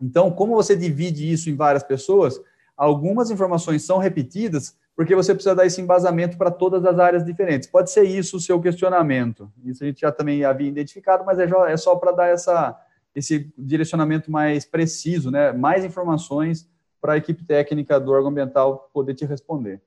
Então, 0.00 0.30
como 0.30 0.54
você 0.54 0.76
divide 0.76 1.30
isso 1.30 1.48
em 1.48 1.56
várias 1.56 1.82
pessoas, 1.82 2.40
algumas 2.76 3.30
informações 3.30 3.82
são 3.82 3.98
repetidas 3.98 4.76
porque 5.00 5.14
você 5.14 5.32
precisa 5.32 5.54
dar 5.54 5.64
esse 5.64 5.80
embasamento 5.80 6.36
para 6.36 6.50
todas 6.50 6.84
as 6.84 6.98
áreas 6.98 7.24
diferentes. 7.24 7.66
Pode 7.66 7.90
ser 7.90 8.02
isso 8.02 8.36
o 8.36 8.40
seu 8.40 8.60
questionamento. 8.60 9.50
Isso 9.64 9.82
a 9.82 9.86
gente 9.86 10.02
já 10.02 10.12
também 10.12 10.44
havia 10.44 10.68
identificado, 10.68 11.24
mas 11.24 11.38
é, 11.38 11.48
é 11.68 11.76
só 11.78 11.96
para 11.96 12.12
dar 12.12 12.26
essa, 12.26 12.78
esse 13.14 13.50
direcionamento 13.56 14.30
mais 14.30 14.66
preciso, 14.66 15.30
né? 15.30 15.52
mais 15.52 15.86
informações 15.86 16.68
para 17.00 17.14
a 17.14 17.16
equipe 17.16 17.42
técnica 17.42 17.98
do 17.98 18.12
órgão 18.12 18.28
ambiental 18.28 18.90
poder 18.92 19.14
te 19.14 19.24
responder. 19.24 19.80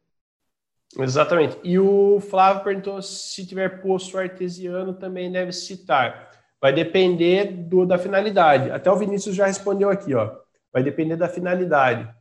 Exatamente. 0.98 1.60
E 1.64 1.78
o 1.78 2.20
Flávio 2.20 2.64
perguntou 2.64 3.00
se 3.00 3.46
tiver 3.46 3.84
posto 3.84 4.18
artesiano 4.18 4.96
também 4.96 5.32
deve 5.32 5.52
citar. 5.52 6.32
Vai 6.60 6.74
depender 6.74 7.52
do, 7.52 7.86
da 7.86 8.00
finalidade. 8.00 8.72
Até 8.72 8.92
o 8.92 8.96
Vinícius 8.96 9.36
já 9.36 9.46
respondeu 9.46 9.92
aqui, 9.92 10.16
ó. 10.16 10.36
Vai 10.74 10.82
depender 10.82 11.16
da 11.16 11.30
finalidade. 11.30 12.12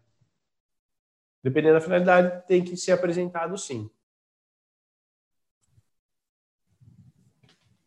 Dependendo 1.42 1.74
da 1.74 1.80
finalidade, 1.80 2.46
tem 2.46 2.62
que 2.62 2.76
ser 2.76 2.92
apresentado 2.92 3.58
sim. 3.58 3.90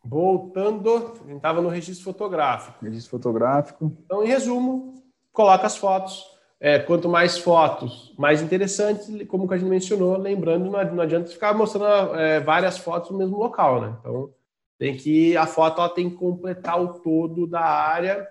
Voltando, 0.03 0.95
a 0.95 1.27
gente 1.27 1.37
estava 1.37 1.61
no 1.61 1.69
registro 1.69 2.03
fotográfico. 2.03 2.83
Registro 2.83 3.11
fotográfico. 3.11 3.91
Então, 4.05 4.23
em 4.23 4.27
resumo, 4.27 5.03
coloca 5.31 5.65
as 5.65 5.77
fotos. 5.77 6.35
É, 6.59 6.79
quanto 6.79 7.09
mais 7.09 7.37
fotos, 7.37 8.13
mais 8.17 8.41
interessante, 8.41 9.25
como 9.25 9.51
a 9.51 9.57
gente 9.57 9.69
mencionou, 9.69 10.17
lembrando, 10.17 10.71
não 10.71 11.01
adianta 11.01 11.29
ficar 11.29 11.53
mostrando 11.53 12.15
é, 12.15 12.39
várias 12.39 12.77
fotos 12.77 13.11
no 13.11 13.17
mesmo 13.17 13.37
local, 13.37 13.81
né? 13.81 13.97
Então, 13.99 14.33
tem 14.77 14.95
que 14.95 15.35
a 15.35 15.45
foto 15.45 15.81
ela 15.81 15.89
tem 15.89 16.09
que 16.09 16.15
completar 16.15 16.81
o 16.81 16.99
todo 16.99 17.45
da 17.45 17.61
área 17.61 18.25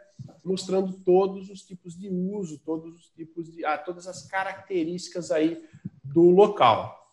mostrando 0.45 0.93
todos 0.93 1.49
os 1.49 1.63
tipos 1.63 1.99
de 1.99 2.09
uso, 2.09 2.59
todos 2.59 2.95
os 2.95 3.07
tipos 3.11 3.51
de, 3.51 3.65
ah, 3.65 3.79
todas 3.79 4.07
as 4.07 4.27
características 4.27 5.31
aí 5.31 5.65
do 6.03 6.31
local. 6.31 7.13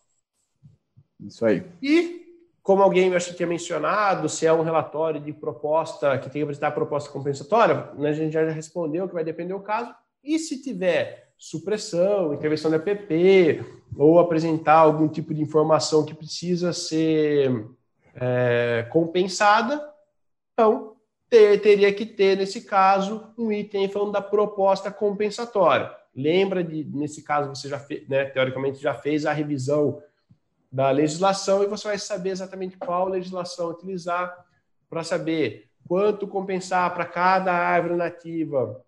Isso 1.18 1.44
aí. 1.46 1.64
E 1.80 2.22
como 2.62 2.82
alguém 2.82 3.12
acho 3.14 3.30
que 3.30 3.36
tinha 3.36 3.48
mencionado, 3.48 4.28
se 4.28 4.46
é 4.46 4.52
um 4.52 4.62
relatório 4.62 5.20
de 5.20 5.32
proposta 5.32 6.16
que 6.18 6.24
tem 6.24 6.40
que 6.40 6.42
apresentar 6.42 6.70
proposta 6.70 7.10
compensatória, 7.10 7.90
né, 7.94 8.10
a 8.10 8.12
gente 8.12 8.32
já 8.32 8.48
respondeu 8.50 9.08
que 9.08 9.14
vai 9.14 9.24
depender 9.24 9.54
do 9.54 9.60
caso. 9.60 9.92
E 10.22 10.38
se 10.38 10.62
tiver 10.62 11.32
supressão, 11.36 12.32
intervenção 12.32 12.70
da 12.70 12.78
PP, 12.78 13.64
ou 13.96 14.20
apresentar 14.20 14.76
algum 14.76 15.08
tipo 15.08 15.34
de 15.34 15.42
informação 15.42 16.04
que 16.04 16.14
precisa 16.14 16.72
ser 16.72 17.68
é, 18.14 18.86
compensada, 18.92 19.82
então 20.52 20.91
ter, 21.32 21.62
teria 21.62 21.90
que 21.94 22.04
ter, 22.04 22.36
nesse 22.36 22.60
caso, 22.60 23.32
um 23.38 23.50
item 23.50 23.88
falando 23.88 24.12
da 24.12 24.20
proposta 24.20 24.92
compensatória. 24.92 25.90
Lembra 26.14 26.62
de, 26.62 26.84
nesse 26.84 27.22
caso, 27.22 27.48
você 27.48 27.70
já 27.70 27.78
fez, 27.78 28.06
né, 28.06 28.26
teoricamente, 28.26 28.78
já 28.82 28.92
fez 28.92 29.24
a 29.24 29.32
revisão 29.32 30.02
da 30.70 30.90
legislação 30.90 31.62
e 31.62 31.66
você 31.66 31.88
vai 31.88 31.98
saber 31.98 32.30
exatamente 32.30 32.76
qual 32.76 33.08
legislação 33.08 33.70
utilizar 33.70 34.44
para 34.90 35.02
saber 35.02 35.70
quanto 35.88 36.28
compensar 36.28 36.92
para 36.92 37.06
cada 37.06 37.50
árvore 37.50 37.96
nativa 37.96 38.84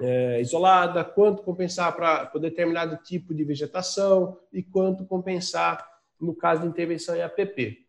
é, 0.00 0.40
isolada, 0.40 1.04
quanto 1.04 1.42
compensar 1.42 1.92
para 1.96 2.30
determinado 2.38 2.96
tipo 2.98 3.34
de 3.34 3.42
vegetação 3.42 4.38
e 4.52 4.62
quanto 4.62 5.04
compensar 5.04 5.84
no 6.20 6.36
caso 6.36 6.62
de 6.62 6.68
intervenção 6.68 7.16
em 7.16 7.22
APP. 7.22 7.84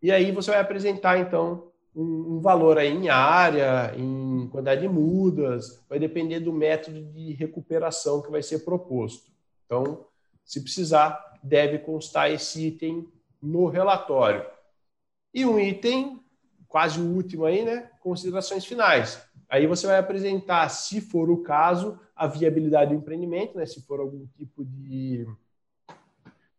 E 0.00 0.10
aí 0.10 0.32
você 0.32 0.50
vai 0.50 0.60
apresentar, 0.60 1.18
então, 1.18 1.71
um, 1.94 2.36
um, 2.36 2.40
valor 2.40 2.78
aí 2.78 2.88
em 2.88 3.08
área, 3.08 3.94
em 3.96 4.48
quantidade 4.48 4.80
de 4.80 4.88
mudas, 4.88 5.82
vai 5.88 5.98
depender 5.98 6.40
do 6.40 6.52
método 6.52 7.02
de 7.02 7.32
recuperação 7.32 8.22
que 8.22 8.30
vai 8.30 8.42
ser 8.42 8.60
proposto. 8.60 9.30
Então, 9.66 10.06
se 10.44 10.60
precisar, 10.60 11.38
deve 11.42 11.78
constar 11.78 12.30
esse 12.30 12.66
item 12.66 13.08
no 13.40 13.66
relatório. 13.66 14.44
E 15.34 15.44
um 15.44 15.58
item, 15.58 16.20
quase 16.68 17.00
o 17.00 17.14
último 17.14 17.44
aí, 17.44 17.64
né? 17.64 17.90
Considerações 18.00 18.64
finais. 18.64 19.22
Aí 19.48 19.66
você 19.66 19.86
vai 19.86 19.98
apresentar, 19.98 20.68
se 20.68 21.00
for 21.00 21.30
o 21.30 21.42
caso, 21.42 21.98
a 22.16 22.26
viabilidade 22.26 22.90
do 22.94 22.96
empreendimento, 22.96 23.56
né? 23.56 23.66
Se 23.66 23.82
for 23.82 24.00
algum 24.00 24.26
tipo 24.36 24.64
de, 24.64 25.26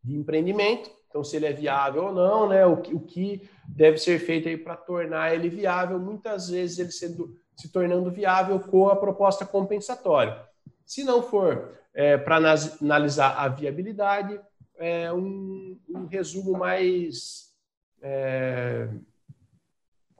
de 0.03 0.15
empreendimento, 0.15 0.91
então 1.13 1.23
se 1.23 1.35
ele 1.35 1.45
é 1.45 1.53
viável 1.53 2.05
ou 2.05 2.11
não, 2.11 2.49
né? 2.49 2.65
O 2.65 2.77
que, 2.77 2.95
o 2.95 2.99
que 2.99 3.47
deve 3.67 3.99
ser 3.99 4.17
feito 4.17 4.49
aí 4.49 4.57
para 4.57 4.75
tornar 4.75 5.31
ele 5.31 5.47
viável, 5.47 5.99
muitas 5.99 6.49
vezes 6.49 6.79
ele 6.79 6.91
sendo, 6.91 7.37
se 7.55 7.71
tornando 7.71 8.09
viável 8.09 8.59
com 8.59 8.89
a 8.89 8.95
proposta 8.95 9.45
compensatória. 9.45 10.41
Se 10.83 11.03
não 11.03 11.21
for 11.21 11.77
é, 11.93 12.17
para 12.17 12.37
analisar 12.81 13.35
a 13.37 13.47
viabilidade, 13.47 14.41
é 14.75 15.13
um, 15.13 15.79
um 15.87 16.07
resumo 16.07 16.57
mais 16.57 17.53
é, 18.01 18.89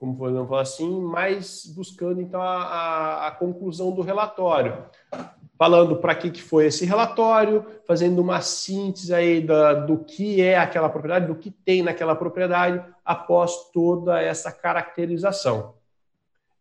como 0.03 0.17
podemos 0.17 0.49
falar 0.49 0.63
assim, 0.63 0.99
mais 0.99 1.65
buscando 1.67 2.19
então 2.19 2.41
a, 2.41 2.63
a, 2.63 3.27
a 3.27 3.31
conclusão 3.31 3.89
do 3.89 4.01
relatório, 4.01 4.83
falando 5.57 5.95
para 5.95 6.13
que, 6.13 6.29
que 6.29 6.41
foi 6.41 6.65
esse 6.65 6.85
relatório, 6.85 7.65
fazendo 7.87 8.21
uma 8.21 8.41
síntese 8.41 9.13
aí 9.13 9.39
da, 9.39 9.73
do 9.73 9.99
que 9.99 10.41
é 10.41 10.57
aquela 10.57 10.89
propriedade, 10.89 11.27
do 11.27 11.35
que 11.35 11.49
tem 11.49 11.81
naquela 11.81 12.17
propriedade, 12.17 12.83
após 13.05 13.71
toda 13.71 14.21
essa 14.21 14.51
caracterização. 14.51 15.75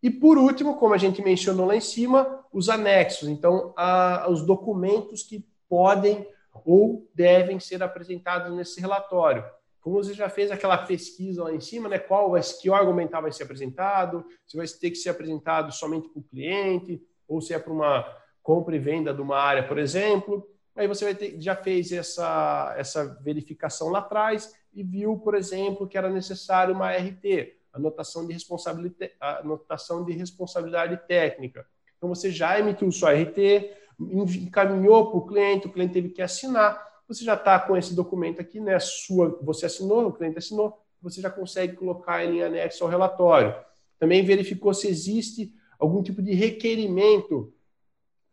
E 0.01 0.09
por 0.09 0.39
último, 0.39 0.77
como 0.77 0.94
a 0.94 0.98
gente 0.98 1.20
mencionou 1.20 1.66
lá 1.66 1.74
em 1.74 1.81
cima, 1.81 2.44
os 2.52 2.69
anexos, 2.69 3.28
então 3.28 3.73
a, 3.77 4.24
os 4.31 4.47
documentos 4.47 5.24
que 5.24 5.44
podem 5.69 6.24
ou 6.64 7.10
devem 7.12 7.59
ser 7.59 7.82
apresentados 7.82 8.55
nesse 8.55 8.81
relatório 8.81 9.44
como 9.83 9.97
você 9.97 10.15
já 10.15 10.29
fez 10.29 10.51
aquela 10.53 10.79
pesquisa 10.79 11.43
lá 11.43 11.53
em 11.53 11.61
cima, 11.61 11.89
né? 11.89 11.99
Qual 11.99 12.31
vai, 12.31 12.41
que 12.41 12.71
órgão 12.71 12.95
vai 12.95 13.33
ser 13.33 13.43
apresentado, 13.43 14.25
se 14.47 14.57
vai 14.57 14.65
ter 14.67 14.91
que 14.91 14.97
ser 14.97 15.11
apresentado 15.11 15.73
somente 15.73 16.09
para 16.09 16.21
o 16.21 16.23
cliente, 16.23 17.03
ou 17.27 17.41
se 17.41 17.53
é 17.53 17.59
para 17.59 17.73
uma 17.73 18.07
compra 18.43 18.77
e 18.77 18.79
venda 18.79 19.13
de 19.13 19.21
uma 19.21 19.37
área, 19.37 19.67
por 19.67 19.79
exemplo. 19.79 20.49
Aí 20.77 20.87
você 20.87 21.05
vai 21.05 21.15
ter, 21.17 21.41
já 21.41 21.57
fez 21.57 21.91
essa, 21.91 22.73
essa 22.79 23.19
verificação 23.23 23.89
lá 23.89 23.99
atrás 23.99 24.55
e 24.73 24.85
viu, 24.85 25.19
por 25.19 25.35
exemplo, 25.35 25.89
que 25.89 25.99
era 25.99 26.09
necessário 26.09 26.75
uma 26.75 26.93
RT, 26.93 27.57
anotação 27.73 28.25
de 28.25 28.33
responsabilidade, 28.33 29.13
anotação 29.21 30.05
de 30.05 30.13
responsabilidade 30.13 30.97
técnica. 31.09 31.67
Então 31.99 32.09
você 32.09 32.31
já 32.31 32.57
emitiu 32.57 32.91
sua 32.93 33.13
RT, 33.13 33.69
encaminhou 33.99 35.11
para 35.11 35.19
o 35.19 35.27
cliente, 35.27 35.67
o 35.67 35.73
cliente 35.73 35.93
teve 35.93 36.11
que 36.11 36.23
assinar 36.23 36.91
você 37.07 37.24
já 37.24 37.35
está 37.35 37.59
com 37.59 37.77
esse 37.77 37.95
documento 37.95 38.41
aqui, 38.41 38.61
né? 38.61 38.79
Sua, 38.79 39.39
você 39.43 39.66
assinou, 39.66 40.07
o 40.07 40.12
cliente 40.12 40.39
assinou, 40.39 40.79
você 41.01 41.20
já 41.20 41.31
consegue 41.31 41.77
colocar 41.77 42.24
ele 42.24 42.39
em 42.39 42.43
anexo 42.43 42.85
ao 42.85 42.91
relatório. 42.91 43.55
Também 43.99 44.24
verificou 44.24 44.73
se 44.73 44.89
existe 44.89 45.53
algum 45.79 46.03
tipo 46.03 46.23
de 46.23 46.33
requerimento 46.33 47.53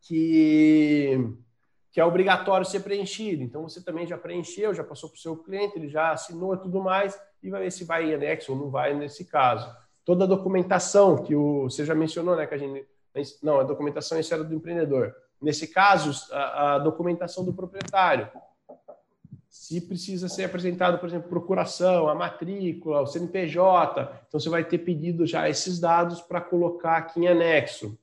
que, 0.01 1.17
que 1.91 1.99
é 1.99 2.05
obrigatório 2.05 2.65
ser 2.65 2.81
preenchido. 2.81 3.43
Então 3.43 3.63
você 3.63 3.83
também 3.83 4.05
já 4.05 4.17
preencheu, 4.17 4.73
já 4.73 4.83
passou 4.83 5.09
para 5.09 5.17
o 5.17 5.19
seu 5.19 5.35
cliente, 5.35 5.77
ele 5.77 5.89
já 5.89 6.11
assinou 6.11 6.53
e 6.53 6.59
tudo 6.59 6.81
mais, 6.81 7.19
e 7.41 7.49
vai 7.49 7.61
ver 7.61 7.71
se 7.71 7.83
vai 7.83 8.09
em 8.09 8.13
anexo 8.13 8.53
ou 8.53 8.57
não 8.57 8.69
vai 8.69 8.93
nesse 8.93 9.25
caso. 9.25 9.69
Toda 10.05 10.23
a 10.23 10.27
documentação 10.27 11.23
que 11.23 11.35
o, 11.35 11.63
você 11.63 11.85
já 11.85 11.95
mencionou, 11.95 12.35
né? 12.35 12.45
Que 12.45 12.55
a 12.55 12.57
gente, 12.57 12.87
não, 13.41 13.59
a 13.59 13.63
documentação 13.63 14.19
isso 14.19 14.33
era 14.33 14.43
do 14.43 14.53
empreendedor. 14.53 15.13
Nesse 15.41 15.67
caso, 15.67 16.11
a, 16.33 16.75
a 16.75 16.79
documentação 16.79 17.43
do 17.43 17.53
proprietário 17.53 18.29
se 19.49 19.81
precisa 19.81 20.29
ser 20.29 20.43
apresentado, 20.43 20.99
por 20.99 21.09
exemplo, 21.09 21.27
procuração, 21.27 22.07
a 22.07 22.13
matrícula, 22.13 23.01
o 23.01 23.07
CNPJ, 23.07 24.23
então 24.27 24.39
você 24.39 24.47
vai 24.47 24.63
ter 24.63 24.77
pedido 24.77 25.25
já 25.25 25.49
esses 25.49 25.79
dados 25.79 26.21
para 26.21 26.39
colocar 26.39 26.97
aqui 26.97 27.21
em 27.21 27.27
anexo. 27.27 27.97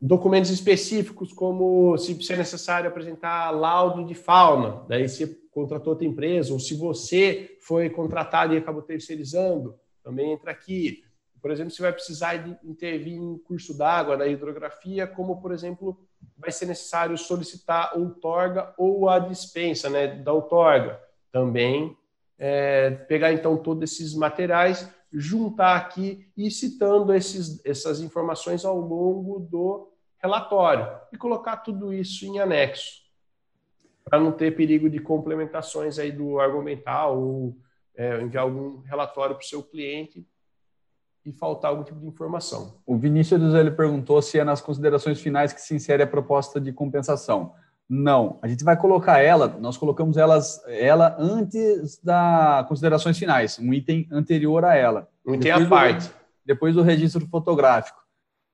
Documentos 0.00 0.50
específicos, 0.50 1.32
como 1.32 1.96
se 1.96 2.32
é 2.32 2.36
necessário 2.36 2.88
apresentar 2.88 3.50
laudo 3.50 4.04
de 4.04 4.14
fauna, 4.14 4.84
daí 4.88 5.08
você 5.08 5.26
contratou 5.50 5.92
outra 5.92 6.06
empresa, 6.06 6.52
ou 6.52 6.60
se 6.60 6.74
você 6.74 7.56
foi 7.62 7.88
contratado 7.88 8.52
e 8.52 8.58
acabou 8.58 8.82
terceirizando, 8.82 9.78
também 10.02 10.32
entra 10.32 10.50
aqui. 10.50 11.02
Por 11.40 11.50
exemplo, 11.50 11.70
você 11.70 11.80
vai 11.80 11.92
precisar 11.92 12.34
intervir 12.62 13.14
em 13.14 13.38
curso 13.38 13.76
d'água 13.76 14.16
na 14.16 14.26
hidrografia, 14.26 15.06
como, 15.06 15.40
por 15.40 15.52
exemplo, 15.52 16.05
vai 16.36 16.50
ser 16.50 16.66
necessário 16.66 17.16
solicitar 17.16 17.98
outorga 17.98 18.74
ou 18.76 19.08
a 19.08 19.18
dispensa 19.18 19.88
né, 19.88 20.06
da 20.06 20.32
outorga. 20.32 21.00
Também 21.32 21.96
é, 22.38 22.90
pegar, 22.90 23.32
então, 23.32 23.56
todos 23.56 23.90
esses 23.90 24.14
materiais, 24.14 24.88
juntar 25.12 25.76
aqui 25.76 26.30
e 26.36 26.50
citando 26.50 27.14
esses, 27.14 27.64
essas 27.64 28.00
informações 28.00 28.64
ao 28.64 28.78
longo 28.78 29.40
do 29.40 29.92
relatório 30.18 30.88
e 31.12 31.16
colocar 31.16 31.58
tudo 31.58 31.92
isso 31.92 32.26
em 32.26 32.38
anexo, 32.38 33.02
para 34.04 34.20
não 34.20 34.32
ter 34.32 34.54
perigo 34.54 34.90
de 34.90 34.98
complementações 34.98 35.98
aí 35.98 36.12
do 36.12 36.38
argumental 36.38 37.20
ou 37.20 37.56
é, 37.94 38.20
enviar 38.20 38.44
algum 38.44 38.80
relatório 38.82 39.34
para 39.34 39.42
o 39.42 39.46
seu 39.46 39.62
cliente 39.62 40.26
e 41.26 41.32
faltar 41.32 41.72
algum 41.72 41.82
tipo 41.82 41.98
de 41.98 42.06
informação. 42.06 42.74
O 42.86 42.96
Vinícius 42.96 43.52
ele 43.52 43.72
perguntou 43.72 44.22
se 44.22 44.38
é 44.38 44.44
nas 44.44 44.60
considerações 44.60 45.20
finais 45.20 45.52
que 45.52 45.60
se 45.60 45.74
insere 45.74 46.04
a 46.04 46.06
proposta 46.06 46.60
de 46.60 46.72
compensação. 46.72 47.52
Não, 47.88 48.38
a 48.42 48.48
gente 48.48 48.64
vai 48.64 48.76
colocar 48.76 49.20
ela, 49.20 49.48
nós 49.60 49.76
colocamos 49.76 50.16
elas, 50.16 50.62
ela 50.66 51.16
antes 51.18 52.00
das 52.02 52.66
considerações 52.68 53.18
finais, 53.18 53.58
um 53.58 53.72
item 53.74 54.08
anterior 54.10 54.64
a 54.64 54.74
ela. 54.74 55.08
Um 55.26 55.34
item 55.34 55.52
à 55.52 55.68
parte. 55.68 56.10
depois 56.44 56.74
do 56.74 56.82
registro 56.82 57.26
fotográfico. 57.26 57.98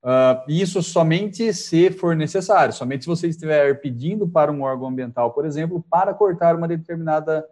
Uh, 0.02 0.42
isso 0.48 0.82
somente 0.82 1.54
se 1.54 1.90
for 1.90 2.16
necessário, 2.16 2.74
somente 2.74 3.04
se 3.04 3.08
você 3.08 3.28
estiver 3.28 3.80
pedindo 3.80 4.26
para 4.26 4.50
um 4.50 4.62
órgão 4.62 4.88
ambiental, 4.88 5.30
por 5.32 5.46
exemplo, 5.46 5.84
para 5.88 6.12
cortar 6.12 6.56
uma 6.56 6.66
determinada 6.66 7.46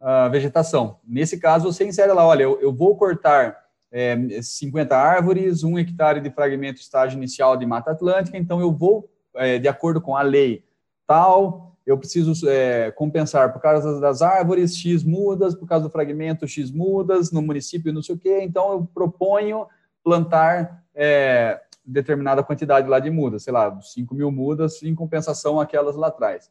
uh, 0.00 0.30
vegetação. 0.30 0.98
Nesse 1.06 1.38
caso, 1.38 1.72
você 1.72 1.86
insere 1.86 2.12
lá, 2.12 2.26
olha, 2.26 2.42
eu, 2.42 2.60
eu 2.60 2.72
vou 2.72 2.96
cortar 2.96 3.61
é, 3.92 4.40
50 4.40 4.96
árvores, 4.96 5.62
um 5.62 5.78
hectare 5.78 6.20
de 6.20 6.30
fragmento 6.30 6.80
estágio 6.80 7.18
inicial 7.18 7.56
de 7.58 7.66
Mata 7.66 7.90
Atlântica, 7.90 8.38
então 8.38 8.58
eu 8.58 8.72
vou, 8.72 9.08
é, 9.36 9.58
de 9.58 9.68
acordo 9.68 10.00
com 10.00 10.16
a 10.16 10.22
lei 10.22 10.64
tal, 11.06 11.76
eu 11.84 11.98
preciso 11.98 12.48
é, 12.48 12.90
compensar 12.92 13.52
por 13.52 13.60
causa 13.60 14.00
das 14.00 14.22
árvores, 14.22 14.76
X 14.76 15.04
mudas, 15.04 15.54
por 15.54 15.68
causa 15.68 15.86
do 15.86 15.92
fragmento, 15.92 16.48
X 16.48 16.70
mudas, 16.70 17.30
no 17.30 17.42
município 17.42 17.92
não 17.92 18.02
sei 18.02 18.14
o 18.14 18.18
quê, 18.18 18.40
então 18.42 18.72
eu 18.72 18.88
proponho 18.94 19.66
plantar 20.02 20.82
é, 20.94 21.60
determinada 21.84 22.42
quantidade 22.42 22.88
lá 22.88 22.98
de 22.98 23.10
mudas, 23.10 23.42
sei 23.42 23.52
lá, 23.52 23.78
5 23.78 24.14
mil 24.14 24.30
mudas, 24.32 24.82
em 24.82 24.94
compensação 24.94 25.60
àquelas 25.60 25.96
lá 25.96 26.08
atrás. 26.08 26.50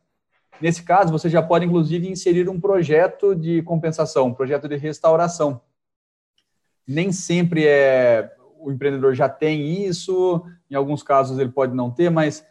Nesse 0.62 0.84
caso, 0.84 1.12
você 1.12 1.28
já 1.28 1.42
pode, 1.42 1.66
inclusive, 1.66 2.08
inserir 2.08 2.48
um 2.48 2.60
projeto 2.60 3.34
de 3.34 3.64
compensação, 3.64 4.28
um 4.28 4.34
projeto 4.34 4.68
de 4.68 4.76
restauração, 4.78 5.60
nem 6.92 7.12
sempre 7.12 7.66
é 7.66 8.32
o 8.60 8.72
empreendedor 8.72 9.16
já 9.16 9.28
tem 9.28 9.86
isso, 9.86 10.44
em 10.70 10.76
alguns 10.76 11.02
casos 11.02 11.40
ele 11.40 11.50
pode 11.50 11.76
não 11.76 11.90
ter, 11.90 12.12
mas 12.12 12.46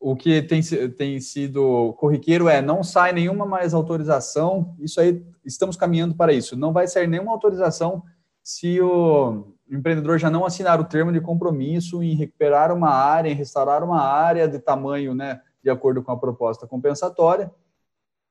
o 0.00 0.16
que 0.16 0.42
tem, 0.42 0.60
tem 0.96 1.20
sido 1.20 1.94
corriqueiro 1.98 2.48
é 2.48 2.60
não 2.60 2.82
sai 2.82 3.12
nenhuma 3.12 3.46
mais 3.46 3.72
autorização. 3.72 4.74
Isso 4.80 5.00
aí, 5.00 5.24
estamos 5.44 5.76
caminhando 5.76 6.16
para 6.16 6.32
isso. 6.32 6.56
Não 6.56 6.72
vai 6.72 6.88
sair 6.88 7.06
nenhuma 7.06 7.30
autorização 7.30 8.02
se 8.42 8.80
o 8.80 9.54
empreendedor 9.70 10.18
já 10.18 10.28
não 10.28 10.44
assinar 10.44 10.80
o 10.80 10.84
termo 10.84 11.12
de 11.12 11.20
compromisso 11.20 12.02
em 12.02 12.16
recuperar 12.16 12.74
uma 12.74 12.90
área, 12.90 13.30
em 13.30 13.34
restaurar 13.34 13.84
uma 13.84 14.02
área 14.02 14.48
de 14.48 14.58
tamanho, 14.58 15.14
né, 15.14 15.40
de 15.62 15.70
acordo 15.70 16.02
com 16.02 16.10
a 16.10 16.18
proposta 16.18 16.66
compensatória, 16.66 17.52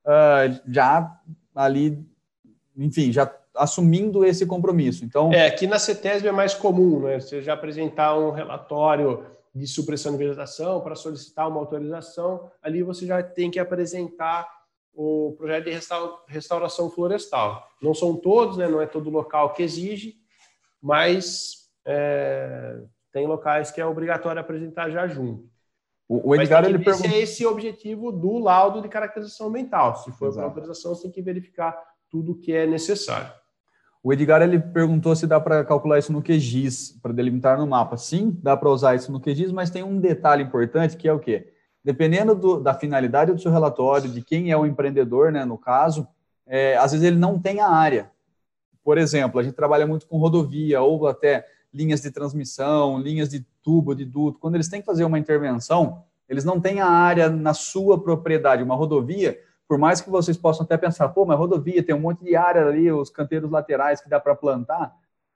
uh, 0.05 0.61
já 0.67 1.17
ali, 1.55 2.05
enfim, 2.75 3.13
já 3.13 3.25
assumindo 3.55 4.23
esse 4.23 4.45
compromisso. 4.45 5.03
Então, 5.03 5.31
é, 5.33 5.47
aqui 5.47 5.67
na 5.67 5.77
CETESB 5.77 6.27
é 6.27 6.31
mais 6.31 6.53
comum, 6.53 7.01
né? 7.01 7.19
Você 7.19 7.41
já 7.41 7.53
apresentar 7.53 8.17
um 8.17 8.31
relatório 8.31 9.25
de 9.53 9.67
supressão 9.67 10.13
de 10.13 10.17
vegetação 10.17 10.79
para 10.81 10.95
solicitar 10.95 11.47
uma 11.47 11.59
autorização, 11.59 12.49
ali 12.61 12.81
você 12.81 13.05
já 13.05 13.21
tem 13.21 13.51
que 13.51 13.59
apresentar 13.59 14.47
o 14.93 15.35
projeto 15.37 15.65
de 15.65 15.79
restauração 16.27 16.89
florestal. 16.89 17.67
Não 17.81 17.93
são 17.93 18.15
todos, 18.15 18.57
né? 18.57 18.67
não 18.67 18.81
é 18.81 18.85
todo 18.85 19.09
local 19.09 19.53
que 19.53 19.63
exige, 19.63 20.15
mas 20.81 21.69
é, 21.85 22.81
tem 23.11 23.27
locais 23.27 23.71
que 23.71 23.81
é 23.81 23.85
obrigatório 23.85 24.41
apresentar 24.41 24.89
já 24.89 25.07
junto. 25.07 25.49
O, 26.07 26.35
Edgar 26.35 26.65
ele 26.65 26.77
pergunta... 26.77 27.07
se 27.07 27.15
é 27.15 27.21
esse 27.21 27.45
objetivo 27.45 28.11
do 28.11 28.37
laudo 28.37 28.81
de 28.81 28.89
caracterização 28.89 29.47
ambiental. 29.47 29.95
Se 29.95 30.11
for 30.11 30.33
para 30.33 30.43
autorização, 30.43 30.93
você 30.93 31.03
tem 31.03 31.11
que 31.11 31.21
verificar 31.21 31.81
tudo 32.09 32.33
o 32.33 32.35
que 32.37 32.51
é 32.51 32.67
necessário. 32.67 33.31
O 34.03 34.11
Edgar 34.11 34.41
ele 34.41 34.59
perguntou 34.59 35.15
se 35.15 35.27
dá 35.27 35.39
para 35.39 35.63
calcular 35.63 35.99
isso 35.99 36.11
no 36.11 36.23
QGIS, 36.23 36.99
para 37.01 37.13
delimitar 37.13 37.57
no 37.57 37.67
mapa. 37.67 37.97
Sim, 37.97 38.35
dá 38.41 38.57
para 38.57 38.69
usar 38.69 38.95
isso 38.95 39.11
no 39.11 39.19
QGIS, 39.19 39.51
mas 39.51 39.69
tem 39.69 39.83
um 39.83 39.99
detalhe 39.99 40.43
importante 40.43 40.97
que 40.97 41.07
é 41.07 41.13
o 41.13 41.19
quê? 41.19 41.53
Dependendo 41.83 42.33
do, 42.33 42.59
da 42.59 42.73
finalidade 42.73 43.31
do 43.31 43.39
seu 43.39 43.51
relatório, 43.51 44.09
de 44.09 44.21
quem 44.23 44.51
é 44.51 44.57
o 44.57 44.65
empreendedor, 44.65 45.31
né, 45.31 45.45
no 45.45 45.57
caso, 45.57 46.07
é, 46.47 46.75
às 46.77 46.91
vezes 46.91 47.05
ele 47.05 47.17
não 47.17 47.39
tem 47.39 47.59
a 47.59 47.69
área. 47.69 48.11
Por 48.83 48.97
exemplo, 48.97 49.39
a 49.39 49.43
gente 49.43 49.53
trabalha 49.53 49.85
muito 49.85 50.07
com 50.07 50.17
rodovia 50.17 50.81
ou 50.81 51.07
até 51.07 51.45
linhas 51.73 52.01
de 52.01 52.11
transmissão, 52.11 52.99
linhas 52.99 53.29
de 53.29 53.45
tubo, 53.63 53.95
de 53.95 54.03
duto. 54.03 54.39
Quando 54.39 54.55
eles 54.55 54.67
têm 54.67 54.81
que 54.81 54.85
fazer 54.85 55.05
uma 55.05 55.19
intervenção, 55.19 56.03
eles 56.27 56.43
não 56.43 56.59
têm 56.59 56.81
a 56.81 56.87
área 56.87 57.29
na 57.29 57.53
sua 57.53 58.01
propriedade. 58.01 58.63
Uma 58.63 58.75
rodovia, 58.75 59.37
por 59.71 59.77
mais 59.77 60.01
que 60.01 60.09
vocês 60.09 60.35
possam 60.35 60.65
até 60.65 60.75
pensar, 60.75 61.07
pô, 61.07 61.25
mas 61.25 61.37
rodovia 61.37 61.81
tem 61.81 61.95
um 61.95 62.01
monte 62.01 62.25
de 62.25 62.35
área 62.35 62.67
ali, 62.67 62.91
os 62.91 63.09
canteiros 63.09 63.49
laterais 63.49 64.01
que 64.01 64.09
dá 64.09 64.19
para 64.19 64.35
plantar, 64.35 64.93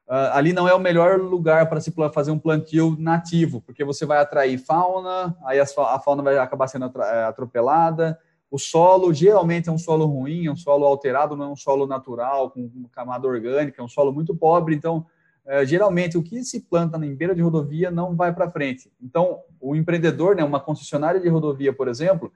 uh, 0.10 0.34
ali 0.34 0.52
não 0.52 0.68
é 0.68 0.74
o 0.74 0.80
melhor 0.80 1.18
lugar 1.22 1.70
para 1.70 1.80
se 1.80 1.90
fazer 2.14 2.32
um 2.32 2.38
plantio 2.38 2.98
nativo, 2.99 3.62
porque 3.62 3.86
você 3.86 4.06
vai 4.06 4.18
atrair 4.18 4.57
fauna, 4.57 5.34
aí 5.45 5.57
a 5.57 5.99
fauna 5.99 6.22
vai 6.22 6.38
acabar 6.38 6.68
sendo 6.68 6.91
eh, 7.02 7.24
atropelada, 7.24 8.20
o 8.52 8.60
solo 8.60 9.14
geralmente 9.14 9.70
é 9.70 9.72
um 9.72 9.78
solo 9.78 10.06
ruim, 10.06 10.48
é 10.48 10.52
um 10.52 10.57
solo 10.57 10.86
alterado, 10.86 11.38
não 11.38 11.45
é 11.45 11.48
um 11.48 11.56
solo 11.56 11.88
natural, 11.88 12.52
com 12.52 12.70
camada 12.91 13.26
orgânica, 13.26 13.82
é 13.82 13.86
um 13.86 13.88
solo 13.88 14.12
muito 14.12 14.36
pobre, 14.36 14.76
então 14.76 15.06
é, 15.45 15.66
geralmente 15.66 16.18
o 16.18 16.24
que 16.24 16.44
se 16.44 16.60
planta 16.60 16.98
em 16.98 17.16
beira 17.16 17.34
de 17.34 17.41
rodovia 17.41 17.90
não 17.90 18.18
vai 18.18 18.34
para 18.34 18.52
frente. 18.52 18.91
Então, 19.02 19.40
o 19.62 19.78
empreendedor, 19.78 20.36
né, 20.36 20.44
uma 20.44 20.60
concessionária 20.60 21.22
de 21.22 21.30
rodovia, 21.30 21.72
por 21.72 21.88
exemplo, 21.88 22.34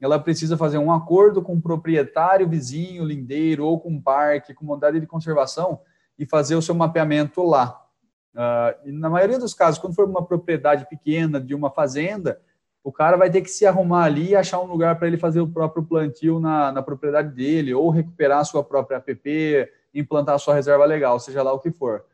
ela 0.00 0.18
precisa 0.18 0.56
fazer 0.56 0.78
um 0.78 0.92
acordo 0.92 1.42
com 1.42 1.54
o 1.54 1.60
proprietário 1.60 2.48
vizinho, 2.48 3.04
lindeiro, 3.04 3.64
ou 3.64 3.80
com 3.80 3.96
o 3.96 4.02
parque, 4.02 4.54
com 4.54 4.66
unidade 4.66 5.00
de 5.00 5.06
conservação, 5.06 5.80
e 6.18 6.26
fazer 6.26 6.54
o 6.54 6.62
seu 6.62 6.74
mapeamento 6.74 7.42
lá. 7.42 7.84
Uh, 8.34 8.92
na 8.92 9.10
maioria 9.10 9.38
dos 9.38 9.54
casos, 9.54 9.80
quando 9.80 9.94
for 9.94 10.08
uma 10.08 10.24
propriedade 10.24 10.86
pequena 10.88 11.40
de 11.40 11.54
uma 11.54 11.70
fazenda, 11.70 12.40
o 12.84 12.92
cara 12.92 13.16
vai 13.16 13.30
ter 13.30 13.40
que 13.40 13.50
se 13.50 13.66
arrumar 13.66 14.04
ali 14.04 14.30
e 14.30 14.36
achar 14.36 14.60
um 14.60 14.66
lugar 14.66 14.96
para 14.96 15.08
ele 15.08 15.18
fazer 15.18 15.40
o 15.40 15.48
próprio 15.48 15.84
plantio 15.84 16.38
na, 16.38 16.70
na 16.70 16.82
propriedade 16.82 17.34
dele, 17.34 17.74
ou 17.74 17.90
recuperar 17.90 18.38
a 18.38 18.44
sua 18.44 18.62
própria 18.62 18.98
APP, 18.98 19.68
implantar 19.92 20.36
a 20.36 20.38
sua 20.38 20.54
reserva 20.54 20.84
legal, 20.84 21.18
seja 21.18 21.42
lá 21.42 21.52
o 21.52 21.58
que 21.58 21.70
for. 21.70 22.04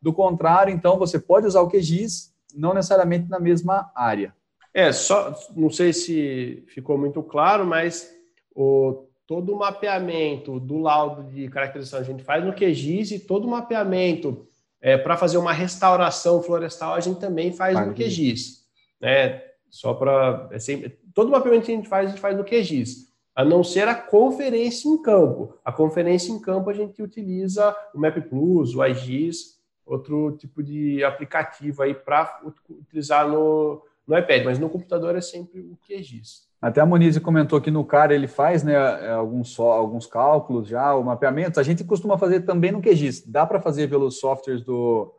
Do 0.00 0.12
contrário, 0.12 0.72
então, 0.72 0.98
você 0.98 1.18
pode 1.18 1.46
usar 1.46 1.60
o 1.60 1.68
QGIS, 1.68 2.34
não 2.54 2.74
necessariamente 2.74 3.28
na 3.28 3.38
mesma 3.38 3.90
área. 3.94 4.34
É, 4.74 4.90
só 4.90 5.32
não 5.54 5.70
sei 5.70 5.92
se 5.92 6.64
ficou 6.66 6.98
muito 6.98 7.22
claro, 7.22 7.64
mas 7.64 8.12
o, 8.52 9.06
todo 9.24 9.54
o 9.54 9.58
mapeamento 9.58 10.58
do 10.58 10.78
laudo 10.78 11.22
de 11.22 11.48
caracterização 11.48 12.00
a 12.00 12.02
gente 12.02 12.24
faz 12.24 12.44
no 12.44 12.52
QGIS 12.52 13.12
e 13.12 13.20
todo 13.20 13.46
o 13.46 13.50
mapeamento 13.50 14.48
é, 14.80 14.98
para 14.98 15.16
fazer 15.16 15.38
uma 15.38 15.52
restauração 15.52 16.42
florestal 16.42 16.94
a 16.94 17.00
gente 17.00 17.20
também 17.20 17.52
faz 17.52 17.78
no 17.86 17.94
QGIS. 17.94 18.64
Né? 19.00 19.40
Só 19.70 19.94
para. 19.94 20.48
É 20.52 20.90
todo 21.14 21.28
o 21.28 21.30
mapeamento 21.30 21.66
que 21.66 21.72
a 21.72 21.76
gente 21.76 21.88
faz, 21.88 22.06
a 22.06 22.10
gente 22.10 22.20
faz 22.20 22.36
no 22.36 22.44
QGIS. 22.44 23.12
A 23.34 23.44
não 23.44 23.64
ser 23.64 23.88
a 23.88 23.94
conferência 23.94 24.88
em 24.88 25.00
campo. 25.00 25.58
A 25.64 25.72
conferência 25.72 26.30
em 26.30 26.40
campo 26.40 26.70
a 26.70 26.72
gente 26.72 27.02
utiliza 27.02 27.76
o 27.92 27.98
Map 27.98 28.16
Plus, 28.28 28.74
o 28.74 28.84
iGIS, 28.84 29.58
outro 29.84 30.36
tipo 30.36 30.62
de 30.62 31.02
aplicativo 31.02 31.82
aí 31.82 31.94
para 31.94 32.40
utilizar 32.68 33.28
no, 33.28 33.82
no 34.06 34.18
iPad, 34.18 34.44
mas 34.44 34.58
no 34.58 34.68
computador 34.68 35.16
é 35.16 35.20
sempre 35.20 35.60
o 35.60 35.78
QGIS. 35.86 36.48
Até 36.60 36.80
a 36.80 36.86
Monize 36.86 37.20
comentou 37.20 37.60
que 37.60 37.70
no 37.70 37.84
CAR 37.84 38.10
ele 38.10 38.26
faz 38.26 38.62
né, 38.62 38.74
alguns, 39.10 39.58
alguns 39.58 40.06
cálculos 40.06 40.66
já, 40.66 40.94
o 40.94 41.04
mapeamento. 41.04 41.60
A 41.60 41.62
gente 41.62 41.84
costuma 41.84 42.16
fazer 42.16 42.40
também 42.40 42.72
no 42.72 42.80
QGIS. 42.80 43.26
Dá 43.26 43.44
para 43.44 43.60
fazer 43.60 43.88
pelos 43.88 44.18
softwares 44.18 44.62
do, 44.62 45.14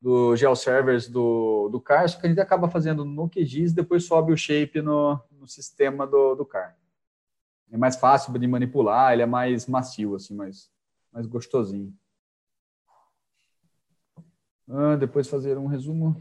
do 0.00 0.34
GeoServers 0.36 1.08
do, 1.08 1.68
do 1.70 1.80
CAR, 1.80 2.08
só 2.08 2.18
que 2.18 2.26
a 2.26 2.28
gente 2.30 2.40
acaba 2.40 2.68
fazendo 2.68 3.04
no 3.04 3.28
QGIS 3.28 3.72
depois 3.72 4.04
sobe 4.04 4.32
o 4.32 4.36
shape 4.36 4.80
no, 4.80 5.20
no 5.38 5.46
sistema 5.46 6.06
do, 6.06 6.34
do 6.34 6.46
CAR. 6.46 6.76
É 7.70 7.76
mais 7.76 7.96
fácil 7.96 8.32
de 8.32 8.46
manipular, 8.46 9.12
ele 9.12 9.22
é 9.22 9.26
mais 9.26 9.66
macio, 9.66 10.14
assim, 10.14 10.34
mais, 10.34 10.70
mais 11.12 11.26
gostosinho. 11.26 11.92
Ah, 14.68 14.96
depois 14.96 15.28
fazer 15.28 15.58
um 15.58 15.66
resumo. 15.66 16.16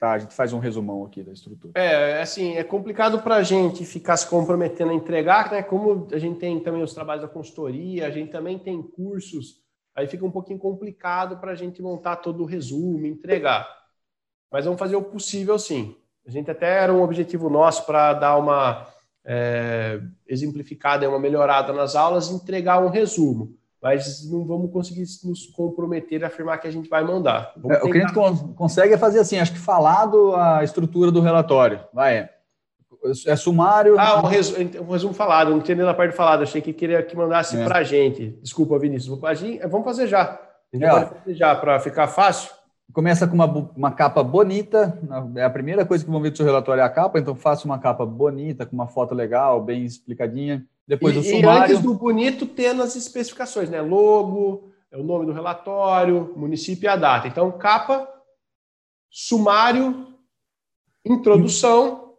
Tá, 0.00 0.12
a 0.12 0.18
gente 0.18 0.32
faz 0.32 0.50
um 0.54 0.58
resumão 0.58 1.04
aqui 1.04 1.22
da 1.22 1.30
estrutura. 1.30 1.78
É, 1.78 2.22
assim, 2.22 2.56
é 2.56 2.64
complicado 2.64 3.20
para 3.20 3.36
a 3.36 3.42
gente 3.42 3.84
ficar 3.84 4.16
se 4.16 4.26
comprometendo 4.26 4.92
a 4.92 4.94
entregar, 4.94 5.52
né? 5.52 5.62
Como 5.62 6.08
a 6.10 6.18
gente 6.18 6.38
tem 6.38 6.58
também 6.58 6.82
os 6.82 6.94
trabalhos 6.94 7.20
da 7.20 7.28
consultoria, 7.28 8.06
a 8.06 8.10
gente 8.10 8.32
também 8.32 8.58
tem 8.58 8.80
cursos, 8.82 9.62
aí 9.94 10.06
fica 10.06 10.24
um 10.24 10.30
pouquinho 10.30 10.58
complicado 10.58 11.36
para 11.36 11.52
a 11.52 11.54
gente 11.54 11.82
montar 11.82 12.16
todo 12.16 12.42
o 12.42 12.46
resumo, 12.46 13.04
entregar. 13.04 13.68
Mas 14.50 14.64
vamos 14.64 14.80
fazer 14.80 14.96
o 14.96 15.02
possível, 15.02 15.58
sim. 15.58 15.94
A 16.26 16.30
gente 16.30 16.50
até 16.50 16.82
era 16.82 16.94
um 16.94 17.02
objetivo 17.02 17.50
nosso 17.50 17.84
para 17.84 18.14
dar 18.14 18.38
uma 18.38 18.86
é, 19.22 20.00
exemplificada, 20.26 21.06
uma 21.10 21.18
melhorada 21.18 21.74
nas 21.74 21.94
aulas, 21.94 22.30
entregar 22.30 22.82
um 22.82 22.88
resumo 22.88 23.59
mas 23.82 24.30
não 24.30 24.44
vamos 24.44 24.70
conseguir 24.70 25.04
nos 25.24 25.46
comprometer 25.46 26.22
a 26.22 26.26
afirmar 26.26 26.58
que 26.58 26.68
a 26.68 26.70
gente 26.70 26.88
vai 26.88 27.02
mandar. 27.02 27.54
É, 27.68 27.76
o 27.82 27.90
que 27.90 27.98
a 27.98 28.06
gente 28.06 28.14
consegue 28.54 28.94
é 28.94 28.98
fazer 28.98 29.20
assim, 29.20 29.38
acho 29.38 29.52
que 29.52 29.58
falado 29.58 30.34
a 30.36 30.62
estrutura 30.62 31.10
do 31.10 31.20
relatório. 31.20 31.80
Vai, 31.92 32.18
é, 32.18 32.30
é 33.26 33.36
sumário. 33.36 33.98
Ah, 33.98 34.20
um 34.22 34.26
resumo, 34.26 34.70
um 34.80 34.92
resumo 34.92 35.14
falado, 35.14 35.50
não 35.50 35.58
entendendo 35.58 35.88
a 35.88 35.94
parte 35.94 36.14
falada, 36.14 36.42
achei 36.42 36.60
que 36.60 36.72
queria 36.72 37.02
que 37.02 37.16
mandasse 37.16 37.56
é. 37.56 37.64
para 37.64 37.78
a 37.78 37.82
gente. 37.82 38.38
Desculpa, 38.42 38.78
Vinícius. 38.78 39.18
Vamos 39.68 39.84
fazer 39.84 40.06
já. 40.06 40.38
A 40.72 40.76
gente 40.76 40.84
é, 40.84 40.90
pode 40.90 41.20
fazer 41.20 41.34
já 41.34 41.54
para 41.56 41.80
ficar 41.80 42.06
fácil. 42.08 42.50
Começa 42.92 43.26
com 43.26 43.34
uma, 43.34 43.46
uma 43.76 43.92
capa 43.92 44.22
bonita. 44.22 44.98
É 45.36 45.44
a 45.44 45.50
primeira 45.50 45.86
coisa 45.86 46.04
que 46.04 46.10
vão 46.10 46.20
ver 46.20 46.30
do 46.30 46.36
seu 46.36 46.44
relatório 46.44 46.80
é 46.80 46.84
a 46.84 46.90
capa, 46.90 47.18
então 47.18 47.34
faça 47.34 47.64
uma 47.64 47.78
capa 47.78 48.04
bonita, 48.04 48.66
com 48.66 48.74
uma 48.74 48.88
foto 48.88 49.14
legal, 49.14 49.62
bem 49.62 49.84
explicadinha. 49.84 50.66
Depois 50.90 51.14
e, 51.14 51.18
o 51.20 51.22
sumário. 51.22 51.72
E 51.72 51.76
antes 51.76 51.82
do 51.84 51.94
bonito, 51.94 52.44
tendo 52.44 52.82
as 52.82 52.96
especificações, 52.96 53.70
né? 53.70 53.80
Logo, 53.80 54.72
é 54.90 54.98
o 54.98 55.04
nome 55.04 55.24
do 55.24 55.32
relatório, 55.32 56.32
município 56.36 56.86
e 56.86 56.88
a 56.88 56.96
data. 56.96 57.28
Então, 57.28 57.52
capa, 57.52 58.08
sumário, 59.08 60.08
introdução, 61.04 62.14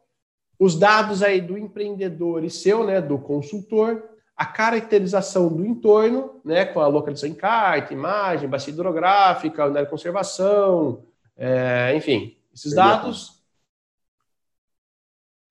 os 0.57 0.79
dados 0.79 1.21
aí 1.21 1.41
do 1.41 1.57
empreendedor 1.57 2.45
e 2.45 2.49
seu, 2.49 2.85
né? 2.85 3.01
Do 3.01 3.19
consultor, 3.19 4.05
a 4.37 4.45
caracterização 4.45 5.49
do 5.49 5.65
entorno, 5.65 6.39
né? 6.45 6.63
Com 6.63 6.79
a 6.79 6.87
localização 6.87 7.29
em 7.29 7.35
carta, 7.35 7.93
imagem, 7.93 8.47
bacia 8.47 8.73
hidrográfica, 8.73 9.65
unidade 9.65 9.87
de 9.87 9.91
conservação, 9.91 11.03
é, 11.35 11.93
enfim, 11.93 12.37
esses 12.53 12.73
dados 12.73 13.40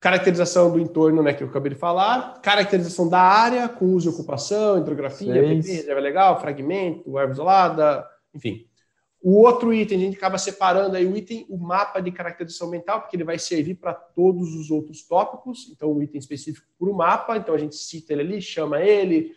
caracterização 0.01 0.71
do 0.71 0.79
entorno, 0.79 1.21
né, 1.21 1.31
que 1.31 1.43
eu 1.43 1.47
acabei 1.47 1.71
de 1.71 1.77
falar, 1.77 2.41
caracterização 2.41 3.07
da 3.07 3.21
área, 3.21 3.69
com 3.69 3.85
uso 3.85 4.09
e 4.09 4.13
ocupação, 4.13 4.79
hidrografia, 4.79 5.31
PP, 5.31 5.71
reserva 5.73 6.01
legal, 6.01 6.41
fragmento, 6.41 7.19
erva 7.19 7.31
isolada, 7.31 8.09
enfim. 8.33 8.65
O 9.21 9.39
outro 9.43 9.71
item, 9.71 9.99
a 9.99 10.01
gente 10.01 10.17
acaba 10.17 10.39
separando 10.39 10.97
aí 10.97 11.05
o 11.05 11.15
item, 11.15 11.45
o 11.47 11.55
mapa 11.55 12.01
de 12.01 12.11
caracterização 12.11 12.67
mental, 12.67 13.01
porque 13.01 13.15
ele 13.15 13.23
vai 13.23 13.37
servir 13.37 13.75
para 13.75 13.93
todos 13.93 14.55
os 14.55 14.71
outros 14.71 15.03
tópicos, 15.03 15.69
então 15.71 15.93
um 15.93 16.01
item 16.01 16.17
específico 16.17 16.65
para 16.79 16.89
o 16.89 16.95
mapa, 16.95 17.37
então 17.37 17.53
a 17.53 17.59
gente 17.59 17.75
cita 17.75 18.13
ele 18.13 18.23
ali, 18.23 18.41
chama 18.41 18.81
ele, 18.81 19.35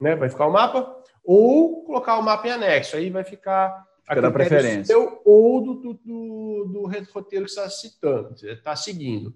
né, 0.00 0.14
vai 0.14 0.30
ficar 0.30 0.46
o 0.46 0.52
mapa, 0.52 0.96
ou 1.24 1.82
colocar 1.84 2.16
o 2.18 2.22
mapa 2.22 2.46
em 2.46 2.52
anexo, 2.52 2.96
aí 2.96 3.10
vai 3.10 3.24
ficar 3.24 3.84
a 4.06 4.14
da 4.20 4.30
preferência. 4.30 4.84
Seu, 4.84 5.20
ou 5.24 5.60
do, 5.60 5.74
do, 5.74 5.94
do, 5.94 6.64
do 6.72 6.86
roteiro 7.12 7.46
que 7.46 7.50
você 7.50 7.60
está 7.60 7.68
citando, 7.68 8.34
está 8.44 8.76
seguindo. 8.76 9.34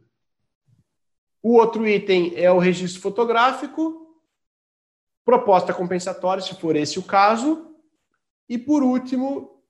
O 1.49 1.55
outro 1.55 1.89
item 1.89 2.35
é 2.37 2.53
o 2.53 2.59
registro 2.59 3.01
fotográfico, 3.01 4.07
proposta 5.25 5.73
compensatória, 5.73 6.43
se 6.43 6.55
for 6.55 6.77
esse 6.77 6.99
o 6.99 7.03
caso. 7.03 7.75
E 8.47 8.59
por 8.59 8.83
último, 8.83 9.63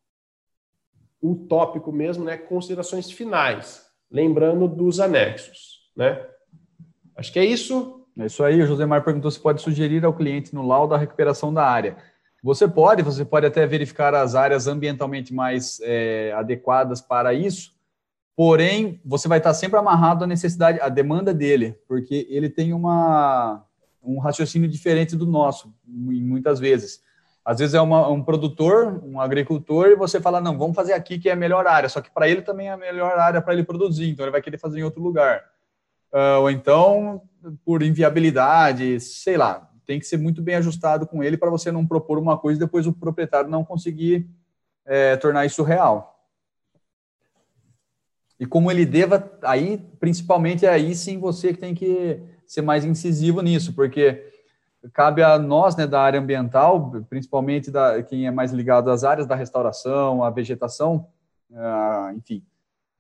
o 1.21 1.37
tópico 1.37 1.93
mesmo, 1.93 2.25
né, 2.25 2.37
considerações 2.37 3.09
finais, 3.13 3.87
lembrando 4.11 4.67
dos 4.67 4.99
anexos, 4.99 5.89
né? 5.97 6.27
Acho 7.15 7.33
que 7.33 7.39
é 7.39 7.45
isso. 7.45 8.05
É 8.19 8.27
isso 8.27 8.43
aí. 8.43 8.61
O 8.61 8.67
Josemar 8.67 9.05
perguntou 9.05 9.31
se 9.31 9.39
pode 9.39 9.63
sugerir 9.63 10.05
ao 10.05 10.13
cliente 10.13 10.53
no 10.53 10.67
laudo 10.67 10.97
a 10.97 10.99
recuperação 10.99 11.55
da 11.55 11.65
área. 11.65 11.97
Você 12.43 12.67
pode, 12.67 13.05
você 13.05 13.25
pode 13.25 13.47
até 13.47 13.65
verificar 13.69 14.17
as 14.17 14.35
áreas 14.35 14.67
ambientalmente 14.67 15.33
mais 15.33 15.79
é, 15.85 16.33
adequadas 16.33 17.01
para 17.01 17.33
isso, 17.33 17.73
Porém, 18.39 19.01
você 19.05 19.27
vai 19.27 19.39
estar 19.39 19.53
sempre 19.53 19.81
amarrado 19.81 20.23
à 20.23 20.27
necessidade, 20.27 20.81
à 20.81 20.89
demanda 20.89 21.35
dele, 21.35 21.77
porque 21.89 22.25
ele 22.31 22.49
tem 22.49 22.73
uma, 22.73 23.65
um 24.01 24.21
raciocínio 24.21 24.69
diferente 24.69 25.17
do 25.17 25.27
nosso, 25.27 25.75
muitas 25.85 26.61
vezes. 26.61 27.03
Às 27.45 27.59
vezes 27.59 27.75
é 27.75 27.81
uma, 27.81 28.09
um 28.09 28.23
produtor, 28.23 29.03
um 29.05 29.21
agricultor, 29.21 29.89
e 29.89 29.97
você 29.97 30.21
fala, 30.21 30.41
não, 30.41 30.57
vamos 30.57 30.77
fazer 30.77 30.93
aqui 30.93 31.19
que 31.19 31.29
é 31.29 31.33
a 31.33 31.37
melhor 31.37 31.67
área, 31.67 31.89
só 31.89 32.01
que 32.01 32.13
para 32.13 32.29
ele 32.29 32.41
também 32.41 32.69
é 32.69 32.71
a 32.71 32.77
melhor 32.77 33.19
área 33.19 33.43
para 33.43 33.55
ele 33.55 33.65
produzir, 33.65 34.09
então 34.09 34.25
ele 34.25 34.31
vai 34.31 34.41
querer 34.41 34.59
fazer 34.59 34.79
em 34.79 34.85
outro 34.85 35.03
lugar. 35.03 35.43
Uh, 36.13 36.43
ou 36.43 36.49
então, 36.49 37.21
por 37.65 37.83
inviabilidade, 37.83 39.01
sei 39.01 39.37
lá, 39.37 39.69
tem 39.85 39.99
que 39.99 40.07
ser 40.07 40.17
muito 40.17 40.41
bem 40.41 40.55
ajustado 40.55 41.09
com 41.09 41.25
ele 41.25 41.37
para 41.37 41.51
você 41.51 41.73
não 41.73 41.85
propor 41.85 42.17
uma 42.21 42.39
coisa 42.39 42.57
e 42.57 42.65
depois 42.65 42.87
o 42.87 42.93
proprietário 42.93 43.51
não 43.51 43.65
conseguir 43.65 44.31
é, 44.87 45.17
tornar 45.17 45.45
isso 45.45 45.65
real. 45.65 46.18
E 48.39 48.47
como 48.47 48.71
ele 48.71 48.87
deva, 48.87 49.31
aí, 49.43 49.79
principalmente 49.99 50.65
é 50.65 50.69
aí 50.69 50.95
sim 50.95 51.19
você 51.19 51.53
que 51.53 51.59
tem 51.59 51.75
que 51.75 52.21
ser 52.47 52.63
mais 52.63 52.85
incisivo 52.85 53.43
nisso, 53.43 53.73
porque 53.75 54.25
cabe 54.93 55.23
a 55.23 55.39
nós, 55.39 55.77
né, 55.77 55.87
da 55.87 56.01
área 56.01 56.21
ambiental, 56.21 56.93
principalmente 57.11 57.71
da 57.71 58.03
quem 58.03 58.27
é 58.27 58.31
mais 58.31 58.53
ligado 58.53 58.91
às 58.91 59.03
áreas 59.03 59.27
da 59.27 59.35
restauração, 59.35 60.23
à 60.23 60.31
vegetação, 60.31 61.07
uh, 61.51 62.13
enfim, 62.17 62.43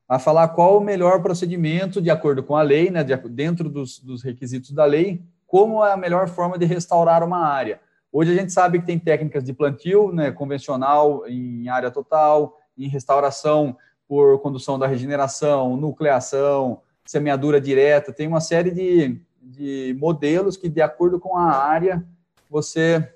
a 0.09 0.19
falar 0.19 0.49
qual 0.49 0.79
o 0.79 0.85
melhor 0.85 1.23
procedimento 1.23 2.03
de 2.03 2.11
acordo 2.11 2.43
com 2.43 2.57
a 2.57 2.63
lei, 2.63 2.91
né, 2.91 3.05
de, 3.05 3.17
dentro 3.29 3.69
dos, 3.69 4.01
dos 4.01 4.23
requisitos 4.23 4.73
da 4.73 4.85
lei, 4.85 5.23
como 5.47 5.85
é 5.85 5.93
a 5.93 5.97
melhor 5.97 6.29
forma 6.29 6.59
de 6.59 6.65
restaurar 6.65 7.23
uma 7.23 7.47
área. 7.47 7.81
Hoje 8.11 8.33
a 8.33 8.35
gente 8.35 8.53
sabe 8.53 8.81
que 8.81 8.87
tem 8.87 8.99
técnicas 8.99 9.45
de 9.45 9.53
plantio, 9.53 10.13
né, 10.13 10.33
convencional 10.33 11.27
em 11.27 11.69
área 11.69 11.91
total, 11.91 12.59
em 12.77 12.89
restauração 12.89 13.77
por 14.09 14.41
condução 14.41 14.79
da 14.79 14.87
regeneração, 14.87 15.77
nucleação, 15.77 16.81
semeadura 17.05 17.61
direta, 17.61 18.13
tem 18.13 18.27
uma 18.27 18.41
série 18.41 18.71
de, 18.71 19.21
de 19.41 19.95
modelos 20.01 20.57
que, 20.57 20.69
de 20.69 20.81
acordo 20.81 21.21
com 21.21 21.37
a 21.37 21.53
área, 21.53 22.03
você 22.51 23.07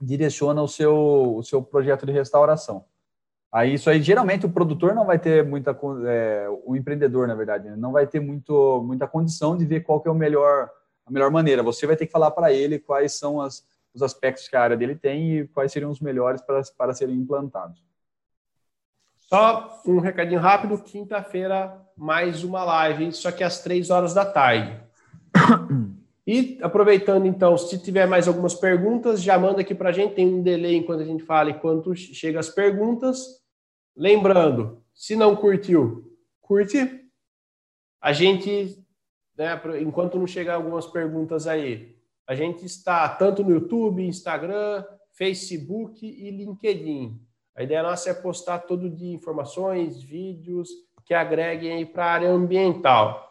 direciona 0.00 0.60
o 0.60 0.68
seu, 0.68 1.36
o 1.36 1.42
seu 1.42 1.62
projeto 1.62 2.04
de 2.04 2.12
restauração. 2.12 2.84
Aí 3.50 3.74
isso 3.74 3.88
aí, 3.88 4.02
geralmente, 4.02 4.44
o 4.44 4.50
produtor 4.50 4.96
não 4.96 5.06
vai 5.06 5.16
ter 5.16 5.46
muita, 5.46 5.78
é, 6.08 6.48
o 6.64 6.74
empreendedor, 6.74 7.28
na 7.28 7.36
verdade, 7.36 7.70
né, 7.70 7.76
não 7.76 7.92
vai 7.92 8.04
ter 8.04 8.18
muito, 8.18 8.82
muita 8.84 9.06
condição 9.06 9.56
de 9.56 9.64
ver 9.64 9.84
qual 9.84 10.00
que 10.00 10.08
é 10.08 10.10
o 10.10 10.14
melhor, 10.14 10.68
a 11.06 11.10
melhor 11.10 11.30
maneira. 11.30 11.62
Você 11.62 11.86
vai 11.86 11.94
ter 11.94 12.06
que 12.06 12.12
falar 12.12 12.32
para 12.32 12.52
ele 12.52 12.80
quais 12.80 13.16
são 13.16 13.40
as, 13.40 13.64
os 13.94 14.02
aspectos 14.02 14.48
que 14.48 14.56
a 14.56 14.60
área 14.60 14.76
dele 14.76 14.96
tem 14.96 15.38
e 15.38 15.48
quais 15.48 15.70
seriam 15.70 15.90
os 15.92 16.00
melhores 16.00 16.42
para, 16.42 16.60
para 16.76 16.94
serem 16.94 17.14
implantados. 17.14 17.80
Só 19.34 19.82
um 19.84 19.98
recadinho 19.98 20.38
rápido: 20.38 20.78
quinta-feira, 20.78 21.84
mais 21.96 22.44
uma 22.44 22.62
live, 22.62 23.10
só 23.12 23.32
que 23.32 23.42
às 23.42 23.60
três 23.60 23.90
horas 23.90 24.14
da 24.14 24.24
tarde. 24.24 24.80
E 26.26 26.58
aproveitando, 26.62 27.26
então, 27.26 27.54
se 27.58 27.78
tiver 27.78 28.06
mais 28.06 28.26
algumas 28.26 28.54
perguntas, 28.54 29.22
já 29.22 29.38
manda 29.38 29.60
aqui 29.60 29.74
para 29.74 29.90
a 29.90 29.92
gente. 29.92 30.14
Tem 30.14 30.26
um 30.26 30.42
delay 30.42 30.74
enquanto 30.74 31.02
a 31.02 31.04
gente 31.04 31.22
fala 31.22 31.50
e 31.50 31.60
quando 31.60 31.94
chega 31.94 32.40
as 32.40 32.48
perguntas. 32.48 33.42
Lembrando, 33.94 34.82
se 34.94 35.14
não 35.16 35.36
curtiu, 35.36 36.16
curte. 36.40 37.04
A 38.00 38.10
gente, 38.14 38.82
né, 39.36 39.60
enquanto 39.82 40.18
não 40.18 40.26
chegar 40.26 40.54
algumas 40.54 40.86
perguntas 40.86 41.46
aí, 41.46 41.94
a 42.26 42.34
gente 42.34 42.64
está 42.64 43.06
tanto 43.06 43.44
no 43.44 43.50
YouTube, 43.50 44.02
Instagram, 44.02 44.82
Facebook 45.12 46.06
e 46.06 46.30
LinkedIn. 46.30 47.20
A 47.56 47.62
ideia 47.62 47.82
nossa 47.82 48.10
é 48.10 48.14
postar 48.14 48.58
todo 48.60 48.90
dia 48.90 49.14
informações, 49.14 50.02
vídeos 50.02 50.68
que 51.04 51.14
agreguem 51.14 51.86
para 51.86 52.04
a 52.04 52.10
área 52.10 52.30
ambiental. 52.30 53.30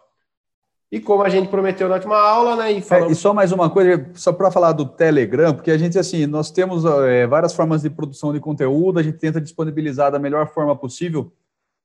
E 0.89 0.99
como 0.99 1.23
a 1.23 1.29
gente 1.29 1.49
prometeu 1.49 1.89
na 1.89 1.95
última 1.95 2.17
aula, 2.17 2.55
né? 2.55 2.71
E, 2.71 2.81
falamos... 2.81 3.09
é, 3.09 3.11
e 3.11 3.15
só 3.15 3.33
mais 3.33 3.51
uma 3.51 3.69
coisa, 3.69 4.09
só 4.13 4.31
para 4.31 4.51
falar 4.51 4.71
do 4.73 4.85
Telegram, 4.85 5.53
porque 5.53 5.71
a 5.71 5.77
gente, 5.77 5.97
assim, 5.97 6.25
nós 6.27 6.51
temos 6.51 6.85
é, 6.85 7.25
várias 7.25 7.53
formas 7.53 7.81
de 7.81 7.89
produção 7.89 8.31
de 8.31 8.39
conteúdo, 8.39 8.99
a 8.99 9.03
gente 9.03 9.17
tenta 9.17 9.41
disponibilizar 9.41 10.11
da 10.11 10.19
melhor 10.19 10.47
forma 10.53 10.75
possível, 10.75 11.33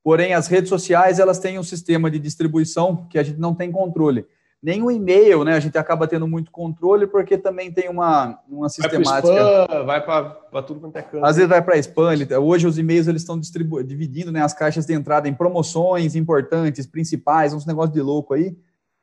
porém, 0.05 0.35
as 0.35 0.47
redes 0.47 0.69
sociais, 0.69 1.19
elas 1.19 1.39
têm 1.39 1.59
um 1.59 1.63
sistema 1.63 2.11
de 2.11 2.19
distribuição 2.19 3.07
que 3.09 3.19
a 3.19 3.23
gente 3.23 3.41
não 3.41 3.55
tem 3.55 3.73
controle 3.73 4.27
nem 4.63 4.83
o 4.83 4.91
e-mail, 4.91 5.45
né? 5.45 5.55
A 5.55 5.61
gente 5.61 5.79
acaba 5.79 6.09
tendo 6.09 6.27
muito 6.27 6.51
controle 6.51 7.07
porque 7.07 7.39
também 7.39 7.73
tem 7.73 7.89
uma, 7.89 8.41
uma 8.49 8.69
sistemática. 8.69 9.85
Vai 9.85 10.05
para 10.05 10.63
tudo 10.63 10.81
quanto 10.81 10.97
é 10.97 11.03
canto. 11.03 11.25
Às 11.25 11.37
vezes 11.37 11.49
vai 11.49 11.63
para 11.63 11.79
spam. 11.79 12.13
Hoje 12.41 12.67
os 12.67 12.77
e-mails 12.77 13.07
eles 13.07 13.23
estão 13.23 13.39
dividindo 13.39 14.33
né, 14.33 14.43
as 14.43 14.53
caixas 14.53 14.85
de 14.85 14.93
entrada 14.93 15.29
em 15.29 15.35
promoções 15.35 16.17
importantes, 16.17 16.87
principais, 16.87 17.55
uns 17.55 17.67
negócios 17.67 17.95
de 17.95 18.03
louco 18.03 18.35
aí. 18.35 18.57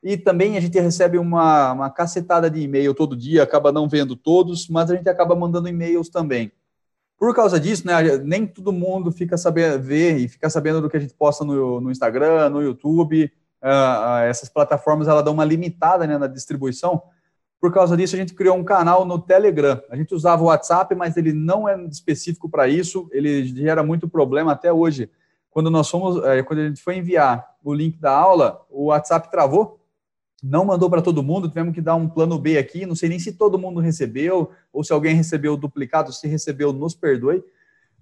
E 0.04 0.18
também 0.18 0.58
a 0.58 0.60
gente 0.60 0.80
recebe 0.80 1.18
uma, 1.18 1.72
uma 1.72 1.90
cacetada 1.90 2.50
de 2.50 2.60
e-mail 2.60 2.94
todo 2.94 3.16
dia, 3.16 3.42
acaba 3.42 3.72
não 3.72 3.88
vendo 3.88 4.16
todos, 4.16 4.68
mas 4.68 4.92
a 4.92 4.96
gente 4.96 5.10
acaba 5.10 5.36
mandando 5.36 5.70
e-mails 5.70 6.10
também. 6.10 6.52
Por 7.18 7.34
causa 7.34 7.58
disso, 7.60 7.88
né, 7.88 8.18
nem 8.18 8.46
todo 8.46 8.74
mundo 8.74 9.10
fica 9.10 9.38
sabendo 9.38 9.82
ver 9.82 10.18
e 10.18 10.28
fica 10.28 10.50
sabendo 10.50 10.82
do 10.82 10.90
que 10.90 10.98
a 10.98 11.00
gente 11.00 11.14
posta 11.14 11.46
no, 11.46 11.80
no 11.80 11.90
Instagram, 11.90 12.50
no 12.50 12.62
YouTube 12.62 13.32
essas 14.28 14.50
plataformas 14.50 15.08
ela 15.08 15.24
dão 15.24 15.34
uma 15.34 15.46
limitada 15.46 16.06
né, 16.06 16.18
na 16.18 16.28
distribuição. 16.28 17.02
Por 17.60 17.74
causa 17.74 17.98
disso, 17.98 18.16
a 18.16 18.20
gente 18.20 18.34
criou 18.34 18.56
um 18.56 18.64
canal 18.64 19.06
no 19.06 19.18
Telegram. 19.18 19.82
A 19.90 19.96
gente 19.96 20.14
usava 20.14 20.44
o 20.44 20.48
WhatsApp, 20.48 20.94
mas 20.94 21.18
ele 21.18 21.34
não 21.34 21.68
é 21.68 21.76
específico 21.86 22.48
para 22.48 22.68
isso. 22.68 23.10
Ele 23.12 23.46
gera 23.46 23.82
muito 23.82 24.08
problema 24.08 24.52
até 24.52 24.72
hoje. 24.72 25.10
Quando 25.50 25.72
nós 25.72 25.90
fomos, 25.90 26.24
é, 26.26 26.44
quando 26.44 26.60
a 26.60 26.68
gente 26.68 26.82
foi 26.82 26.98
enviar 26.98 27.56
o 27.64 27.74
link 27.74 27.98
da 27.98 28.12
aula, 28.12 28.62
o 28.70 28.88
WhatsApp 28.88 29.32
travou, 29.32 29.80
não 30.44 30.64
mandou 30.64 30.90
para 30.90 31.02
todo 31.02 31.24
mundo. 31.24 31.48
Tivemos 31.48 31.74
que 31.74 31.82
dar 31.82 31.96
um 31.96 32.08
plano 32.08 32.38
B 32.38 32.58
aqui. 32.58 32.86
Não 32.86 32.94
sei 32.94 33.10
nem 33.10 33.18
se 33.18 33.34
todo 33.34 33.58
mundo 33.58 33.80
recebeu 33.80 34.52
ou 34.72 34.84
se 34.84 34.94
alguém 34.94 35.16
recebeu 35.16 35.58
duplicado. 35.58 36.14
Se 36.14 36.28
recebeu, 36.28 36.72
nos 36.72 36.94
perdoe. 36.94 37.44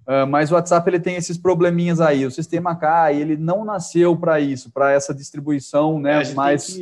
Uh, 0.06 0.26
mas 0.28 0.52
o 0.52 0.54
WhatsApp 0.54 0.88
ele 0.88 1.00
tem 1.00 1.16
esses 1.16 1.38
probleminhas 1.38 2.00
aí. 2.00 2.26
O 2.26 2.30
sistema 2.30 2.76
cai, 2.76 3.20
ele 3.20 3.36
não 3.36 3.64
nasceu 3.64 4.16
para 4.16 4.38
isso, 4.38 4.70
para 4.70 4.92
essa 4.92 5.14
distribuição, 5.14 5.98
né? 5.98 6.22
É, 6.22 6.34
mais 6.34 6.78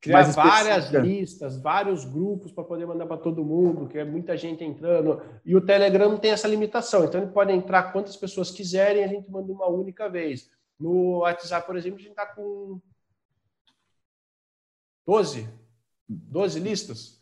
criar 0.00 0.22
várias 0.30 0.90
listas, 0.90 1.60
vários 1.60 2.04
grupos 2.04 2.52
para 2.52 2.64
poder 2.64 2.86
mandar 2.86 3.06
para 3.06 3.16
todo 3.16 3.44
mundo, 3.44 3.88
que 3.88 3.98
é 3.98 4.04
muita 4.04 4.36
gente 4.36 4.64
entrando. 4.64 5.20
E 5.44 5.56
o 5.56 5.60
Telegram 5.60 6.16
tem 6.16 6.30
essa 6.30 6.48
limitação, 6.48 7.04
então 7.04 7.22
ele 7.22 7.30
pode 7.30 7.52
entrar 7.52 7.92
quantas 7.92 8.16
pessoas 8.16 8.50
quiserem, 8.50 9.04
a 9.04 9.08
gente 9.08 9.30
manda 9.30 9.52
uma 9.52 9.68
única 9.68 10.08
vez. 10.08 10.50
No 10.78 11.18
WhatsApp, 11.18 11.66
por 11.66 11.76
exemplo, 11.76 11.98
a 11.98 12.02
gente 12.02 12.10
está 12.10 12.26
com 12.26 12.80
12, 15.06 15.48
12 16.08 16.60
listas. 16.60 17.17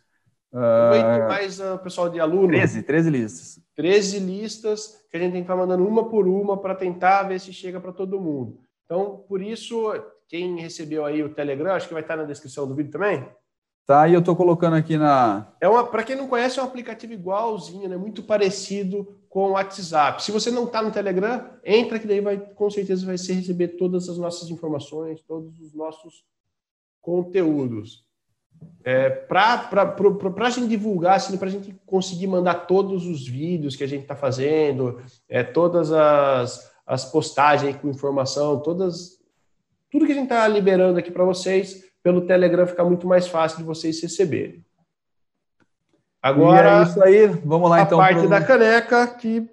Uh, 0.57 1.27
mais 1.27 1.59
o 1.59 1.75
uh, 1.75 1.79
pessoal 1.79 2.09
de 2.09 2.19
aluno. 2.19 2.47
13, 2.47 2.81
13 2.81 3.09
listas. 3.11 3.63
13 3.75 4.19
listas 4.19 5.05
que 5.09 5.15
a 5.15 5.19
gente 5.19 5.33
tem 5.33 5.41
que 5.41 5.45
estar 5.45 5.55
mandando 5.55 5.87
uma 5.87 6.09
por 6.09 6.27
uma 6.27 6.57
para 6.57 6.73
tentar 6.73 7.23
ver 7.23 7.39
se 7.39 7.53
chega 7.53 7.79
para 7.79 7.91
todo 7.93 8.19
mundo. 8.19 8.59
Então, 8.85 9.23
por 9.27 9.39
isso, 9.39 9.93
quem 10.27 10.59
recebeu 10.59 11.05
aí 11.05 11.21
o 11.21 11.29
Telegram, 11.29 11.73
acho 11.73 11.87
que 11.87 11.93
vai 11.93 12.01
estar 12.01 12.15
na 12.15 12.23
descrição 12.23 12.67
do 12.67 12.73
vídeo 12.73 12.91
também. 12.91 13.23
Tá, 13.85 14.07
e 14.07 14.13
eu 14.13 14.19
estou 14.19 14.35
colocando 14.35 14.75
aqui 14.75 14.97
na. 14.97 15.53
É 15.61 15.69
uma, 15.69 15.85
para 15.85 16.03
quem 16.03 16.15
não 16.15 16.27
conhece, 16.27 16.59
é 16.59 16.61
um 16.61 16.65
aplicativo 16.65 17.13
igualzinho, 17.13 17.87
né? 17.87 17.95
Muito 17.95 18.23
parecido 18.23 19.15
com 19.29 19.49
o 19.49 19.51
WhatsApp. 19.51 20.23
Se 20.23 20.31
você 20.31 20.49
não 20.49 20.65
está 20.65 20.81
no 20.81 20.91
Telegram, 20.91 21.51
entra 21.63 21.99
que 21.99 22.07
daí 22.07 22.19
vai, 22.19 22.37
com 22.37 22.69
certeza 22.69 23.05
vai 23.05 23.17
ser 23.17 23.33
receber 23.33 23.69
todas 23.77 24.09
as 24.09 24.17
nossas 24.17 24.49
informações, 24.49 25.21
todos 25.21 25.57
os 25.61 25.73
nossos 25.73 26.25
conteúdos. 26.99 28.06
É, 28.83 29.09
para 29.09 29.69
a 30.37 30.49
gente 30.49 30.67
divulgar, 30.69 31.15
assim, 31.15 31.37
para 31.37 31.47
a 31.47 31.51
gente 31.51 31.75
conseguir 31.85 32.27
mandar 32.27 32.67
todos 32.67 33.05
os 33.05 33.27
vídeos 33.27 33.75
que 33.75 33.83
a 33.83 33.87
gente 33.87 34.03
está 34.03 34.15
fazendo, 34.15 35.01
é, 35.27 35.43
todas 35.43 35.91
as, 35.91 36.71
as 36.85 37.03
postagens 37.03 37.75
com 37.75 37.89
informação, 37.89 38.59
todas 38.59 39.17
tudo 39.91 40.05
que 40.05 40.11
a 40.11 40.15
gente 40.15 40.25
está 40.25 40.47
liberando 40.47 40.99
aqui 40.99 41.11
para 41.11 41.23
vocês, 41.23 41.83
pelo 42.03 42.21
Telegram 42.21 42.67
fica 42.67 42.83
muito 42.83 43.07
mais 43.07 43.27
fácil 43.27 43.57
de 43.57 43.63
vocês 43.63 44.01
receberem. 44.01 44.63
Agora, 46.21 46.69
e 46.69 46.79
é 46.79 46.83
isso 46.83 47.03
aí, 47.03 47.27
vamos 47.27 47.69
lá 47.69 47.77
a 47.77 47.81
então. 47.81 47.99
A 47.99 48.03
parte 48.03 48.19
pro... 48.21 48.29
da 48.29 48.43
caneca 48.43 49.07
que 49.07 49.49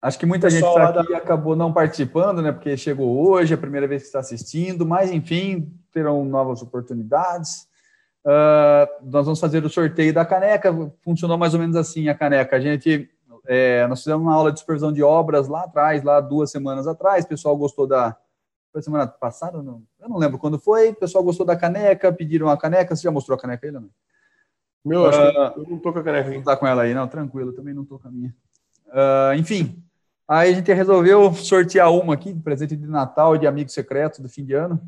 Acho 0.00 0.18
que 0.18 0.26
muita 0.26 0.48
gente 0.48 0.64
está 0.64 1.00
aqui 1.00 1.12
da... 1.12 1.18
acabou 1.18 1.56
não 1.56 1.72
participando, 1.72 2.40
né? 2.40 2.52
Porque 2.52 2.76
chegou 2.76 3.28
hoje, 3.28 3.52
é 3.52 3.56
a 3.56 3.60
primeira 3.60 3.86
vez 3.86 4.02
que 4.02 4.06
está 4.06 4.20
assistindo, 4.20 4.86
mas 4.86 5.10
enfim, 5.10 5.72
terão 5.92 6.24
novas 6.24 6.62
oportunidades. 6.62 7.67
Uh, 8.24 9.10
nós 9.10 9.24
vamos 9.24 9.40
fazer 9.40 9.64
o 9.64 9.70
sorteio 9.70 10.12
da 10.12 10.24
caneca. 10.24 10.74
Funcionou 11.02 11.38
mais 11.38 11.54
ou 11.54 11.60
menos 11.60 11.76
assim 11.76 12.08
a 12.08 12.14
caneca. 12.14 12.56
A 12.56 12.60
gente, 12.60 13.08
é, 13.46 13.86
nós 13.86 14.00
fizemos 14.00 14.22
uma 14.22 14.34
aula 14.34 14.52
de 14.52 14.60
supervisão 14.60 14.92
de 14.92 15.02
obras 15.02 15.48
lá 15.48 15.64
atrás, 15.64 16.02
lá 16.02 16.20
duas 16.20 16.50
semanas 16.50 16.86
atrás. 16.86 17.24
O 17.24 17.28
pessoal 17.28 17.56
gostou 17.56 17.86
da. 17.86 18.16
Foi 18.70 18.82
semana 18.82 19.06
passada? 19.06 19.62
Não, 19.62 19.82
eu 19.98 20.08
não 20.08 20.18
lembro 20.18 20.38
quando 20.38 20.58
foi. 20.58 20.90
O 20.90 20.94
pessoal 20.94 21.24
gostou 21.24 21.46
da 21.46 21.56
caneca, 21.56 22.12
pediram 22.12 22.50
a 22.50 22.56
caneca. 22.56 22.94
Você 22.94 23.02
já 23.02 23.10
mostrou 23.10 23.36
a 23.36 23.40
caneca 23.40 23.66
aí, 23.66 23.72
não? 23.72 23.88
Meu, 24.84 25.06
acho 25.06 25.20
uh, 25.20 25.54
que 25.54 25.60
eu 25.60 25.66
não 25.70 25.78
tô 25.78 25.92
com 25.92 25.98
a 25.98 26.02
caneca. 26.02 26.30
Não 26.30 26.42
tá 26.42 26.56
com 26.56 26.66
ela 26.66 26.82
aí, 26.82 26.94
não? 26.94 27.08
Tranquilo, 27.08 27.52
também 27.52 27.72
não 27.72 27.84
tô 27.84 27.98
com 27.98 28.08
a 28.08 28.10
minha. 28.10 28.34
Uh, 28.88 29.34
enfim, 29.36 29.82
aí 30.26 30.50
a 30.50 30.54
gente 30.54 30.72
resolveu 30.72 31.32
sortear 31.34 31.90
uma 31.92 32.14
aqui, 32.14 32.34
presente 32.34 32.76
de 32.76 32.86
Natal 32.86 33.36
e 33.36 33.38
de 33.38 33.46
amigo 33.46 33.70
secreto 33.70 34.22
do 34.22 34.28
fim 34.28 34.44
de 34.44 34.54
ano. 34.54 34.80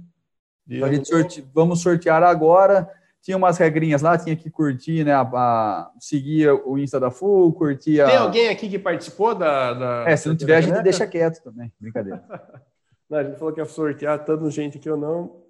Então, 0.68 0.88
a 0.88 0.92
gente 0.92 1.08
sorte... 1.08 1.44
Vamos 1.52 1.82
sortear 1.82 2.22
agora 2.22 2.88
tinha 3.22 3.36
umas 3.36 3.58
regrinhas 3.58 4.00
lá, 4.00 4.16
tinha 4.16 4.34
que 4.34 4.50
curtir, 4.50 5.04
né? 5.04 5.12
A, 5.12 5.20
a, 5.22 5.90
seguir 5.98 6.50
o 6.64 6.78
Insta 6.78 6.98
da 6.98 7.10
Full, 7.10 7.52
curtir 7.52 8.00
a... 8.00 8.06
Tem 8.06 8.16
alguém 8.16 8.48
aqui 8.48 8.68
que 8.68 8.78
participou 8.78 9.34
da. 9.34 9.74
da 9.74 10.04
é, 10.06 10.16
se 10.16 10.28
não 10.28 10.36
tiver, 10.36 10.56
a 10.56 10.60
gente 10.60 10.82
deixa 10.82 11.06
quieto 11.06 11.42
também. 11.42 11.70
Brincadeira. 11.78 12.22
não, 13.08 13.18
a 13.18 13.24
gente 13.24 13.38
falou 13.38 13.52
que 13.52 13.60
ia 13.60 13.66
sortear, 13.66 14.24
tanto 14.24 14.50
gente 14.50 14.78
aqui 14.78 14.88
ou 14.88 14.96
não. 14.96 15.42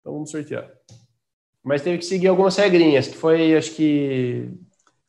Então 0.00 0.14
vamos 0.14 0.30
sortear. 0.30 0.68
Mas 1.62 1.82
teve 1.82 1.98
que 1.98 2.04
seguir 2.04 2.28
algumas 2.28 2.56
regrinhas, 2.56 3.06
que 3.06 3.16
foi, 3.16 3.54
acho 3.56 3.72
que. 3.72 4.50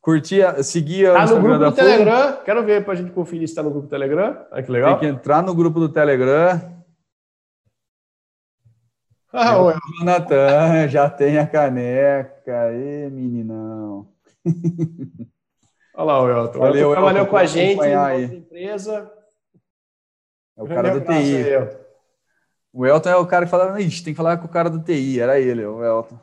Curtia, 0.02 0.62
seguia 0.62 1.14
tá 1.14 1.26
no 1.28 1.42
grupo 1.42 1.60
do 1.60 1.72
Telegram. 1.72 2.38
Quero 2.44 2.66
ver 2.66 2.84
para 2.84 2.94
a 2.94 2.96
gente 2.98 3.12
conferir 3.12 3.48
se 3.48 3.54
está 3.54 3.64
no 3.64 3.72
grupo 3.72 3.88
do 3.88 3.90
Telegram. 3.90 4.38
Olha 4.52 4.62
que 4.62 4.70
legal. 4.70 5.00
Tem 5.00 5.10
que 5.10 5.16
entrar 5.16 5.42
no 5.42 5.56
grupo 5.56 5.80
do 5.80 5.88
Telegram. 5.88 6.73
Ah, 9.36 9.60
o 9.60 9.72
Jonathan 9.72 10.88
já 10.88 11.10
tem 11.10 11.40
a 11.40 11.48
caneca. 11.48 12.72
Ê, 12.72 13.10
meninão. 13.10 14.08
Olha 15.96 16.06
lá 16.06 16.22
o 16.22 16.30
Elton. 16.30 16.60
Valeu, 16.60 16.90
Elton 16.90 16.92
trabalhou 16.92 17.26
com 17.26 17.38
a 17.38 17.46
gente 17.46 17.80
na 17.80 18.20
empresa. 18.20 19.12
É 20.56 20.62
o 20.62 20.68
cara 20.68 20.92
do 20.92 21.02
TI. 21.02 21.46
O 22.72 22.86
Elton 22.86 23.10
é 23.10 23.16
o 23.16 23.26
cara 23.26 23.46
que 23.46 23.52
falava, 23.52 23.82
Ixi, 23.82 24.04
tem 24.04 24.14
que 24.14 24.18
falar 24.18 24.38
com 24.38 24.46
o 24.46 24.50
cara 24.50 24.70
do 24.70 24.84
TI. 24.84 25.20
Era 25.20 25.40
ele, 25.40 25.66
o 25.66 25.84
Elton. 25.84 26.20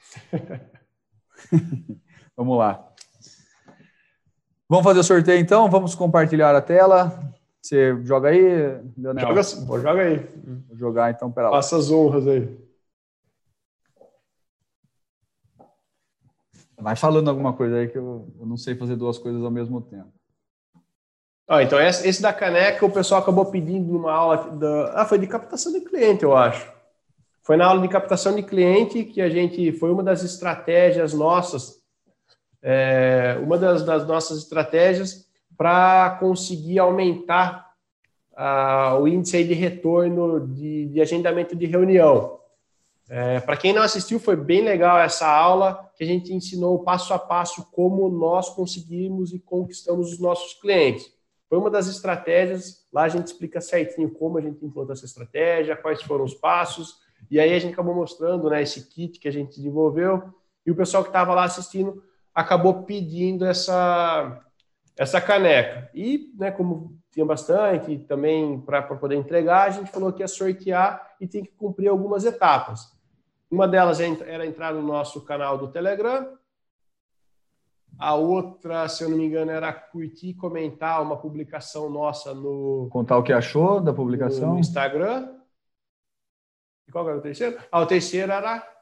Vamos 2.36 2.58
lá. 2.58 2.84
Vamos 4.68 4.84
fazer 4.84 4.98
o 4.98 5.04
sorteio 5.04 5.40
então? 5.40 5.70
Vamos 5.70 5.94
compartilhar 5.94 6.56
a 6.56 6.60
tela. 6.60 7.32
Você 7.66 8.00
joga 8.04 8.28
aí, 8.28 8.80
Leonel? 8.96 9.42
Joga, 9.42 9.66
vou 9.66 9.80
jogar 9.80 10.02
aí. 10.02 10.18
Vou 10.68 10.76
jogar 10.76 11.10
então, 11.10 11.32
pera 11.32 11.50
lá. 11.50 11.56
Faça 11.56 11.76
as 11.76 11.90
honras 11.90 12.24
aí. 12.28 12.56
Vai 16.78 16.94
falando 16.94 17.28
alguma 17.28 17.54
coisa 17.54 17.78
aí 17.78 17.88
que 17.88 17.98
eu, 17.98 18.32
eu 18.38 18.46
não 18.46 18.56
sei 18.56 18.76
fazer 18.76 18.94
duas 18.94 19.18
coisas 19.18 19.42
ao 19.42 19.50
mesmo 19.50 19.80
tempo. 19.80 20.12
Ah, 21.48 21.60
então 21.60 21.80
esse 21.80 22.22
da 22.22 22.32
caneca 22.32 22.86
o 22.86 22.90
pessoal 22.90 23.20
acabou 23.20 23.46
pedindo 23.46 23.92
numa 23.92 24.12
aula 24.12 24.50
da, 24.52 25.02
ah, 25.02 25.04
foi 25.04 25.18
de 25.18 25.26
captação 25.26 25.72
de 25.72 25.80
cliente, 25.80 26.22
eu 26.22 26.36
acho. 26.36 26.72
Foi 27.42 27.56
na 27.56 27.66
aula 27.66 27.80
de 27.82 27.88
captação 27.88 28.36
de 28.36 28.44
cliente 28.44 29.04
que 29.04 29.20
a 29.20 29.28
gente 29.28 29.72
foi 29.72 29.90
uma 29.90 30.04
das 30.04 30.22
estratégias 30.22 31.12
nossas, 31.12 31.82
é, 32.62 33.36
uma 33.42 33.58
das, 33.58 33.84
das 33.84 34.06
nossas 34.06 34.38
estratégias 34.38 35.25
para 35.56 36.16
conseguir 36.20 36.78
aumentar 36.78 37.72
uh, 38.32 39.00
o 39.00 39.08
índice 39.08 39.42
de 39.44 39.54
retorno 39.54 40.46
de, 40.46 40.86
de, 40.86 41.00
agendamento 41.00 41.56
de 41.56 41.66
reunião. 41.66 42.38
É, 43.08 43.38
para 43.40 43.56
quem 43.56 43.72
não 43.72 43.82
assistiu, 43.82 44.18
foi 44.18 44.36
bem 44.36 44.62
legal 44.62 44.98
essa 44.98 45.28
aula 45.28 45.90
que 45.96 46.02
a 46.02 46.06
gente 46.06 46.32
ensinou 46.34 46.80
passo 46.80 47.14
a 47.14 47.18
passo 47.18 47.70
como 47.70 48.08
nós 48.08 48.50
conseguimos 48.50 49.32
e 49.32 49.38
conquistamos 49.38 50.12
os 50.12 50.18
nossos 50.18 50.54
clientes. 50.60 51.10
Foi 51.48 51.56
uma 51.56 51.70
das 51.70 51.86
estratégias, 51.86 52.84
lá 52.92 53.04
a 53.04 53.08
gente 53.08 53.28
explica 53.28 53.60
certinho 53.60 54.10
como 54.10 54.38
a 54.38 54.40
gente 54.40 54.64
implantou 54.64 54.92
essa 54.92 55.04
estratégia, 55.04 55.76
quais 55.76 56.02
foram 56.02 56.24
os 56.24 56.34
passos, 56.34 56.96
e 57.30 57.38
aí 57.38 57.54
a 57.54 57.58
gente 57.58 57.72
acabou 57.72 57.94
mostrando 57.94 58.50
né, 58.50 58.62
esse 58.62 58.88
kit 58.88 59.20
que 59.20 59.28
a 59.28 59.30
gente 59.30 59.56
desenvolveu, 59.56 60.34
e 60.66 60.70
o 60.72 60.74
pessoal 60.74 61.04
que 61.04 61.10
estava 61.10 61.32
lá 61.32 61.44
assistindo 61.44 62.02
acabou 62.34 62.82
pedindo 62.82 63.46
essa, 63.46 64.42
essa 64.98 65.20
caneca. 65.20 65.90
E, 65.94 66.32
né, 66.38 66.50
como 66.50 66.98
tinha 67.10 67.24
bastante, 67.24 67.98
também 67.98 68.60
para 68.60 68.82
poder 68.82 69.16
entregar, 69.16 69.64
a 69.64 69.70
gente 69.70 69.90
falou 69.90 70.12
que 70.12 70.22
ia 70.22 70.28
sortear 70.28 71.14
e 71.20 71.26
tem 71.26 71.44
que 71.44 71.52
cumprir 71.52 71.88
algumas 71.88 72.24
etapas. 72.24 72.94
Uma 73.50 73.68
delas 73.68 74.00
é 74.00 74.06
era 74.26 74.46
entrar 74.46 74.74
no 74.74 74.82
nosso 74.82 75.24
canal 75.24 75.56
do 75.56 75.68
Telegram. 75.68 76.36
A 77.98 78.14
outra, 78.14 78.88
se 78.88 79.04
eu 79.04 79.08
não 79.08 79.16
me 79.16 79.24
engano, 79.24 79.50
era 79.50 79.72
curtir 79.72 80.30
e 80.30 80.34
comentar 80.34 81.00
uma 81.02 81.16
publicação 81.16 81.88
nossa 81.88 82.34
no. 82.34 82.88
Contar 82.90 83.16
o 83.16 83.22
que 83.22 83.32
achou 83.32 83.80
da 83.80 83.92
publicação? 83.92 84.54
No 84.54 84.58
Instagram. 84.58 85.34
E 86.86 86.92
qual 86.92 87.08
era 87.08 87.18
o 87.18 87.22
terceiro? 87.22 87.58
Ah, 87.72 87.80
o 87.80 87.86
terceiro 87.86 88.30
era 88.30 88.75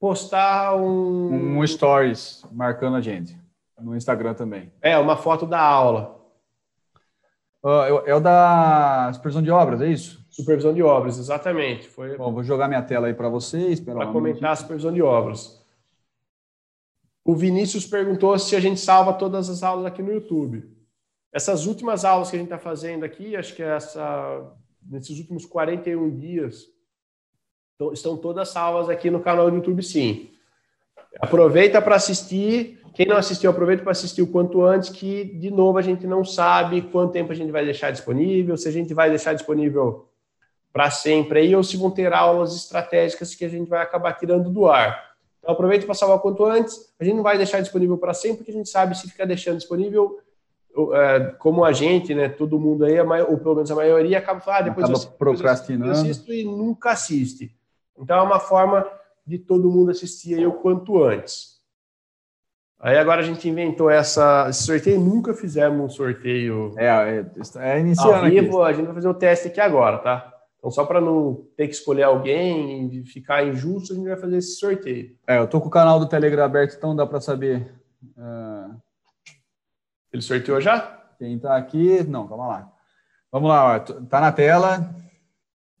postar 0.00 0.74
um. 0.74 1.58
Um 1.58 1.66
stories 1.66 2.42
marcando 2.50 2.96
a 2.96 3.00
gente 3.00 3.38
no 3.78 3.96
Instagram 3.96 4.34
também. 4.34 4.72
É, 4.80 4.98
uma 4.98 5.16
foto 5.16 5.46
da 5.46 5.60
aula. 5.60 6.18
Uh, 7.62 8.02
é 8.06 8.14
o 8.14 8.20
da 8.20 9.10
supervisão 9.12 9.42
de 9.42 9.50
obras, 9.50 9.82
é 9.82 9.88
isso? 9.88 10.24
Supervisão 10.30 10.72
de 10.72 10.82
obras, 10.82 11.18
exatamente. 11.18 11.88
Foi... 11.88 12.16
Bom, 12.16 12.32
vou 12.32 12.42
jogar 12.42 12.68
minha 12.68 12.82
tela 12.82 13.08
aí 13.08 13.14
para 13.14 13.28
vocês. 13.28 13.78
Para 13.78 14.06
comentar 14.06 14.52
a 14.52 14.56
supervisão 14.56 14.92
de 14.92 15.02
obras. 15.02 15.60
O 17.22 17.34
Vinícius 17.34 17.86
perguntou 17.86 18.38
se 18.38 18.56
a 18.56 18.60
gente 18.60 18.80
salva 18.80 19.12
todas 19.12 19.50
as 19.50 19.62
aulas 19.62 19.84
aqui 19.84 20.02
no 20.02 20.12
YouTube. 20.12 20.74
Essas 21.32 21.66
últimas 21.66 22.04
aulas 22.04 22.30
que 22.30 22.36
a 22.36 22.38
gente 22.38 22.48
está 22.48 22.58
fazendo 22.58 23.04
aqui, 23.04 23.36
acho 23.36 23.54
que 23.54 23.62
é 23.62 23.76
essa, 23.76 24.52
nesses 24.82 25.18
últimos 25.18 25.44
41 25.44 26.16
dias, 26.16 26.66
estão 27.92 28.16
todas 28.16 28.48
salvas 28.48 28.88
aqui 28.88 29.10
no 29.10 29.20
canal 29.20 29.50
do 29.50 29.56
YouTube, 29.56 29.82
sim. 29.82 30.30
Aproveita 31.20 31.80
para 31.82 31.96
assistir 31.96 32.80
quem 32.94 33.06
não 33.06 33.16
assistiu, 33.16 33.50
aproveita 33.50 33.82
para 33.82 33.92
assistir 33.92 34.22
o 34.22 34.26
quanto 34.26 34.62
antes, 34.62 34.88
que, 34.88 35.24
de 35.24 35.50
novo, 35.50 35.78
a 35.78 35.82
gente 35.82 36.06
não 36.06 36.24
sabe 36.24 36.82
quanto 36.82 37.12
tempo 37.12 37.32
a 37.32 37.34
gente 37.34 37.52
vai 37.52 37.64
deixar 37.64 37.90
disponível, 37.90 38.56
se 38.56 38.68
a 38.68 38.72
gente 38.72 38.92
vai 38.92 39.08
deixar 39.08 39.32
disponível 39.32 40.08
para 40.72 40.90
sempre 40.90 41.40
aí, 41.40 41.54
ou 41.54 41.62
se 41.62 41.76
vão 41.76 41.90
ter 41.90 42.12
aulas 42.12 42.54
estratégicas 42.54 43.34
que 43.34 43.44
a 43.44 43.48
gente 43.48 43.68
vai 43.68 43.82
acabar 43.82 44.12
tirando 44.14 44.50
do 44.50 44.66
ar. 44.68 45.10
Então, 45.38 45.52
aproveita 45.52 45.86
para 45.86 45.94
salvar 45.94 46.18
o 46.18 46.20
quanto 46.20 46.44
antes. 46.44 46.92
A 46.98 47.04
gente 47.04 47.16
não 47.16 47.22
vai 47.22 47.36
deixar 47.36 47.60
disponível 47.60 47.96
para 47.96 48.12
sempre, 48.12 48.38
porque 48.38 48.50
a 48.50 48.54
gente 48.54 48.68
sabe 48.68 48.96
se 48.96 49.08
ficar 49.08 49.24
deixando 49.24 49.58
disponível, 49.58 50.18
é, 50.92 51.34
como 51.38 51.64
a 51.64 51.72
gente, 51.72 52.14
né, 52.14 52.28
todo 52.28 52.58
mundo 52.58 52.84
aí, 52.84 53.00
ou 53.00 53.38
pelo 53.38 53.56
menos 53.56 53.70
a 53.70 53.74
maioria, 53.74 54.18
acaba 54.18 54.40
falando, 54.40 54.60
ah, 54.60 54.62
depois 54.64 54.84
acaba 54.84 55.04
eu, 55.04 55.10
procrastinando. 55.12 55.86
eu 55.86 55.92
assisto 55.92 56.32
e 56.32 56.44
nunca 56.44 56.90
assiste. 56.90 57.54
Então, 58.00 58.18
é 58.18 58.22
uma 58.22 58.40
forma 58.40 58.86
de 59.26 59.38
todo 59.38 59.70
mundo 59.70 59.90
assistir 59.90 60.34
aí 60.34 60.46
o 60.46 60.54
quanto 60.54 61.02
antes. 61.02 61.60
Aí 62.80 62.96
agora 62.96 63.20
a 63.20 63.24
gente 63.24 63.46
inventou 63.46 63.90
essa, 63.90 64.46
esse 64.48 64.62
sorteio, 64.62 64.98
nunca 64.98 65.34
fizemos 65.34 65.84
um 65.84 65.88
sorteio 65.94 66.74
é, 66.78 66.86
é, 66.86 67.26
é 67.58 67.78
iniciando 67.78 68.14
ao 68.14 68.24
vivo, 68.24 68.62
aqui. 68.62 68.72
a 68.72 68.76
gente 68.76 68.86
vai 68.86 68.94
fazer 68.94 69.08
o 69.08 69.14
teste 69.14 69.48
aqui 69.48 69.60
agora, 69.60 69.98
tá? 69.98 70.32
Então 70.58 70.70
só 70.70 70.86
para 70.86 70.98
não 70.98 71.46
ter 71.58 71.68
que 71.68 71.74
escolher 71.74 72.04
alguém 72.04 72.86
e 72.86 73.04
ficar 73.04 73.46
injusto, 73.46 73.92
a 73.92 73.96
gente 73.96 74.08
vai 74.08 74.16
fazer 74.16 74.38
esse 74.38 74.56
sorteio. 74.56 75.14
É, 75.26 75.38
eu 75.38 75.46
tô 75.46 75.60
com 75.60 75.68
o 75.68 75.70
canal 75.70 76.00
do 76.00 76.08
Telegram 76.08 76.42
aberto, 76.42 76.74
então 76.74 76.96
dá 76.96 77.06
para 77.06 77.20
saber. 77.20 77.70
Uh... 78.16 78.74
Ele 80.10 80.22
sorteou 80.22 80.58
já? 80.60 81.02
Quem 81.18 81.38
tá 81.38 81.56
aqui? 81.56 82.02
Não, 82.04 82.26
calma 82.26 82.46
lá. 82.46 82.72
Vamos 83.30 83.48
lá, 83.50 83.76
ó. 83.76 83.78
tá 83.78 84.20
na 84.20 84.32
tela. 84.32 84.94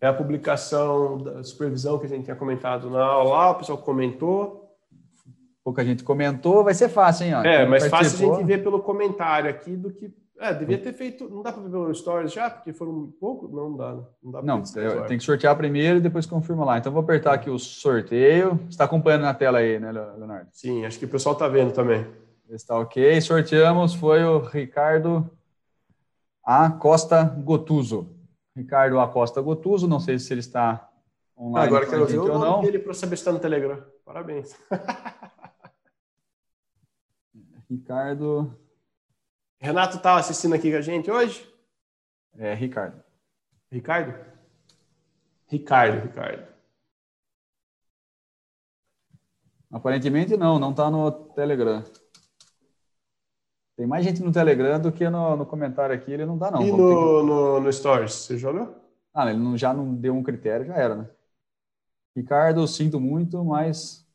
É 0.00 0.06
a 0.06 0.14
publicação 0.14 1.18
da 1.18 1.44
supervisão 1.44 1.98
que 1.98 2.06
a 2.06 2.08
gente 2.08 2.24
tinha 2.24 2.36
comentado 2.36 2.88
na 2.88 3.04
aula 3.04 3.30
lá, 3.30 3.50
o 3.50 3.54
pessoal 3.56 3.78
comentou 3.78 4.60
pouca 5.70 5.84
gente 5.84 6.02
comentou, 6.02 6.64
vai 6.64 6.74
ser 6.74 6.88
fácil, 6.88 7.26
hein? 7.26 7.34
Ó, 7.34 7.42
é, 7.42 7.66
mais 7.66 7.86
fácil 7.86 8.32
a 8.32 8.36
gente 8.36 8.46
ver 8.46 8.62
pelo 8.62 8.80
comentário 8.80 9.48
aqui 9.48 9.76
do 9.76 9.90
que. 9.90 10.12
É, 10.38 10.54
devia 10.54 10.78
ter 10.78 10.94
feito. 10.94 11.28
Não 11.28 11.42
dá 11.42 11.52
para 11.52 11.62
ver 11.62 11.70
pelo 11.70 11.94
Stories 11.94 12.32
já, 12.32 12.48
porque 12.48 12.72
foram 12.72 13.12
pouco. 13.20 13.46
Não 13.48 13.76
dá. 13.76 13.98
Não, 14.22 14.32
dá 14.32 14.42
não 14.42 14.62
tem 15.06 15.18
que 15.18 15.24
sortear 15.24 15.54
primeiro 15.54 15.98
e 15.98 16.00
depois 16.00 16.24
confirma 16.24 16.64
lá. 16.64 16.78
Então 16.78 16.90
vou 16.90 17.02
apertar 17.02 17.34
aqui 17.34 17.50
o 17.50 17.58
sorteio. 17.58 18.56
Você 18.62 18.70
está 18.70 18.84
acompanhando 18.84 19.22
na 19.22 19.34
tela 19.34 19.58
aí, 19.58 19.78
né, 19.78 19.92
Leonardo? 19.92 20.48
Sim, 20.52 20.84
acho 20.86 20.98
que 20.98 21.04
o 21.04 21.08
pessoal 21.08 21.34
está 21.34 21.46
vendo 21.46 21.72
também. 21.72 22.06
Está 22.48 22.78
ok. 22.78 23.20
Sorteamos, 23.20 23.94
foi 23.94 24.24
o 24.24 24.38
Ricardo 24.38 25.30
Acosta 26.42 27.22
Gotuso. 27.22 28.08
Ricardo 28.56 29.00
Acosta 29.00 29.40
Gotuso, 29.40 29.88
não 29.88 30.00
sei 30.00 30.18
se 30.18 30.32
ele 30.32 30.40
está 30.40 30.90
online. 31.38 31.66
Agora 31.66 31.88
quero 31.88 32.06
ver 32.06 32.18
o 32.18 32.26
nome 32.26 32.44
não. 32.44 32.60
dele 32.60 32.78
para 32.78 32.94
saber 32.94 33.16
se 33.16 33.22
está 33.22 33.32
no 33.32 33.38
Telegram. 33.38 33.82
Parabéns. 34.04 34.56
Ricardo. 37.70 38.58
Renato 39.60 39.98
está 39.98 40.16
assistindo 40.16 40.54
aqui 40.54 40.70
com 40.70 40.78
a 40.78 40.80
gente 40.80 41.10
hoje? 41.10 41.48
É, 42.36 42.54
Ricardo. 42.54 43.02
Ricardo? 43.70 44.14
Ricardo, 45.46 46.00
Ricardo. 46.00 46.48
Aparentemente 49.70 50.36
não, 50.36 50.58
não 50.58 50.70
está 50.70 50.90
no 50.90 51.12
Telegram. 51.12 51.84
Tem 53.80 53.86
mais 53.86 54.04
gente 54.04 54.22
no 54.22 54.30
Telegram 54.30 54.78
do 54.78 54.92
que 54.92 55.08
no, 55.08 55.34
no 55.36 55.46
comentário 55.46 55.94
aqui, 55.94 56.12
ele 56.12 56.26
não 56.26 56.36
dá 56.36 56.50
não. 56.50 56.60
E 56.60 56.70
no, 56.70 56.76
que... 56.76 57.26
no, 57.26 57.60
no 57.60 57.72
Stories, 57.72 58.12
você 58.12 58.36
jogou? 58.36 58.76
Ah, 59.14 59.30
ele 59.30 59.38
não, 59.38 59.56
já 59.56 59.72
não 59.72 59.94
deu 59.94 60.14
um 60.14 60.22
critério, 60.22 60.66
já 60.66 60.74
era, 60.74 60.94
né? 60.94 61.08
Ricardo, 62.14 62.68
sinto 62.68 63.00
muito, 63.00 63.42
mas... 63.42 64.06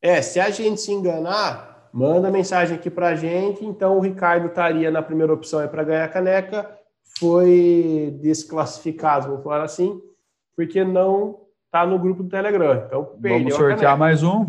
É, 0.00 0.22
se 0.22 0.38
a 0.38 0.50
gente 0.50 0.80
se 0.80 0.92
enganar, 0.92 1.90
manda 1.92 2.30
mensagem 2.30 2.76
aqui 2.76 2.88
para 2.88 3.08
a 3.08 3.16
gente. 3.16 3.64
Então, 3.64 3.98
o 3.98 4.00
Ricardo 4.00 4.46
estaria 4.46 4.88
na 4.88 5.02
primeira 5.02 5.34
opção 5.34 5.66
para 5.66 5.82
ganhar 5.82 6.04
a 6.04 6.08
caneca, 6.08 6.78
foi 7.18 8.16
desclassificado, 8.22 9.30
vamos 9.30 9.42
falar 9.42 9.64
assim. 9.64 10.00
porque 10.54 10.84
não 10.84 11.40
está 11.64 11.84
no 11.84 11.98
grupo 11.98 12.22
do 12.22 12.28
Telegram. 12.28 12.84
Então, 12.86 13.16
Vamos 13.18 13.52
sortear 13.52 13.98
mais 13.98 14.22
um. 14.22 14.46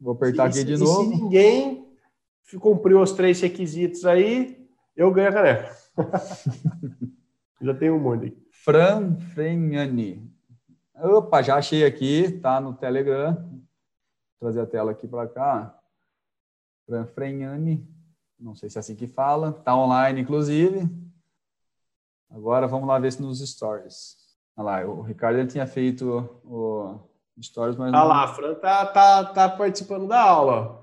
Vou 0.00 0.14
apertar 0.14 0.46
aqui 0.46 0.64
de 0.64 0.76
novo. 0.76 1.04
se 1.04 1.08
ninguém 1.10 1.81
cumpriu 2.60 3.00
os 3.00 3.12
três 3.12 3.40
requisitos 3.40 4.04
aí, 4.04 4.68
eu 4.96 5.10
ganho 5.12 5.28
a 5.28 5.32
caneca. 5.32 5.76
já 7.60 7.74
tem 7.74 7.90
um 7.90 7.98
monte 7.98 8.26
aqui. 8.26 8.48
Fran 8.64 9.16
Frenhani. 9.34 10.30
Opa, 10.94 11.42
já 11.42 11.56
achei 11.56 11.84
aqui, 11.84 12.30
tá 12.40 12.60
no 12.60 12.74
Telegram. 12.74 13.34
Vou 13.34 14.38
trazer 14.40 14.60
a 14.60 14.66
tela 14.66 14.92
aqui 14.92 15.08
para 15.08 15.28
cá. 15.28 15.78
Fran 16.86 17.06
Frenhani. 17.06 17.88
Não 18.38 18.54
sei 18.54 18.68
se 18.68 18.78
é 18.78 18.80
assim 18.80 18.96
que 18.96 19.06
fala. 19.06 19.52
Tá 19.52 19.74
online, 19.76 20.20
inclusive. 20.20 20.88
Agora 22.30 22.66
vamos 22.66 22.88
lá 22.88 22.98
ver 22.98 23.12
se 23.12 23.22
nos 23.22 23.40
stories. 23.40 24.16
Olha 24.56 24.64
lá, 24.64 24.86
o 24.86 25.02
Ricardo 25.02 25.38
ele 25.38 25.48
tinha 25.48 25.66
feito 25.66 26.40
o 26.44 27.00
stories, 27.40 27.76
mas. 27.76 27.92
Olha 27.92 28.02
lá, 28.02 28.24
a 28.24 28.28
Fran 28.28 28.54
tá, 28.54 28.86
tá, 28.86 29.24
tá 29.24 29.48
participando 29.48 30.06
da 30.06 30.20
aula. 30.20 30.81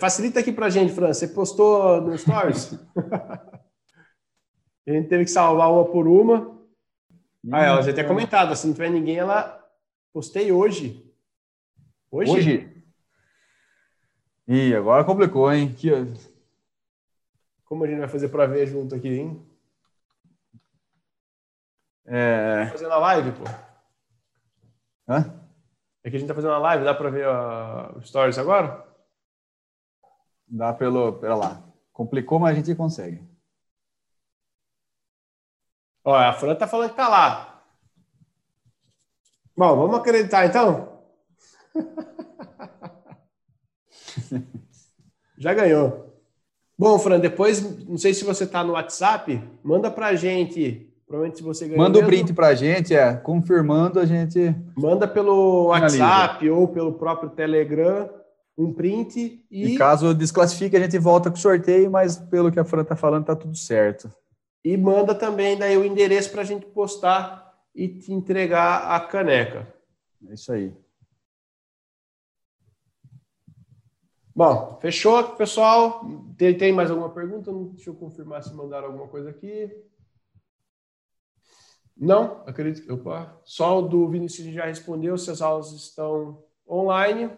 Facilita 0.00 0.40
aqui 0.40 0.52
pra 0.52 0.70
gente, 0.70 0.92
Fran. 0.92 1.12
Você 1.12 1.28
postou 1.28 2.00
no 2.00 2.16
stories? 2.18 2.74
a 4.86 4.90
gente 4.90 5.08
teve 5.08 5.24
que 5.24 5.30
salvar 5.30 5.70
uma 5.70 5.84
por 5.84 6.08
uma. 6.08 6.60
Ah, 7.52 7.64
ela 7.64 7.82
já 7.82 7.92
tinha 7.92 8.06
comentado. 8.06 8.54
Se 8.56 8.66
não 8.66 8.74
tiver 8.74 8.90
ninguém, 8.90 9.16
ela 9.16 9.60
postei 10.12 10.50
hoje. 10.50 11.08
Hoje? 12.10 12.32
Hoje? 12.32 12.84
Ih, 14.48 14.74
agora 14.74 15.04
complicou, 15.04 15.52
hein? 15.52 15.72
Que... 15.72 15.90
Como 17.64 17.84
a 17.84 17.86
gente 17.86 18.00
vai 18.00 18.08
fazer 18.08 18.28
para 18.28 18.46
ver 18.46 18.66
junto 18.66 18.94
aqui, 18.94 19.08
hein? 19.08 19.46
É... 22.04 22.64
Tá 22.66 22.72
fazendo 22.72 22.92
a 22.92 22.98
live, 22.98 23.32
pô. 23.32 23.44
Hã? 25.08 25.42
É 26.04 26.10
que 26.10 26.16
a 26.16 26.18
gente 26.18 26.28
tá 26.28 26.34
fazendo 26.34 26.52
a 26.52 26.58
live, 26.58 26.84
dá 26.84 26.94
para 26.94 27.10
ver 27.10 27.26
os 27.96 28.08
stories 28.08 28.36
agora? 28.36 28.91
Dá 30.52 30.72
pelo. 30.74 31.14
Pera 31.14 31.34
lá. 31.34 31.64
Complicou, 31.94 32.38
mas 32.38 32.52
a 32.52 32.56
gente 32.56 32.74
consegue. 32.74 33.26
Ó, 36.04 36.14
a 36.14 36.34
Fran 36.34 36.54
tá 36.54 36.66
falando 36.66 36.90
que 36.90 36.96
tá 36.96 37.08
lá. 37.08 37.64
Bom, 39.56 39.76
vamos 39.76 39.96
acreditar 39.96 40.44
então? 40.44 41.00
Já 45.38 45.54
ganhou. 45.54 46.20
Bom, 46.78 46.98
Fran, 46.98 47.18
depois, 47.18 47.62
não 47.86 47.96
sei 47.96 48.12
se 48.12 48.24
você 48.24 48.46
tá 48.46 48.62
no 48.62 48.74
WhatsApp, 48.74 49.42
manda 49.62 49.90
pra 49.90 50.14
gente 50.14 50.90
Provavelmente 51.06 51.38
se 51.38 51.44
você 51.44 51.66
ganhou. 51.66 51.84
Manda 51.84 51.98
o 51.98 52.02
um 52.02 52.06
print 52.06 52.32
para 52.32 52.48
a 52.48 52.54
gente, 52.54 52.94
é, 52.94 53.14
confirmando 53.14 54.00
a 54.00 54.06
gente. 54.06 54.56
Manda 54.74 55.06
pelo 55.06 55.66
WhatsApp 55.66 56.48
ou 56.48 56.66
pelo 56.68 56.94
próprio 56.94 57.28
Telegram 57.28 58.08
um 58.56 58.72
print 58.72 59.44
e. 59.50 59.74
E 59.74 59.78
caso 59.78 60.14
desclassifique, 60.14 60.76
a 60.76 60.80
gente 60.80 60.98
volta 60.98 61.30
com 61.30 61.36
o 61.36 61.40
sorteio, 61.40 61.90
mas 61.90 62.16
pelo 62.16 62.50
que 62.50 62.60
a 62.60 62.64
Fran 62.64 62.82
está 62.82 62.96
falando, 62.96 63.26
tá 63.26 63.36
tudo 63.36 63.56
certo. 63.56 64.10
E 64.64 64.76
manda 64.76 65.14
também 65.14 65.56
daí 65.56 65.76
o 65.76 65.84
endereço 65.84 66.30
para 66.30 66.42
a 66.42 66.44
gente 66.44 66.66
postar 66.66 67.52
e 67.74 67.88
te 67.88 68.12
entregar 68.12 68.94
a 68.94 69.00
caneca. 69.00 69.72
É 70.28 70.34
isso 70.34 70.52
aí. 70.52 70.72
Bom, 74.34 74.78
fechou, 74.80 75.22
pessoal. 75.30 76.06
Tem, 76.38 76.56
tem 76.56 76.72
mais 76.72 76.90
alguma 76.90 77.10
pergunta? 77.10 77.52
Deixa 77.74 77.90
eu 77.90 77.94
confirmar 77.94 78.42
se 78.42 78.54
mandaram 78.54 78.86
alguma 78.86 79.08
coisa 79.08 79.30
aqui. 79.30 79.70
Não, 81.96 82.42
acredito 82.46 82.84
que. 82.84 82.92
Opa, 82.92 83.38
só 83.44 83.78
o 83.78 83.82
do 83.82 84.08
Vinícius 84.08 84.52
já 84.54 84.64
respondeu 84.64 85.18
se 85.18 85.30
as 85.30 85.42
aulas 85.42 85.72
estão 85.72 86.42
online. 86.68 87.30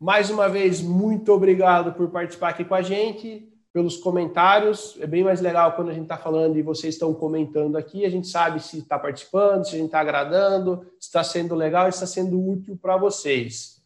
Mais 0.00 0.30
uma 0.30 0.48
vez, 0.48 0.80
muito 0.80 1.30
obrigado 1.30 1.92
por 1.92 2.08
participar 2.08 2.48
aqui 2.48 2.64
com 2.64 2.74
a 2.74 2.80
gente, 2.80 3.46
pelos 3.70 3.98
comentários. 3.98 4.96
É 4.98 5.06
bem 5.06 5.22
mais 5.22 5.42
legal 5.42 5.72
quando 5.72 5.90
a 5.90 5.92
gente 5.92 6.04
está 6.04 6.16
falando 6.16 6.56
e 6.56 6.62
vocês 6.62 6.94
estão 6.94 7.12
comentando 7.12 7.76
aqui. 7.76 8.06
A 8.06 8.08
gente 8.08 8.26
sabe 8.26 8.60
se 8.60 8.78
está 8.78 8.98
participando, 8.98 9.66
se 9.66 9.74
a 9.74 9.78
gente 9.78 9.88
está 9.88 10.00
agradando, 10.00 10.86
se 10.98 11.08
está 11.08 11.22
sendo 11.22 11.54
legal 11.54 11.84
e 11.84 11.90
está 11.90 12.06
sendo 12.06 12.42
útil 12.42 12.78
para 12.80 12.96
vocês. 12.96 13.82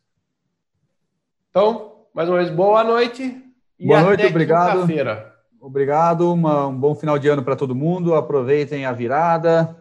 Então, 1.50 2.06
mais 2.14 2.28
uma 2.28 2.38
vez, 2.38 2.48
boa 2.48 2.84
noite. 2.84 3.42
E 3.76 3.84
boa 3.88 4.02
noite, 4.02 4.24
obrigado. 4.24 4.86
Obrigado, 5.60 6.32
uma, 6.32 6.68
um 6.68 6.78
bom 6.78 6.94
final 6.94 7.18
de 7.18 7.26
ano 7.26 7.42
para 7.42 7.56
todo 7.56 7.74
mundo. 7.74 8.14
Aproveitem 8.14 8.86
a 8.86 8.92
virada. 8.92 9.76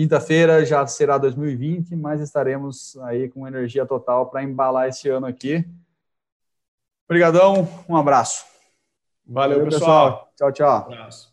Quinta-feira 0.00 0.64
já 0.64 0.86
será 0.86 1.18
2020, 1.18 1.94
mas 1.94 2.22
estaremos 2.22 2.96
aí 3.02 3.28
com 3.28 3.46
energia 3.46 3.84
total 3.84 4.30
para 4.30 4.42
embalar 4.42 4.88
esse 4.88 5.10
ano 5.10 5.26
aqui. 5.26 5.62
Obrigadão, 7.06 7.68
um 7.86 7.94
abraço. 7.94 8.46
Valeu, 9.26 9.58
Valeu 9.58 9.70
pessoal. 9.70 10.12
pessoal. 10.12 10.32
Tchau, 10.38 10.52
tchau. 10.52 10.88
Um 10.88 10.92
abraço. 10.94 11.28